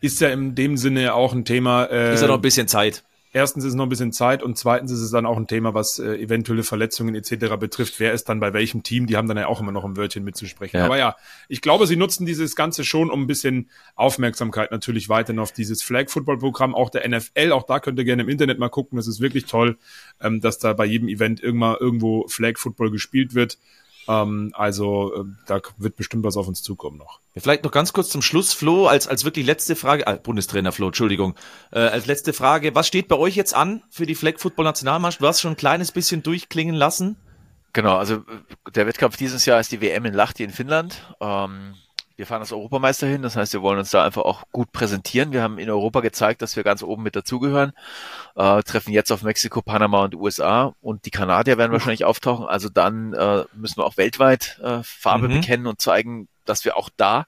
Ist 0.00 0.20
ja 0.20 0.28
in 0.28 0.54
dem 0.54 0.76
Sinne 0.76 1.14
auch 1.14 1.32
ein 1.32 1.44
Thema. 1.44 1.84
Äh, 1.84 2.14
Ist 2.14 2.20
ja 2.22 2.28
noch 2.28 2.36
ein 2.36 2.40
bisschen 2.40 2.68
Zeit. 2.68 3.02
Erstens 3.32 3.64
ist 3.64 3.70
es 3.70 3.74
noch 3.74 3.86
ein 3.86 3.88
bisschen 3.88 4.12
Zeit 4.12 4.42
und 4.42 4.56
zweitens 4.56 4.90
ist 4.90 5.00
es 5.00 5.10
dann 5.10 5.26
auch 5.26 5.36
ein 5.36 5.46
Thema, 5.46 5.74
was 5.74 5.98
äh, 5.98 6.16
eventuelle 6.16 6.62
Verletzungen 6.62 7.14
etc. 7.14 7.56
betrifft. 7.58 7.98
Wer 7.98 8.12
ist 8.12 8.28
dann 8.28 8.40
bei 8.40 8.52
welchem 8.52 8.82
Team? 8.82 9.06
Die 9.06 9.16
haben 9.16 9.26
dann 9.26 9.36
ja 9.36 9.46
auch 9.46 9.60
immer 9.60 9.72
noch 9.72 9.84
ein 9.84 9.96
Wörtchen 9.96 10.22
mitzusprechen. 10.22 10.78
Ja. 10.78 10.84
Aber 10.86 10.98
ja, 10.98 11.16
ich 11.48 11.60
glaube, 11.62 11.86
sie 11.86 11.96
nutzen 11.96 12.26
dieses 12.26 12.54
Ganze 12.54 12.84
schon, 12.84 13.10
um 13.10 13.22
ein 13.22 13.26
bisschen 13.26 13.70
Aufmerksamkeit 13.96 14.70
natürlich 14.70 15.08
weiterhin 15.08 15.40
auf 15.40 15.52
dieses 15.52 15.82
Flag-Football-Programm, 15.82 16.74
auch 16.74 16.90
der 16.90 17.08
NFL. 17.08 17.52
Auch 17.52 17.64
da 17.64 17.80
könnt 17.80 17.98
ihr 17.98 18.04
gerne 18.04 18.22
im 18.22 18.28
Internet 18.28 18.58
mal 18.58 18.68
gucken. 18.68 18.96
Das 18.96 19.06
ist 19.06 19.20
wirklich 19.20 19.46
toll, 19.46 19.78
ähm, 20.20 20.40
dass 20.40 20.58
da 20.58 20.72
bei 20.74 20.84
jedem 20.84 21.08
Event 21.08 21.42
irgendwann 21.42 21.76
irgendwo 21.80 22.28
Flag-Football 22.28 22.90
gespielt 22.90 23.34
wird. 23.34 23.58
Ähm, 24.08 24.52
also 24.54 25.14
ähm, 25.16 25.38
da 25.46 25.60
wird 25.78 25.96
bestimmt 25.96 26.24
was 26.24 26.36
auf 26.36 26.48
uns 26.48 26.62
zukommen 26.62 26.98
noch. 26.98 27.20
Vielleicht 27.36 27.64
noch 27.64 27.70
ganz 27.70 27.92
kurz 27.92 28.08
zum 28.08 28.22
Schluss, 28.22 28.52
Flo, 28.52 28.86
als, 28.86 29.06
als 29.06 29.24
wirklich 29.24 29.46
letzte 29.46 29.76
Frage, 29.76 30.06
ah, 30.06 30.14
Bundestrainer 30.14 30.72
Flo, 30.72 30.88
Entschuldigung, 30.88 31.34
äh, 31.70 31.80
als 31.80 32.06
letzte 32.06 32.32
Frage, 32.32 32.74
was 32.74 32.86
steht 32.86 33.08
bei 33.08 33.16
euch 33.16 33.36
jetzt 33.36 33.54
an 33.54 33.82
für 33.90 34.06
die 34.06 34.14
Flag 34.14 34.38
Football 34.38 34.66
Nationalmannschaft? 34.66 35.22
Du 35.22 35.26
hast 35.26 35.40
schon 35.40 35.52
ein 35.52 35.56
kleines 35.56 35.92
bisschen 35.92 36.22
durchklingen 36.22 36.74
lassen. 36.74 37.16
Genau, 37.72 37.96
also 37.96 38.16
äh, 38.16 38.70
der 38.74 38.86
Wettkampf 38.86 39.16
dieses 39.16 39.46
Jahr 39.46 39.60
ist 39.60 39.72
die 39.72 39.80
WM 39.80 40.04
in 40.04 40.14
Lahti 40.14 40.44
in 40.44 40.50
Finnland. 40.50 41.02
Ähm, 41.20 41.74
wir 42.16 42.26
fahren 42.26 42.40
als 42.40 42.52
Europameister 42.52 43.06
hin, 43.06 43.22
das 43.22 43.36
heißt, 43.36 43.52
wir 43.52 43.62
wollen 43.62 43.78
uns 43.78 43.90
da 43.90 44.04
einfach 44.04 44.22
auch 44.22 44.42
gut 44.52 44.72
präsentieren. 44.72 45.32
Wir 45.32 45.42
haben 45.42 45.58
in 45.58 45.70
Europa 45.70 46.00
gezeigt, 46.00 46.42
dass 46.42 46.56
wir 46.56 46.62
ganz 46.62 46.82
oben 46.82 47.02
mit 47.02 47.16
dazugehören, 47.16 47.72
äh, 48.36 48.62
treffen 48.62 48.92
jetzt 48.92 49.10
auf 49.12 49.22
Mexiko, 49.22 49.62
Panama 49.62 50.04
und 50.04 50.14
USA 50.14 50.74
und 50.80 51.04
die 51.06 51.10
Kanadier 51.10 51.58
werden 51.58 51.72
wahrscheinlich 51.72 52.04
auftauchen. 52.04 52.46
Also 52.46 52.68
dann 52.68 53.12
äh, 53.14 53.44
müssen 53.54 53.78
wir 53.78 53.84
auch 53.84 53.96
weltweit 53.96 54.60
äh, 54.62 54.80
Farbe 54.82 55.28
Mhm. 55.28 55.40
bekennen 55.40 55.66
und 55.66 55.80
zeigen, 55.80 56.28
dass 56.44 56.64
wir 56.64 56.76
auch 56.76 56.90
da 56.96 57.26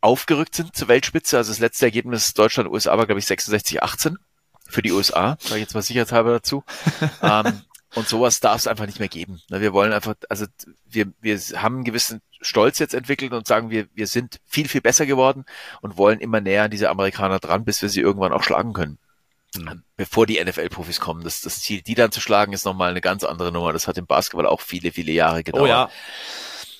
aufgerückt 0.00 0.54
sind 0.54 0.76
zur 0.76 0.88
Weltspitze. 0.88 1.36
Also 1.36 1.50
das 1.50 1.60
letzte 1.60 1.86
Ergebnis 1.86 2.34
Deutschland-USA 2.34 2.96
war, 2.96 3.06
glaube 3.06 3.18
ich, 3.18 3.26
66-18 3.26 4.16
für 4.68 4.82
die 4.82 4.92
USA, 4.92 5.36
sage 5.40 5.56
ich 5.56 5.62
jetzt 5.62 5.74
mal 5.74 5.82
sicherheitshalber 5.82 6.30
dazu. 6.32 6.62
ähm, 7.22 7.62
und 7.94 8.08
sowas 8.08 8.40
darf 8.40 8.56
es 8.56 8.66
einfach 8.66 8.86
nicht 8.86 8.98
mehr 8.98 9.08
geben. 9.08 9.40
Wir 9.48 9.72
wollen 9.72 9.92
einfach, 9.92 10.14
also 10.28 10.46
wir, 10.84 11.12
wir 11.20 11.38
haben 11.56 11.76
einen 11.76 11.84
gewissen 11.84 12.20
Stolz 12.40 12.78
jetzt 12.78 12.94
entwickelt 12.94 13.32
und 13.32 13.46
sagen, 13.46 13.70
wir, 13.70 13.86
wir 13.94 14.06
sind 14.06 14.40
viel, 14.46 14.68
viel 14.68 14.80
besser 14.80 15.06
geworden 15.06 15.44
und 15.80 15.96
wollen 15.96 16.20
immer 16.20 16.40
näher 16.40 16.64
an 16.64 16.70
diese 16.70 16.90
Amerikaner 16.90 17.38
dran, 17.38 17.64
bis 17.64 17.82
wir 17.82 17.88
sie 17.88 18.00
irgendwann 18.00 18.32
auch 18.32 18.42
schlagen 18.42 18.72
können. 18.72 18.98
Bevor 19.96 20.26
die 20.26 20.42
NFL-Profis 20.42 20.98
kommen. 20.98 21.22
Das, 21.22 21.40
das 21.40 21.60
Ziel, 21.60 21.80
die 21.82 21.94
dann 21.94 22.10
zu 22.10 22.20
schlagen, 22.20 22.52
ist 22.52 22.64
nochmal 22.64 22.90
eine 22.90 23.00
ganz 23.00 23.22
andere 23.22 23.52
Nummer. 23.52 23.72
Das 23.72 23.86
hat 23.86 23.96
im 23.96 24.06
Basketball 24.06 24.46
auch 24.46 24.60
viele, 24.60 24.90
viele 24.90 25.12
Jahre 25.12 25.44
gedauert. 25.44 25.62
Oh 25.62 25.66
ja, 25.66 25.90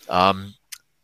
Ähm, 0.09 0.55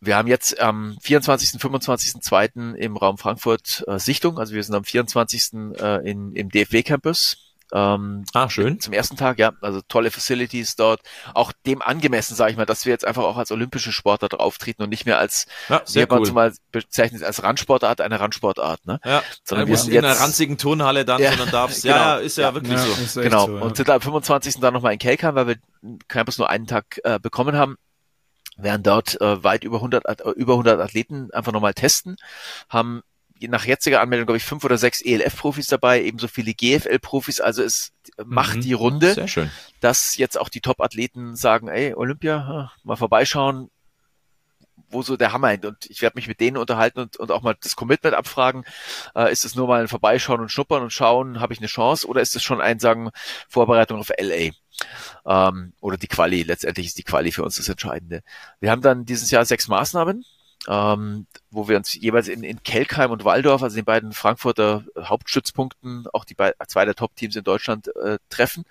wir 0.01 0.17
haben 0.17 0.27
jetzt 0.27 0.59
am 0.59 0.97
24., 1.01 1.61
25.2. 1.61 2.73
im 2.73 2.97
Raum 2.97 3.17
Frankfurt 3.17 3.83
äh, 3.87 3.99
Sichtung. 3.99 4.39
Also 4.39 4.53
wir 4.53 4.63
sind 4.63 4.75
am 4.75 4.83
24. 4.83 5.53
Äh, 5.79 6.09
in, 6.09 6.35
im 6.35 6.49
DFW 6.49 6.83
Campus. 6.83 7.50
Ähm, 7.73 8.25
ah, 8.33 8.49
schön. 8.49 8.79
Zum 8.79 8.93
ersten 8.93 9.15
Tag, 9.15 9.39
ja. 9.39 9.53
Also 9.61 9.81
tolle 9.87 10.11
Facilities 10.11 10.75
dort. 10.75 11.01
Auch 11.33 11.51
dem 11.65 11.81
angemessen, 11.81 12.35
sage 12.35 12.51
ich 12.51 12.57
mal, 12.57 12.65
dass 12.65 12.85
wir 12.85 12.91
jetzt 12.91 13.05
einfach 13.05 13.23
auch 13.23 13.37
als 13.37 13.51
olympische 13.51 13.91
Sportart 13.91 14.39
auftreten 14.39 14.83
und 14.83 14.89
nicht 14.89 15.05
mehr 15.05 15.19
als, 15.19 15.47
ja, 15.69 15.81
sehr 15.85 16.09
wie 16.09 16.15
cool. 16.15 16.25
zumal 16.25 16.53
bezeichnet 16.71 17.23
als 17.23 17.43
Randsportart, 17.43 18.01
eine 18.01 18.19
Randsportart. 18.19 18.85
Ne? 18.85 18.99
Ja, 19.05 19.23
sondern 19.43 19.67
wir 19.67 19.77
sind 19.77 19.93
in 19.93 20.03
einer 20.03 20.19
ranzigen 20.19 20.57
Turnhalle 20.57 21.05
dann, 21.05 21.21
ja, 21.21 21.29
sondern 21.29 21.51
darfst, 21.51 21.81
genau. 21.83 21.95
ja, 21.95 22.15
ist 22.17 22.37
ja, 22.37 22.49
ja 22.49 22.53
wirklich 22.53 22.77
so. 22.77 23.21
Genau. 23.21 23.47
So, 23.47 23.57
ja. 23.57 23.61
Und 23.63 23.77
sind 23.77 23.89
am 23.89 24.01
25. 24.01 24.59
dann 24.59 24.73
nochmal 24.73 24.93
in 24.93 24.99
Kelkheim, 24.99 25.35
weil 25.35 25.47
wir 25.47 25.55
Campus 26.07 26.37
nur 26.37 26.49
einen 26.49 26.67
Tag 26.67 26.99
äh, 27.03 27.19
bekommen 27.19 27.55
haben 27.55 27.77
werden 28.57 28.83
dort 28.83 29.19
äh, 29.21 29.43
weit 29.43 29.63
über 29.63 29.77
100, 29.77 30.05
äh, 30.05 30.29
über 30.35 30.53
100 30.53 30.79
Athleten 30.79 31.31
einfach 31.31 31.51
nochmal 31.51 31.73
testen, 31.73 32.17
haben 32.69 33.01
nach 33.47 33.65
jetziger 33.65 34.01
Anmeldung, 34.01 34.25
glaube 34.27 34.37
ich, 34.37 34.43
fünf 34.43 34.63
oder 34.63 34.77
sechs 34.77 35.01
ELF-Profis 35.01 35.67
dabei, 35.67 36.01
ebenso 36.03 36.27
viele 36.27 36.53
GFL-Profis. 36.53 37.41
Also 37.41 37.63
es 37.63 37.91
macht 38.25 38.57
Mhm. 38.57 38.61
die 38.61 38.73
Runde, 38.73 39.13
Sehr 39.13 39.27
schön. 39.27 39.51
dass 39.79 40.17
jetzt 40.17 40.39
auch 40.39 40.49
die 40.49 40.61
Top-Athleten 40.61 41.35
sagen, 41.35 41.67
ey, 41.67 41.93
Olympia, 41.93 42.71
mal 42.83 42.95
vorbeischauen, 42.95 43.69
wo 44.89 45.01
so 45.03 45.15
der 45.15 45.31
Hammer 45.31 45.49
hängt. 45.49 45.65
Und 45.65 45.85
ich 45.89 46.01
werde 46.01 46.17
mich 46.17 46.27
mit 46.27 46.39
denen 46.41 46.57
unterhalten 46.57 46.99
und, 46.99 47.15
und 47.17 47.31
auch 47.31 47.41
mal 47.41 47.55
das 47.61 47.75
Commitment 47.77 48.13
abfragen. 48.13 48.65
Äh, 49.15 49.31
ist 49.31 49.45
es 49.45 49.55
nur 49.55 49.67
mal 49.67 49.81
ein 49.81 49.87
Vorbeischauen 49.87 50.41
und 50.41 50.49
Schnuppern 50.51 50.83
und 50.83 50.91
schauen, 50.91 51.39
habe 51.39 51.53
ich 51.53 51.59
eine 51.59 51.67
Chance? 51.67 52.05
Oder 52.07 52.21
ist 52.21 52.35
es 52.35 52.43
schon 52.43 52.59
ein, 52.59 52.79
sagen, 52.79 53.09
Vorbereitung 53.47 53.99
auf 54.01 54.09
LA? 54.19 54.51
Ähm, 55.25 55.73
oder 55.79 55.95
die 55.97 56.07
Quali. 56.07 56.43
Letztendlich 56.43 56.87
ist 56.87 56.97
die 56.97 57.03
Quali 57.03 57.31
für 57.31 57.43
uns 57.43 57.55
das 57.55 57.69
Entscheidende. 57.69 58.21
Wir 58.59 58.69
haben 58.71 58.81
dann 58.81 59.05
dieses 59.05 59.31
Jahr 59.31 59.45
sechs 59.45 59.67
Maßnahmen. 59.67 60.25
Ähm, 60.67 61.25
wo 61.49 61.67
wir 61.67 61.77
uns 61.77 61.95
jeweils 61.95 62.27
in, 62.27 62.43
in 62.43 62.61
Kelkheim 62.61 63.09
und 63.09 63.25
Waldorf, 63.25 63.63
also 63.63 63.75
den 63.75 63.85
beiden 63.85 64.13
Frankfurter 64.13 64.83
Hauptstützpunkten, 64.97 66.05
auch 66.13 66.23
die 66.23 66.35
beiden, 66.35 66.55
zwei 66.67 66.85
der 66.85 66.93
Top-Teams 66.93 67.35
in 67.35 67.43
Deutschland 67.43 67.87
äh, 67.95 68.19
treffen. 68.29 68.65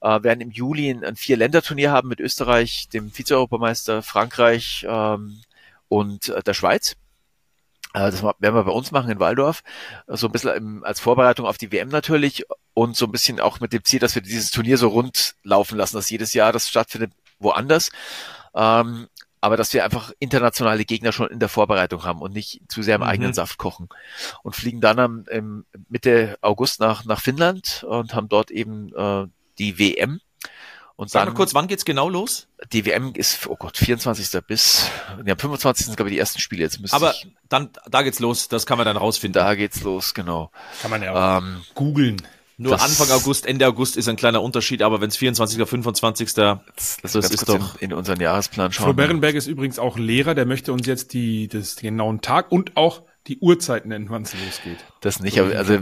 Äh, 0.00 0.22
werden 0.22 0.40
im 0.40 0.50
Juli 0.50 0.90
ein, 0.90 1.04
ein 1.04 1.16
Vier-Länder-Turnier 1.16 1.90
haben 1.90 2.08
mit 2.08 2.20
Österreich, 2.20 2.88
dem 2.88 3.10
Vize-Europameister, 3.10 4.02
Frankreich 4.02 4.86
ähm, 4.88 5.42
und 5.88 6.30
äh, 6.30 6.42
der 6.42 6.54
Schweiz. 6.54 6.96
Äh, 7.94 8.10
das 8.10 8.22
werden 8.22 8.36
wir 8.40 8.64
bei 8.64 8.72
uns 8.72 8.90
machen 8.90 9.10
in 9.10 9.20
Waldorf. 9.20 9.62
So 10.06 10.28
ein 10.28 10.32
bisschen 10.32 10.54
im, 10.54 10.84
als 10.84 11.00
Vorbereitung 11.00 11.46
auf 11.46 11.58
die 11.58 11.72
WM 11.72 11.88
natürlich 11.88 12.44
und 12.74 12.96
so 12.96 13.06
ein 13.06 13.12
bisschen 13.12 13.40
auch 13.40 13.60
mit 13.60 13.72
dem 13.72 13.84
Ziel, 13.84 14.00
dass 14.00 14.14
wir 14.14 14.22
dieses 14.22 14.50
Turnier 14.50 14.78
so 14.78 14.88
rund 14.88 15.34
laufen 15.42 15.76
lassen, 15.76 15.96
dass 15.96 16.10
jedes 16.10 16.32
Jahr 16.32 16.52
das 16.52 16.68
stattfindet 16.68 17.12
woanders. 17.38 17.90
Ähm, 18.54 19.08
aber 19.40 19.56
dass 19.56 19.72
wir 19.72 19.84
einfach 19.84 20.12
internationale 20.18 20.84
Gegner 20.84 21.12
schon 21.12 21.28
in 21.30 21.38
der 21.40 21.48
Vorbereitung 21.48 22.04
haben 22.04 22.20
und 22.22 22.32
nicht 22.34 22.60
zu 22.68 22.82
sehr 22.82 22.96
im 22.96 23.02
Mhm. 23.02 23.06
eigenen 23.08 23.32
Saft 23.34 23.58
kochen. 23.58 23.88
Und 24.42 24.56
fliegen 24.56 24.80
dann 24.80 24.98
am 24.98 25.24
im 25.30 25.64
Mitte 25.88 26.38
August 26.40 26.80
nach, 26.80 27.04
nach 27.04 27.20
Finnland 27.20 27.84
und 27.88 28.14
haben 28.14 28.28
dort 28.28 28.50
eben 28.50 28.92
äh, 28.94 29.26
die 29.58 29.78
WM. 29.78 30.20
Und 30.96 31.10
Sag 31.10 31.20
dann 31.26 31.28
mal 31.28 31.36
kurz, 31.36 31.54
wann 31.54 31.68
geht's 31.68 31.84
genau 31.84 32.08
los? 32.08 32.48
die 32.72 32.84
WM 32.84 33.12
ist, 33.14 33.46
oh 33.46 33.54
Gott, 33.54 33.76
24. 33.76 34.40
bis, 34.44 34.90
ja, 35.24 35.36
25. 35.36 35.86
sind, 35.86 35.96
glaube 35.96 36.10
ich, 36.10 36.14
die 36.16 36.18
ersten 36.18 36.40
Spiele. 36.40 36.62
Jetzt 36.64 36.80
müsste 36.80 36.96
Aber 36.96 37.12
ich, 37.12 37.28
dann, 37.48 37.70
da 37.88 38.02
geht's 38.02 38.18
los, 38.18 38.48
das 38.48 38.66
kann 38.66 38.78
man 38.78 38.84
dann 38.84 38.96
rausfinden. 38.96 39.40
da 39.40 39.54
geht's 39.54 39.82
los, 39.82 40.12
genau. 40.12 40.50
Kann 40.82 40.90
man 40.90 41.00
ja 41.02 41.12
auch 41.12 41.40
Ähm, 41.40 41.62
googeln. 41.76 42.20
Nur 42.60 42.72
das- 42.72 42.82
Anfang 42.82 43.16
August, 43.16 43.46
Ende 43.46 43.66
August 43.66 43.96
ist 43.96 44.08
ein 44.08 44.16
kleiner 44.16 44.42
Unterschied, 44.42 44.82
aber 44.82 45.00
wenn 45.00 45.08
es 45.08 45.16
24. 45.16 45.56
oder 45.58 45.66
25. 45.66 46.34
das, 46.34 46.58
Das 47.00 47.12
das 47.12 47.30
ist 47.30 47.48
doch 47.48 47.76
in, 47.80 47.90
in 47.90 47.92
unseren 47.94 48.20
Jahresplan 48.20 48.72
schauen. 48.72 48.94
Berenberg 48.96 49.34
ist 49.36 49.46
übrigens 49.46 49.78
auch 49.78 49.96
Lehrer, 49.96 50.34
der 50.34 50.44
möchte 50.44 50.72
uns 50.72 50.86
jetzt 50.86 51.12
die, 51.14 51.48
das, 51.48 51.76
den 51.76 51.92
genauen 51.96 52.20
Tag 52.20 52.50
und 52.52 52.76
auch 52.76 53.02
die 53.28 53.38
Uhrzeit 53.40 53.84
nennen, 53.86 54.06
wann 54.08 54.22
es 54.22 54.32
losgeht. 54.32 54.78
Das 55.02 55.20
nicht, 55.20 55.38
aber 55.38 55.54
also 55.56 55.80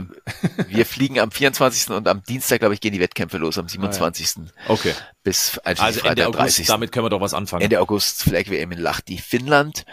wir 0.67 0.85
fliegen 0.85 1.19
am 1.19 1.31
24. 1.31 1.91
und 1.95 2.07
am 2.07 2.21
Dienstag, 2.23 2.59
glaube 2.59 2.73
ich, 2.73 2.81
gehen 2.81 2.91
die 2.91 2.99
Wettkämpfe 2.99 3.37
los, 3.37 3.57
am 3.57 3.69
27. 3.69 4.43
Okay. 4.67 4.93
bis 5.23 5.57
einschließlich 5.59 6.03
Also 6.03 6.09
Ende 6.09 6.27
August, 6.27 6.39
30. 6.41 6.67
damit 6.67 6.91
können 6.91 7.05
wir 7.05 7.09
doch 7.09 7.21
was 7.21 7.33
anfangen. 7.33 7.61
Ende 7.63 7.79
August 7.79 8.23
Flag 8.23 8.49
WM 8.49 8.71
in 8.73 8.79
Lahti, 8.79 9.17
Finnland. 9.17 9.85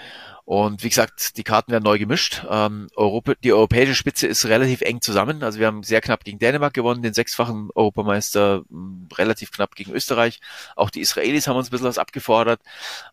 Und 0.46 0.82
wie 0.84 0.90
gesagt, 0.90 1.36
die 1.38 1.42
Karten 1.42 1.72
werden 1.72 1.84
neu 1.84 1.98
gemischt. 1.98 2.44
Ähm, 2.50 2.88
Europa, 2.96 3.32
die 3.42 3.52
europäische 3.52 3.94
Spitze 3.94 4.26
ist 4.26 4.44
relativ 4.46 4.82
eng 4.82 5.00
zusammen. 5.00 5.42
Also 5.42 5.58
wir 5.58 5.66
haben 5.66 5.82
sehr 5.82 6.02
knapp 6.02 6.22
gegen 6.24 6.38
Dänemark 6.38 6.74
gewonnen, 6.74 7.02
den 7.02 7.14
sechsfachen 7.14 7.70
Europameister, 7.74 8.62
mh, 8.68 9.08
relativ 9.16 9.52
knapp 9.52 9.74
gegen 9.74 9.92
Österreich. 9.92 10.40
Auch 10.76 10.90
die 10.90 11.00
Israelis 11.00 11.46
haben 11.48 11.56
uns 11.56 11.68
ein 11.68 11.70
bisschen 11.70 11.86
was 11.86 11.96
abgefordert. 11.98 12.60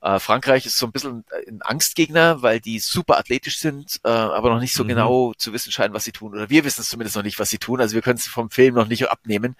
Äh, 0.02 0.20
Frankreich 0.20 0.66
ist 0.66 0.78
so 0.78 0.86
ein 0.88 0.92
bisschen 0.92 1.24
ein 1.48 1.62
Angstgegner, 1.62 2.42
weil 2.42 2.60
die 2.60 2.80
super 2.80 3.18
athletisch 3.18 3.60
sind, 3.60 4.02
äh, 4.04 4.10
aber 4.10 4.50
noch 4.50 4.60
nicht 4.60 4.74
so 4.74 4.84
Mhm. 4.84 4.88
genau 4.90 5.34
zu 5.38 5.54
wissen 5.54 5.72
scheinen, 5.72 5.94
was 5.94 6.04
sie 6.04 6.12
tun. 6.12 6.34
Oder 6.34 6.50
wir 6.50 6.66
wissen 6.66 6.82
es 6.82 6.90
zumindest 6.90 7.16
noch 7.16 7.24
nicht, 7.24 7.40
was 7.40 7.50
sie 7.50 7.60
tun. 7.60 7.80
Also 7.80 7.96
wir 7.96 8.02
können 8.02 8.18
es 8.18 8.28
vom 8.28 8.50
Film 8.50 8.76
noch 8.76 8.88
nicht 8.88 9.10
abnehmen. 9.10 9.56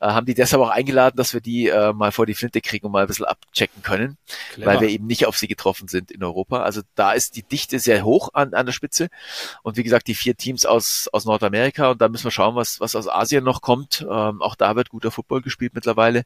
Äh, 0.00 0.06
haben 0.08 0.24
die 0.26 0.34
deshalb 0.34 0.62
auch 0.62 0.70
eingeladen, 0.70 1.16
dass 1.18 1.34
wir 1.34 1.40
die 1.42 1.68
äh, 1.68 1.92
mal 1.92 2.12
vor 2.12 2.24
die 2.24 2.34
Flinte 2.34 2.60
kriegen 2.62 2.86
und 2.86 2.92
mal 2.92 3.02
ein 3.02 3.08
bisschen 3.08 3.26
abchecken 3.26 3.82
können 3.82 4.16
weil 4.56 4.80
wir 4.80 4.88
eben 4.88 5.06
nicht 5.06 5.26
auf 5.26 5.36
sie 5.36 5.48
getroffen 5.48 5.88
sind 5.88 6.10
in 6.10 6.22
Europa. 6.24 6.62
Also 6.62 6.82
da 6.94 7.09
ist 7.12 7.36
die 7.36 7.42
Dichte 7.42 7.78
sehr 7.78 8.04
hoch 8.04 8.30
an, 8.32 8.54
an 8.54 8.66
der 8.66 8.72
Spitze. 8.72 9.08
Und 9.62 9.76
wie 9.76 9.82
gesagt, 9.82 10.08
die 10.08 10.14
vier 10.14 10.36
Teams 10.36 10.66
aus, 10.66 11.08
aus 11.12 11.24
Nordamerika 11.24 11.90
und 11.90 12.00
da 12.00 12.08
müssen 12.08 12.24
wir 12.24 12.30
schauen, 12.30 12.54
was, 12.56 12.80
was 12.80 12.94
aus 12.96 13.08
Asien 13.08 13.44
noch 13.44 13.60
kommt. 13.62 14.06
Ähm, 14.08 14.42
auch 14.42 14.54
da 14.54 14.76
wird 14.76 14.90
guter 14.90 15.10
Football 15.10 15.42
gespielt 15.42 15.74
mittlerweile. 15.74 16.24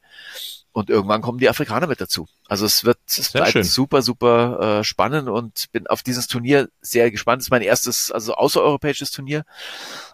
Und 0.71 0.89
irgendwann 0.89 1.21
kommen 1.21 1.39
die 1.39 1.47
Afrikaner 1.47 1.87
mit 1.87 2.01
dazu. 2.01 2.27
Also 2.49 2.65
es 2.65 2.83
wird 2.83 2.97
es 3.07 3.15
Sehr 3.15 3.39
bleibt 3.39 3.53
schön. 3.53 3.63
super, 3.63 4.01
super 4.01 4.79
äh, 4.79 4.83
spannend 4.83 5.29
und 5.29 5.71
bin 5.71 5.87
auf 5.87 6.03
dieses 6.03 6.27
Turnier 6.27 6.67
sehr 6.81 7.11
gespannt. 7.11 7.41
Es 7.41 7.47
ist 7.47 7.51
mein 7.51 7.61
erstes, 7.61 8.11
also 8.11 8.33
außereuropäisches 8.33 9.11
Turnier. 9.11 9.45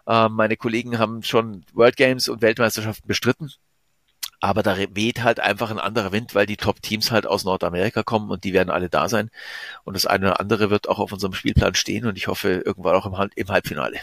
Ähm, 0.07 0.33
meine 0.33 0.57
Kollegen 0.57 0.99
haben 0.99 1.23
schon 1.23 1.65
World 1.73 1.95
Games 1.95 2.29
und 2.29 2.43
Weltmeisterschaften 2.43 3.07
bestritten. 3.07 3.51
Aber 4.41 4.63
da 4.63 4.75
weht 4.77 5.23
halt 5.23 5.39
einfach 5.39 5.69
ein 5.71 5.79
anderer 5.79 6.11
Wind, 6.11 6.35
weil 6.35 6.47
die 6.47 6.57
Top-Teams 6.57 7.11
halt 7.11 7.27
aus 7.27 7.45
Nordamerika 7.45 8.03
kommen 8.03 8.31
und 8.31 8.43
die 8.43 8.53
werden 8.53 8.71
alle 8.71 8.89
da 8.89 9.07
sein. 9.07 9.29
Und 9.83 9.95
das 9.95 10.07
eine 10.07 10.27
oder 10.27 10.39
andere 10.39 10.69
wird 10.69 10.89
auch 10.89 10.99
auf 10.99 11.13
unserem 11.13 11.33
Spielplan 11.33 11.75
stehen 11.75 12.07
und 12.07 12.17
ich 12.17 12.27
hoffe 12.27 12.63
irgendwann 12.65 12.95
auch 12.95 13.05
im, 13.05 13.29
im 13.35 13.47
Halbfinale. 13.47 13.97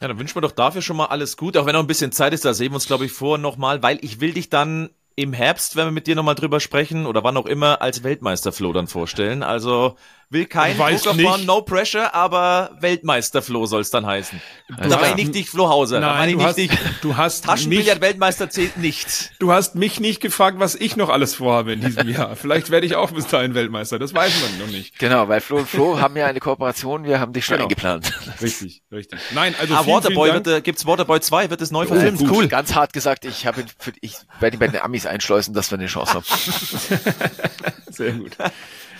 Ja, 0.00 0.08
dann 0.08 0.18
wünschen 0.18 0.36
wir 0.36 0.40
doch 0.42 0.52
dafür 0.52 0.82
schon 0.82 0.96
mal 0.96 1.06
alles 1.06 1.36
gut, 1.36 1.56
auch 1.56 1.66
wenn 1.66 1.74
noch 1.74 1.80
ein 1.80 1.86
bisschen 1.86 2.12
Zeit 2.12 2.32
ist, 2.32 2.44
da 2.44 2.54
sehen 2.54 2.72
wir 2.72 2.76
uns, 2.76 2.86
glaube 2.86 3.06
ich, 3.06 3.12
vor 3.12 3.38
nochmal, 3.38 3.82
weil 3.82 3.98
ich 4.02 4.20
will 4.20 4.32
dich 4.32 4.50
dann 4.50 4.90
im 5.16 5.32
Herbst, 5.32 5.76
wenn 5.76 5.86
wir 5.86 5.92
mit 5.92 6.06
dir 6.06 6.14
nochmal 6.14 6.34
drüber 6.34 6.60
sprechen, 6.60 7.06
oder 7.06 7.24
wann 7.24 7.38
auch 7.38 7.46
immer, 7.46 7.80
als 7.80 8.04
Weltmeister-Flo 8.04 8.74
dann 8.74 8.86
vorstellen. 8.86 9.42
Also 9.42 9.96
will 10.28 10.46
kein 10.46 10.76
weiß 10.78 11.02
Druck 11.02 11.14
aufbauen, 11.14 11.36
nicht. 11.40 11.46
no 11.46 11.60
pressure, 11.62 12.12
aber 12.14 12.76
Weltmeister-Flo 12.80 13.66
soll 13.66 13.82
es 13.82 13.90
dann 13.90 14.04
heißen. 14.06 14.40
Also 14.76 14.90
da 14.90 14.96
meine 15.00 15.10
ich 15.10 15.16
nicht 15.16 15.34
dich, 15.34 15.50
Flo 15.50 15.68
Hauser. 15.68 16.00
da 16.00 16.14
meine 16.14 16.18
Nein, 16.18 16.28
ich 16.30 16.36
du 16.36 16.42
hast, 16.44 16.56
nicht 16.58 16.72
dich. 16.72 16.78
du 17.02 17.16
hast 17.16 17.44
mich, 17.44 17.50
Taschenbillard-Weltmeister 17.54 18.50
zählt 18.50 18.76
nicht. 18.76 19.32
du 19.38 19.52
hast 19.52 19.76
mich 19.76 20.00
nicht 20.00 20.20
gefragt, 20.20 20.58
was 20.58 20.74
ich 20.74 20.96
noch 20.96 21.08
alles 21.10 21.36
vorhabe 21.36 21.72
in 21.74 21.80
diesem 21.80 22.08
Jahr. 22.08 22.34
Vielleicht 22.36 22.70
werde 22.70 22.86
ich 22.86 22.96
auch 22.96 23.12
bis 23.12 23.26
dahin 23.28 23.54
Weltmeister. 23.54 23.98
Das 23.98 24.12
weiß 24.14 24.32
man 24.42 24.58
noch 24.66 24.72
nicht. 24.72 24.98
Genau, 24.98 25.28
weil 25.28 25.40
Flo 25.40 25.58
und 25.58 25.68
Flo 25.68 26.00
haben 26.00 26.16
ja 26.16 26.26
eine 26.26 26.40
Kooperation, 26.40 27.04
wir 27.04 27.20
haben 27.20 27.32
dich 27.32 27.44
schon 27.44 27.56
Genau. 27.56 27.66
eingeplant. 27.66 28.12
Richtig, 28.42 28.82
richtig. 28.90 29.20
Nein, 29.32 29.54
also 29.60 29.74
ah, 29.74 29.82
vielen, 29.84 29.96
Waterboy, 29.96 30.28
vielen 30.30 30.42
Dank. 30.42 30.46
wird, 30.46 30.58
äh, 30.58 30.60
gibt's 30.62 30.86
Waterboy 30.86 31.20
2, 31.20 31.50
wird 31.50 31.60
es 31.60 31.70
neu 31.70 31.86
verfilmt? 31.86 32.18
Gut, 32.18 32.30
Cool. 32.30 32.48
Ganz 32.48 32.74
hart 32.74 32.92
gesagt, 32.92 33.24
ich 33.24 33.46
habe 33.46 33.60
ihn 33.62 33.66
für, 33.78 33.92
ich 34.00 34.16
werde 34.40 34.56
ihn 34.56 34.60
bei 34.60 34.68
den 34.68 34.80
Amis 34.80 35.06
einschleusen, 35.06 35.54
dass 35.54 35.70
wir 35.70 35.78
eine 35.78 35.86
Chance 35.86 36.14
haben. 36.14 36.24
Sehr 37.96 38.12
gut. 38.12 38.36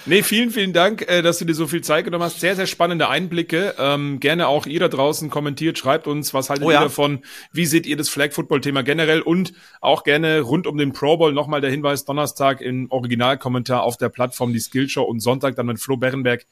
Nee, 0.08 0.22
vielen, 0.22 0.50
vielen 0.50 0.72
Dank, 0.72 1.02
äh, 1.10 1.20
dass 1.20 1.38
du 1.38 1.44
dir 1.44 1.54
so 1.54 1.66
viel 1.66 1.82
Zeit 1.82 2.04
genommen 2.04 2.22
hast. 2.22 2.38
Sehr, 2.38 2.54
sehr 2.54 2.68
spannende 2.68 3.08
Einblicke. 3.08 3.74
Ähm, 3.76 4.20
gerne 4.20 4.46
auch 4.46 4.66
ihr 4.66 4.78
da 4.78 4.86
draußen 4.86 5.30
kommentiert, 5.30 5.78
schreibt 5.78 6.06
uns, 6.06 6.32
was 6.32 6.48
haltet 6.48 6.64
Oh 6.64 6.70
ihr 6.70 6.74
ja. 6.74 6.82
davon? 6.82 7.24
Wie 7.52 7.66
seht 7.66 7.86
ihr 7.86 7.96
das 7.96 8.08
Flag-Football-Thema 8.08 8.84
generell? 8.84 9.20
Und 9.20 9.52
auch 9.80 10.04
gerne 10.04 10.42
rund 10.42 10.68
um 10.68 10.78
den 10.78 10.92
Pro 10.92 11.16
Bowl 11.16 11.32
nochmal 11.32 11.60
der 11.60 11.72
Hinweis, 11.72 12.04
Donnerstag 12.04 12.60
im 12.60 12.88
Originalkommentar 12.92 13.82
auf 13.82 13.96
der 13.96 14.08
Plattform 14.08 14.52
die 14.52 14.60
Skillshow 14.60 15.02
und 15.02 15.18
Sonntag 15.18 15.56
dann 15.56 15.66
mit 15.66 15.80
Flo 15.80 15.96
Berenberg 15.96 16.46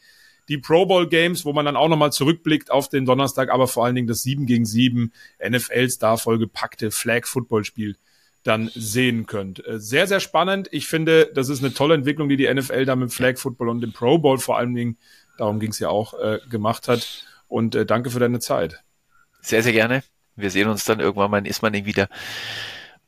die 0.48 0.58
Pro 0.58 0.84
Bowl 0.84 1.08
Games, 1.08 1.44
wo 1.44 1.52
man 1.52 1.64
dann 1.64 1.76
auch 1.76 1.88
nochmal 1.88 2.12
zurückblickt 2.12 2.72
auf 2.72 2.88
den 2.88 3.06
Donnerstag, 3.06 3.50
aber 3.50 3.68
vor 3.68 3.84
allen 3.84 3.94
Dingen 3.94 4.08
das 4.08 4.22
7 4.24 4.46
gegen 4.46 4.66
7 4.66 5.12
NFL-Star 5.48 6.18
vollgepackte 6.18 6.90
Flag-Football-Spiel 6.90 7.96
dann 8.44 8.70
sehen 8.74 9.26
könnt. 9.26 9.66
Äh, 9.66 9.80
Sehr, 9.80 10.06
sehr 10.06 10.20
spannend. 10.20 10.68
Ich 10.70 10.86
finde, 10.86 11.30
das 11.34 11.48
ist 11.48 11.64
eine 11.64 11.74
tolle 11.74 11.94
Entwicklung, 11.94 12.28
die 12.28 12.36
die 12.36 12.52
NFL 12.52 12.84
da 12.84 12.94
mit 12.94 13.12
Flag 13.12 13.38
Football 13.38 13.70
und 13.70 13.80
dem 13.80 13.92
Pro 13.92 14.18
Bowl 14.18 14.38
vor 14.38 14.58
allen 14.58 14.74
Dingen, 14.74 14.98
darum 15.38 15.58
ging 15.58 15.70
es 15.70 15.78
ja 15.78 15.88
auch, 15.88 16.14
äh, 16.14 16.38
gemacht 16.48 16.86
hat. 16.86 17.24
Und 17.48 17.74
äh, 17.74 17.86
danke 17.86 18.10
für 18.10 18.20
deine 18.20 18.40
Zeit. 18.40 18.82
Sehr, 19.40 19.62
sehr 19.62 19.72
gerne. 19.72 20.02
Wir 20.36 20.50
sehen 20.50 20.68
uns 20.68 20.84
dann 20.84 21.00
irgendwann 21.00 21.30
mal 21.30 21.38
in 21.38 21.46
Ismaning 21.46 21.86
wieder. 21.86 22.08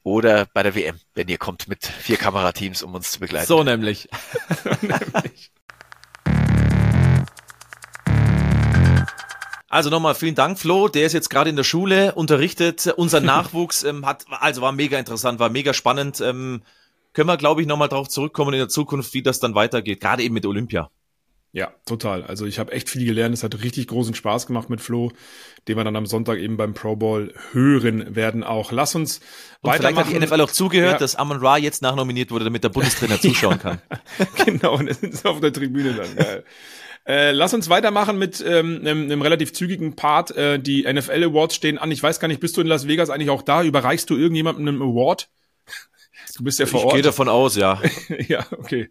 Oder 0.03 0.47
bei 0.53 0.63
der 0.63 0.75
WM, 0.75 1.01
wenn 1.15 1.29
ihr 1.29 1.39
kommt 1.39 1.69
mit 1.69 1.85
vier 1.85 2.17
Kamerateams, 2.17 2.83
um 2.83 2.95
uns 2.95 3.11
zu 3.11 3.21
begleiten. 3.21 3.47
So 3.47 3.63
nämlich. 3.63 4.09
Also 9.69 9.91
nochmal 9.91 10.15
vielen 10.15 10.35
Dank, 10.35 10.59
Flo. 10.59 10.89
Der 10.89 11.07
ist 11.07 11.13
jetzt 11.13 11.29
gerade 11.29 11.51
in 11.51 11.57
der 11.57 11.65
Schule, 11.65 12.15
unterrichtet. 12.15 12.87
Unser 12.97 13.21
Nachwuchs 13.23 13.83
ähm, 13.83 14.07
hat, 14.07 14.27
also 14.31 14.63
war 14.63 14.73
mega 14.73 14.99
interessant, 14.99 15.39
war 15.39 15.49
mega 15.49 15.75
spannend. 15.75 16.21
Ähm, 16.21 16.63
können 17.13 17.29
wir, 17.29 17.37
glaube 17.37 17.63
ich, 17.63 17.67
nochmal 17.67 17.89
drauf 17.89 18.09
zurückkommen 18.09 18.53
in 18.53 18.61
der 18.61 18.69
Zukunft, 18.69 19.15
wie 19.15 19.23
das 19.23 19.41
dann 19.41 19.55
weitergeht, 19.55 20.01
gerade 20.01 20.23
eben 20.23 20.35
mit 20.35 20.47
Olympia. 20.47 20.91
Ja, 21.53 21.73
total. 21.87 22.23
Also 22.23 22.45
ich 22.45 22.59
habe 22.59 22.73
echt 22.73 22.91
viel 22.91 23.07
gelernt. 23.07 23.33
Es 23.33 23.43
hat 23.43 23.63
richtig 23.63 23.87
großen 23.87 24.15
Spaß 24.15 24.47
gemacht 24.47 24.69
mit 24.69 24.83
Flo, 24.83 25.11
den 25.67 25.79
wir 25.79 25.85
dann 25.85 25.97
am 25.97 26.05
Sonntag 26.05 26.39
eben 26.39 26.59
beim 26.59 26.75
Pro 26.75 26.97
Bowl 26.97 27.33
hören 27.53 28.15
werden 28.15 28.45
auch. 28.45 28.73
Lass 28.73 28.95
uns 28.95 29.21
und 29.63 29.73
Vielleicht 29.73 29.97
hat 29.97 30.11
die 30.11 30.19
NFL 30.19 30.43
auch 30.43 30.51
zugehört, 30.51 30.93
ja. 30.93 30.99
dass 30.99 31.17
Amon 31.17 31.39
Ra 31.39 31.57
jetzt 31.57 31.81
nachnominiert 31.81 32.31
wurde, 32.31 32.45
damit 32.45 32.63
der 32.63 32.69
Bundestrainer 32.69 33.19
zuschauen 33.23 33.59
kann. 33.59 33.81
genau, 34.45 34.77
und 34.77 34.93
sind 34.93 35.25
auf 35.25 35.41
der 35.41 35.51
Tribüne 35.51 35.95
dann. 35.95 36.15
Geil. 36.17 36.45
Äh, 37.07 37.31
lass 37.31 37.55
uns 37.55 37.69
weitermachen 37.69 38.19
mit 38.19 38.45
ähm, 38.45 38.81
einem, 38.81 39.05
einem 39.05 39.23
relativ 39.23 39.53
zügigen 39.53 39.95
Part. 39.95 40.37
Äh, 40.37 40.59
die 40.59 40.83
NFL 40.83 41.23
Awards 41.23 41.55
stehen 41.55 41.79
an. 41.79 41.93
Ich 41.93 42.03
weiß 42.03 42.19
gar 42.19 42.27
nicht, 42.27 42.41
bist 42.41 42.57
du 42.57 42.61
in 42.61 42.67
Las 42.67 42.89
Vegas 42.89 43.11
eigentlich 43.11 43.31
auch 43.31 43.43
da? 43.43 43.63
Überreichst 43.63 44.11
du 44.11 44.17
irgendjemandem 44.17 44.69
einen 44.69 44.83
Award? 44.83 45.29
Du 46.37 46.45
bist 46.45 46.59
ja 46.59 46.67
vor 46.67 46.81
Ort. 46.81 46.89
Ich 46.89 46.95
gehe 46.97 47.03
davon 47.03 47.31
aus, 47.31 47.57
ja. 47.57 47.81
ja, 48.29 48.45
okay. 48.51 48.91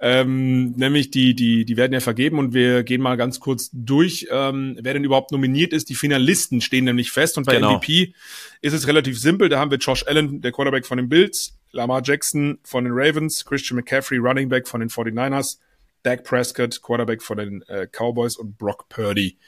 Ähm, 0.00 0.70
nämlich 0.76 1.10
die, 1.10 1.34
die, 1.34 1.66
die 1.66 1.76
werden 1.76 1.92
ja 1.92 2.00
vergeben 2.00 2.38
und 2.38 2.54
wir 2.54 2.84
gehen 2.84 3.02
mal 3.02 3.16
ganz 3.16 3.38
kurz 3.38 3.68
durch, 3.72 4.28
ähm, 4.30 4.78
wer 4.80 4.94
denn 4.94 5.04
überhaupt 5.04 5.30
nominiert 5.30 5.74
ist. 5.74 5.90
Die 5.90 5.94
Finalisten 5.94 6.62
stehen 6.62 6.84
nämlich 6.84 7.10
fest 7.10 7.36
und 7.36 7.44
bei 7.44 7.56
genau. 7.56 7.76
MVP 7.76 8.14
ist 8.62 8.72
es 8.72 8.86
relativ 8.86 9.20
simpel. 9.20 9.50
Da 9.50 9.58
haben 9.58 9.70
wir 9.70 9.76
Josh 9.76 10.06
Allen, 10.06 10.40
der 10.40 10.52
Quarterback 10.52 10.86
von 10.86 10.96
den 10.96 11.10
Bills, 11.10 11.58
Lamar 11.70 12.00
Jackson 12.02 12.60
von 12.62 12.84
den 12.84 12.94
Ravens, 12.96 13.44
Christian 13.44 13.76
McCaffrey, 13.76 14.16
Running 14.16 14.48
Back 14.48 14.66
von 14.66 14.80
den 14.80 14.88
49ers, 14.88 15.58
Dak 16.06 16.24
Prescott, 16.24 16.80
Quarterback 16.82 17.22
von 17.22 17.38
den 17.38 17.62
äh, 17.62 17.86
Cowboys 17.86 18.36
und 18.36 18.56
Brock 18.56 18.88
Purdy 18.88 19.38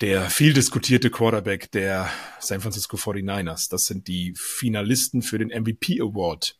der 0.00 0.30
viel 0.30 0.52
diskutierte 0.52 1.10
Quarterback 1.10 1.70
der 1.72 2.08
San 2.38 2.60
Francisco 2.60 2.96
49ers. 2.96 3.70
Das 3.70 3.84
sind 3.84 4.08
die 4.08 4.32
Finalisten 4.36 5.22
für 5.22 5.38
den 5.38 5.48
MVP 5.48 6.00
Award. 6.00 6.56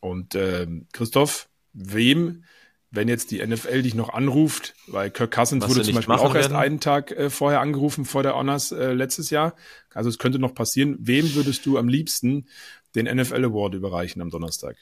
Und 0.00 0.34
äh, 0.34 0.66
Christoph, 0.92 1.48
wem, 1.72 2.44
wenn 2.90 3.08
jetzt 3.08 3.30
die 3.30 3.44
NFL 3.44 3.82
dich 3.82 3.94
noch 3.94 4.10
anruft, 4.10 4.74
weil 4.86 5.10
Kirk 5.10 5.30
Cousins 5.32 5.64
Was 5.64 5.70
wurde 5.70 5.82
zum 5.82 5.94
Beispiel 5.94 6.14
auch 6.14 6.34
werden? 6.34 6.52
erst 6.52 6.52
einen 6.52 6.80
Tag 6.80 7.10
äh, 7.12 7.30
vorher 7.30 7.60
angerufen 7.60 8.04
vor 8.04 8.22
der 8.22 8.34
Honors 8.34 8.70
äh, 8.70 8.92
letztes 8.92 9.30
Jahr. 9.30 9.56
Also 9.94 10.10
es 10.10 10.18
könnte 10.18 10.38
noch 10.38 10.54
passieren. 10.54 10.96
Wem 11.00 11.34
würdest 11.34 11.64
du 11.64 11.78
am 11.78 11.88
liebsten 11.88 12.48
den 12.94 13.06
NFL 13.06 13.44
Award 13.46 13.74
überreichen 13.74 14.20
am 14.20 14.30
Donnerstag? 14.30 14.76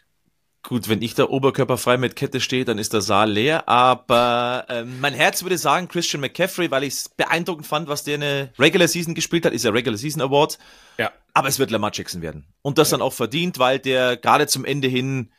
Gut, 0.66 0.88
wenn 0.88 1.00
ich 1.00 1.14
da 1.14 1.28
oberkörperfrei 1.28 1.96
mit 1.96 2.16
Kette 2.16 2.40
stehe, 2.40 2.64
dann 2.64 2.78
ist 2.78 2.92
der 2.92 3.00
Saal 3.00 3.30
leer. 3.30 3.68
Aber 3.68 4.66
ähm, 4.68 4.98
mein 4.98 5.14
Herz 5.14 5.44
würde 5.44 5.58
sagen 5.58 5.86
Christian 5.86 6.20
McCaffrey, 6.20 6.72
weil 6.72 6.82
ich 6.82 6.94
es 6.94 7.08
beeindruckend 7.08 7.68
fand, 7.68 7.86
was 7.86 8.02
der 8.02 8.14
eine 8.16 8.52
Regular 8.58 8.88
Season 8.88 9.14
gespielt 9.14 9.46
hat. 9.46 9.52
Ist 9.52 9.64
ja 9.64 9.70
Regular 9.70 9.96
Season 9.96 10.20
Award. 10.20 10.58
Ja. 10.98 11.12
Aber 11.34 11.46
es 11.46 11.60
wird 11.60 11.70
Lamar 11.70 11.92
Jackson 11.94 12.20
werden. 12.20 12.46
Und 12.62 12.78
das 12.78 12.90
ja. 12.90 12.96
dann 12.96 13.06
auch 13.06 13.12
verdient, 13.12 13.60
weil 13.60 13.78
der 13.78 14.16
gerade 14.16 14.48
zum 14.48 14.64
Ende 14.64 14.88
hin 14.88 15.30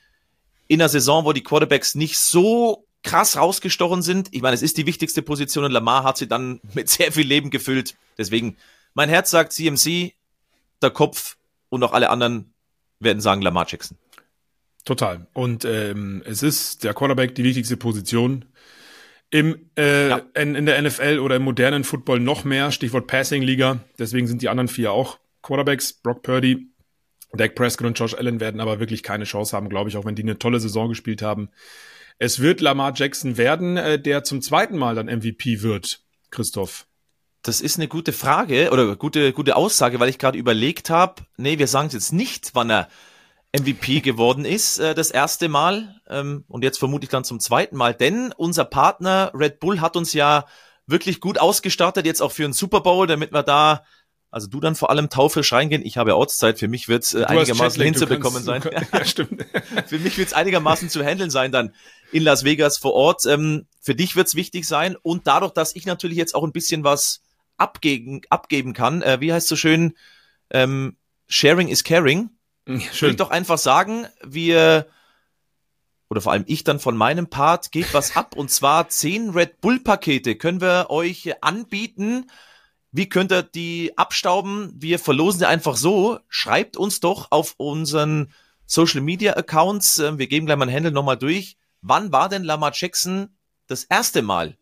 in 0.69 0.79
einer 0.79 0.87
Saison, 0.87 1.25
wo 1.25 1.33
die 1.33 1.43
Quarterbacks 1.43 1.95
nicht 1.95 2.17
so 2.17 2.87
krass 3.03 3.35
rausgestochen 3.35 4.03
sind. 4.03 4.29
Ich 4.31 4.41
meine, 4.41 4.55
es 4.55 4.61
ist 4.61 4.77
die 4.77 4.85
wichtigste 4.85 5.21
Position 5.21 5.65
und 5.65 5.71
Lamar 5.71 6.05
hat 6.05 6.15
sie 6.15 6.29
dann 6.29 6.61
mit 6.73 6.87
sehr 6.87 7.11
viel 7.11 7.27
Leben 7.27 7.49
gefüllt. 7.49 7.97
Deswegen, 8.17 8.55
mein 8.93 9.09
Herz 9.09 9.29
sagt 9.29 9.51
CMC, 9.51 10.13
der 10.81 10.91
Kopf 10.91 11.35
und 11.67 11.83
auch 11.83 11.91
alle 11.91 12.11
anderen 12.11 12.53
werden 12.99 13.19
sagen 13.19 13.41
Lamar 13.41 13.65
Jackson. 13.67 13.97
Total. 14.88 15.27
Und 15.34 15.65
ähm, 15.65 16.23
es 16.26 16.41
ist 16.41 16.85
der 16.85 16.93
Quarterback 16.93 17.35
die 17.35 17.43
wichtigste 17.43 17.76
Position 17.76 18.45
im 19.30 19.69
äh, 19.77 20.07
ja. 20.07 20.22
in, 20.34 20.55
in 20.55 20.65
der 20.65 20.81
NFL 20.81 21.19
oder 21.19 21.35
im 21.35 21.43
modernen 21.43 21.84
Football 21.84 22.22
noch 22.22 22.45
mehr. 22.45 22.72
Stichwort 22.72 23.05
Passing 23.05 23.43
Liga. 23.43 23.80
Deswegen 23.99 24.27
sind 24.27 24.41
die 24.41 24.47
anderen 24.47 24.69
vier 24.69 24.93
auch 24.93 25.19
Quarterbacks. 25.41 25.91
Brock 25.91 26.23
Purdy, 26.23 26.69
Dak 27.34 27.55
Prescott 27.55 27.85
und 27.85 27.99
Josh 27.99 28.14
Allen 28.14 28.39
werden 28.39 28.61
aber 28.61 28.80
wirklich 28.80 29.03
keine 29.03 29.26
Chance 29.26 29.57
haben, 29.57 29.68
glaube 29.68 29.89
ich, 29.89 29.97
auch 29.97 30.05
wenn 30.05 30.15
die 30.15 30.22
eine 30.22 30.39
tolle 30.39 30.61
Saison 30.61 30.88
gespielt 30.88 31.22
haben. 31.22 31.49
Es 32.18 32.39
wird 32.39 32.61
Lamar 32.61 32.93
Jackson 32.95 33.35
werden, 33.35 33.76
äh, 33.76 33.99
der 33.99 34.23
zum 34.23 34.41
zweiten 34.41 34.77
Mal 34.77 34.95
dann 34.95 35.07
MVP 35.07 35.64
wird. 35.64 35.99
Christoph. 36.31 36.88
Das 37.43 37.59
ist 37.59 37.76
eine 37.76 37.89
gute 37.89 38.14
Frage 38.14 38.69
oder 38.72 38.95
gute 38.95 39.34
gute 39.34 39.57
Aussage, 39.57 39.99
weil 39.99 40.07
ich 40.07 40.18
gerade 40.18 40.38
überlegt 40.38 40.89
habe, 40.89 41.23
nee, 41.35 41.59
wir 41.59 41.68
sagen 41.68 41.88
es 41.88 41.93
jetzt 41.93 42.14
nicht, 42.14 42.51
wann 42.53 42.69
er 42.69 42.88
MVP 43.55 44.01
geworden 44.01 44.45
ist, 44.45 44.77
äh, 44.79 44.93
das 44.93 45.11
erste 45.11 45.49
Mal 45.49 46.01
ähm, 46.09 46.43
und 46.47 46.63
jetzt 46.63 46.79
vermutlich 46.79 47.09
dann 47.09 47.23
zum 47.23 47.39
zweiten 47.39 47.77
Mal, 47.77 47.93
denn 47.93 48.33
unser 48.35 48.65
Partner 48.65 49.31
Red 49.33 49.59
Bull 49.59 49.79
hat 49.81 49.95
uns 49.95 50.13
ja 50.13 50.45
wirklich 50.85 51.19
gut 51.19 51.37
ausgestattet, 51.39 52.05
jetzt 52.05 52.21
auch 52.21 52.31
für 52.31 52.45
einen 52.45 52.53
Super 52.53 52.81
Bowl, 52.81 53.07
damit 53.07 53.31
wir 53.33 53.43
da, 53.43 53.83
also 54.31 54.47
du 54.47 54.59
dann 54.59 54.75
vor 54.75 54.89
allem 54.89 55.09
taufrisch 55.09 55.51
reingehen. 55.53 55.85
Ich 55.85 55.97
habe 55.97 56.15
Ortszeit, 56.15 56.59
für 56.59 56.67
mich 56.67 56.87
wird 56.87 57.03
es 57.03 57.13
äh, 57.13 57.23
einigermaßen 57.23 57.81
hinzubekommen 57.81 58.43
sein. 58.43 58.61
Kannst, 58.61 58.93
ja, 58.93 59.05
stimmt. 59.05 59.45
für 59.87 59.99
mich 59.99 60.17
wird 60.17 60.29
es 60.29 60.33
einigermaßen 60.33 60.89
zu 60.89 61.03
handeln 61.03 61.29
sein 61.29 61.51
dann 61.51 61.73
in 62.11 62.23
Las 62.23 62.43
Vegas 62.43 62.77
vor 62.77 62.93
Ort. 62.93 63.25
Ähm, 63.25 63.67
für 63.81 63.95
dich 63.95 64.15
wird 64.15 64.27
es 64.27 64.35
wichtig 64.35 64.67
sein 64.67 64.95
und 65.01 65.27
dadurch, 65.27 65.53
dass 65.53 65.75
ich 65.75 65.85
natürlich 65.85 66.17
jetzt 66.17 66.35
auch 66.35 66.43
ein 66.43 66.53
bisschen 66.53 66.83
was 66.83 67.21
abgeben, 67.57 68.21
abgeben 68.29 68.73
kann, 68.73 69.01
äh, 69.01 69.19
wie 69.19 69.33
heißt 69.33 69.47
so 69.47 69.55
schön, 69.55 69.93
ähm, 70.51 70.97
Sharing 71.27 71.67
is 71.67 71.83
caring 71.83 72.29
Schön. 72.68 73.02
Würde 73.02 73.11
ich 73.11 73.18
doch 73.18 73.30
einfach 73.31 73.57
sagen, 73.57 74.07
wir 74.23 74.88
oder 76.10 76.22
vor 76.22 76.31
allem 76.31 76.45
ich 76.48 76.64
dann 76.64 76.80
von 76.80 76.95
meinem 76.95 77.27
Part 77.27 77.72
geht 77.72 77.94
was 77.94 78.15
ab 78.15 78.35
und 78.35 78.49
zwar 78.49 78.89
zehn 78.89 79.31
Red 79.31 79.60
Bull 79.61 79.80
Pakete 79.80 80.35
können 80.35 80.61
wir 80.61 80.89
euch 80.89 81.44
anbieten. 81.44 82.30
Wie 82.91 83.10
könnt 83.10 83.31
ihr 83.31 83.44
die 83.44 83.98
abstauben? 83.98 84.73
Wir 84.76 84.99
verlosen 84.99 85.39
sie 85.39 85.48
einfach 85.48 85.76
so. 85.76 86.19
Schreibt 86.30 86.77
uns 86.77 86.99
doch 86.99 87.31
auf 87.31 87.56
unseren 87.57 88.34
Social 88.65 89.02
Media 89.02 89.35
Accounts. 89.35 89.99
Ähm, 89.99 90.18
wir 90.18 90.27
geben 90.27 90.45
gleich 90.45 90.57
mal 90.57 90.68
ein 90.68 90.73
Handle 90.73 90.91
nochmal 90.91 91.18
durch. 91.18 91.57
Wann 91.81 92.11
war 92.11 92.30
denn 92.30 92.44
Lamar 92.44 92.72
Jackson 92.73 93.30
das 93.68 93.84
erste 93.84 94.22
Mal 94.22 94.57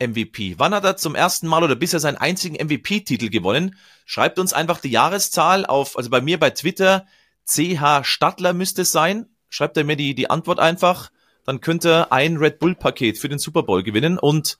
MVP? 0.00 0.54
Wann 0.58 0.74
hat 0.74 0.84
er 0.84 0.96
zum 0.96 1.14
ersten 1.14 1.46
Mal 1.46 1.64
oder 1.64 1.74
bisher 1.74 2.00
seinen 2.00 2.18
einzigen 2.18 2.56
MVP-Titel 2.64 3.30
gewonnen? 3.30 3.76
Schreibt 4.04 4.38
uns 4.38 4.52
einfach 4.52 4.80
die 4.80 4.90
Jahreszahl 4.90 5.64
auf, 5.66 5.96
also 5.96 6.10
bei 6.10 6.20
mir 6.20 6.38
bei 6.38 6.50
Twitter 6.50 7.06
CH 7.46 8.04
Stadler 8.04 8.52
müsste 8.52 8.82
es 8.82 8.92
sein. 8.92 9.26
Schreibt 9.48 9.76
er 9.76 9.84
mir 9.84 9.96
die, 9.96 10.14
die 10.14 10.30
Antwort 10.30 10.58
einfach. 10.58 11.10
Dann 11.44 11.60
könnte 11.60 12.10
ein 12.10 12.38
Red 12.38 12.58
Bull 12.58 12.74
Paket 12.74 13.18
für 13.18 13.28
den 13.28 13.38
Super 13.38 13.62
Bowl 13.62 13.82
gewinnen. 13.82 14.18
Und 14.18 14.58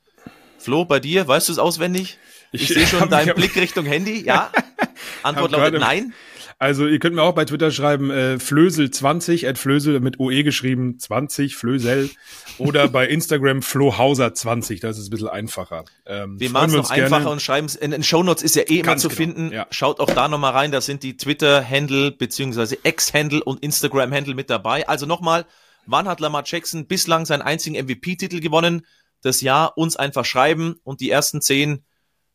Flo, 0.59 0.85
bei 0.85 1.01
dir, 1.01 1.27
weißt 1.27 1.49
du 1.49 1.53
es 1.53 1.59
auswendig? 1.59 2.19
Ich, 2.53 2.63
ich 2.63 2.69
sehe 2.69 2.87
schon 2.87 3.09
deinen 3.11 3.35
Blick 3.35 3.57
Richtung 3.57 3.87
Handy. 3.87 4.25
Ja? 4.25 4.51
Antwort 5.23 5.51
lautet 5.51 5.81
nein. 5.81 6.15
Also 6.59 6.87
ihr 6.87 6.99
könnt 6.99 7.17
mir 7.17 7.23
auch 7.23 7.35
bei 7.35 7.45
Twitter 7.45 7.71
schreiben, 7.71 8.11
äh, 8.11 8.37
Flösel20, 8.39 9.49
at 9.49 9.59
Flösel 9.59 10.01
mit 10.01 10.21
OE 10.21 10.43
geschrieben, 10.43 10.99
20, 10.99 11.57
Flösel. 11.57 12.11
Oder 12.59 12.89
bei 12.91 13.07
Instagram 13.07 13.61
Flohauser20, 13.61 14.81
das 14.81 14.99
ist 14.99 15.09
ein 15.09 15.11
bisschen 15.11 15.29
einfacher. 15.29 15.85
Ähm, 16.07 16.39
wir 16.39 16.51
machen 16.51 16.71
es 16.71 16.77
noch 16.77 16.91
einfacher 16.91 17.21
gerne. 17.21 17.31
und 17.31 17.43
schreiben 17.43 17.67
es, 17.67 17.75
in 17.75 17.91
den 17.91 18.03
Shownotes 18.03 18.43
ist 18.43 18.57
ja 18.57 18.63
eh 18.63 18.81
immer 18.81 18.97
zu 18.97 19.09
genau, 19.09 19.17
finden. 19.17 19.53
Ja. 19.53 19.67
Schaut 19.71 20.01
auch 20.01 20.11
da 20.11 20.29
nochmal 20.29 20.53
rein, 20.53 20.73
da 20.73 20.81
sind 20.81 21.03
die 21.03 21.17
Twitter-Handle 21.17 22.13
beziehungsweise 22.13 22.79
X-Handle 22.83 23.43
und 23.43 23.63
Instagram-Handle 23.63 24.35
mit 24.35 24.51
dabei. 24.51 24.89
Also 24.89 25.07
nochmal, 25.07 25.47
wann 25.87 26.09
hat 26.09 26.21
Lamar 26.21 26.45
Jackson 26.47 26.87
bislang 26.87 27.27
seinen 27.27 27.43
einzigen 27.43 27.77
MVP-Titel 27.85 28.41
gewonnen? 28.41 28.87
Das 29.23 29.41
Jahr 29.41 29.77
uns 29.77 29.97
einfach 29.97 30.25
schreiben 30.25 30.77
und 30.85 31.01
die 31.01 31.11
ersten 31.11 31.41
zehn 31.41 31.85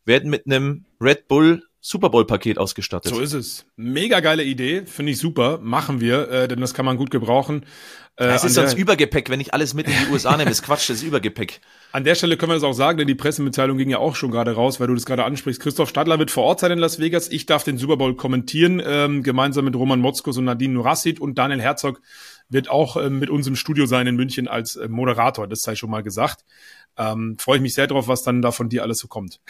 werden 0.04 0.30
mit 0.30 0.46
einem 0.46 0.84
Red 1.00 1.28
Bull 1.28 1.62
Super 1.80 2.10
Bowl-Paket 2.10 2.58
ausgestattet. 2.58 3.14
So 3.14 3.20
ist 3.20 3.32
es. 3.32 3.64
Mega 3.76 4.20
geile 4.20 4.44
Idee, 4.44 4.84
finde 4.84 5.12
ich 5.12 5.18
super. 5.18 5.58
Machen 5.62 6.00
wir, 6.00 6.30
äh, 6.30 6.48
denn 6.48 6.60
das 6.60 6.74
kann 6.74 6.84
man 6.84 6.96
gut 6.98 7.10
gebrauchen. 7.10 7.64
Äh, 8.16 8.26
das 8.26 8.44
ist 8.44 8.54
sonst 8.54 8.74
Übergepäck, 8.74 9.30
wenn 9.30 9.40
ich 9.40 9.54
alles 9.54 9.72
mit 9.72 9.86
in 9.86 9.94
die 9.94 10.12
USA 10.12 10.36
nehme. 10.36 10.50
ist 10.50 10.62
Quatsch, 10.62 10.90
das 10.90 10.98
ist 10.98 11.02
Übergepäck. 11.04 11.62
An 11.92 12.04
der 12.04 12.14
Stelle 12.14 12.36
können 12.36 12.50
wir 12.50 12.56
das 12.56 12.64
auch 12.64 12.74
sagen, 12.74 12.98
denn 12.98 13.06
die 13.06 13.14
Pressemitteilung 13.14 13.78
ging 13.78 13.88
ja 13.88 13.98
auch 13.98 14.14
schon 14.14 14.30
gerade 14.30 14.52
raus, 14.52 14.78
weil 14.78 14.88
du 14.88 14.94
das 14.94 15.06
gerade 15.06 15.24
ansprichst. 15.24 15.60
Christoph 15.62 15.88
Stadler 15.88 16.18
wird 16.18 16.30
vor 16.30 16.44
Ort 16.44 16.60
sein 16.60 16.72
in 16.72 16.78
Las 16.78 16.98
Vegas. 16.98 17.28
Ich 17.28 17.46
darf 17.46 17.64
den 17.64 17.78
Super 17.78 17.96
Bowl 17.96 18.14
kommentieren, 18.14 18.82
ähm, 18.84 19.22
gemeinsam 19.22 19.64
mit 19.64 19.74
Roman 19.74 20.00
Motzkos 20.00 20.36
und 20.36 20.44
Nadine 20.44 20.74
Nurassid 20.74 21.18
und 21.18 21.38
Daniel 21.38 21.62
Herzog 21.62 22.02
wird 22.50 22.68
auch 22.68 22.96
ähm, 22.96 23.20
mit 23.20 23.30
uns 23.30 23.46
im 23.46 23.56
Studio 23.56 23.86
sein 23.86 24.06
in 24.06 24.16
München 24.16 24.48
als 24.48 24.76
äh, 24.76 24.88
Moderator. 24.88 25.46
Das 25.46 25.62
sei 25.62 25.74
schon 25.74 25.90
mal 25.90 26.02
gesagt. 26.02 26.44
Ähm, 26.98 27.36
Freue 27.38 27.56
ich 27.56 27.62
mich 27.62 27.74
sehr 27.74 27.86
drauf, 27.86 28.08
was 28.08 28.22
dann 28.22 28.42
da 28.42 28.50
von 28.50 28.68
dir 28.68 28.82
alles 28.82 28.98
so 28.98 29.08
kommt. 29.08 29.40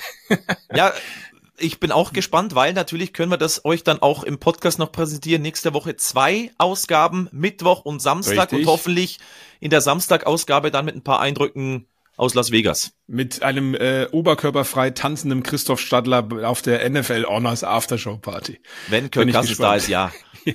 ja, 0.74 0.92
ich 1.60 1.80
bin 1.80 1.92
auch 1.92 2.12
gespannt, 2.12 2.54
weil 2.54 2.72
natürlich 2.72 3.12
können 3.12 3.30
wir 3.30 3.36
das 3.36 3.64
euch 3.64 3.84
dann 3.84 4.00
auch 4.02 4.24
im 4.24 4.38
Podcast 4.38 4.78
noch 4.78 4.92
präsentieren. 4.92 5.42
Nächste 5.42 5.74
Woche 5.74 5.96
zwei 5.96 6.50
Ausgaben, 6.58 7.28
Mittwoch 7.32 7.84
und 7.84 8.00
Samstag 8.00 8.52
Richtig. 8.52 8.60
und 8.60 8.66
hoffentlich 8.66 9.18
in 9.60 9.70
der 9.70 9.80
Samstag-Ausgabe 9.80 10.70
dann 10.70 10.84
mit 10.84 10.96
ein 10.96 11.02
paar 11.02 11.20
Eindrücken 11.20 11.86
aus 12.16 12.34
Las 12.34 12.50
Vegas. 12.50 12.92
Mit 13.06 13.42
einem 13.42 13.74
äh, 13.74 14.06
oberkörperfrei 14.10 14.90
tanzenden 14.90 15.42
Christoph 15.42 15.80
Stadler 15.80 16.26
auf 16.44 16.62
der 16.62 16.88
NFL 16.88 17.24
Honors 17.24 17.64
Aftershow 17.64 18.18
Party. 18.18 18.60
Wenn 18.88 19.10
Kirk 19.10 19.32
Cousins 19.32 19.58
da 19.58 19.74
ist, 19.74 19.88
ja. 19.88 20.12
ja. 20.44 20.54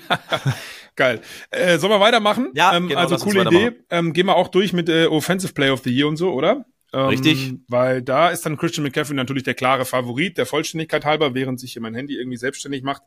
Geil. 0.95 1.21
Äh, 1.49 1.77
sollen 1.77 1.91
wir 1.91 1.99
weitermachen? 1.99 2.51
Ja, 2.53 2.75
ähm, 2.75 2.87
genau, 2.87 3.01
also 3.01 3.17
coole 3.17 3.41
Idee. 3.43 3.71
Ähm, 3.89 4.13
gehen 4.13 4.27
wir 4.27 4.35
auch 4.35 4.47
durch 4.47 4.73
mit 4.73 4.89
äh, 4.89 5.07
Offensive 5.07 5.53
Play 5.53 5.69
of 5.69 5.81
the 5.83 5.89
Year 5.89 6.07
und 6.07 6.17
so, 6.17 6.31
oder? 6.31 6.65
Ähm, 6.95 7.07
Richtig. 7.07 7.53
Weil 7.67 8.01
da 8.01 8.29
ist 8.29 8.45
dann 8.45 8.55
Christian 8.55 8.85
McCaffrey 8.85 9.15
natürlich 9.15 9.43
der 9.43 9.53
klare 9.53 9.83
Favorit, 9.83 10.37
der 10.37 10.45
Vollständigkeit 10.45 11.03
halber, 11.03 11.33
während 11.33 11.59
sich 11.59 11.73
hier 11.73 11.81
mein 11.81 11.93
Handy 11.93 12.15
irgendwie 12.15 12.37
selbstständig 12.37 12.83
macht. 12.83 13.03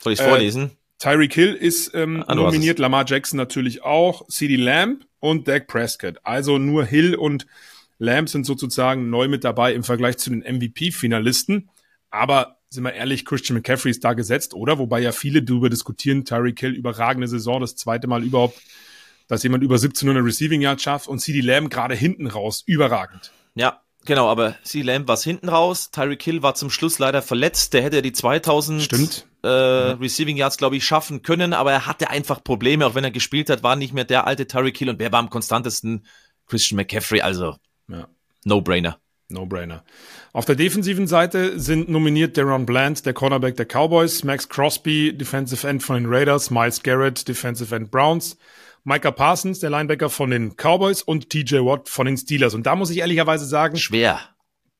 Soll 0.00 0.12
ich 0.12 0.20
äh, 0.20 0.28
vorlesen? 0.28 0.72
Tyreek 0.98 1.32
Hill 1.32 1.54
ist 1.54 1.92
ähm, 1.94 2.22
ah, 2.26 2.34
nominiert, 2.34 2.78
Lamar 2.78 3.06
Jackson 3.08 3.38
natürlich 3.38 3.82
auch, 3.82 4.28
CD 4.28 4.56
Lamb 4.56 5.06
und 5.20 5.48
Dak 5.48 5.68
Prescott. 5.68 6.18
Also 6.22 6.58
nur 6.58 6.84
Hill 6.84 7.14
und 7.14 7.46
Lamb 7.98 8.28
sind 8.28 8.44
sozusagen 8.44 9.08
neu 9.08 9.26
mit 9.26 9.42
dabei 9.42 9.72
im 9.72 9.84
Vergleich 9.84 10.18
zu 10.18 10.28
den 10.28 10.40
MVP-Finalisten. 10.40 11.70
Aber 12.10 12.58
sind 12.68 12.84
wir 12.84 12.92
ehrlich, 12.92 13.24
Christian 13.24 13.56
McCaffrey 13.56 13.90
ist 13.90 14.04
da 14.04 14.12
gesetzt, 14.12 14.52
oder? 14.52 14.78
Wobei 14.78 15.00
ja 15.00 15.12
viele 15.12 15.42
darüber 15.42 15.70
diskutieren, 15.70 16.26
Tyreek 16.26 16.60
Hill, 16.60 16.74
überragende 16.74 17.28
Saison, 17.28 17.62
das 17.62 17.76
zweite 17.76 18.06
Mal 18.06 18.22
überhaupt, 18.22 18.60
dass 19.30 19.44
jemand 19.44 19.62
über 19.62 19.76
1700 19.76 20.24
Receiving 20.24 20.60
Yards 20.60 20.82
schafft 20.82 21.06
und 21.06 21.20
CD 21.20 21.40
Lamb 21.40 21.70
gerade 21.70 21.94
hinten 21.94 22.26
raus, 22.26 22.64
überragend. 22.66 23.30
Ja, 23.54 23.80
genau, 24.04 24.28
aber 24.28 24.56
CD 24.64 24.84
Lamb 24.84 25.06
war 25.06 25.16
hinten 25.16 25.48
raus, 25.48 25.92
Tyreek 25.92 26.20
Hill 26.20 26.42
war 26.42 26.56
zum 26.56 26.68
Schluss 26.68 26.98
leider 26.98 27.22
verletzt, 27.22 27.72
der 27.72 27.82
hätte 27.82 28.02
die 28.02 28.12
2000 28.12 28.82
Stimmt. 28.82 29.26
Äh, 29.44 29.48
ja. 29.48 29.92
Receiving 29.92 30.36
Yards, 30.36 30.56
glaube 30.56 30.76
ich, 30.76 30.84
schaffen 30.84 31.22
können, 31.22 31.52
aber 31.52 31.70
er 31.70 31.86
hatte 31.86 32.10
einfach 32.10 32.42
Probleme, 32.42 32.84
auch 32.84 32.96
wenn 32.96 33.04
er 33.04 33.12
gespielt 33.12 33.48
hat, 33.50 33.62
war 33.62 33.76
nicht 33.76 33.94
mehr 33.94 34.04
der 34.04 34.26
alte 34.26 34.48
Tyreek 34.48 34.76
Hill 34.76 34.90
und 34.90 34.98
wer 34.98 35.12
war 35.12 35.20
am 35.20 35.30
konstantesten? 35.30 36.04
Christian 36.48 36.76
McCaffrey, 36.76 37.20
also 37.20 37.54
ja. 37.86 38.08
No-Brainer. 38.44 38.98
No-Brainer. 39.28 39.84
Auf 40.32 40.44
der 40.44 40.56
defensiven 40.56 41.06
Seite 41.06 41.60
sind 41.60 41.88
nominiert 41.88 42.36
Deron 42.36 42.66
Bland, 42.66 43.06
der 43.06 43.14
Cornerback 43.14 43.54
der 43.54 43.66
Cowboys, 43.66 44.24
Max 44.24 44.48
Crosby, 44.48 45.16
Defensive 45.16 45.68
End 45.68 45.84
von 45.84 46.02
den 46.02 46.12
Raiders, 46.12 46.50
Miles 46.50 46.82
Garrett, 46.82 47.28
Defensive 47.28 47.72
End 47.72 47.92
Browns, 47.92 48.36
Micah 48.84 49.10
Parsons, 49.10 49.60
der 49.60 49.70
Linebacker 49.70 50.10
von 50.10 50.30
den 50.30 50.56
Cowboys 50.56 51.02
und 51.02 51.30
TJ 51.30 51.56
Watt 51.56 51.88
von 51.88 52.06
den 52.06 52.16
Steelers. 52.16 52.54
Und 52.54 52.66
da 52.66 52.76
muss 52.76 52.90
ich 52.90 52.98
ehrlicherweise 52.98 53.44
sagen. 53.44 53.76
Schwer. 53.76 54.20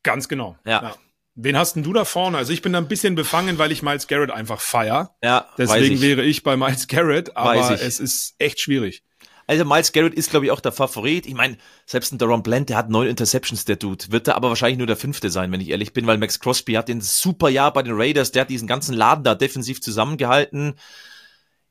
Ganz 0.02 0.28
genau. 0.28 0.56
Ja. 0.64 0.82
ja. 0.82 0.94
Wen 1.34 1.56
hast 1.56 1.76
denn 1.76 1.82
du 1.82 1.92
da 1.92 2.04
vorne? 2.04 2.38
Also 2.38 2.52
ich 2.52 2.62
bin 2.62 2.72
da 2.72 2.78
ein 2.78 2.88
bisschen 2.88 3.14
befangen, 3.14 3.58
weil 3.58 3.72
ich 3.72 3.82
Miles 3.82 4.08
Garrett 4.08 4.30
einfach 4.30 4.60
feier. 4.60 5.14
Ja. 5.22 5.48
Deswegen 5.56 5.94
ich. 5.94 6.00
wäre 6.00 6.22
ich 6.22 6.42
bei 6.42 6.56
Miles 6.56 6.88
Garrett, 6.88 7.36
aber 7.36 7.70
es 7.80 8.00
ist 8.00 8.34
echt 8.38 8.60
schwierig. 8.60 9.02
Also 9.46 9.64
Miles 9.64 9.90
Garrett 9.90 10.14
ist, 10.14 10.30
glaube 10.30 10.46
ich, 10.46 10.52
auch 10.52 10.60
der 10.60 10.70
Favorit. 10.70 11.26
Ich 11.26 11.34
meine, 11.34 11.56
selbst 11.84 12.12
ein 12.12 12.18
Daron 12.18 12.42
Bland, 12.44 12.68
der 12.68 12.76
hat 12.76 12.88
neun 12.88 13.08
Interceptions, 13.08 13.64
der 13.64 13.76
Dude. 13.76 14.04
Wird 14.10 14.28
da 14.28 14.34
aber 14.34 14.48
wahrscheinlich 14.48 14.78
nur 14.78 14.86
der 14.86 14.96
fünfte 14.96 15.28
sein, 15.28 15.50
wenn 15.50 15.60
ich 15.60 15.70
ehrlich 15.70 15.92
bin, 15.92 16.06
weil 16.06 16.18
Max 16.18 16.38
Crosby 16.38 16.74
hat 16.74 16.88
den 16.88 17.00
super 17.00 17.48
Jahr 17.48 17.72
bei 17.72 17.82
den 17.82 17.94
Raiders, 17.96 18.30
der 18.30 18.42
hat 18.42 18.50
diesen 18.50 18.68
ganzen 18.68 18.94
Laden 18.94 19.24
da 19.24 19.34
defensiv 19.34 19.80
zusammengehalten. 19.80 20.74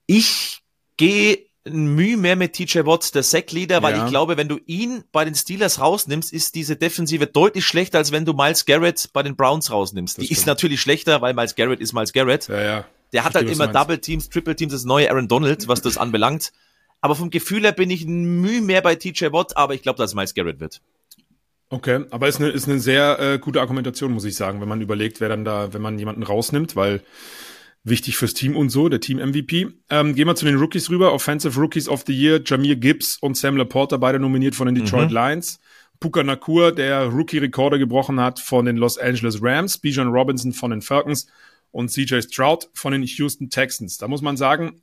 Ich 0.07 0.59
gehe 0.97 1.48
Mühe 1.75 2.17
mehr 2.17 2.35
mit 2.35 2.53
TJ 2.53 2.79
Watts, 2.85 3.11
der 3.11 3.23
Sackleader, 3.23 3.81
weil 3.81 3.95
ja. 3.95 4.03
ich 4.03 4.09
glaube, 4.09 4.37
wenn 4.37 4.47
du 4.47 4.59
ihn 4.65 5.03
bei 5.11 5.25
den 5.25 5.35
Steelers 5.35 5.79
rausnimmst, 5.79 6.33
ist 6.33 6.55
diese 6.55 6.75
Defensive 6.75 7.27
deutlich 7.27 7.65
schlechter, 7.65 7.97
als 7.97 8.11
wenn 8.11 8.25
du 8.25 8.33
Miles 8.33 8.65
Garrett 8.65 9.09
bei 9.13 9.23
den 9.23 9.35
Browns 9.35 9.71
rausnimmst. 9.71 10.17
Das 10.17 10.21
Die 10.21 10.27
stimmt. 10.27 10.39
ist 10.39 10.45
natürlich 10.47 10.81
schlechter, 10.81 11.21
weil 11.21 11.33
Miles 11.33 11.55
Garrett 11.55 11.79
ist 11.79 11.93
Miles 11.93 12.13
Garrett. 12.13 12.47
Ja, 12.47 12.61
ja. 12.61 12.85
Der 13.13 13.23
hat 13.23 13.35
halt 13.35 13.49
immer 13.49 13.67
Double 13.67 13.97
Teams, 13.97 14.29
Triple 14.29 14.55
Teams, 14.55 14.71
das 14.71 14.85
neue 14.85 15.09
Aaron 15.09 15.27
Donald, 15.27 15.67
was 15.67 15.81
das 15.81 15.97
anbelangt. 15.97 16.51
Aber 17.01 17.15
vom 17.15 17.29
Gefühl 17.29 17.63
her 17.63 17.71
bin 17.71 17.89
ich 17.89 18.05
Mühe 18.05 18.61
mehr 18.61 18.81
bei 18.81 18.95
TJ 18.95 19.31
Watt, 19.31 19.57
aber 19.57 19.73
ich 19.73 19.81
glaube, 19.81 19.97
dass 19.97 20.11
es 20.11 20.15
Miles 20.15 20.33
Garrett 20.33 20.59
wird. 20.59 20.81
Okay, 21.69 22.05
aber 22.09 22.27
ist 22.27 22.39
eine, 22.39 22.49
ist 22.49 22.67
eine 22.67 22.79
sehr 22.79 23.19
äh, 23.19 23.39
gute 23.39 23.61
Argumentation, 23.61 24.11
muss 24.11 24.25
ich 24.25 24.35
sagen, 24.35 24.59
wenn 24.59 24.67
man 24.67 24.81
überlegt, 24.81 25.21
wer 25.21 25.29
dann 25.29 25.45
da, 25.45 25.71
wenn 25.71 25.83
man 25.83 25.99
jemanden 25.99 26.23
rausnimmt, 26.23 26.75
weil 26.75 27.01
wichtig 27.89 28.17
fürs 28.17 28.33
Team 28.33 28.55
und 28.55 28.69
so, 28.69 28.89
der 28.89 28.99
Team-MVP. 28.99 29.67
Ähm, 29.89 30.15
gehen 30.15 30.27
wir 30.27 30.35
zu 30.35 30.45
den 30.45 30.57
Rookies 30.57 30.89
rüber. 30.89 31.13
Offensive 31.13 31.59
Rookies 31.59 31.89
of 31.89 32.03
the 32.07 32.13
Year, 32.13 32.41
Jamir 32.45 32.75
Gibbs 32.75 33.17
und 33.17 33.35
Sam 33.35 33.57
Laporta, 33.57 33.97
beide 33.97 34.19
nominiert 34.19 34.55
von 34.55 34.67
den 34.67 34.75
Detroit 34.75 35.09
mhm. 35.09 35.15
Lions. 35.15 35.59
Puka 35.99 36.23
Nakur, 36.23 36.71
der 36.71 37.07
Rookie-Rekorde 37.07 37.77
gebrochen 37.77 38.19
hat 38.19 38.39
von 38.39 38.65
den 38.65 38.77
Los 38.77 38.97
Angeles 38.97 39.39
Rams. 39.41 39.77
Bijan 39.77 40.07
Robinson 40.07 40.53
von 40.53 40.71
den 40.71 40.81
Falcons 40.81 41.27
und 41.71 41.89
CJ 41.89 42.21
Stroud 42.21 42.69
von 42.73 42.93
den 42.93 43.03
Houston 43.03 43.49
Texans. 43.49 43.97
Da 43.97 44.07
muss 44.07 44.21
man 44.21 44.37
sagen, 44.37 44.81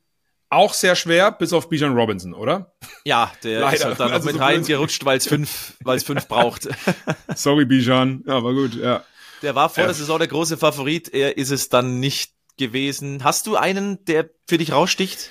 auch 0.49 0.73
sehr 0.73 0.95
schwer, 0.95 1.31
bis 1.31 1.51
auf 1.53 1.69
Bijan 1.69 1.93
Robinson, 1.93 2.33
oder? 2.33 2.73
Ja, 3.03 3.31
der 3.43 3.61
Leider. 3.61 3.75
ist 3.75 3.85
halt 3.85 3.99
da 3.99 4.05
noch 4.05 4.13
also 4.13 4.27
mit 4.27 4.35
so 4.35 4.41
reingerutscht, 4.41 5.03
weil 5.05 5.17
es 5.17 5.27
fünf, 5.27 5.73
weil 5.83 5.97
es 5.97 6.03
fünf 6.03 6.27
braucht. 6.29 6.69
Sorry, 7.35 7.65
Bijan. 7.65 8.23
Ja, 8.25 8.43
war 8.43 8.53
gut, 8.53 8.75
ja. 8.75 9.03
Der 9.41 9.55
war 9.55 9.69
vor 9.69 9.81
ja. 9.81 9.87
der 9.87 9.93
Saison 9.95 10.19
der 10.19 10.27
große 10.27 10.57
Favorit, 10.57 11.13
er 11.13 11.37
ist 11.37 11.51
es 11.51 11.69
dann 11.69 11.99
nicht 11.99 12.36
gewesen. 12.57 13.23
Hast 13.23 13.47
du 13.47 13.55
einen, 13.55 14.03
der 14.05 14.29
für 14.47 14.57
dich 14.57 14.71
raussticht? 14.71 15.29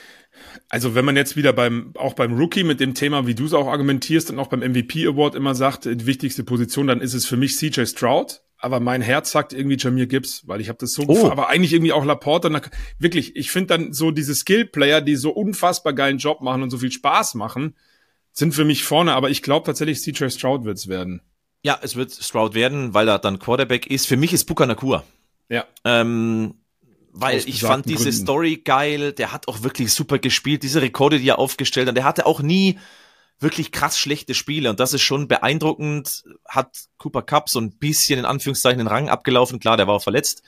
Also 0.69 0.95
wenn 0.95 1.05
man 1.05 1.17
jetzt 1.17 1.37
wieder 1.37 1.53
beim, 1.53 1.93
auch 1.97 2.15
beim 2.15 2.37
Rookie 2.37 2.65
mit 2.65 2.81
dem 2.81 2.95
Thema, 2.95 3.27
wie 3.27 3.35
du 3.35 3.45
es 3.45 3.55
auch 3.55 3.69
argumentierst 3.69 4.31
und 4.31 4.39
auch 4.39 4.49
beim 4.49 4.61
MVP 4.61 5.07
Award 5.07 5.35
immer 5.35 5.55
sagt, 5.55 5.85
die 5.85 6.07
wichtigste 6.07 6.45
Position, 6.45 6.87
dann 6.87 7.01
ist 7.01 7.15
es 7.15 7.27
für 7.27 7.37
mich 7.37 7.57
CJ 7.57 7.87
Stroud 7.87 8.43
aber 8.59 8.81
mein 8.81 9.03
Herz 9.03 9.31
sagt 9.31 9.53
irgendwie 9.53 9.77
Jamir 9.79 10.07
Gibbs, 10.07 10.47
weil 10.49 10.61
ich 10.61 10.69
habe 10.69 10.79
das 10.79 10.93
so, 10.93 11.05
oh. 11.07 11.31
aber 11.31 11.49
eigentlich 11.49 11.73
irgendwie 11.73 11.93
auch 11.93 12.05
Laporte. 12.05 12.51
Wirklich, 12.99 13.37
ich 13.37 13.51
finde 13.51 13.69
dann 13.69 13.93
so 13.93 14.11
diese 14.11 14.35
Skill-Player, 14.35 15.03
die 15.03 15.17
so 15.17 15.31
unfassbar 15.31 15.93
geilen 15.93 16.19
Job 16.19 16.41
machen 16.41 16.63
und 16.63 16.71
so 16.71 16.79
viel 16.79 16.91
Spaß 16.91 17.35
machen, 17.35 17.77
sind 18.33 18.55
für 18.55 18.65
mich 18.65 18.85
vorne. 18.85 19.15
Aber 19.15 19.31
ich 19.31 19.43
glaube 19.43 19.67
tatsächlich, 19.67 20.01
CJ 20.01 20.31
Stroud 20.31 20.65
wird's 20.65 20.89
werden. 20.89 21.21
Ja, 21.63 21.79
es 21.83 21.97
wird 21.97 22.13
Stroud 22.13 22.55
werden, 22.55 22.95
weil 22.95 23.09
er 23.09 23.19
dann 23.19 23.39
Quarterback 23.39 23.87
ist. 23.89 24.07
Für 24.07 24.17
mich 24.17 24.33
ist 24.33 24.45
Puka 24.45 24.67
Nakua. 24.67 25.05
Ja. 25.49 25.65
Ähm, 25.85 26.55
weil 27.19 27.43
ich 27.47 27.61
fand 27.61 27.87
diese 27.87 28.05
Gründen. 28.05 28.23
Story 28.23 28.57
geil. 28.65 29.13
Der 29.13 29.33
hat 29.33 29.49
auch 29.49 29.63
wirklich 29.63 29.93
super 29.93 30.19
gespielt. 30.19 30.63
Diese 30.63 30.83
Rekorde, 30.83 31.19
die 31.19 31.29
er 31.29 31.39
aufgestellt 31.39 31.89
hat. 31.89 31.97
Der 31.97 32.05
hatte 32.05 32.27
auch 32.27 32.41
nie 32.41 32.79
wirklich 33.39 33.73
krass 33.73 33.99
schlechte 33.99 34.35
Spiele 34.35 34.71
und 34.71 34.81
das 34.81 34.95
ist 34.95 35.03
schon 35.03 35.29
beeindruckend. 35.29 36.25
Hat 36.49 36.77
Cooper 36.99 37.23
Cup 37.23 37.49
so 37.49 37.61
ein 37.61 37.73
bisschen 37.73 38.19
in 38.19 38.25
Anführungszeichen 38.25 38.79
den 38.79 38.87
Rang 38.87 39.09
abgelaufen. 39.09 39.61
Klar, 39.61 39.77
der 39.77 39.87
war 39.87 39.95
auch 39.95 40.03
verletzt. 40.03 40.43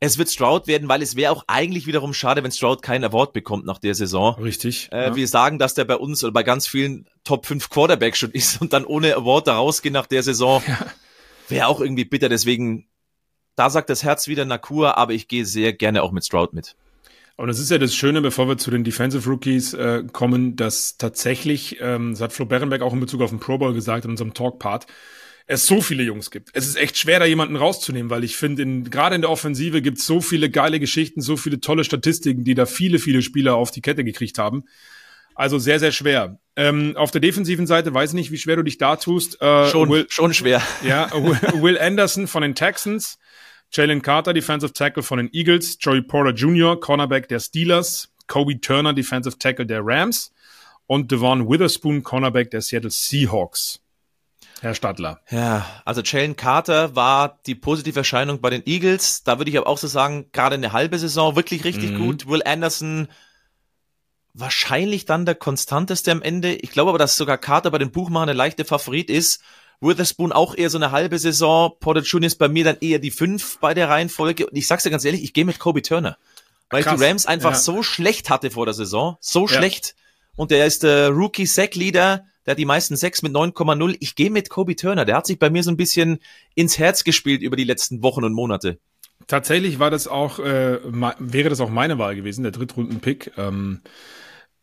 Es 0.00 0.18
wird 0.18 0.28
Stroud 0.30 0.66
werden, 0.66 0.88
weil 0.88 1.02
es 1.02 1.16
wäre 1.16 1.32
auch 1.32 1.44
eigentlich 1.46 1.86
wiederum 1.86 2.12
schade, 2.12 2.42
wenn 2.42 2.52
Stroud 2.52 2.82
keinen 2.82 3.04
Award 3.04 3.32
bekommt 3.32 3.64
nach 3.64 3.78
der 3.78 3.94
Saison. 3.94 4.34
Richtig. 4.34 4.88
Äh, 4.92 5.04
ja. 5.04 5.16
Wir 5.16 5.28
sagen, 5.28 5.58
dass 5.58 5.74
der 5.74 5.84
bei 5.84 5.96
uns 5.96 6.22
oder 6.22 6.32
bei 6.32 6.42
ganz 6.42 6.66
vielen 6.66 7.06
Top 7.22 7.46
5 7.46 7.70
Quarterbacks 7.70 8.18
schon 8.18 8.30
ist 8.32 8.60
und 8.60 8.72
dann 8.72 8.84
ohne 8.84 9.14
Award 9.14 9.46
da 9.46 9.56
rausgehen 9.56 9.92
nach 9.92 10.06
der 10.06 10.22
Saison. 10.22 10.62
Ja. 10.66 10.78
Wäre 11.48 11.66
auch 11.68 11.80
irgendwie 11.80 12.04
bitter. 12.04 12.28
Deswegen, 12.28 12.86
da 13.56 13.70
sagt 13.70 13.90
das 13.90 14.02
Herz 14.02 14.28
wieder 14.28 14.44
Nakur, 14.44 14.98
aber 14.98 15.12
ich 15.12 15.28
gehe 15.28 15.44
sehr 15.44 15.72
gerne 15.72 16.02
auch 16.02 16.12
mit 16.12 16.24
Stroud 16.24 16.52
mit. 16.52 16.76
Und 17.36 17.48
es 17.48 17.58
ist 17.58 17.70
ja 17.70 17.78
das 17.78 17.94
Schöne, 17.94 18.20
bevor 18.20 18.46
wir 18.48 18.58
zu 18.58 18.70
den 18.70 18.84
Defensive 18.84 19.28
Rookies 19.28 19.74
äh, 19.74 20.04
kommen, 20.12 20.54
dass 20.54 20.96
tatsächlich, 20.98 21.78
ähm, 21.80 22.12
das 22.12 22.20
hat 22.20 22.32
Flo 22.32 22.46
Berenberg 22.46 22.82
auch 22.82 22.92
in 22.92 23.00
Bezug 23.00 23.22
auf 23.22 23.30
den 23.30 23.40
Pro 23.40 23.58
Bowl 23.58 23.74
gesagt 23.74 24.04
in 24.04 24.12
unserem 24.12 24.34
Talk-Part, 24.34 24.86
es 25.46 25.66
so 25.66 25.80
viele 25.80 26.02
Jungs 26.04 26.30
gibt. 26.30 26.50
Es 26.54 26.66
ist 26.66 26.76
echt 26.76 26.96
schwer, 26.96 27.18
da 27.18 27.26
jemanden 27.26 27.56
rauszunehmen, 27.56 28.08
weil 28.08 28.24
ich 28.24 28.36
finde, 28.36 28.62
in, 28.62 28.88
gerade 28.88 29.16
in 29.16 29.20
der 29.20 29.30
Offensive 29.30 29.82
gibt 29.82 29.98
es 29.98 30.06
so 30.06 30.20
viele 30.20 30.48
geile 30.48 30.80
Geschichten, 30.80 31.20
so 31.20 31.36
viele 31.36 31.60
tolle 31.60 31.84
Statistiken, 31.84 32.44
die 32.44 32.54
da 32.54 32.66
viele, 32.66 32.98
viele 32.98 33.20
Spieler 33.20 33.56
auf 33.56 33.70
die 33.70 33.82
Kette 33.82 34.04
gekriegt 34.04 34.38
haben. 34.38 34.64
Also 35.34 35.58
sehr, 35.58 35.80
sehr 35.80 35.92
schwer. 35.92 36.38
Ähm, 36.56 36.96
auf 36.96 37.10
der 37.10 37.20
defensiven 37.20 37.66
Seite 37.66 37.92
weiß 37.92 38.10
ich 38.10 38.14
nicht, 38.14 38.30
wie 38.30 38.38
schwer 38.38 38.56
du 38.56 38.62
dich 38.62 38.78
da 38.78 38.96
tust. 38.96 39.40
Äh, 39.42 39.68
schon, 39.68 39.88
Will, 39.88 40.06
schon 40.08 40.32
schwer. 40.34 40.62
Ja, 40.84 41.10
Will 41.12 41.78
Anderson 41.78 42.26
von 42.26 42.42
den 42.42 42.54
Texans. 42.54 43.18
Jalen 43.72 44.02
Carter, 44.02 44.32
Defensive 44.32 44.72
Tackle 44.72 45.02
von 45.02 45.18
den 45.18 45.30
Eagles, 45.32 45.78
Joey 45.80 46.02
Porter 46.02 46.30
Jr., 46.30 46.78
Cornerback 46.78 47.26
der 47.26 47.40
Steelers, 47.40 48.08
Kobe 48.28 48.60
Turner, 48.60 48.92
Defensive 48.92 49.36
Tackle 49.36 49.66
der 49.66 49.80
Rams 49.82 50.32
und 50.86 51.10
Devon 51.10 51.48
Witherspoon, 51.48 52.04
Cornerback 52.04 52.52
der 52.52 52.60
Seattle 52.60 52.90
Seahawks. 52.90 53.80
Herr 54.60 54.74
Stadler. 54.74 55.20
Ja, 55.30 55.66
also 55.84 56.00
Jalen 56.02 56.36
Carter 56.36 56.94
war 56.94 57.40
die 57.46 57.54
positive 57.54 57.98
Erscheinung 57.98 58.40
bei 58.40 58.50
den 58.50 58.62
Eagles. 58.64 59.24
Da 59.24 59.38
würde 59.38 59.50
ich 59.50 59.58
aber 59.58 59.66
auch 59.66 59.78
so 59.78 59.88
sagen, 59.88 60.26
gerade 60.32 60.54
eine 60.54 60.72
halbe 60.72 60.98
Saison 60.98 61.36
wirklich 61.36 61.64
richtig 61.64 61.92
mhm. 61.92 61.98
gut. 61.98 62.28
Will 62.28 62.42
Anderson 62.44 63.08
wahrscheinlich 64.34 65.04
dann 65.06 65.24
der 65.24 65.36
konstanteste 65.36 66.12
am 66.12 66.20
Ende. 66.20 66.54
Ich 66.54 66.70
glaube 66.70 66.90
aber, 66.90 66.98
dass 66.98 67.16
sogar 67.16 67.38
Carter 67.38 67.70
bei 67.70 67.78
den 67.78 67.92
Buchmachern 67.92 68.26
der 68.26 68.34
leichte 68.34 68.64
Favorit 68.64 69.08
ist. 69.08 69.40
Witherspoon 69.80 70.32
auch 70.32 70.56
eher 70.56 70.70
so 70.70 70.78
eine 70.78 70.90
halbe 70.90 71.18
Saison. 71.18 71.72
Porter 71.78 72.02
Jr. 72.02 72.26
ist 72.26 72.38
bei 72.38 72.48
mir 72.48 72.64
dann 72.64 72.76
eher 72.80 72.98
die 72.98 73.10
fünf 73.10 73.58
bei 73.58 73.74
der 73.74 73.88
Reihenfolge. 73.88 74.46
Und 74.46 74.56
ich 74.56 74.66
sag's 74.66 74.82
dir 74.82 74.90
ganz 74.90 75.04
ehrlich, 75.04 75.22
ich 75.22 75.32
gehe 75.32 75.44
mit 75.44 75.58
Kobe 75.58 75.82
Turner. 75.82 76.18
Weil 76.70 76.82
Krass. 76.82 76.98
die 76.98 77.04
Rams 77.04 77.26
einfach 77.26 77.52
ja. 77.52 77.58
so 77.58 77.82
schlecht 77.82 78.30
hatte 78.30 78.50
vor 78.50 78.66
der 78.66 78.74
Saison. 78.74 79.16
So 79.20 79.46
ja. 79.46 79.54
schlecht. 79.54 79.94
Und 80.36 80.50
der 80.50 80.66
ist 80.66 80.82
der 80.82 81.10
Rookie 81.10 81.46
Sack 81.46 81.74
Leader. 81.76 82.24
Der 82.46 82.52
hat 82.52 82.58
die 82.58 82.64
meisten 82.64 82.96
sechs 82.96 83.22
mit 83.22 83.32
9,0. 83.32 83.96
Ich 84.00 84.16
gehe 84.16 84.30
mit 84.30 84.50
Kobe 84.50 84.74
Turner. 84.74 85.04
Der 85.04 85.16
hat 85.16 85.26
sich 85.26 85.38
bei 85.38 85.50
mir 85.50 85.62
so 85.62 85.70
ein 85.70 85.76
bisschen 85.76 86.18
ins 86.54 86.78
Herz 86.78 87.04
gespielt 87.04 87.42
über 87.42 87.56
die 87.56 87.64
letzten 87.64 88.02
Wochen 88.02 88.24
und 88.24 88.32
Monate. 88.32 88.78
Tatsächlich 89.26 89.78
war 89.78 89.90
das 89.90 90.08
auch, 90.08 90.38
äh, 90.38 90.78
wäre 91.18 91.48
das 91.48 91.60
auch 91.60 91.70
meine 91.70 91.98
Wahl 91.98 92.16
gewesen, 92.16 92.42
der 92.42 92.52
Drittrunden-Pick. 92.52 93.32
Ähm, 93.38 93.80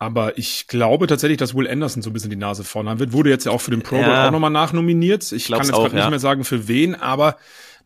aber 0.02 0.36
ich 0.40 0.65
glaube 0.65 1.06
tatsächlich, 1.06 1.38
dass 1.38 1.53
Will 1.53 1.69
Anderson 1.69 2.02
so 2.02 2.10
ein 2.10 2.14
bisschen 2.14 2.32
die 2.32 2.36
Nase 2.36 2.64
vorne 2.64 2.90
haben 2.90 2.98
wird. 2.98 3.14
Wurde 3.14 3.30
jetzt 3.30 3.45
ja 3.45 3.52
auch 3.52 3.61
für 3.61 3.69
den 3.69 3.84
Pro 3.84 3.98
Bowl 3.98 4.07
ja. 4.07 4.28
auch 4.28 4.32
nochmal 4.32 4.49
nachnominiert. 4.49 5.32
Ich 5.32 5.48
kann 5.48 5.60
jetzt 5.60 5.72
gerade 5.72 5.95
ja. 5.95 6.02
nicht 6.02 6.10
mehr 6.10 6.18
sagen, 6.18 6.44
für 6.44 6.68
wen, 6.68 6.95
aber 6.95 7.38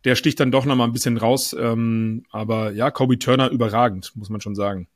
der 0.06 0.16
sticht 0.16 0.40
dann 0.40 0.50
doch 0.50 0.64
nochmal 0.64 0.88
ein 0.88 0.94
bisschen 0.94 1.18
raus. 1.18 1.54
Ähm, 1.60 2.24
aber 2.32 2.72
ja, 2.72 2.90
Kobe 2.90 3.20
Turner 3.20 3.50
überragend, 3.50 4.14
muss 4.16 4.30
man 4.30 4.40
schon 4.40 4.56
sagen. 4.56 4.88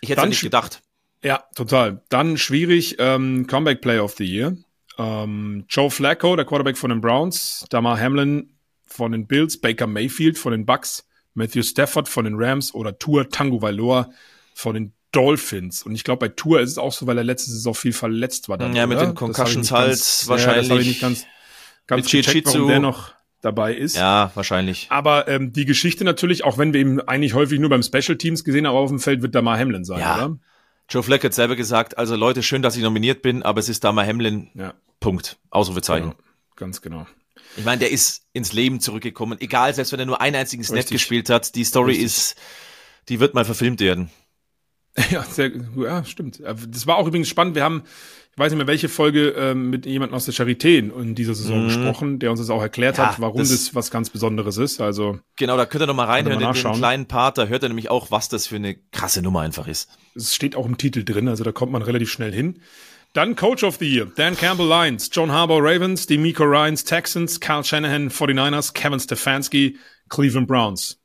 Ich 0.00 0.10
hätte 0.10 0.26
nicht 0.26 0.40
gedacht. 0.40 0.82
Ja, 1.22 1.44
total. 1.54 2.02
Dann 2.08 2.36
schwierig, 2.36 2.96
ähm, 2.98 3.46
Comeback 3.46 3.80
Player 3.80 4.02
of 4.02 4.16
the 4.16 4.24
Year. 4.24 4.56
Ähm, 4.98 5.66
Joe 5.68 5.88
Flacco, 5.88 6.34
der 6.34 6.46
Quarterback 6.46 6.76
von 6.76 6.90
den 6.90 7.00
Browns, 7.00 7.64
Damar 7.70 7.96
Hamlin 7.96 8.56
von 8.86 9.12
den 9.12 9.28
Bills, 9.28 9.60
Baker 9.60 9.86
Mayfield 9.86 10.36
von 10.36 10.50
den 10.50 10.66
Bucks, 10.66 11.06
Matthew 11.32 11.62
Stafford 11.62 12.08
von 12.08 12.24
den 12.24 12.34
Rams 12.34 12.74
oder 12.74 12.98
Tour 12.98 13.28
Tango 13.28 13.62
Valoa 13.62 14.10
von 14.52 14.74
den 14.74 14.92
Dolphins. 15.12 15.82
Und 15.82 15.94
ich 15.94 16.04
glaube, 16.04 16.28
bei 16.28 16.28
Tour 16.28 16.60
ist 16.60 16.70
es 16.70 16.78
auch 16.78 16.92
so, 16.92 17.06
weil 17.06 17.18
er 17.18 17.24
letzte 17.24 17.50
Saison 17.50 17.74
viel 17.74 17.92
verletzt 17.92 18.48
war. 18.48 18.58
Dann, 18.58 18.74
ja, 18.74 18.84
oder? 18.84 18.94
mit 18.94 19.00
den 19.00 19.14
Concussions 19.14 19.70
halt 19.72 19.98
wahrscheinlich. 20.26 20.68
Ja, 20.68 20.74
das 20.74 20.82
ich 20.82 20.88
nicht 20.88 21.00
ganz, 21.00 21.26
ganz 21.86 22.12
Mit 22.12 22.24
gecheckt, 22.24 22.46
warum 22.46 22.68
der 22.68 22.80
noch 22.80 23.12
dabei 23.42 23.74
ist. 23.74 23.96
Ja, 23.96 24.30
wahrscheinlich. 24.34 24.86
Aber 24.90 25.28
ähm, 25.28 25.52
die 25.52 25.64
Geschichte 25.64 26.04
natürlich, 26.04 26.44
auch 26.44 26.58
wenn 26.58 26.72
wir 26.72 26.80
ihn 26.80 27.00
eigentlich 27.00 27.34
häufig 27.34 27.58
nur 27.58 27.70
beim 27.70 27.82
Special 27.82 28.16
Teams 28.16 28.44
gesehen 28.44 28.66
haben 28.66 28.76
auf 28.76 28.90
dem 28.90 29.00
Feld, 29.00 29.22
wird 29.22 29.34
da 29.34 29.42
mal 29.42 29.58
Hamlin 29.58 29.84
sein, 29.84 30.00
Ja. 30.00 30.16
oder? 30.16 30.38
Joe 30.88 31.04
Fleck 31.04 31.22
hat 31.22 31.32
selber 31.34 31.54
gesagt, 31.54 31.98
also 31.98 32.16
Leute, 32.16 32.42
schön, 32.42 32.62
dass 32.62 32.76
ich 32.76 32.82
nominiert 32.82 33.22
bin, 33.22 33.44
aber 33.44 33.60
es 33.60 33.68
ist 33.68 33.84
da 33.84 33.92
mal 33.92 34.04
Hamlin. 34.06 34.48
Ja, 34.54 34.74
Punkt. 34.98 35.38
Ausrufezeichen. 35.50 36.10
genau. 36.10 36.22
ganz 36.56 36.82
genau. 36.82 37.06
Ich 37.56 37.64
meine, 37.64 37.78
der 37.78 37.90
ist 37.90 38.22
ins 38.32 38.52
Leben 38.52 38.80
zurückgekommen. 38.80 39.40
Egal, 39.40 39.72
selbst 39.72 39.92
wenn 39.92 40.00
er 40.00 40.06
nur 40.06 40.20
einen 40.20 40.36
einzigen 40.36 40.62
Snap 40.64 40.78
Richtig. 40.78 40.96
gespielt 40.96 41.30
hat, 41.30 41.54
die 41.54 41.64
Story 41.64 41.92
Richtig. 41.92 42.06
ist, 42.06 42.36
die 43.08 43.20
wird 43.20 43.34
mal 43.34 43.44
verfilmt 43.44 43.80
werden. 43.80 44.10
Ja, 45.10 45.22
sehr, 45.22 45.50
ja, 45.76 46.04
stimmt. 46.04 46.40
Das 46.40 46.86
war 46.86 46.96
auch 46.96 47.06
übrigens 47.06 47.28
spannend. 47.28 47.54
Wir 47.54 47.64
haben, 47.64 47.82
ich 48.32 48.38
weiß 48.38 48.52
nicht 48.52 48.58
mehr, 48.58 48.66
welche 48.66 48.88
Folge 48.88 49.30
ähm, 49.30 49.70
mit 49.70 49.86
jemandem 49.86 50.14
aus 50.16 50.24
der 50.24 50.34
Charité 50.34 50.78
in, 50.78 51.14
dieser 51.14 51.34
Saison 51.34 51.64
gesprochen, 51.66 52.18
der 52.18 52.30
uns 52.30 52.40
das 52.40 52.50
auch 52.50 52.60
erklärt. 52.62 52.98
Ja, 52.98 53.08
hat, 53.12 53.20
warum 53.20 53.38
das- 53.38 53.48
das, 53.50 53.74
was 53.74 53.90
ganz 53.90 54.10
Besonderes 54.10 54.56
ist. 54.56 54.80
Also 54.80 55.18
Genau, 55.36 55.56
da 55.56 55.66
könnt 55.66 55.82
ihr 55.82 55.86
noch 55.86 55.94
mal 55.94 56.04
reinhören 56.06 56.40
mal 56.40 56.54
in 56.56 56.62
den 56.62 56.72
kleinen 56.78 57.06
Part. 57.06 57.38
Da 57.38 57.46
hört 57.46 57.62
er 57.62 57.68
nämlich 57.68 57.90
auch, 57.90 58.10
was 58.10 58.28
das 58.28 58.46
für 58.46 58.56
eine 58.56 58.74
krasse 58.92 59.22
Nummer 59.22 59.40
einfach 59.40 59.66
ist. 59.68 59.88
es 60.14 60.34
steht 60.34 60.54
auch 60.56 60.66
im 60.66 60.76
Titel 60.76 61.04
drin, 61.04 61.28
also 61.28 61.44
da 61.44 61.52
kommt 61.52 61.72
man 61.72 61.82
relativ 61.82 62.10
schnell 62.10 62.32
hin. 62.32 62.60
Dann 63.12 63.34
Coach 63.34 63.64
of 63.64 63.78
the 63.78 63.88
Year, 63.92 64.06
Dan 64.14 64.36
Campbell 64.36 64.68
Lions, 64.68 65.10
John 65.12 65.32
Harbaugh 65.32 65.58
Ravens, 65.60 66.06
D'Amico 66.08 66.44
Ryans 66.44 66.84
Texans, 66.84 67.40
Kyle 67.40 67.64
Shanahan 67.64 68.08
49ers, 68.08 68.72
Kevin 68.72 69.00
Stefanski 69.00 69.76
Cleveland 70.08 70.46
Browns. 70.46 70.98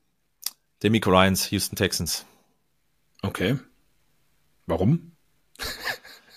Demico 0.84 1.10
Ryans, 1.10 1.52
Houston 1.52 1.76
Texans. 1.76 2.26
Okay. 3.24 3.56
Warum? 4.68 5.12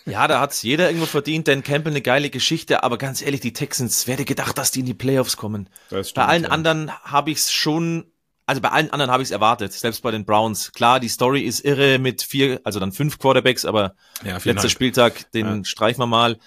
Ja, 0.06 0.26
da 0.26 0.40
hat's 0.40 0.62
jeder 0.62 0.86
irgendwo 0.88 1.04
verdient, 1.04 1.48
denn 1.48 1.62
Campbell 1.62 1.92
eine 1.92 2.00
geile 2.00 2.30
Geschichte, 2.30 2.82
aber 2.82 2.96
ganz 2.96 3.20
ehrlich, 3.20 3.40
die 3.42 3.52
Texans, 3.52 4.06
wer 4.06 4.14
hätte 4.14 4.24
gedacht, 4.24 4.56
dass 4.56 4.70
die 4.70 4.80
in 4.80 4.86
die 4.86 4.94
Playoffs 4.94 5.36
kommen? 5.36 5.68
Das 5.90 5.98
bei 5.98 6.22
stimmt, 6.22 6.26
allen 6.28 6.42
ja. 6.44 6.48
anderen 6.48 6.90
habe 7.02 7.30
ich's 7.30 7.52
schon, 7.52 8.10
also 8.46 8.62
bei 8.62 8.70
allen 8.70 8.90
anderen 8.90 9.10
habe 9.10 9.22
ich's 9.22 9.32
erwartet, 9.32 9.70
selbst 9.74 10.02
bei 10.02 10.10
den 10.10 10.24
Browns. 10.24 10.72
Klar, 10.72 10.98
die 10.98 11.10
Story 11.10 11.42
ist 11.42 11.60
irre 11.60 11.98
mit 11.98 12.22
vier, 12.22 12.58
also 12.64 12.80
dann 12.80 12.92
fünf 12.92 13.18
Quarterbacks, 13.18 13.66
aber 13.66 13.94
Ja, 14.22 14.28
letzter 14.32 14.40
viereinhalb. 14.40 14.70
Spieltag, 14.70 15.30
den 15.32 15.46
Ja. 15.58 15.64
streichen 15.64 16.00
wir 16.00 16.06
mal. 16.06 16.38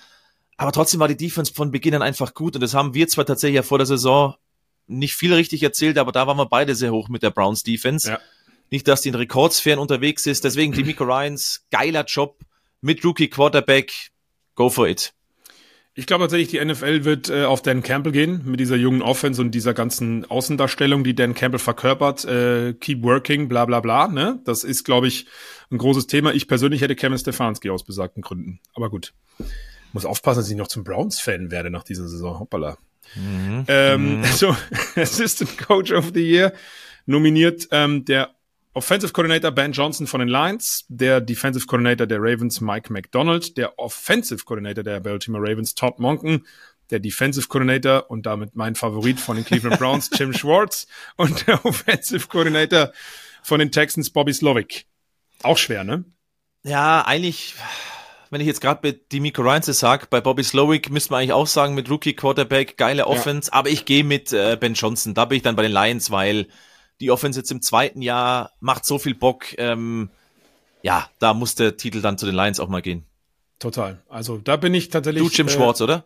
Aber 0.58 0.72
trotzdem 0.72 1.00
war 1.00 1.08
die 1.08 1.18
Defense 1.18 1.54
von 1.54 1.70
Beginn 1.70 1.94
an 1.94 2.02
einfach 2.02 2.34
gut 2.34 2.56
und 2.56 2.62
das 2.62 2.74
haben 2.74 2.96
wir 2.96 3.08
zwar 3.10 3.28
tatsächlich 3.28 3.58
ja 3.58 3.64
vor 3.64 3.78
der 3.78 3.86
Saison 3.86 4.34
nicht 4.88 5.14
viel 5.14 5.36
richtig 5.36 5.62
erzählt, 5.62 6.00
aber 6.00 6.12
da 6.12 6.26
waren 6.26 6.38
wir 6.38 6.48
beide 6.48 6.74
sehr 6.74 6.92
hoch 6.92 7.10
mit 7.10 7.22
der 7.22 7.30
Browns 7.30 7.62
Defense. 7.62 8.10
Ja. 8.10 8.20
Nicht, 8.72 8.88
dass 8.88 9.02
die 9.02 9.10
in 9.10 9.16
Rekordsphären 9.16 9.80
unterwegs 9.80 10.26
ist, 10.26 10.46
deswegen 10.46 10.72
die 10.72 10.84
Miko 10.84 11.04
Ryans, 11.04 11.68
geiler 11.72 12.06
Job 12.06 12.40
mit 12.80 13.04
Rookie 13.04 13.30
Quarterback, 13.30 13.92
go 14.56 14.70
for 14.70 14.88
it. 14.88 15.14
Ich 15.94 16.06
glaube 16.06 16.24
tatsächlich, 16.24 16.48
die 16.48 16.64
NFL 16.64 17.04
wird 17.04 17.30
äh, 17.30 17.44
auf 17.44 17.62
Dan 17.62 17.84
Campbell 17.84 18.14
gehen 18.14 18.44
mit 18.46 18.62
dieser 18.62 18.78
jungen 18.78 19.02
Offense 19.02 19.42
und 19.42 19.52
dieser 19.52 19.74
ganzen 19.74 20.24
Außendarstellung, 20.24 21.04
die 21.04 21.14
Dan 21.14 21.34
Campbell 21.34 21.60
verkörpert. 21.60 22.24
Äh, 22.24 22.74
keep 22.76 23.04
working, 23.04 23.50
bla 23.50 23.66
bla 23.66 23.82
bla. 23.82 24.08
Ne? 24.08 24.40
Das 24.46 24.64
ist, 24.64 24.86
glaube 24.86 25.08
ich, 25.08 25.26
ein 25.70 25.78
großes 25.78 26.08
Thema. 26.08 26.34
Ich 26.34 26.48
persönlich 26.48 26.82
hätte 26.82 26.96
Kevin 26.96 27.18
Stefanski 27.18 27.70
aus 27.70 27.84
besagten 27.84 28.22
Gründen. 28.22 28.62
Aber 28.74 28.90
gut. 28.90 29.14
Muss 29.92 30.06
aufpassen, 30.06 30.40
dass 30.40 30.50
ich 30.50 30.56
noch 30.56 30.70
zum 30.70 30.86
Browns-Fan 30.86 31.52
werde 31.52 31.70
nach 31.70 31.84
dieser 31.84 32.08
Saison. 32.08 32.40
Hoppala. 32.40 32.78
Ähm, 33.68 34.24
so, 34.34 34.56
Assistant 34.96 35.58
Coach 35.58 35.92
of 35.92 36.12
the 36.14 36.22
Year 36.22 36.54
nominiert 37.06 37.68
ähm, 37.72 38.06
der 38.06 38.34
Offensive 38.74 39.12
Coordinator 39.12 39.52
Ben 39.52 39.74
Johnson 39.74 40.08
von 40.08 40.22
den 40.22 40.30
Lions, 40.30 40.86
der 40.88 41.20
Defensive 41.20 41.66
Coordinator 41.66 42.08
der 42.08 42.20
Ravens 42.22 42.62
Mike 42.62 42.92
McDonald, 42.92 43.58
der 43.58 43.78
Offensive 43.78 44.46
Coordinator 44.46 44.84
der 44.84 45.02
Baltimore 45.02 45.44
Ravens 45.44 45.76
Todd 45.76 46.00
Monken, 46.00 46.46
der 46.90 47.00
Defensive 47.00 47.48
Coordinator 47.48 48.10
und 48.10 48.26
damit 48.26 48.56
mein 48.56 48.76
Favorit 48.76 49.20
von 49.20 49.36
den 49.36 49.44
Cleveland 49.44 49.78
Browns 49.78 50.10
Jim 50.18 50.34
Schwartz 50.34 50.88
und 51.18 51.48
der 51.48 51.66
Offensive 51.66 52.28
Coordinator 52.28 52.94
von 53.44 53.60
den 53.60 53.72
Texans 53.72 54.10
Bobby 54.10 54.34
Slovic. 54.34 54.86
Auch 55.44 55.58
schwer, 55.58 55.84
ne? 55.84 56.06
Ja, 56.64 57.02
eigentlich, 57.06 57.56
wenn 58.30 58.40
ich 58.40 58.48
jetzt 58.48 58.62
gerade 58.62 58.80
bei 58.82 58.98
Demico 59.12 59.42
Ryans 59.42 59.66
das 59.66 59.80
sag, 59.80 60.10
bei 60.10 60.22
Bobby 60.22 60.44
Slowick 60.44 60.90
müsste 60.90 61.12
man 61.12 61.20
eigentlich 61.20 61.34
auch 61.34 61.48
sagen, 61.48 61.76
mit 61.76 61.90
Rookie 61.90 62.14
Quarterback, 62.14 62.78
geile 62.78 63.08
Offense, 63.08 63.52
aber 63.52 63.70
ich 63.70 63.84
gehe 63.84 64.06
mit 64.06 64.32
äh, 64.32 64.56
Ben 64.58 64.76
Johnson, 64.76 65.14
da 65.14 65.26
bin 65.26 65.38
ich 65.38 65.44
dann 65.44 65.58
bei 65.58 65.64
den 65.64 65.74
Lions, 65.74 66.12
weil 66.12 66.48
die 67.02 67.12
Offense 67.12 67.40
jetzt 67.40 67.52
im 67.52 67.62
zweiten 67.62 68.02
Jahr 68.02 68.52
macht 68.60 68.86
so 68.86 68.98
viel 69.00 69.16
Bock, 69.16 69.48
ähm, 69.58 70.10
ja, 70.84 71.10
da 71.20 71.34
muss 71.34 71.56
der 71.56 71.78
Titel 71.78 72.02
dann 72.02 72.18
zu 72.18 72.26
den 72.26 72.36
Lions 72.36 72.60
auch 72.60 72.70
mal 72.70 72.82
gehen. 72.82 73.06
Total. 73.60 74.02
Also 74.10 74.38
da 74.38 74.56
bin 74.56 74.74
ich 74.74 74.90
tatsächlich. 74.90 75.22
Du, 75.24 75.30
Jim 75.30 75.48
äh, 75.48 75.52
Schwartz, 75.52 75.82
oder? 75.82 76.04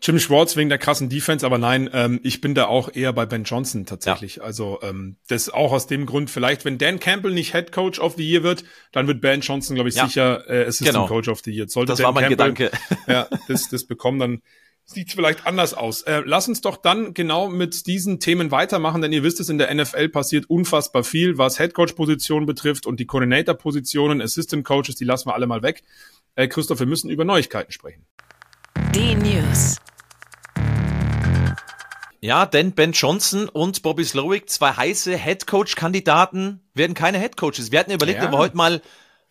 Jim 0.00 0.18
Schwartz 0.18 0.56
wegen 0.56 0.68
der 0.68 0.78
krassen 0.78 1.08
Defense, 1.08 1.44
aber 1.44 1.58
nein, 1.58 1.88
ähm, 1.92 2.20
ich 2.22 2.40
bin 2.40 2.54
da 2.54 2.66
auch 2.66 2.94
eher 2.94 3.12
bei 3.12 3.26
Ben 3.26 3.44
Johnson 3.44 3.86
tatsächlich. 3.86 4.42
Also 4.42 4.78
ähm, 4.82 5.16
das 5.28 5.48
auch 5.50 5.72
aus 5.72 5.86
dem 5.86 6.04
Grund, 6.06 6.30
vielleicht 6.30 6.64
wenn 6.64 6.78
Dan 6.78 7.00
Campbell 7.00 7.32
nicht 7.32 7.52
Head 7.52 7.72
Coach 7.72 7.98
of 7.98 8.14
the 8.16 8.26
Year 8.28 8.42
wird, 8.42 8.64
dann 8.92 9.06
wird 9.06 9.20
Ben 9.20 9.40
Johnson, 9.40 9.74
glaube 9.74 9.88
ich, 9.88 9.94
Ja. 9.96 10.06
sicher 10.06 10.48
äh, 10.48 10.62
Assistant 10.66 10.94
Genau. 10.94 11.06
Coach 11.06 11.28
of 11.28 11.40
the 11.44 11.52
Year. 11.52 11.68
Sollte 11.68 11.92
Das 11.92 11.98
Dan 11.98 12.06
war 12.06 12.12
mein 12.12 12.28
Campbell, 12.28 12.52
Gedanke. 12.54 12.78
Ja, 13.06 13.28
das, 13.48 13.68
das 13.68 13.84
bekommen, 13.84 14.18
dann 14.18 14.42
sieht 14.86 15.08
es 15.08 15.14
vielleicht 15.14 15.46
anders 15.46 15.74
aus. 15.74 16.02
Äh, 16.02 16.22
lass 16.24 16.46
uns 16.48 16.60
doch 16.60 16.76
dann 16.76 17.14
genau 17.14 17.48
mit 17.48 17.86
diesen 17.86 18.20
Themen 18.20 18.50
weitermachen, 18.50 19.00
denn 19.02 19.12
ihr 19.12 19.22
wisst 19.22 19.40
es, 19.40 19.48
in 19.48 19.58
der 19.58 19.74
NFL 19.74 20.08
passiert 20.10 20.48
unfassbar 20.50 21.04
viel, 21.04 21.38
was 21.38 21.56
Head 21.58 21.74
Coach 21.74 21.94
Positionen 21.94 22.46
betrifft 22.46 22.86
und 22.86 23.00
die 23.00 23.06
Coordinator 23.06 23.54
Positionen, 23.54 24.20
Assistant 24.20 24.64
Coaches, 24.64 24.96
die 24.96 25.04
lassen 25.04 25.28
wir 25.28 25.34
alle 25.34 25.46
mal 25.46 25.62
weg. 25.62 25.82
Äh, 26.34 26.48
Christoph, 26.48 26.80
wir 26.80 26.86
müssen 26.86 27.10
über 27.10 27.24
Neuigkeiten 27.24 27.72
sprechen. 27.72 28.04
Die 28.94 29.14
News. 29.14 29.76
Ja, 32.20 32.46
denn 32.46 32.72
Ben 32.72 32.92
Johnson 32.92 33.50
und 33.50 33.82
Bobby 33.82 34.02
Slowick, 34.04 34.48
zwei 34.48 34.70
heiße 34.72 35.14
Headcoach-Kandidaten, 35.14 36.62
werden 36.72 36.94
keine 36.94 37.18
Headcoaches. 37.18 37.70
Wir 37.70 37.78
hatten 37.80 37.90
überlegt, 37.92 38.20
Ja. 38.20 38.26
ob 38.26 38.32
wir 38.32 38.38
heute 38.38 38.56
mal, 38.56 38.80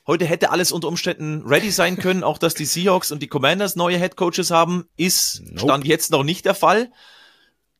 heute 0.07 0.25
hätte 0.25 0.51
alles 0.51 0.71
unter 0.71 0.87
Umständen 0.87 1.43
ready 1.45 1.71
sein 1.71 1.97
können, 1.97 2.23
auch 2.23 2.37
dass 2.37 2.53
die 2.53 2.65
Seahawks 2.65 3.11
und 3.11 3.21
die 3.21 3.27
Commanders 3.27 3.75
neue 3.75 3.97
Headcoaches 3.97 4.51
haben, 4.51 4.85
ist 4.97 5.41
Nope. 5.45 5.59
Stand 5.59 5.85
jetzt 5.85 6.11
noch 6.11 6.23
nicht 6.23 6.45
der 6.45 6.55
Fall. 6.55 6.91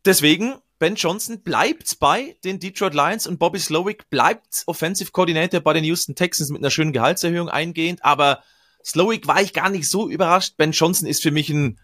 Deswegen, 0.06 0.56
Ben 0.80 0.96
Johnson 0.96 1.42
bleibt 1.44 2.00
bei 2.00 2.36
den 2.44 2.60
Detroit 2.60 2.94
Lions 2.94 3.28
und 3.28 3.40
Bobby 3.40 3.60
Slowick 3.60 4.10
bleibt 4.10 4.64
Offensive 4.66 5.12
Coordinator 5.12 5.60
bei 5.62 5.74
den 5.74 5.84
Houston 5.86 6.16
Texans 6.16 6.50
mit 6.50 6.62
einer 6.62 6.72
schönen 6.72 6.92
Gehaltserhöhung 6.94 7.50
eingehend, 7.50 8.04
aber 8.04 8.44
Slowick 8.86 9.28
war 9.28 9.42
ich 9.42 9.54
gar 9.54 9.70
nicht 9.70 9.90
so 9.90 10.10
überrascht. 10.10 10.56
Ben 10.58 10.72
Johnson 10.72 11.08
ist 11.08 11.24
für 11.24 11.32
mich 11.32 11.50
ein 11.50 11.80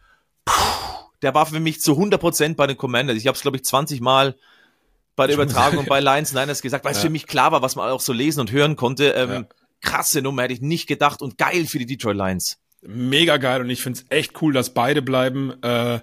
der 1.21 1.33
war 1.33 1.45
für 1.45 1.59
mich 1.59 1.81
zu 1.81 1.93
100% 1.93 2.55
bei 2.55 2.65
den 2.65 2.77
Commanders. 2.77 3.17
Ich 3.17 3.27
habe 3.27 3.35
es, 3.35 3.41
glaube 3.41 3.57
ich, 3.57 3.63
20 3.65 3.99
Mal 4.01 4.35
bei 5.15 5.27
der 5.27 5.35
Übertragung 5.35 5.85
bei 5.85 5.99
Lions 5.99 6.33
Niners 6.33 6.61
gesagt, 6.61 6.85
weil 6.85 6.93
es 6.93 6.99
Ja. 6.99 7.03
für 7.03 7.09
mich 7.09 7.27
klar 7.27 7.51
war, 7.51 7.61
was 7.61 7.75
man 7.75 7.89
auch 7.89 7.99
so 7.99 8.13
lesen 8.13 8.39
und 8.39 8.51
hören 8.51 8.75
konnte. 8.77 9.09
Ähm, 9.11 9.29
Ja. 9.31 9.45
Krasse 9.81 10.21
Nummer, 10.21 10.43
hätte 10.43 10.53
ich 10.53 10.61
nicht 10.61 10.87
gedacht 10.87 11.21
und 11.21 11.37
geil 11.37 11.65
für 11.65 11.79
die 11.79 11.85
Detroit 11.85 12.17
Lions. 12.17 12.57
mega 12.81 13.37
geil 13.37 13.61
und 13.61 13.69
ich 13.69 13.81
find's 13.81 14.05
echt 14.09 14.41
cool, 14.41 14.53
dass 14.53 14.73
beide 14.73 15.01
bleiben, 15.01 15.61
äh, 15.63 15.99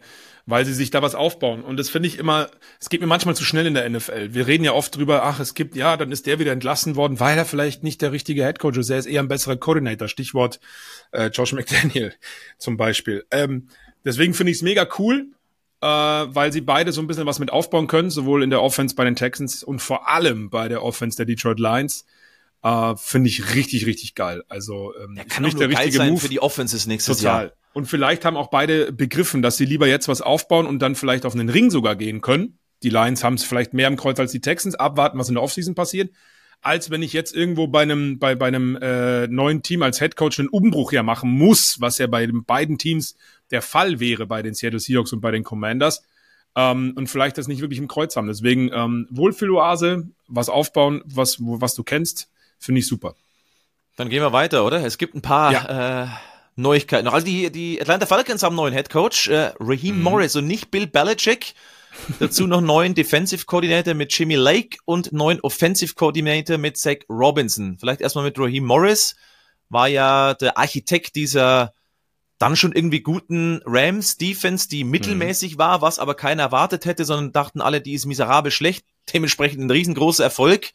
weil 0.46 0.64
sie 0.64 0.74
sich 0.74 0.90
da 0.90 1.02
was 1.02 1.14
aufbauen. 1.14 1.62
Und 1.62 1.76
das 1.76 1.88
finde 1.90 2.06
ich 2.06 2.18
immer, 2.18 2.48
es 2.80 2.88
geht 2.88 3.00
mir 3.00 3.06
manchmal 3.08 3.34
zu 3.34 3.44
schnell 3.44 3.66
in 3.66 3.74
der 3.74 3.88
NFL. 3.88 4.32
Wir 4.32 4.46
reden 4.46 4.62
ja 4.62 4.72
oft 4.72 4.94
drüber, 4.94 5.24
ach, 5.24 5.40
es 5.40 5.54
gibt, 5.54 5.74
ja, 5.74 5.96
dann 5.96 6.12
ist 6.12 6.26
der 6.26 6.38
wieder 6.38 6.52
entlassen 6.52 6.94
worden, 6.94 7.18
weil 7.18 7.36
er 7.36 7.44
vielleicht 7.44 7.82
nicht 7.82 8.00
der 8.00 8.12
richtige 8.12 8.44
Headcoach 8.44 8.76
ist. 8.76 8.90
Er 8.90 8.98
ist 8.98 9.06
eher 9.06 9.22
ein 9.22 9.28
besserer 9.28 9.56
Coordinator. 9.56 10.06
Stichwort 10.06 10.60
äh, 11.12 11.28
Josh 11.28 11.52
McDaniel 11.52 12.14
zum 12.58 12.76
Beispiel. 12.76 13.24
Ähm, 13.32 13.68
deswegen 14.04 14.34
finde 14.34 14.52
ich 14.52 14.58
es 14.58 14.62
mega 14.62 14.86
cool, 14.98 15.26
äh, 15.80 15.86
weil 15.86 16.52
sie 16.52 16.60
beide 16.60 16.92
so 16.92 17.00
ein 17.00 17.08
bisschen 17.08 17.26
was 17.26 17.40
mit 17.40 17.50
aufbauen 17.52 17.88
können, 17.88 18.10
sowohl 18.10 18.44
in 18.44 18.50
der 18.50 18.62
Offense 18.62 18.94
bei 18.94 19.04
den 19.04 19.16
Texans 19.16 19.64
und 19.64 19.80
vor 19.80 20.08
allem 20.08 20.48
bei 20.50 20.68
der 20.68 20.82
Offense 20.84 21.16
der 21.16 21.26
Detroit 21.26 21.58
Lions. 21.58 22.04
Äh, 22.66 22.96
finde 22.96 23.28
ich 23.28 23.54
richtig, 23.54 23.86
richtig 23.86 24.16
geil. 24.16 24.42
Also 24.48 24.92
ähm, 24.96 25.14
Der 25.14 25.24
kann 25.24 25.44
doch 25.44 25.52
mich 25.52 25.60
nur 25.60 25.68
geil 25.68 25.92
sein 25.92 26.16
für 26.16 26.28
die 26.28 26.40
Offenses 26.40 26.86
nächstes 26.86 27.18
Total. 27.18 27.44
Jahr. 27.44 27.52
Und 27.74 27.86
vielleicht 27.86 28.24
haben 28.24 28.36
auch 28.36 28.48
beide 28.48 28.92
begriffen, 28.92 29.40
dass 29.40 29.56
sie 29.56 29.66
lieber 29.66 29.86
jetzt 29.86 30.08
was 30.08 30.20
aufbauen 30.20 30.66
und 30.66 30.80
dann 30.80 30.96
vielleicht 30.96 31.26
auf 31.26 31.34
einen 31.34 31.48
Ring 31.48 31.70
sogar 31.70 31.94
gehen 31.94 32.22
können. 32.22 32.58
Die 32.82 32.90
Lions 32.90 33.22
haben 33.22 33.34
es 33.34 33.44
vielleicht 33.44 33.72
mehr 33.72 33.86
im 33.86 33.96
Kreuz 33.96 34.18
als 34.18 34.32
die 34.32 34.40
Texans. 34.40 34.74
Abwarten, 34.74 35.16
was 35.16 35.28
in 35.28 35.36
der 35.36 35.44
Offseason 35.44 35.76
passiert. 35.76 36.10
Als 36.60 36.90
wenn 36.90 37.02
ich 37.02 37.12
jetzt 37.12 37.36
irgendwo 37.36 37.68
bei 37.68 37.82
einem, 37.82 38.18
bei, 38.18 38.34
bei 38.34 38.48
einem 38.48 38.74
äh, 38.76 39.28
neuen 39.28 39.62
Team 39.62 39.82
als 39.82 40.00
Headcoach 40.00 40.40
einen 40.40 40.48
Umbruch 40.48 40.90
ja 40.90 41.04
machen 41.04 41.30
muss, 41.30 41.80
was 41.80 41.98
ja 41.98 42.08
bei 42.08 42.26
den 42.26 42.44
beiden 42.44 42.78
Teams 42.78 43.14
der 43.52 43.62
Fall 43.62 44.00
wäre, 44.00 44.26
bei 44.26 44.42
den 44.42 44.54
Seattle 44.54 44.80
Seahawks 44.80 45.12
und 45.12 45.20
bei 45.20 45.30
den 45.30 45.44
Commanders. 45.44 46.02
Ähm, 46.56 46.94
und 46.96 47.08
vielleicht 47.08 47.38
das 47.38 47.46
nicht 47.46 47.60
wirklich 47.60 47.78
im 47.78 47.86
Kreuz 47.86 48.16
haben. 48.16 48.26
Deswegen 48.26 48.72
ähm, 48.72 49.06
Wohlfühloase, 49.10 50.08
was 50.26 50.48
aufbauen, 50.48 51.02
was, 51.04 51.36
was 51.38 51.76
du 51.76 51.84
kennst, 51.84 52.28
finde 52.58 52.80
ich 52.80 52.86
super. 52.86 53.14
Dann 53.96 54.10
gehen 54.10 54.22
wir 54.22 54.32
weiter, 54.32 54.64
oder? 54.64 54.84
Es 54.84 54.98
gibt 54.98 55.14
ein 55.14 55.22
paar 55.22 55.52
Ja. 55.52 56.04
äh, 56.04 56.08
Neuigkeiten. 56.56 57.04
noch. 57.04 57.12
Also 57.12 57.26
die, 57.26 57.50
die 57.50 57.80
Atlanta 57.80 58.06
Falcons 58.06 58.42
haben 58.42 58.52
einen 58.52 58.56
neuen 58.56 58.74
Headcoach, 58.74 59.28
äh, 59.28 59.52
Raheem 59.60 60.02
Morris 60.02 60.36
und 60.36 60.46
nicht 60.46 60.70
Bill 60.70 60.86
Belichick. 60.86 61.54
Dazu 62.18 62.46
noch 62.46 62.60
neuen 62.60 62.94
Defensive 62.94 63.46
Coordinator 63.46 63.94
mit 63.94 64.16
Jimmy 64.16 64.34
Lake 64.34 64.78
und 64.84 65.12
neuen 65.12 65.40
Offensive 65.40 65.94
Coordinator 65.94 66.58
mit 66.58 66.76
Zach 66.76 66.98
Robinson. 67.08 67.78
Vielleicht 67.78 68.00
erstmal 68.00 68.24
mit 68.24 68.38
Raheem 68.38 68.64
Morris. 68.64 69.16
War 69.68 69.88
ja 69.88 70.34
der 70.34 70.58
Architekt 70.58 71.16
dieser 71.16 71.74
dann 72.38 72.56
schon 72.56 72.72
irgendwie 72.72 73.00
guten 73.00 73.62
Rams 73.64 74.18
Defense, 74.18 74.68
die 74.68 74.84
mittelmäßig 74.84 75.54
mhm. 75.54 75.58
war, 75.58 75.82
was 75.82 75.98
aber 75.98 76.14
keiner 76.14 76.44
erwartet 76.44 76.84
hätte, 76.84 77.04
sondern 77.06 77.32
dachten 77.32 77.60
alle, 77.62 77.80
die 77.80 77.94
ist 77.94 78.04
miserabel 78.04 78.52
schlecht. 78.52 78.84
Dementsprechend 79.12 79.62
ein 79.62 79.70
riesengroßer 79.70 80.24
Erfolg. 80.24 80.72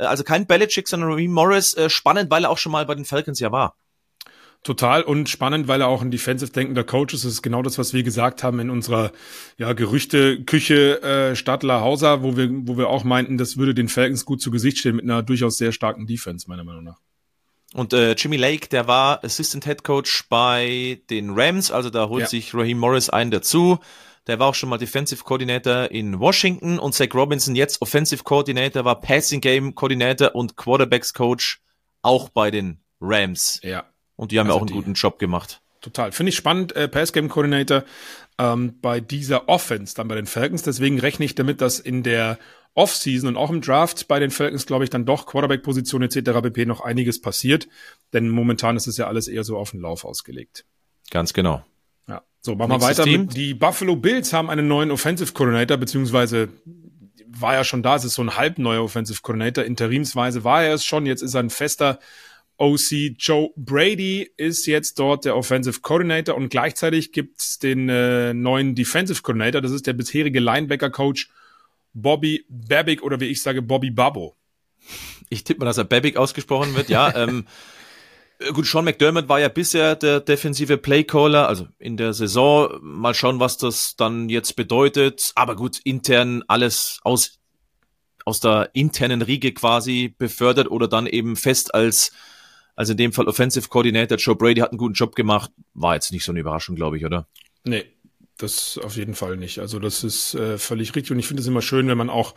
Äh, 0.00 0.04
also 0.04 0.24
kein 0.24 0.46
Belichick, 0.46 0.88
sondern 0.88 1.12
Raheem 1.12 1.32
Morris. 1.32 1.74
Äh, 1.74 1.90
spannend, 1.90 2.30
weil 2.30 2.44
er 2.44 2.50
auch 2.50 2.58
schon 2.58 2.72
mal 2.72 2.86
bei 2.86 2.94
den 2.94 3.04
Falcons 3.04 3.38
ja 3.38 3.52
war. 3.52 3.76
Total 4.62 5.02
und 5.02 5.30
spannend, 5.30 5.68
weil 5.68 5.80
er 5.80 5.88
auch 5.88 6.02
ein 6.02 6.10
defensive 6.10 6.52
denkender 6.52 6.84
Coach 6.84 7.14
ist. 7.14 7.24
Das 7.24 7.32
ist 7.32 7.42
genau 7.42 7.62
das, 7.62 7.78
was 7.78 7.94
wir 7.94 8.02
gesagt 8.02 8.42
haben 8.42 8.60
in 8.60 8.68
unserer 8.68 9.10
ja, 9.56 9.72
Gerüchte-Küche 9.72 11.02
äh, 11.02 11.36
Stadler 11.36 11.80
Hauser, 11.80 12.22
wo 12.22 12.36
wir, 12.36 12.50
wo 12.50 12.76
wir 12.76 12.88
auch 12.88 13.02
meinten, 13.02 13.38
das 13.38 13.56
würde 13.56 13.74
den 13.74 13.88
Falcons 13.88 14.26
gut 14.26 14.42
zu 14.42 14.50
Gesicht 14.50 14.76
stehen 14.78 14.96
mit 14.96 15.04
einer 15.04 15.22
durchaus 15.22 15.56
sehr 15.56 15.72
starken 15.72 16.06
Defense, 16.06 16.46
meiner 16.46 16.64
Meinung 16.64 16.84
nach. 16.84 16.98
Und 17.72 17.94
äh, 17.94 18.12
Jimmy 18.12 18.36
Lake, 18.36 18.68
der 18.68 18.86
war 18.86 19.24
Assistant 19.24 19.64
Head 19.64 19.82
Coach 19.82 20.24
bei 20.28 21.00
den 21.08 21.30
Rams, 21.30 21.70
also 21.70 21.88
da 21.88 22.08
holt 22.08 22.22
ja. 22.22 22.26
sich 22.26 22.52
Raheem 22.52 22.78
Morris 22.78 23.08
einen 23.08 23.30
dazu. 23.30 23.78
Der 24.26 24.38
war 24.38 24.48
auch 24.48 24.54
schon 24.54 24.68
mal 24.68 24.78
Defensive 24.78 25.24
Coordinator 25.24 25.90
in 25.90 26.20
Washington 26.20 26.78
und 26.78 26.94
Zach 26.94 27.14
Robinson 27.14 27.54
jetzt 27.56 27.80
Offensive 27.80 28.22
Coordinator, 28.22 28.84
war 28.84 29.00
Passing 29.00 29.40
Game 29.40 29.74
Coordinator 29.74 30.34
und 30.34 30.56
Quarterbacks 30.56 31.14
Coach 31.14 31.60
auch 32.02 32.28
bei 32.28 32.50
den 32.50 32.80
Rams. 33.00 33.60
Ja. 33.62 33.84
Und 34.16 34.32
die 34.32 34.38
haben 34.38 34.48
also 34.48 34.58
ja 34.58 34.62
auch 34.62 34.66
einen 34.66 34.76
guten 34.76 34.94
Job 34.94 35.18
gemacht. 35.18 35.62
Total. 35.80 36.12
Finde 36.12 36.30
ich 36.30 36.36
spannend, 36.36 36.76
äh, 36.76 36.88
Pass 36.88 37.12
Game 37.12 37.28
Coordinator 37.30 37.84
ähm, 38.38 38.78
bei 38.80 39.00
dieser 39.00 39.48
Offense 39.48 39.94
dann 39.94 40.08
bei 40.08 40.14
den 40.14 40.26
Falcons. 40.26 40.62
Deswegen 40.62 41.00
rechne 41.00 41.24
ich 41.24 41.34
damit, 41.34 41.60
dass 41.60 41.78
in 41.78 42.02
der 42.02 42.38
Offseason 42.74 43.28
und 43.28 43.36
auch 43.36 43.50
im 43.50 43.62
Draft 43.62 44.06
bei 44.06 44.18
den 44.20 44.30
Falcons, 44.30 44.66
glaube 44.66 44.84
ich, 44.84 44.90
dann 44.90 45.06
doch 45.06 45.26
Quarterback-Position 45.26 46.02
etc. 46.02 46.42
pp. 46.42 46.66
noch 46.66 46.82
einiges 46.82 47.20
passiert. 47.20 47.68
Denn 48.12 48.28
momentan 48.28 48.76
ist 48.76 48.86
es 48.86 48.96
ja 48.96 49.06
alles 49.06 49.26
eher 49.26 49.44
so 49.44 49.56
auf 49.56 49.70
den 49.70 49.80
Lauf 49.80 50.04
ausgelegt. 50.04 50.66
Ganz 51.10 51.32
genau. 51.32 51.64
So, 52.42 52.54
machen 52.54 52.70
wir 52.70 52.80
weiter. 52.80 53.04
Team. 53.04 53.28
Die 53.28 53.54
Buffalo 53.54 53.96
Bills 53.96 54.32
haben 54.32 54.48
einen 54.48 54.66
neuen 54.66 54.90
Offensive 54.90 55.32
Coordinator, 55.32 55.76
beziehungsweise 55.76 56.48
war 57.26 57.54
ja 57.54 57.64
schon 57.64 57.82
da, 57.82 57.96
es 57.96 58.04
ist 58.04 58.14
so 58.14 58.22
ein 58.22 58.36
halb 58.36 58.58
neuer 58.58 58.82
Offensive 58.82 59.20
Coordinator. 59.22 59.64
Interimsweise 59.64 60.44
war 60.44 60.64
er 60.64 60.74
es 60.74 60.84
schon, 60.84 61.06
jetzt 61.06 61.22
ist 61.22 61.34
er 61.34 61.40
ein 61.40 61.50
fester 61.50 61.98
OC. 62.56 63.16
Joe 63.18 63.50
Brady 63.56 64.30
ist 64.36 64.66
jetzt 64.66 64.98
dort 64.98 65.24
der 65.24 65.36
Offensive 65.36 65.80
Coordinator 65.80 66.34
und 66.34 66.50
gleichzeitig 66.50 67.12
gibt's 67.12 67.58
den 67.58 67.88
äh, 67.88 68.34
neuen 68.34 68.74
Defensive 68.74 69.22
Coordinator, 69.22 69.60
das 69.60 69.72
ist 69.72 69.86
der 69.86 69.92
bisherige 69.92 70.40
Linebacker 70.40 70.90
Coach 70.90 71.30
Bobby 71.92 72.44
Babick 72.48 73.02
oder 73.02 73.20
wie 73.20 73.26
ich 73.26 73.42
sage, 73.42 73.62
Bobby 73.62 73.90
Babbo. 73.90 74.36
Ich 75.28 75.44
tippe 75.44 75.60
mal, 75.60 75.66
dass 75.66 75.78
er 75.78 75.84
Babick 75.84 76.16
ausgesprochen 76.16 76.74
wird, 76.74 76.88
ja. 76.88 77.14
ähm, 77.16 77.46
gut, 78.52 78.66
Sean 78.66 78.84
McDermott 78.84 79.28
war 79.28 79.40
ja 79.40 79.48
bisher 79.48 79.96
der 79.96 80.20
defensive 80.20 80.78
Playcaller, 80.78 81.48
also 81.48 81.68
in 81.78 81.96
der 81.96 82.12
Saison. 82.12 82.78
Mal 82.80 83.14
schauen, 83.14 83.40
was 83.40 83.58
das 83.58 83.96
dann 83.96 84.28
jetzt 84.28 84.56
bedeutet. 84.56 85.32
Aber 85.34 85.56
gut, 85.56 85.80
intern 85.84 86.42
alles 86.48 87.00
aus, 87.02 87.38
aus 88.24 88.40
der 88.40 88.70
internen 88.72 89.22
Riege 89.22 89.52
quasi 89.52 90.14
befördert 90.16 90.70
oder 90.70 90.88
dann 90.88 91.06
eben 91.06 91.36
fest 91.36 91.74
als, 91.74 92.12
also 92.76 92.92
in 92.92 92.98
dem 92.98 93.12
Fall 93.12 93.28
Offensive 93.28 93.68
Coordinator. 93.68 94.18
Joe 94.18 94.36
Brady 94.36 94.60
hat 94.60 94.70
einen 94.70 94.78
guten 94.78 94.94
Job 94.94 95.14
gemacht. 95.14 95.50
War 95.74 95.94
jetzt 95.94 96.12
nicht 96.12 96.24
so 96.24 96.32
eine 96.32 96.40
Überraschung, 96.40 96.76
glaube 96.76 96.96
ich, 96.96 97.04
oder? 97.04 97.26
Nee, 97.64 97.84
das 98.42 98.78
auf 98.78 98.96
jeden 98.96 99.14
Fall 99.14 99.36
nicht. 99.36 99.58
Also 99.58 99.78
das 99.78 100.04
ist 100.04 100.34
äh, 100.34 100.58
völlig 100.58 100.94
richtig 100.94 101.12
und 101.12 101.18
ich 101.18 101.26
finde 101.26 101.42
es 101.42 101.46
immer 101.46 101.62
schön, 101.62 101.88
wenn 101.88 101.98
man 101.98 102.10
auch, 102.10 102.34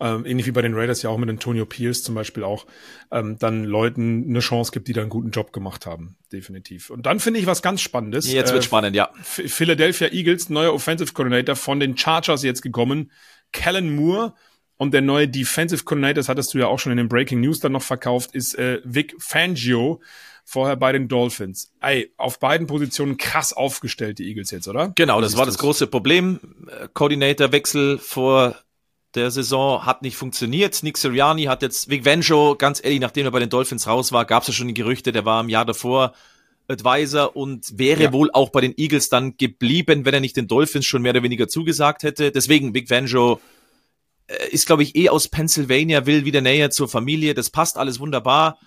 ähm, 0.00 0.24
ähnlich 0.24 0.46
wie 0.46 0.52
bei 0.52 0.62
den 0.62 0.74
Raiders 0.74 1.02
ja 1.02 1.10
auch 1.10 1.18
mit 1.18 1.28
Antonio 1.28 1.66
Pierce 1.66 2.02
zum 2.02 2.14
Beispiel 2.14 2.44
auch, 2.44 2.66
ähm, 3.10 3.38
dann 3.38 3.64
Leuten 3.64 4.26
eine 4.28 4.40
Chance 4.40 4.72
gibt, 4.72 4.88
die 4.88 4.92
da 4.92 5.00
einen 5.02 5.10
guten 5.10 5.30
Job 5.30 5.52
gemacht 5.52 5.86
haben, 5.86 6.16
definitiv. 6.32 6.90
Und 6.90 7.06
dann 7.06 7.20
finde 7.20 7.40
ich 7.40 7.46
was 7.46 7.62
ganz 7.62 7.80
Spannendes. 7.80 8.30
Jetzt 8.30 8.52
wird 8.52 8.62
äh, 8.62 8.66
spannend, 8.66 8.96
ja. 8.96 9.10
Philadelphia 9.22 10.08
Eagles, 10.08 10.48
neuer 10.48 10.72
Offensive 10.72 11.12
Coordinator 11.12 11.56
von 11.56 11.80
den 11.80 11.96
Chargers 11.96 12.42
jetzt 12.42 12.62
gekommen, 12.62 13.10
Kellen 13.52 13.94
Moore. 13.94 14.34
Und 14.76 14.94
der 14.94 15.02
neue 15.02 15.28
Defensive 15.28 15.84
Coordinator, 15.84 16.14
das 16.14 16.30
hattest 16.30 16.54
du 16.54 16.58
ja 16.58 16.66
auch 16.66 16.78
schon 16.78 16.90
in 16.90 16.96
den 16.96 17.08
Breaking 17.08 17.42
News 17.42 17.60
dann 17.60 17.72
noch 17.72 17.82
verkauft, 17.82 18.34
ist 18.34 18.54
äh, 18.54 18.80
Vic 18.82 19.14
Fangio 19.18 20.00
vorher 20.50 20.74
bei 20.74 20.90
den 20.90 21.06
Dolphins. 21.06 21.70
Ey, 21.80 22.12
auf 22.16 22.40
beiden 22.40 22.66
Positionen 22.66 23.16
krass 23.16 23.52
aufgestellt, 23.52 24.18
die 24.18 24.26
Eagles 24.26 24.50
jetzt, 24.50 24.66
oder? 24.66 24.90
Genau, 24.96 25.20
das 25.20 25.36
war 25.36 25.46
das 25.46 25.58
große 25.58 25.86
Problem. 25.86 26.40
Coordinator-Wechsel 26.92 27.98
vor 27.98 28.56
der 29.14 29.30
Saison 29.30 29.86
hat 29.86 30.02
nicht 30.02 30.16
funktioniert. 30.16 30.82
Nick 30.82 30.98
Sirianni 30.98 31.44
hat 31.44 31.62
jetzt, 31.62 31.88
Vic 31.88 32.04
Venjo, 32.04 32.56
ganz 32.56 32.82
ehrlich, 32.82 32.98
nachdem 32.98 33.26
er 33.26 33.30
bei 33.30 33.38
den 33.38 33.48
Dolphins 33.48 33.86
raus 33.86 34.10
war, 34.10 34.24
gab 34.24 34.42
es 34.42 34.48
ja 34.48 34.54
schon 34.54 34.66
die 34.66 34.74
Gerüchte, 34.74 35.12
der 35.12 35.24
war 35.24 35.40
im 35.40 35.48
Jahr 35.48 35.64
davor 35.64 36.14
Advisor 36.66 37.36
und 37.36 37.78
wäre 37.78 38.04
ja. 38.04 38.12
wohl 38.12 38.30
auch 38.32 38.50
bei 38.50 38.60
den 38.60 38.74
Eagles 38.76 39.08
dann 39.08 39.36
geblieben, 39.36 40.04
wenn 40.04 40.14
er 40.14 40.20
nicht 40.20 40.36
den 40.36 40.48
Dolphins 40.48 40.86
schon 40.86 41.02
mehr 41.02 41.12
oder 41.12 41.22
weniger 41.22 41.46
zugesagt 41.46 42.02
hätte. 42.02 42.32
Deswegen, 42.32 42.74
Vic 42.74 42.90
Venjo 42.90 43.40
äh, 44.26 44.48
ist, 44.50 44.66
glaube 44.66 44.82
ich, 44.82 44.96
eh 44.96 45.10
aus 45.10 45.28
Pennsylvania, 45.28 46.06
will 46.06 46.24
wieder 46.24 46.40
näher 46.40 46.70
zur 46.70 46.88
Familie. 46.88 47.34
Das 47.34 47.50
passt 47.50 47.78
alles 47.78 48.00
wunderbar. 48.00 48.58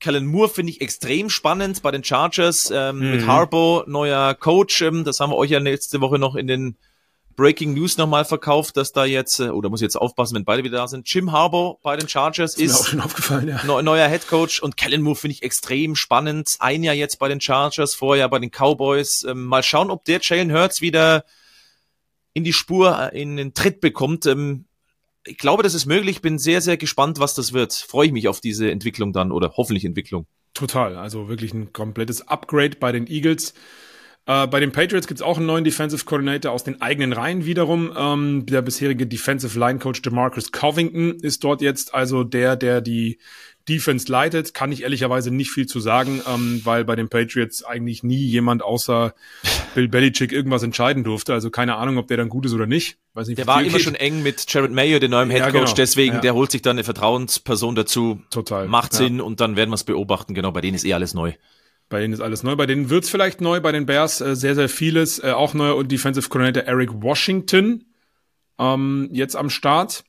Kellen 0.00 0.26
Moore 0.26 0.48
finde 0.48 0.72
ich 0.72 0.80
extrem 0.80 1.30
spannend 1.30 1.82
bei 1.82 1.90
den 1.90 2.02
Chargers. 2.02 2.72
Ähm, 2.74 2.98
mhm. 2.98 3.10
Mit 3.12 3.26
Harbo, 3.26 3.84
neuer 3.86 4.34
Coach. 4.34 4.82
Ähm, 4.82 5.04
das 5.04 5.20
haben 5.20 5.30
wir 5.30 5.36
euch 5.36 5.50
ja 5.50 5.58
letzte 5.58 6.00
Woche 6.00 6.18
noch 6.18 6.34
in 6.34 6.46
den 6.46 6.76
Breaking 7.36 7.74
News 7.74 7.96
nochmal 7.96 8.24
verkauft, 8.24 8.76
dass 8.76 8.92
da 8.92 9.04
jetzt, 9.04 9.40
äh, 9.40 9.48
oder 9.48 9.70
muss 9.70 9.80
ich 9.80 9.84
jetzt 9.84 9.96
aufpassen, 9.96 10.34
wenn 10.34 10.44
beide 10.44 10.64
wieder 10.64 10.78
da 10.78 10.88
sind. 10.88 11.10
Jim 11.10 11.32
Harbo 11.32 11.78
bei 11.82 11.96
den 11.96 12.08
Chargers 12.08 12.54
ist, 12.54 12.72
ist 12.72 12.80
auch 12.80 12.86
schon 12.86 13.00
aufgefallen, 13.00 13.48
ja. 13.48 13.62
neu, 13.64 13.82
neuer 13.82 14.08
Head 14.08 14.26
Coach 14.26 14.60
und 14.60 14.76
Kellen 14.76 15.00
Moore 15.00 15.16
finde 15.16 15.34
ich 15.34 15.42
extrem 15.42 15.96
spannend. 15.96 16.56
Ein 16.58 16.82
Jahr 16.82 16.94
jetzt 16.94 17.18
bei 17.18 17.28
den 17.28 17.40
Chargers, 17.40 17.94
vorher 17.94 18.28
bei 18.28 18.38
den 18.38 18.50
Cowboys. 18.50 19.24
Ähm, 19.24 19.46
mal 19.46 19.62
schauen, 19.62 19.90
ob 19.90 20.04
der 20.04 20.20
Jalen 20.20 20.52
Hurts 20.52 20.80
wieder 20.80 21.24
in 22.32 22.44
die 22.44 22.52
Spur, 22.52 23.10
äh, 23.12 23.20
in 23.20 23.36
den 23.36 23.54
Tritt 23.54 23.80
bekommt. 23.80 24.26
Ähm, 24.26 24.66
ich 25.24 25.38
glaube, 25.38 25.62
das 25.62 25.74
ist 25.74 25.86
möglich. 25.86 26.22
Bin 26.22 26.38
sehr, 26.38 26.60
sehr 26.60 26.76
gespannt, 26.76 27.18
was 27.18 27.34
das 27.34 27.52
wird. 27.52 27.72
Freue 27.72 28.06
ich 28.06 28.12
mich 28.12 28.28
auf 28.28 28.40
diese 28.40 28.70
Entwicklung 28.70 29.12
dann 29.12 29.32
oder 29.32 29.52
hoffentlich 29.56 29.84
Entwicklung. 29.84 30.26
Total. 30.54 30.96
Also 30.96 31.28
wirklich 31.28 31.54
ein 31.54 31.72
komplettes 31.72 32.26
Upgrade 32.28 32.76
bei 32.78 32.92
den 32.92 33.06
Eagles. 33.06 33.54
Äh, 34.26 34.46
bei 34.46 34.60
den 34.60 34.72
Patriots 34.72 35.06
gibt 35.06 35.20
es 35.20 35.26
auch 35.26 35.36
einen 35.36 35.46
neuen 35.46 35.64
Defensive 35.64 36.04
Coordinator 36.04 36.52
aus 36.52 36.64
den 36.64 36.80
eigenen 36.80 37.12
Reihen 37.12 37.46
wiederum. 37.46 37.92
Ähm, 37.96 38.46
der 38.46 38.62
bisherige 38.62 39.06
Defensive 39.06 39.58
Line 39.58 39.78
Coach 39.78 40.02
DeMarcus 40.02 40.52
Covington 40.52 41.18
ist 41.20 41.44
dort 41.44 41.62
jetzt 41.62 41.94
also 41.94 42.24
der, 42.24 42.56
der 42.56 42.80
die 42.80 43.18
Defense 43.70 44.10
leitet, 44.10 44.52
kann 44.52 44.72
ich 44.72 44.82
ehrlicherweise 44.82 45.30
nicht 45.30 45.50
viel 45.50 45.66
zu 45.66 45.78
sagen, 45.78 46.20
ähm, 46.26 46.60
weil 46.64 46.84
bei 46.84 46.96
den 46.96 47.08
Patriots 47.08 47.62
eigentlich 47.62 48.02
nie 48.02 48.16
jemand 48.16 48.62
außer 48.62 49.14
Bill 49.74 49.88
Belichick 49.88 50.32
irgendwas 50.32 50.62
entscheiden 50.62 51.04
durfte. 51.04 51.32
Also 51.32 51.50
keine 51.50 51.76
Ahnung, 51.76 51.96
ob 51.98 52.08
der 52.08 52.16
dann 52.16 52.28
gut 52.28 52.46
ist 52.46 52.52
oder 52.52 52.66
nicht. 52.66 52.98
Weiß 53.14 53.28
nicht 53.28 53.38
der 53.38 53.46
war 53.46 53.62
immer 53.62 53.72
geht. 53.72 53.82
schon 53.82 53.94
eng 53.94 54.22
mit 54.22 54.44
Jared 54.52 54.72
Mayo, 54.72 54.98
dem 54.98 55.12
neuen 55.12 55.30
Head 55.30 55.42
Coach, 55.42 55.54
ja, 55.54 55.60
genau. 55.60 55.74
deswegen, 55.74 56.14
ja. 56.16 56.20
der 56.20 56.34
holt 56.34 56.50
sich 56.50 56.62
dann 56.62 56.76
eine 56.76 56.84
Vertrauensperson 56.84 57.74
dazu. 57.74 58.20
Total. 58.30 58.66
Macht 58.66 58.92
Sinn 58.92 59.18
ja. 59.18 59.22
und 59.22 59.40
dann 59.40 59.56
werden 59.56 59.70
wir 59.70 59.76
es 59.76 59.84
beobachten. 59.84 60.34
Genau, 60.34 60.50
bei 60.50 60.60
denen 60.60 60.74
ist 60.74 60.84
eh 60.84 60.94
alles 60.94 61.14
neu. 61.14 61.32
Bei 61.88 62.00
denen 62.00 62.14
ist 62.14 62.20
alles 62.20 62.42
neu. 62.42 62.56
Bei 62.56 62.66
denen 62.66 62.90
wird's 62.90 63.10
vielleicht 63.10 63.40
neu. 63.40 63.60
Bei 63.60 63.72
den 63.72 63.86
Bears 63.86 64.20
äh, 64.20 64.36
sehr, 64.36 64.54
sehr 64.54 64.68
vieles. 64.68 65.18
Äh, 65.18 65.32
auch 65.32 65.54
neu 65.54 65.74
und 65.74 65.90
Defensive 65.90 66.28
Coordinator 66.28 66.62
Eric 66.62 66.90
Washington 67.02 67.84
ähm, 68.58 69.08
jetzt 69.12 69.36
am 69.36 69.50
Start. 69.50 70.04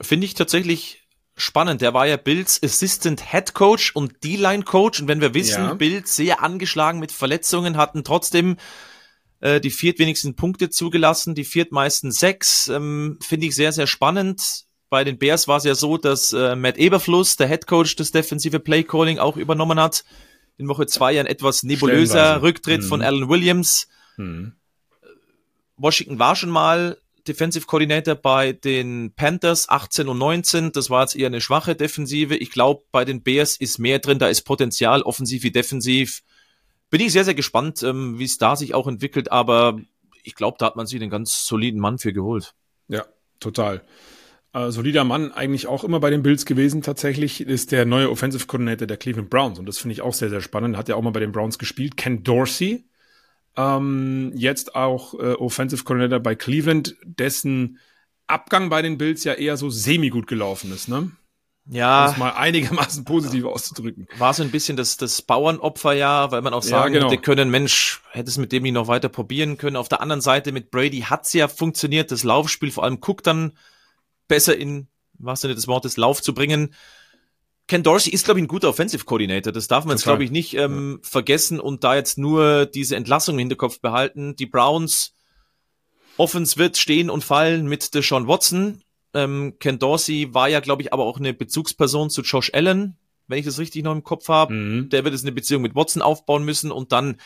Finde 0.00 0.24
ich 0.24 0.34
tatsächlich 0.34 0.99
spannend. 1.40 1.80
Der 1.80 1.94
war 1.94 2.06
ja 2.06 2.16
Bills 2.16 2.62
Assistant 2.62 3.30
Head 3.30 3.54
Coach 3.54 3.94
und 3.94 4.22
D-Line 4.22 4.62
Coach. 4.62 5.00
Und 5.00 5.08
wenn 5.08 5.20
wir 5.20 5.34
wissen, 5.34 5.64
ja. 5.64 5.74
Bills 5.74 6.14
sehr 6.14 6.42
angeschlagen 6.42 7.00
mit 7.00 7.12
Verletzungen, 7.12 7.76
hatten 7.76 8.04
trotzdem 8.04 8.56
äh, 9.40 9.60
die 9.60 9.70
viertwenigsten 9.70 10.36
Punkte 10.36 10.70
zugelassen, 10.70 11.34
die 11.34 11.44
viertmeisten 11.44 12.12
sechs. 12.12 12.68
Ähm, 12.68 13.18
Finde 13.20 13.46
ich 13.46 13.54
sehr, 13.54 13.72
sehr 13.72 13.86
spannend. 13.86 14.66
Bei 14.88 15.04
den 15.04 15.18
Bears 15.18 15.48
war 15.48 15.58
es 15.58 15.64
ja 15.64 15.74
so, 15.74 15.96
dass 15.96 16.32
äh, 16.32 16.56
Matt 16.56 16.76
Eberfluss, 16.76 17.36
der 17.36 17.48
Head 17.48 17.66
Coach 17.66 17.96
des 17.96 18.10
defensive 18.10 18.60
Play 18.60 18.82
Calling, 18.82 19.18
auch 19.18 19.36
übernommen 19.36 19.80
hat. 19.80 20.04
In 20.56 20.68
Woche 20.68 20.86
zwei 20.86 21.18
ein 21.18 21.26
etwas 21.26 21.62
nebulöser 21.62 22.42
Rücktritt 22.42 22.82
mhm. 22.82 22.86
von 22.86 23.02
Alan 23.02 23.28
Williams. 23.28 23.88
Mhm. 24.16 24.52
Washington 25.76 26.18
war 26.18 26.36
schon 26.36 26.50
mal 26.50 26.98
Defensive 27.26 27.66
Coordinator 27.66 28.14
bei 28.14 28.52
den 28.52 29.12
Panthers 29.14 29.68
18 29.68 30.08
und 30.08 30.18
19. 30.18 30.72
Das 30.72 30.90
war 30.90 31.02
jetzt 31.02 31.16
eher 31.16 31.26
eine 31.26 31.40
schwache 31.40 31.74
Defensive. 31.74 32.36
Ich 32.36 32.50
glaube, 32.50 32.82
bei 32.92 33.04
den 33.04 33.22
Bears 33.22 33.56
ist 33.56 33.78
mehr 33.78 33.98
drin. 33.98 34.18
Da 34.18 34.28
ist 34.28 34.42
Potenzial, 34.42 35.02
offensiv 35.02 35.42
wie 35.42 35.50
defensiv. 35.50 36.22
Bin 36.90 37.00
ich 37.00 37.12
sehr, 37.12 37.24
sehr 37.24 37.34
gespannt, 37.34 37.82
ähm, 37.82 38.18
wie 38.18 38.24
es 38.24 38.38
da 38.38 38.56
sich 38.56 38.74
auch 38.74 38.86
entwickelt. 38.86 39.30
Aber 39.30 39.78
ich 40.22 40.34
glaube, 40.34 40.56
da 40.58 40.66
hat 40.66 40.76
man 40.76 40.86
sich 40.86 41.00
einen 41.00 41.10
ganz 41.10 41.46
soliden 41.46 41.80
Mann 41.80 41.98
für 41.98 42.12
geholt. 42.12 42.54
Ja, 42.88 43.04
total. 43.38 43.82
Äh, 44.52 44.70
solider 44.70 45.04
Mann 45.04 45.30
eigentlich 45.30 45.68
auch 45.68 45.84
immer 45.84 46.00
bei 46.00 46.10
den 46.10 46.22
Bills 46.22 46.44
gewesen. 46.44 46.82
Tatsächlich 46.82 47.40
ist 47.40 47.70
der 47.70 47.86
neue 47.86 48.10
Offensive 48.10 48.46
Coordinator 48.46 48.86
der 48.86 48.96
Cleveland 48.96 49.30
Browns. 49.30 49.58
Und 49.58 49.66
das 49.66 49.78
finde 49.78 49.92
ich 49.92 50.02
auch 50.02 50.14
sehr, 50.14 50.30
sehr 50.30 50.40
spannend. 50.40 50.76
Hat 50.76 50.88
ja 50.88 50.96
auch 50.96 51.02
mal 51.02 51.10
bei 51.10 51.20
den 51.20 51.32
Browns 51.32 51.58
gespielt. 51.58 51.96
Ken 51.96 52.24
Dorsey 52.24 52.84
ähm, 53.56 54.32
jetzt 54.34 54.74
auch 54.74 55.14
äh, 55.14 55.34
Offensive 55.34 55.84
Coordinator 55.84 56.20
bei 56.20 56.34
Cleveland, 56.34 56.96
dessen 57.04 57.78
Abgang 58.26 58.70
bei 58.70 58.82
den 58.82 58.98
Bills 58.98 59.24
ja 59.24 59.34
eher 59.34 59.56
so 59.56 59.70
semi 59.70 60.08
gut 60.08 60.26
gelaufen 60.26 60.72
ist, 60.72 60.88
ne? 60.88 61.10
Ja. 61.68 62.06
Um 62.06 62.12
es 62.12 62.18
mal 62.18 62.30
einigermaßen 62.30 63.04
positiv 63.04 63.44
auszudrücken. 63.44 64.08
War 64.18 64.34
so 64.34 64.42
ein 64.42 64.50
bisschen 64.50 64.76
das, 64.76 64.96
das 64.96 65.22
Bauernopfer, 65.22 65.92
ja, 65.92 66.30
weil 66.32 66.42
man 66.42 66.52
auch 66.52 66.62
sagen 66.62 66.94
Ja, 66.94 67.00
genau. 67.08 67.20
können, 67.20 67.50
Mensch, 67.50 68.02
hätte 68.10 68.28
es 68.28 68.38
mit 68.38 68.50
dem 68.52 68.62
nicht 68.62 68.72
noch 68.72 68.88
weiter 68.88 69.08
probieren 69.08 69.56
können. 69.56 69.76
Auf 69.76 69.88
der 69.88 70.00
anderen 70.00 70.20
Seite 70.20 70.52
mit 70.52 70.70
Brady 70.70 71.02
hat's 71.02 71.32
ja 71.32 71.48
funktioniert, 71.48 72.10
das 72.10 72.24
Laufspiel, 72.24 72.70
vor 72.70 72.84
allem 72.84 72.98
Cook 73.00 73.22
dann 73.22 73.52
besser 74.26 74.56
in, 74.56 74.88
was 75.18 75.42
denn 75.42 75.54
des 75.54 75.68
Wortes, 75.68 75.96
Lauf 75.96 76.22
zu 76.22 76.34
bringen. 76.34 76.74
Ken 77.70 77.84
Dorsey 77.84 78.12
ist, 78.12 78.24
glaube 78.24 78.40
ich, 78.40 78.44
ein 78.44 78.48
guter 78.48 78.68
Offensive 78.68 79.04
Coordinator. 79.04 79.52
Das 79.52 79.68
darf 79.68 79.84
man 79.84 79.92
jetzt, 79.92 80.02
Total. 80.02 80.16
glaube 80.16 80.24
ich, 80.24 80.32
nicht 80.32 80.54
ähm, 80.54 80.98
vergessen 81.04 81.60
und 81.60 81.84
da 81.84 81.94
jetzt 81.94 82.18
nur 82.18 82.66
diese 82.66 82.96
Entlassung 82.96 83.36
im 83.36 83.38
Hinterkopf 83.38 83.78
behalten. 83.78 84.34
Die 84.34 84.46
Browns 84.46 85.14
Offense 86.16 86.56
wird 86.56 86.78
stehen 86.78 87.10
und 87.10 87.22
fallen 87.22 87.68
mit 87.68 87.94
Deshaun 87.94 88.26
Watson. 88.26 88.82
Ähm, 89.14 89.54
Ken 89.60 89.78
Dorsey 89.78 90.34
war 90.34 90.48
ja, 90.48 90.58
glaube 90.58 90.82
ich, 90.82 90.92
aber 90.92 91.04
auch 91.04 91.20
eine 91.20 91.32
Bezugsperson 91.32 92.10
zu 92.10 92.22
Josh 92.22 92.50
Allen, 92.52 92.96
wenn 93.28 93.38
ich 93.38 93.46
das 93.46 93.60
richtig 93.60 93.84
noch 93.84 93.92
im 93.92 94.02
Kopf 94.02 94.26
habe. 94.26 94.52
Mhm. 94.52 94.88
Der 94.88 95.04
wird 95.04 95.14
jetzt 95.14 95.22
eine 95.22 95.30
Beziehung 95.30 95.62
mit 95.62 95.76
Watson 95.76 96.02
aufbauen 96.02 96.44
müssen 96.44 96.72
und 96.72 96.90
dann 96.90 97.18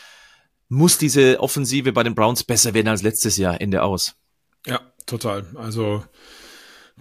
muss 0.69 0.99
diese 0.99 1.39
Offensive 1.39 1.91
bei 1.91 2.03
den 2.03 2.13
Browns 2.13 2.43
besser 2.43 2.75
werden 2.75 2.89
als 2.89 3.01
letztes 3.01 3.37
Jahr. 3.37 3.59
Ende 3.59 3.81
aus. 3.81 4.15
Ja, 4.67 4.79
total. 5.07 5.47
Also 5.55 6.05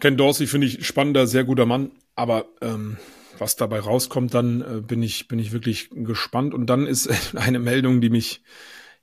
Ken 0.01 0.17
Dorsey 0.17 0.47
finde 0.47 0.67
ich 0.67 0.87
spannender, 0.87 1.27
sehr 1.27 1.45
guter 1.45 1.67
Mann, 1.67 1.91
aber 2.15 2.47
ähm, 2.63 2.97
was 3.39 3.57
dabei 3.57 3.81
rauskommt, 3.81 4.35
dann 4.35 4.61
äh, 4.61 4.81
bin 4.81 5.03
ich 5.03 5.29
bin 5.29 5.39
ich 5.39 5.53
wirklich 5.53 5.91
gespannt. 5.91 6.55
Und 6.55 6.67
dann 6.67 6.87
ist 6.87 7.09
eine 7.37 7.59
Meldung, 7.59 8.01
die 8.01 8.11
mich, 8.11 8.43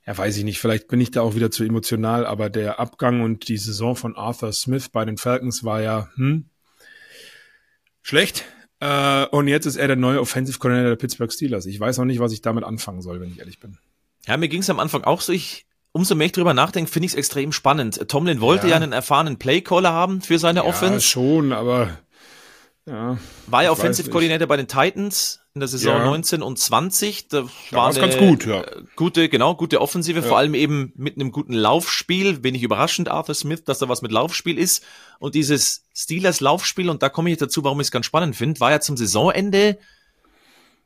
ja 0.06 0.16
weiß 0.16 0.36
ich 0.36 0.44
nicht, 0.44 0.58
vielleicht 0.60 0.88
bin 0.88 1.00
ich 1.00 1.10
da 1.10 1.22
auch 1.22 1.34
wieder 1.34 1.50
zu 1.50 1.64
emotional, 1.64 2.26
aber 2.26 2.50
der 2.50 2.80
Abgang 2.80 3.22
und 3.22 3.48
die 3.48 3.56
Saison 3.58 3.96
von 3.96 4.16
Arthur 4.16 4.52
Smith 4.52 4.88
bei 4.88 5.04
den 5.04 5.16
Falcons 5.16 5.64
war 5.64 5.80
ja 5.82 6.08
hm, 6.16 6.46
schlecht. 8.02 8.44
Äh, 8.80 9.26
und 9.26 9.48
jetzt 9.48 9.66
ist 9.66 9.76
er 9.76 9.86
der 9.86 9.96
neue 9.96 10.20
Offensive 10.20 10.58
Coordinator 10.58 10.90
der 10.90 10.96
Pittsburgh 10.96 11.32
Steelers. 11.32 11.66
Ich 11.66 11.78
weiß 11.78 11.98
noch 11.98 12.04
nicht, 12.04 12.18
was 12.20 12.32
ich 12.32 12.42
damit 12.42 12.64
anfangen 12.64 13.00
soll, 13.02 13.20
wenn 13.20 13.30
ich 13.30 13.38
ehrlich 13.38 13.60
bin. 13.60 13.78
Ja, 14.26 14.36
mir 14.36 14.48
ging 14.48 14.60
es 14.60 14.70
am 14.70 14.80
Anfang 14.80 15.04
auch 15.04 15.20
so. 15.20 15.32
Ich, 15.32 15.66
umso 15.92 16.14
mehr 16.14 16.26
ich 16.26 16.32
drüber 16.32 16.54
nachdenke, 16.54 16.90
finde 16.90 17.06
ich 17.06 17.12
es 17.12 17.18
extrem 17.18 17.52
spannend. 17.52 18.08
Tomlin 18.08 18.40
wollte 18.40 18.66
ja, 18.66 18.70
Ja. 18.70 18.76
einen 18.76 18.92
erfahrenen 18.92 19.38
Playcaller 19.38 19.92
haben 19.92 20.20
für 20.20 20.38
seine 20.38 20.60
Ja, 20.60 20.64
Offense. 20.64 21.00
schon, 21.02 21.52
aber 21.52 21.98
ja. 22.86 23.18
War 23.46 23.62
ja 23.62 23.70
Offensive. 23.70 24.10
Coordinator 24.10 24.46
bei 24.46 24.56
den 24.56 24.68
Titans 24.68 25.40
in 25.54 25.60
der 25.60 25.68
Saison 25.68 25.98
Ja. 25.98 26.04
19 26.04 26.42
und 26.42 26.58
20. 26.58 27.28
Da 27.28 27.42
Da 27.42 27.76
war 27.76 27.90
eine 27.90 28.00
ganz 28.00 28.16
gut, 28.16 28.46
ja. 28.46 28.64
Gute, 28.96 29.28
genau, 29.28 29.54
gute 29.54 29.80
Offensive, 29.80 30.22
vor 30.22 30.38
allem 30.38 30.54
eben 30.54 30.92
mit 30.96 31.16
einem 31.16 31.30
guten 31.30 31.52
Laufspiel. 31.52 32.42
Wenig 32.42 32.62
überraschend, 32.62 33.08
Arthur 33.08 33.34
Smith, 33.34 33.64
dass 33.64 33.78
da 33.78 33.88
was 33.88 34.02
mit 34.02 34.12
Laufspiel 34.12 34.58
ist. 34.58 34.82
Und 35.18 35.34
dieses 35.34 35.84
Steelers 35.94 36.40
Laufspiel, 36.40 36.88
und 36.88 37.02
da 37.02 37.08
komme 37.08 37.28
ich 37.28 37.34
jetzt 37.34 37.42
dazu, 37.42 37.62
warum 37.64 37.80
ich 37.80 37.88
es 37.88 37.90
ganz 37.90 38.06
spannend 38.06 38.34
finde, 38.34 38.60
war 38.60 38.70
ja 38.70 38.80
zum 38.80 38.96
Saisonende 38.96 39.78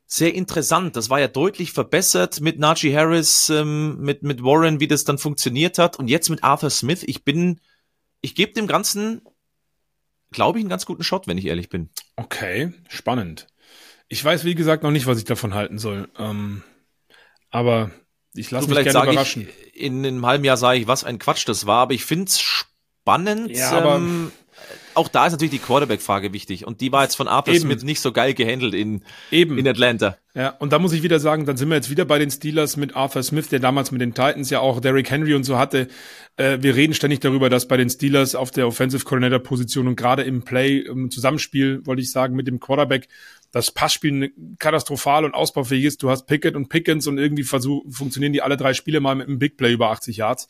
sehr 0.06 0.35
interessant. 0.35 0.97
Das 0.97 1.10
war 1.10 1.18
ja 1.20 1.28
deutlich 1.28 1.73
verbessert 1.73 2.40
mit 2.40 2.59
Najee 2.59 2.94
Harris, 2.94 3.51
ähm, 3.51 3.98
mit, 4.01 4.23
mit 4.23 4.43
Warren, 4.43 4.81
wie 4.81 4.86
das 4.89 5.05
dann 5.05 5.18
funktioniert 5.18 5.78
hat. 5.78 5.98
Und 5.98 6.09
jetzt 6.09 6.28
mit 6.28 6.44
Arthur 6.44 6.70
Smith. 6.70 7.02
Ich 7.06 7.24
bin, 7.24 7.60
ich 8.20 8.35
gebe 8.35 8.52
dem 8.52 8.66
Ganzen, 8.66 9.23
glaube 10.32 10.59
ich, 10.59 10.62
einen 10.62 10.70
ganz 10.70 10.86
guten 10.86 11.03
Shot, 11.03 11.27
wenn 11.27 11.39
ich 11.39 11.47
ehrlich 11.47 11.69
bin. 11.69 11.90
Okay, 12.16 12.73
spannend. 12.89 13.47
Ich 14.09 14.24
weiß, 14.24 14.44
wie 14.44 14.55
gesagt, 14.55 14.82
noch 14.82 14.90
nicht, 14.90 15.07
was 15.07 15.19
ich 15.19 15.24
davon 15.24 15.55
halten 15.55 15.78
soll. 15.78 16.09
Ähm, 16.19 16.62
aber 17.51 17.90
ich 18.35 18.51
lasse 18.51 18.69
mich 18.69 18.77
vielleicht 18.78 18.93
gerne 18.93 19.11
überraschen. 19.12 19.48
ich, 19.73 19.81
in 19.82 20.05
einem 20.07 20.24
halben 20.27 20.44
Jahr 20.44 20.57
sage 20.57 20.78
ich, 20.81 20.86
was 20.86 21.05
ein 21.05 21.19
Quatsch 21.19 21.47
das 21.48 21.66
war, 21.66 21.82
aber 21.82 21.94
ich 21.94 22.05
find's 22.05 22.40
spannend. 22.40 23.51
Ja, 23.51 23.70
aber- 23.73 23.97
ähm, 23.97 24.32
auch 24.97 25.09
da 25.09 25.27
ist 25.27 25.32
natürlich 25.32 25.52
die 25.52 25.59
Quarterback-Frage 25.59 26.32
wichtig. 26.32 26.66
Und 26.66 26.81
die 26.81 26.90
war 26.90 27.02
jetzt 27.02 27.16
von 27.16 27.28
Arthur. 27.28 27.55
Smith 27.55 27.82
nicht 27.82 28.01
so 28.01 28.12
geil 28.12 28.35
gehandelt 28.35 28.74
in, 28.74 29.02
Eben. 29.31 29.59
in 29.59 29.68
Atlanta. 29.68 30.16
Ja, 30.35 30.51
und 30.51 30.73
da 30.73 30.78
muss 30.78 30.93
ich 30.93 31.02
wieder 31.02 31.20
sagen, 31.20 31.47
dann 31.47 31.56
sind 31.56 31.68
wir 31.68 31.77
jetzt 31.77 31.90
wieder 31.90 32.05
bei 32.05 32.18
den 32.18 32.31
Steelers 32.31 32.77
mit 32.77 32.97
Arthur 32.97 33.23
Smith, 33.23 33.48
der 33.48 33.59
damals 33.59 33.90
mit 33.93 34.01
den 34.01 34.14
Titans 34.14 34.51
ja 34.51 34.60
auch 34.60 34.81
Derrick 34.81 35.10
Henry 35.10 35.35
und 35.35 35.44
so 35.44 35.59
hatte. 35.59 35.89
Äh, 36.36 36.59
wir 36.60 36.77
reden 36.77 36.94
ständig 36.94 37.20
darüber, 37.20 37.51
dass 37.51 37.68
bei 37.68 37.77
den 37.77 37.90
Steelers 37.90 38.35
auf 38.35 38.51
der 38.51 38.66
Offensive 38.66 39.05
Coordinator 39.05 39.39
Position 39.39 39.86
und 39.86 39.97
gerade 39.97 40.23
im 40.23 40.43
Play, 40.43 40.78
im 40.78 41.10
Zusammenspiel, 41.10 41.85
wollte 41.86 42.02
ich 42.02 42.10
sagen, 42.10 42.35
mit 42.35 42.47
dem 42.47 42.59
Quarterback, 42.60 43.09
das 43.52 43.70
Passspiel 43.70 44.32
katastrophal 44.59 45.24
und 45.24 45.35
ausbaufähig 45.35 45.85
ist. 45.85 46.02
Du 46.02 46.10
hast 46.10 46.27
Pickett 46.27 46.56
und 46.56 46.68
Pickens 46.68 47.06
und 47.06 47.18
irgendwie 47.18 47.44
versuch, 47.44 47.85
funktionieren 47.90 48.32
die 48.32 48.43
alle 48.43 48.56
drei 48.56 48.74
Spiele 48.74 49.01
mal 49.01 49.14
mit 49.14 49.28
einem 49.28 49.39
Big 49.39 49.56
Play 49.56 49.73
über 49.73 49.90
80 49.90 50.18
Yards. 50.18 50.48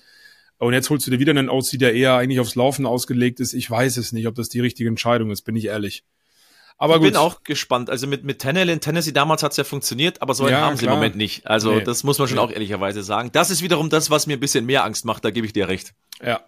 Und 0.59 0.73
jetzt 0.73 0.89
holst 0.91 1.07
du 1.07 1.11
dir 1.11 1.19
wieder 1.19 1.31
einen 1.33 1.51
OC, 1.51 1.73
der 1.79 1.95
eher 1.95 2.15
eigentlich 2.15 2.41
aufs 2.41 2.55
Laufen 2.55 2.87
ausgelegt 2.87 3.41
ist. 3.41 3.53
Ich 3.53 3.71
weiß 3.71 3.97
es 3.99 4.13
nicht, 4.13 4.27
ob 4.27 4.35
das 4.35 4.49
die 4.49 4.61
richtige 4.61 4.89
Entscheidung 4.89 5.31
ist, 5.31 5.43
bin 5.43 5.55
ich 5.57 5.67
ehrlich. 5.67 6.03
Aber 6.79 6.95
ich 6.97 7.01
gut. 7.01 7.09
bin 7.09 7.17
auch 7.17 7.43
gespannt. 7.43 7.89
Also 7.91 8.07
mit, 8.07 8.25
mit 8.25 8.41
Tannehill 8.41 8.69
in 8.71 8.81
Tennessee 8.81 9.13
damals 9.13 9.43
hat's 9.43 9.57
ja 9.57 9.65
funktioniert, 9.65 10.21
aber 10.23 10.35
so 10.35 10.45
einen 10.45 10.53
Ja, 10.53 10.61
haben 10.63 10.77
sie 10.77 10.85
im. 10.87 10.91
Moment 10.93 11.17
nicht. 11.17 11.47
Also 11.47 11.75
Nee. 11.75 11.85
das 11.85 12.05
muss 12.05 12.19
man 12.19 12.29
schon 12.29 12.37
Nee. 12.37 12.43
auch 12.43 12.51
ehrlicherweise 12.51 13.03
sagen. 13.03 13.31
Das 13.33 13.51
ist 13.51 13.63
wiederum 13.63 13.89
das, 13.91 14.11
was 14.11 14.27
mir 14.27 14.35
ein 14.37 14.41
bisschen 14.41 14.67
mehr 14.67 14.85
Angst 14.85 15.05
macht, 15.05 15.25
da 15.25 15.31
gebe 15.31 15.47
ich 15.47 15.53
dir 15.55 15.69
recht. 15.69 15.95
Ja. 16.23 16.41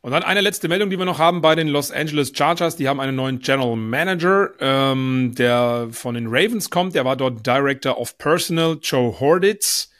Und 0.00 0.10
dann 0.12 0.22
eine 0.22 0.40
letzte 0.42 0.68
Meldung, 0.68 0.90
die 0.90 0.98
wir 0.98 1.04
noch 1.06 1.18
haben 1.18 1.40
bei 1.40 1.54
den 1.54 1.68
Los 1.68 1.90
Angeles 1.90 2.32
Chargers. 2.36 2.76
Die 2.76 2.88
haben 2.88 3.00
einen 3.00 3.16
neuen 3.16 3.38
General 3.38 3.74
Manager, 3.74 4.50
ähm, 4.60 5.34
der 5.38 5.88
von 5.92 6.14
den 6.14 6.26
Ravens 6.26 6.68
kommt. 6.68 6.94
Der 6.94 7.04
war 7.04 7.16
dort 7.16 7.46
Director 7.46 7.96
of 7.98 8.18
Personal, 8.18 8.76
Joe 8.82 9.18
Horditz. 9.18 9.90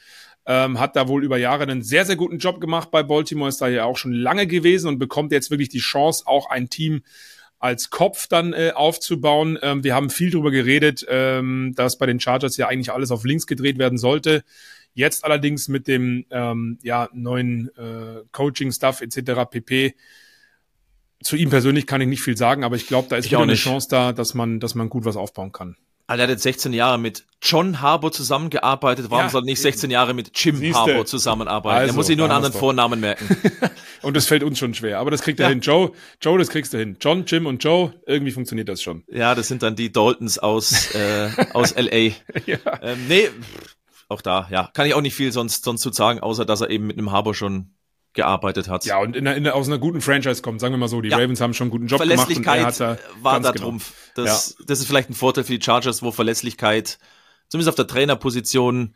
Ähm, 0.47 0.79
hat 0.79 0.95
da 0.95 1.07
wohl 1.07 1.23
über 1.23 1.37
Jahre 1.37 1.63
einen 1.63 1.81
sehr, 1.81 2.05
sehr 2.05 2.15
guten 2.15 2.37
Job 2.37 2.61
gemacht 2.61 2.91
bei 2.91 3.01
Baltimore, 3.01 3.49
ist 3.49 3.61
da 3.61 3.67
ja 3.67 3.85
auch 3.85 3.97
schon 3.97 4.13
lange 4.13 4.45
gewesen 4.45 4.87
und 4.87 4.99
bekommt 4.99 5.31
jetzt 5.31 5.49
wirklich 5.49 5.69
die 5.69 5.79
Chance, 5.79 6.23
auch 6.27 6.49
ein 6.49 6.69
Team 6.69 7.01
als 7.59 7.89
Kopf 7.89 8.27
dann 8.27 8.53
äh, 8.53 8.71
aufzubauen. 8.75 9.57
Ähm, 9.61 9.83
wir 9.83 9.95
haben 9.95 10.09
viel 10.09 10.29
drüber 10.29 10.51
geredet, 10.51 11.05
ähm, 11.09 11.73
dass 11.75 11.97
bei 11.97 12.05
den 12.05 12.19
Chargers 12.19 12.57
ja 12.57 12.67
eigentlich 12.67 12.91
alles 12.91 13.11
auf 13.11 13.23
links 13.23 13.47
gedreht 13.47 13.79
werden 13.79 13.97
sollte. 13.97 14.43
Jetzt 14.93 15.25
allerdings 15.25 15.67
mit 15.67 15.87
dem 15.87 16.25
ähm, 16.29 16.77
ja, 16.83 17.09
neuen 17.11 17.69
äh, 17.75 18.21
Coaching-Stuff 18.31 19.01
etc. 19.01 19.49
pp. 19.49 19.95
Zu 21.23 21.35
ihm 21.37 21.49
persönlich 21.49 21.87
kann 21.87 22.01
ich 22.01 22.07
nicht 22.07 22.21
viel 22.21 22.37
sagen, 22.37 22.63
aber 22.63 22.75
ich 22.75 22.87
glaube, 22.87 23.07
da 23.09 23.17
ist 23.17 23.25
Ich 23.25 23.31
wieder 23.31 23.39
auch 23.39 23.43
eine. 23.43 23.55
Chance 23.55 23.87
da, 23.89 24.13
dass 24.13 24.35
man, 24.35 24.59
dass 24.59 24.75
man 24.75 24.89
gut 24.89 25.05
was 25.05 25.15
aufbauen 25.15 25.51
kann. 25.51 25.75
Also 26.07 26.19
er 26.21 26.23
hat 26.23 26.29
jetzt 26.29 26.43
16 26.43 26.73
Jahre 26.73 26.99
mit 26.99 27.25
John 27.41 27.81
Harbour 27.81 28.11
zusammengearbeitet. 28.11 29.07
Warum 29.09 29.25
Ja, 29.25 29.29
soll 29.29 29.41
er 29.41 29.45
nicht 29.45 29.61
16 29.61 29.89
Jahre 29.91 30.13
mit 30.13 30.31
Jim 30.35 30.55
Siehste. 30.57 30.79
Harbour 30.79 31.05
zusammenarbeiten? 31.05 31.77
Also, 31.79 31.93
er 31.93 31.95
muss 31.95 32.07
sich 32.07 32.17
nur 32.17 32.25
einen 32.27 32.35
anderen. 32.35 32.53
Vornamen 32.53 32.99
merken. 32.99 33.27
Und 34.03 34.15
das 34.15 34.27
fällt 34.27 34.43
uns 34.43 34.59
schon 34.59 34.73
schwer, 34.75 34.99
aber 34.99 35.09
das 35.11 35.21
kriegt 35.21 35.39
er 35.39 35.45
Ja. 35.47 35.49
hin. 35.49 35.61
Joe, 35.61 35.91
Joe, 36.21 36.37
das 36.37 36.49
kriegst 36.49 36.73
du 36.73 36.77
hin. 36.77 36.97
John, 37.01 37.25
Jim 37.25 37.47
und 37.47 37.63
Joe, 37.63 37.93
irgendwie 38.05 38.31
funktioniert 38.31 38.69
das 38.69 38.81
schon. 38.83 39.03
Ja, 39.07 39.33
das 39.33 39.47
sind 39.47 39.63
dann 39.63 39.75
die 39.75 39.91
Daltons 39.91 40.37
aus, 40.37 40.93
äh, 40.93 41.29
aus 41.53 41.73
LA. 41.75 42.11
Ja. 42.45 42.57
Ähm, 42.83 43.07
nee, 43.07 43.29
auch 44.07 44.21
da, 44.21 44.47
ja, 44.51 44.69
kann 44.73 44.85
ich 44.85 44.93
auch 44.93 45.01
nicht 45.01 45.15
viel 45.15 45.31
sonst, 45.31 45.63
sonst 45.63 45.81
zu 45.81 45.91
sagen, 45.91 46.19
außer 46.19 46.45
dass 46.45 46.61
er 46.61 46.69
eben 46.69 46.85
mit 46.85 46.97
einem 46.99 47.11
Harbour 47.11 47.33
schon 47.33 47.74
gearbeitet 48.15 48.67
hat. 48.69 48.85
Ja, 48.85 48.97
und 48.99 49.15
in 49.15 49.25
in 49.27 49.47
aus 49.47 49.67
einer 49.67 49.77
guten 49.77 50.01
Franchise 50.01 50.41
kommt, 50.41 50.59
sagen 50.59 50.73
wir 50.73 50.77
mal 50.79 50.87
so, 50.87 51.01
die 51.01 51.09
Ja. 51.09 51.17
Ravens 51.17 51.39
haben 51.41 51.53
schon 51.53 51.65
einen 51.65 51.71
guten 51.71 51.87
Job 51.87 52.01
gemacht 52.01 52.17
Verlässlichkeit 52.25 52.59
er 52.59 52.65
hat 52.65 52.79
da 52.79 52.97
war 53.21 53.39
da 53.39 53.51
genau. 53.51 53.65
Trumpf. 53.65 53.93
Das, 54.15 54.57
das 54.65 54.79
ist 54.79 54.87
vielleicht 54.87 55.09
ein 55.09 55.13
Vorteil 55.13 55.43
für 55.43 55.57
die 55.57 55.63
Chargers, 55.63 56.01
wo 56.01 56.11
Verlässlichkeit, 56.11 56.97
zumindest 57.49 57.69
auf 57.69 57.75
der 57.75 57.87
Trainerposition, 57.87 58.95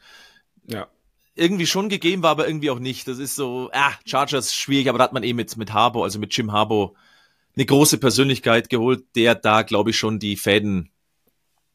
Ja. 0.66 0.88
irgendwie 1.36 1.68
schon 1.68 1.90
gegeben 1.90 2.24
war, 2.24 2.32
aber 2.32 2.48
irgendwie 2.48 2.70
auch 2.72 2.80
nicht. 2.80 3.08
Das 3.08 3.20
ist 3.20 3.36
so, 3.36 3.70
ah, 3.74 3.92
Chargers 4.06 4.56
schwierig, 4.56 4.90
aber 4.90 4.98
da 4.98 5.04
hat 5.04 5.14
man 5.14 5.24
eh 5.24 5.34
mit, 5.34 5.56
mit 5.58 5.74
Harbour, 5.74 6.04
also 6.06 6.18
mit 6.20 6.36
Jim 6.36 6.52
Harbour, 6.52 6.94
eine 7.56 7.66
große 7.66 7.98
Persönlichkeit 7.98 8.70
geholt, 8.70 9.04
der 9.16 9.36
da, 9.36 9.64
glaube 9.64 9.90
ich, 9.90 9.98
schon 9.98 10.20
die 10.20 10.38
Fäden 10.38 10.92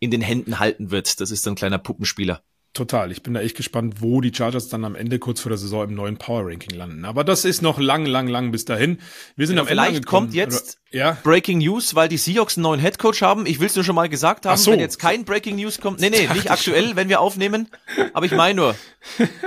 in 0.01 0.11
den 0.11 0.21
Händen 0.23 0.59
halten 0.59 0.91
wird. 0.91 1.21
Das 1.21 1.31
ist 1.31 1.45
so 1.45 1.51
ein 1.51 1.57
kleiner 1.57 1.79
Puppenspieler. 1.79 2.43
Total. 2.75 3.13
Ich 3.13 3.23
bin 3.23 3.35
da 3.35 3.41
echt 3.41 3.57
gespannt, 3.57 4.01
wo 4.01 4.21
die 4.21 4.35
Chargers 4.35 4.69
dann 4.69 4.85
am 4.85 4.97
Ende 4.97 5.21
kurz 5.21 5.41
vor 5.41 5.49
der 5.51 5.59
Saison 5.59 5.85
im 5.85 5.95
neuen 5.95 6.17
Power 6.17 6.45
Ranking 6.45 6.77
landen. 6.77 7.05
Aber 7.05 7.23
das 7.23 7.45
ist 7.45 7.63
noch 7.63 7.79
lang, 7.79 8.05
lang, 8.05 8.27
lang 8.27 8.51
bis 8.51 8.65
dahin. 8.65 8.99
Wir 9.37 9.47
sind 9.47 9.57
Ja, 9.57 9.63
am 9.63 9.69
Ende 9.69 9.75
vielleicht 9.81 9.97
angekommen. 9.99 10.27
kommt 10.27 10.35
jetzt 10.35 10.79
Oder- 10.93 10.99
ja. 10.99 11.19
Breaking 11.23 11.59
News, 11.59 11.95
weil 11.95 12.09
die 12.09 12.17
Seahawks 12.17 12.57
einen 12.57 12.65
neuen 12.65 12.81
Headcoach 12.81 13.23
haben. 13.23 13.47
Ich 13.47 13.61
will 13.61 13.69
es 13.69 13.77
nur 13.77 13.85
schon 13.85 13.95
mal 13.95 14.09
gesagt 14.09 14.45
haben, 14.45 14.59
so. 14.59 14.73
wenn 14.73 14.81
jetzt 14.81 14.99
kein 14.99 15.25
Breaking 15.25 15.55
News 15.55 15.81
kommt. 15.81 16.01
Nee, 16.01 16.11
nee, 16.11 16.29
nicht 16.35 16.51
aktuell, 16.51 16.97
wenn 16.97 17.09
wir 17.09 17.21
aufnehmen. 17.21 17.69
Aber 18.13 18.27
ich 18.27 18.33
meine 18.33 18.55
nur, 18.57 18.75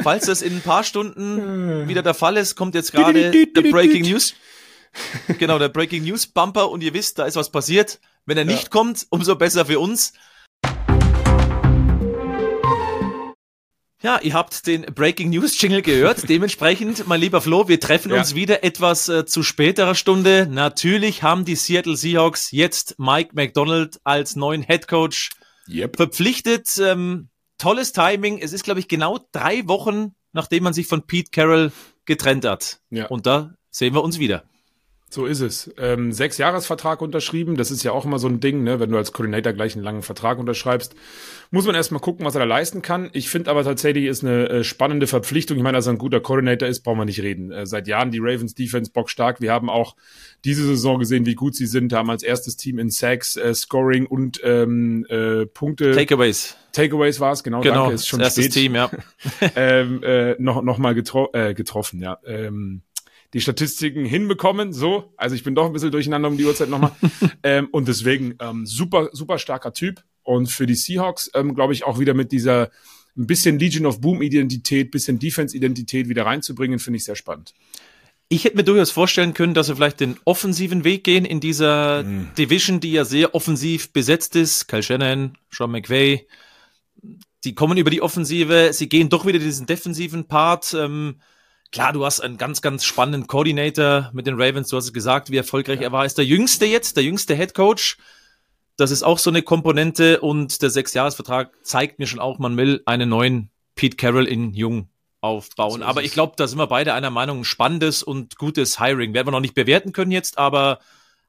falls 0.04 0.26
das 0.28 0.42
in 0.42 0.54
ein 0.54 0.62
paar 0.62 0.86
Stunden 0.86 1.90
wieder 1.90 2.04
der 2.04 2.14
Fall 2.14 2.38
ist, 2.38 2.56
kommt 2.56 2.76
jetzt 2.76 2.94
gerade 2.94 3.30
der 3.32 3.62
Breaking 3.62 4.04
News. 4.10 4.36
Genau, 5.38 5.60
der 5.60 5.68
Breaking 5.70 6.04
News 6.06 6.28
Bumper 6.28 6.70
und 6.72 6.82
ihr 6.82 6.94
wisst, 6.94 7.20
da 7.20 7.26
ist 7.26 7.36
was 7.36 7.52
passiert. 7.52 8.00
Wenn 8.26 8.38
er 8.38 8.46
nicht 8.46 8.72
kommt, 8.72 9.06
umso 9.10 9.36
besser 9.36 9.66
für 9.66 9.80
uns. 9.80 10.14
Ja, 14.04 14.20
ihr 14.22 14.34
habt 14.34 14.68
den 14.68 14.84
Breaking 14.94 15.32
News 15.32 15.60
Jingle 15.60 15.82
gehört. 15.82 16.30
Dementsprechend, 16.30 17.08
mein 17.08 17.20
lieber 17.20 17.42
Flo, 17.42 17.68
wir 17.68 17.80
treffen 17.80 18.12
Ja. 18.12 18.20
uns 18.20 18.36
wieder 18.36 18.64
etwas 18.64 19.10
äh, 19.10 19.26
zu 19.26 19.42
späterer 19.42 19.96
Stunde. 19.96 20.48
Natürlich 20.50 21.24
haben 21.24 21.46
die 21.46 21.56
Seattle 21.56 21.96
Seahawks 21.98 22.52
jetzt 22.52 22.96
Mike 23.00 23.32
McDonald 23.34 24.00
als 24.04 24.36
neuen 24.36 24.62
Head 24.62 24.88
Coach 24.88 25.32
Yep. 25.68 25.98
verpflichtet. 25.98 26.70
Ähm, 26.80 27.30
tolles 27.58 27.92
Timing. 27.92 28.38
Es 28.38 28.54
ist, 28.54 28.64
glaube 28.64 28.80
ich, 28.80 28.88
genau 28.88 29.20
drei 29.32 29.68
Wochen, 29.68 30.14
nachdem 30.32 30.64
man 30.64 30.74
sich 30.74 30.86
von 30.88 31.02
Pete 31.08 31.32
Carroll 31.32 31.72
getrennt 32.06 32.46
hat. 32.46 32.80
Ja. 32.92 33.08
Und 33.08 33.26
da 33.26 33.56
sehen 33.72 33.96
wir 33.96 34.04
uns 34.04 34.20
wieder. 34.20 34.44
So 35.10 35.26
ist 35.26 35.40
es. 35.40 35.74
Ähm, 35.78 36.12
sechs 36.12 36.38
Jahresvertrag 36.38 37.02
unterschrieben, 37.02 37.56
das 37.56 37.72
ist 37.72 37.82
ja 37.84 37.94
auch 37.94 38.04
immer 38.04 38.20
so 38.20 38.28
ein 38.28 38.42
Ding, 38.42 38.64
ne? 38.64 38.82
wenn 38.82 38.90
du 38.90 38.98
als 38.98 39.14
Coordinator 39.14 39.54
gleich 39.54 39.74
einen 39.74 39.84
langen 39.84 40.02
Vertrag 40.02 40.38
unterschreibst. 40.38 40.96
Muss 41.50 41.66
man 41.66 41.76
erstmal 41.76 42.02
gucken, 42.02 42.26
was 42.26 42.36
er 42.36 42.40
da 42.40 42.46
leisten 42.46 42.82
kann. 42.82 43.10
Ich 43.14 43.30
finde 43.30 43.50
aber 43.50 43.64
tatsächlich 43.64 44.06
ist 44.06 44.26
eine 44.26 44.50
äh, 44.50 44.64
spannende 44.66 45.08
Verpflichtung. 45.08 45.56
Ich 45.56 45.64
meine, 45.64 45.78
dass 45.78 45.88
er 45.88 45.94
ein 45.94 45.98
guter 45.98 46.20
Coordinator 46.20 46.68
ist, 46.68 46.82
brauchen 46.82 46.98
wir 46.98 47.06
nicht 47.06 47.22
reden. 47.22 47.54
Äh, 47.54 47.66
seit 47.66 47.88
Jahren 47.88 48.12
die 48.12 48.20
Ravens 48.20 48.54
Defense 48.54 48.92
bockstark. 48.92 49.40
Wir 49.40 49.54
haben 49.54 49.70
auch 49.70 49.96
diese 50.44 50.66
Saison 50.66 51.00
gesehen, 51.00 51.26
wie 51.26 51.36
gut 51.36 51.56
sie 51.56 51.68
sind, 51.68 51.94
haben 51.94 52.10
als 52.10 52.22
erstes 52.22 52.58
Team 52.58 52.78
in 52.78 52.90
Sacks, 52.90 53.38
äh, 53.38 53.54
Scoring 53.54 54.08
und 54.08 54.42
ähm, 54.44 55.06
äh, 55.10 55.46
Punkte. 55.46 55.92
Takeaways. 55.92 56.58
Takeaways 56.74 57.20
war 57.22 57.32
es, 57.32 57.44
genau, 57.44 57.62
Genau, 57.62 57.84
danke, 57.84 57.96
ist 57.96 58.08
schon 58.08 58.20
erstes 58.20 58.46
spät. 58.46 58.54
Team, 58.54 58.76
ja. 58.76 58.92
ähm, 59.56 60.04
äh, 60.04 60.36
noch, 60.38 60.62
noch 60.62 60.78
mal 60.78 60.94
getro 60.94 61.30
äh, 61.34 61.54
getroffen, 61.54 62.02
ja. 62.02 62.20
Ähm, 62.26 62.82
die 63.34 63.42
Statistiken 63.42 64.06
hinbekommen, 64.06 64.74
so. 64.74 65.14
Also 65.18 65.36
ich 65.36 65.44
bin 65.44 65.56
doch 65.56 65.66
ein 65.66 65.74
bisschen 65.74 65.92
durcheinander 65.92 66.30
um 66.30 66.38
die 66.38 66.46
Uhrzeit 66.46 66.70
nochmal. 66.70 66.92
ähm, 67.44 67.68
und 67.72 67.88
deswegen 67.88 68.36
ähm, 68.40 68.66
super, 68.66 69.10
super 69.12 69.38
starker 69.38 69.74
Typ. 69.74 70.04
Und 70.24 70.48
für 70.48 70.66
die 70.66 70.76
Seahawks, 70.76 71.30
ähm, 71.34 71.56
glaube 71.56 71.74
ich, 71.74 71.86
auch 71.86 72.00
wieder 72.00 72.14
mit 72.14 72.32
dieser 72.32 72.70
ein 73.18 73.28
bisschen 73.28 73.58
Legion 73.58 73.86
of 73.86 74.00
Boom-Identität, 74.00 74.92
bisschen 74.92 75.20
Defense-Identität 75.20 76.08
wieder 76.08 76.26
reinzubringen, 76.26 76.80
finde 76.80 76.98
ich 76.98 77.04
sehr 77.04 77.16
spannend. 77.16 77.54
Ich 78.30 78.44
hätte 78.44 78.58
mir 78.58 78.64
durchaus 78.64 78.92
vorstellen 78.92 79.34
können, 79.34 79.54
dass 79.54 79.70
wir 79.70 79.76
vielleicht 79.76 80.02
den 80.02 80.18
offensiven 80.26 80.84
Weg 80.84 81.04
gehen 81.04 81.26
in 81.26 81.40
dieser 81.40 82.04
Division, 82.38 82.80
die 82.80 82.92
ja 82.92 83.06
sehr 83.06 83.34
offensiv 83.34 83.94
besetzt 83.94 84.36
ist. 84.36 84.68
Kyle 84.68 84.84
Shannon, 84.84 85.38
Sean 85.50 85.72
McVay, 85.72 86.28
die 87.46 87.56
kommen 87.56 87.78
über 87.78 87.90
die 87.90 88.02
Offensive, 88.02 88.72
sie 88.74 88.90
gehen 88.90 89.10
doch 89.10 89.26
wieder 89.26 89.40
diesen 89.40 89.66
defensiven 89.66 90.28
Part. 90.28 90.74
Ähm, 90.78 91.22
klar, 91.72 91.94
du 91.94 92.06
hast 92.06 92.20
einen 92.20 92.38
ganz, 92.38 92.62
ganz 92.62 92.84
spannenden 92.86 93.28
Coordinator 93.28 94.10
mit 94.14 94.28
den 94.28 94.40
Ravens. 94.40 94.70
Du 94.70 94.78
hast 94.78 94.86
es 94.86 94.94
gesagt, 94.94 95.32
wie 95.32 95.38
erfolgreich 95.38 95.82
er 95.82 95.92
war. 95.92 96.06
Ist 96.06 96.18
der 96.18 96.26
jüngste 96.26 96.66
jetzt, 96.66 96.98
der 96.98 97.04
jüngste 97.04 97.36
Head 97.36 97.54
Coach. 97.54 97.98
Das 98.78 98.92
ist 98.92 99.04
auch 99.04 99.18
so 99.18 99.30
eine 99.30 99.42
Komponente 99.42 100.22
und 100.22 100.62
der 100.62 100.70
Sechsjahresvertrag 100.70 101.52
zeigt 101.64 102.00
mir 102.00 102.06
schon 102.06 102.20
auch, 102.20 102.38
man 102.38 102.58
will 102.58 102.84
einen 102.86 103.10
neuen 103.10 103.50
Pete 103.76 103.98
Carroll 103.98 104.28
in 104.28 104.54
Jung 104.54 104.90
aufbauen. 105.22 105.82
So 105.82 105.86
aber 105.86 106.04
ich 106.04 106.12
glaube, 106.12 106.34
da 106.38 106.48
sind 106.48 106.60
wir 106.60 106.68
beide 106.68 106.94
einer 106.94 107.10
Meinung, 107.10 107.40
ein 107.40 107.46
spannendes 107.46 108.04
und 108.04 108.38
gutes 108.38 108.80
Hiring. 108.80 109.14
Werden 109.14 109.28
wir 109.28 109.32
noch 109.32 109.40
nicht 109.40 109.56
bewerten 109.56 109.94
können 109.94 110.12
jetzt, 110.12 110.38
aber 110.38 110.80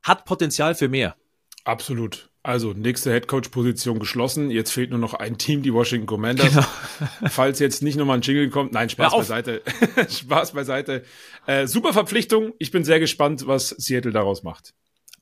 hat 0.03 0.25
Potenzial 0.25 0.75
für 0.75 0.89
mehr. 0.89 1.17
Absolut. 1.65 2.28
Also, 2.45 2.73
nächste 2.73 3.13
Headcoach-Position 3.13 3.99
geschlossen. 3.99 4.51
Jetzt 4.51 4.71
fehlt 4.71 4.91
nur 4.91 4.99
noch 4.99 5.15
ein 5.15 5.39
Team, 5.39 5.63
die 5.63 5.75
Washington 5.75 6.07
Commanders. 6.07 6.65
Falls 7.31 7.59
jetzt 7.59 7.83
nicht 7.83 7.97
nochmal 7.97 8.19
ein 8.19 8.23
Jingle 8.23 8.49
kommt. 8.49 8.73
Nein, 8.73 8.89
Spaß 8.89 9.13
beiseite. 9.13 9.63
Spaß 10.09 10.53
beiseite. 10.53 11.05
Äh, 11.47 11.67
super 11.67 11.93
Verpflichtung. 11.93 12.55
Ich 12.59 12.71
bin 12.71 12.85
sehr 12.85 13.01
gespannt, 13.01 13.47
was 13.47 13.71
Seattle 13.71 14.13
daraus 14.13 14.45
macht. 14.45 14.73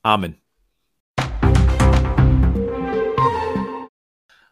Amen. 0.03 0.37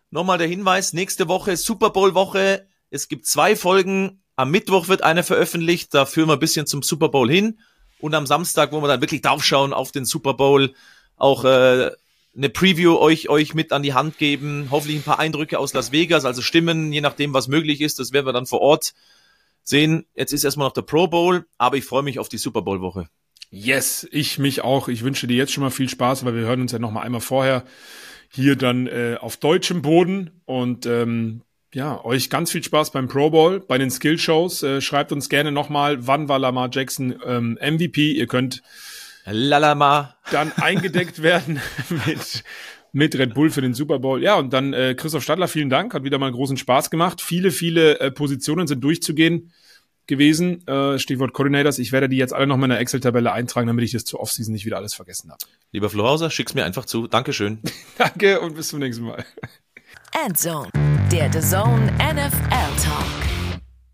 Nochmal 0.10 0.38
der 0.38 0.48
Hinweis, 0.48 0.94
nächste 0.94 1.28
Woche 1.28 1.58
Super 1.58 1.92
Bowl 1.92 2.16
Woche. 2.16 2.68
Es 2.90 3.08
gibt 3.08 3.26
zwei 3.26 3.56
Folgen. 3.56 4.24
Am 4.36 4.50
Mittwoch 4.50 4.88
wird 4.88 5.04
eine 5.04 5.24
veröffentlicht. 5.24 5.94
Da 5.94 6.06
führen 6.06 6.30
wir 6.30 6.34
ein 6.34 6.40
bisschen 6.40 6.66
zum 6.66 6.84
Super 6.84 7.10
Bowl 7.10 7.30
hin. 7.30 7.60
Und 8.00 8.16
am 8.16 8.26
Samstag, 8.26 8.72
wo 8.72 8.82
wir 8.82 8.88
dann 8.88 9.02
wirklich 9.02 9.22
draufschauen 9.22 9.72
auf 9.72 9.92
den 9.92 10.06
Super 10.06 10.34
Bowl, 10.34 10.74
auch 11.16 11.46
äh, 11.46 11.92
eine 12.36 12.49
Preview 12.49 12.98
euch, 12.98 13.30
euch 13.30 13.53
mit 13.53 13.72
an 13.72 13.84
die 13.84 13.94
Hand 13.94 14.18
geben. 14.18 14.68
Hoffentlich 14.72 14.98
ein 14.98 15.03
paar 15.03 15.20
Eindrücke 15.20 15.60
aus 15.60 15.74
Las 15.74 15.91
Vegas, 15.91 16.26
also 16.26 16.41
Stimmen, 16.41 16.91
je 16.91 17.02
nachdem, 17.02 17.34
was 17.34 17.48
möglich 17.48 17.82
ist. 17.82 17.99
Das 17.99 18.12
werden 18.12 18.26
wir 18.26 18.34
dann 18.34 18.45
vor 18.45 18.62
Ort 18.62 18.94
sehen. 19.64 20.06
Jetzt 20.16 20.34
ist 20.34 20.44
erstmal 20.44 20.68
noch 20.68 20.74
der 20.74 20.82
Pro 20.82 21.07
Bowl, 21.07 21.45
aber 21.57 21.78
ich 21.78 21.86
freue 21.86 22.03
mich 22.03 22.20
auf 22.20 22.30
die 22.30 22.38
Super 22.38 22.62
Bowl 22.62 22.82
Woche. 22.82 23.07
Yes, 23.52 24.07
ich 24.12 24.38
mich 24.38 24.62
auch. 24.62 24.88
Ich 24.88 25.03
wünsche 25.03 25.28
dir 25.28 25.38
jetzt 25.38 25.53
schon 25.53 25.64
mal 25.64 25.70
viel 25.70 25.90
Spaß, 25.90 26.26
weil 26.26 26.36
wir 26.36 26.41
hören 26.41 26.62
uns 26.62 26.72
ja 26.72 26.80
noch 26.80 26.91
mal 26.91 27.02
einmal 27.02 27.22
vorher 27.22 27.64
hier 28.30 28.56
dann 28.56 28.88
äh, 28.88 29.18
auf 29.20 29.38
deutschem 29.38 29.82
Boden 29.82 30.41
und 30.45 30.86
ähm, 30.86 31.41
ja, 31.74 32.03
euch 32.03 32.30
ganz 32.30 32.52
viel 32.52 32.64
Spaß 32.64 32.91
beim 32.91 33.07
Pro 33.07 33.30
Bowl, 33.30 33.60
bei 33.60 33.78
den 33.78 33.91
Skill-Shows. 33.91 34.64
Äh, 34.64 34.82
schreibt 34.82 35.12
uns 35.12 35.30
gerne 35.30 35.52
noch 35.52 35.70
mal, 35.70 36.07
wann 36.07 36.30
war 36.30 36.40
Lamar 36.40 36.70
Jackson 36.72 37.16
ähm, 37.26 37.57
MVP. 37.62 38.14
Ihr 38.14 38.28
könnt 38.28 38.62
Lalama. 39.26 40.16
dann 40.32 40.52
eingedeckt 40.54 41.22
werden 41.22 41.60
mit, 42.06 42.44
mit 42.92 43.18
Red 43.18 43.34
Bull 43.34 43.50
für 43.50 43.62
den 43.62 43.74
Super 43.74 44.00
Bowl. 44.00 44.22
Ja, 44.22 44.36
und 44.36 44.54
dann 44.54 44.74
äh, 44.74 44.96
Christoph 44.96 45.24
Stadler, 45.24 45.48
vielen 45.48 45.70
Dank, 45.70 45.94
hat 45.94 46.04
wieder 46.04 46.18
mal 46.18 46.32
großen 46.32 46.58
Spaß 46.58 46.90
gemacht. 46.90 47.22
Viele, 47.22 47.52
viele 47.52 48.00
äh, 48.00 48.12
Positionen 48.12 48.68
sind 48.68 48.84
durchzugehen 48.84 49.52
gewesen. 50.08 50.66
Äh, 50.68 51.00
Stichwort 51.00 51.34
Coordinators. 51.34 51.80
Ich 51.80 51.92
werde 51.92 52.10
die 52.10 52.18
jetzt 52.18 52.34
alle 52.34 52.48
noch 52.48 52.58
mal 52.58 52.66
in 52.66 52.72
der 52.72 52.80
Excel-Tabelle 52.80 53.32
eintragen, 53.32 53.68
damit 53.68 53.84
ich 53.86 53.92
das 53.92 54.06
zur 54.06 54.20
Offseason 54.20 54.54
nicht 54.54 54.66
wieder 54.66 54.78
alles 54.78 54.94
vergessen 54.94 55.32
habe. 55.32 55.40
Lieber 55.72 55.90
Flo 55.90 56.08
Hauser, 56.08 56.30
schick's 56.30 56.54
mir 56.54 56.66
einfach 56.66 56.86
zu. 56.86 57.08
Dankeschön. 57.08 57.60
Danke 57.98 58.40
und 58.40 58.56
bis 58.56 58.70
zum 58.70 58.80
nächsten 58.80 59.06
Mal. 59.06 59.26
Endzone, 60.26 60.70
der 61.12 61.32
The 61.34 61.42
Zone 61.42 61.92
NFL 61.98 62.84
Talk. 62.84 63.25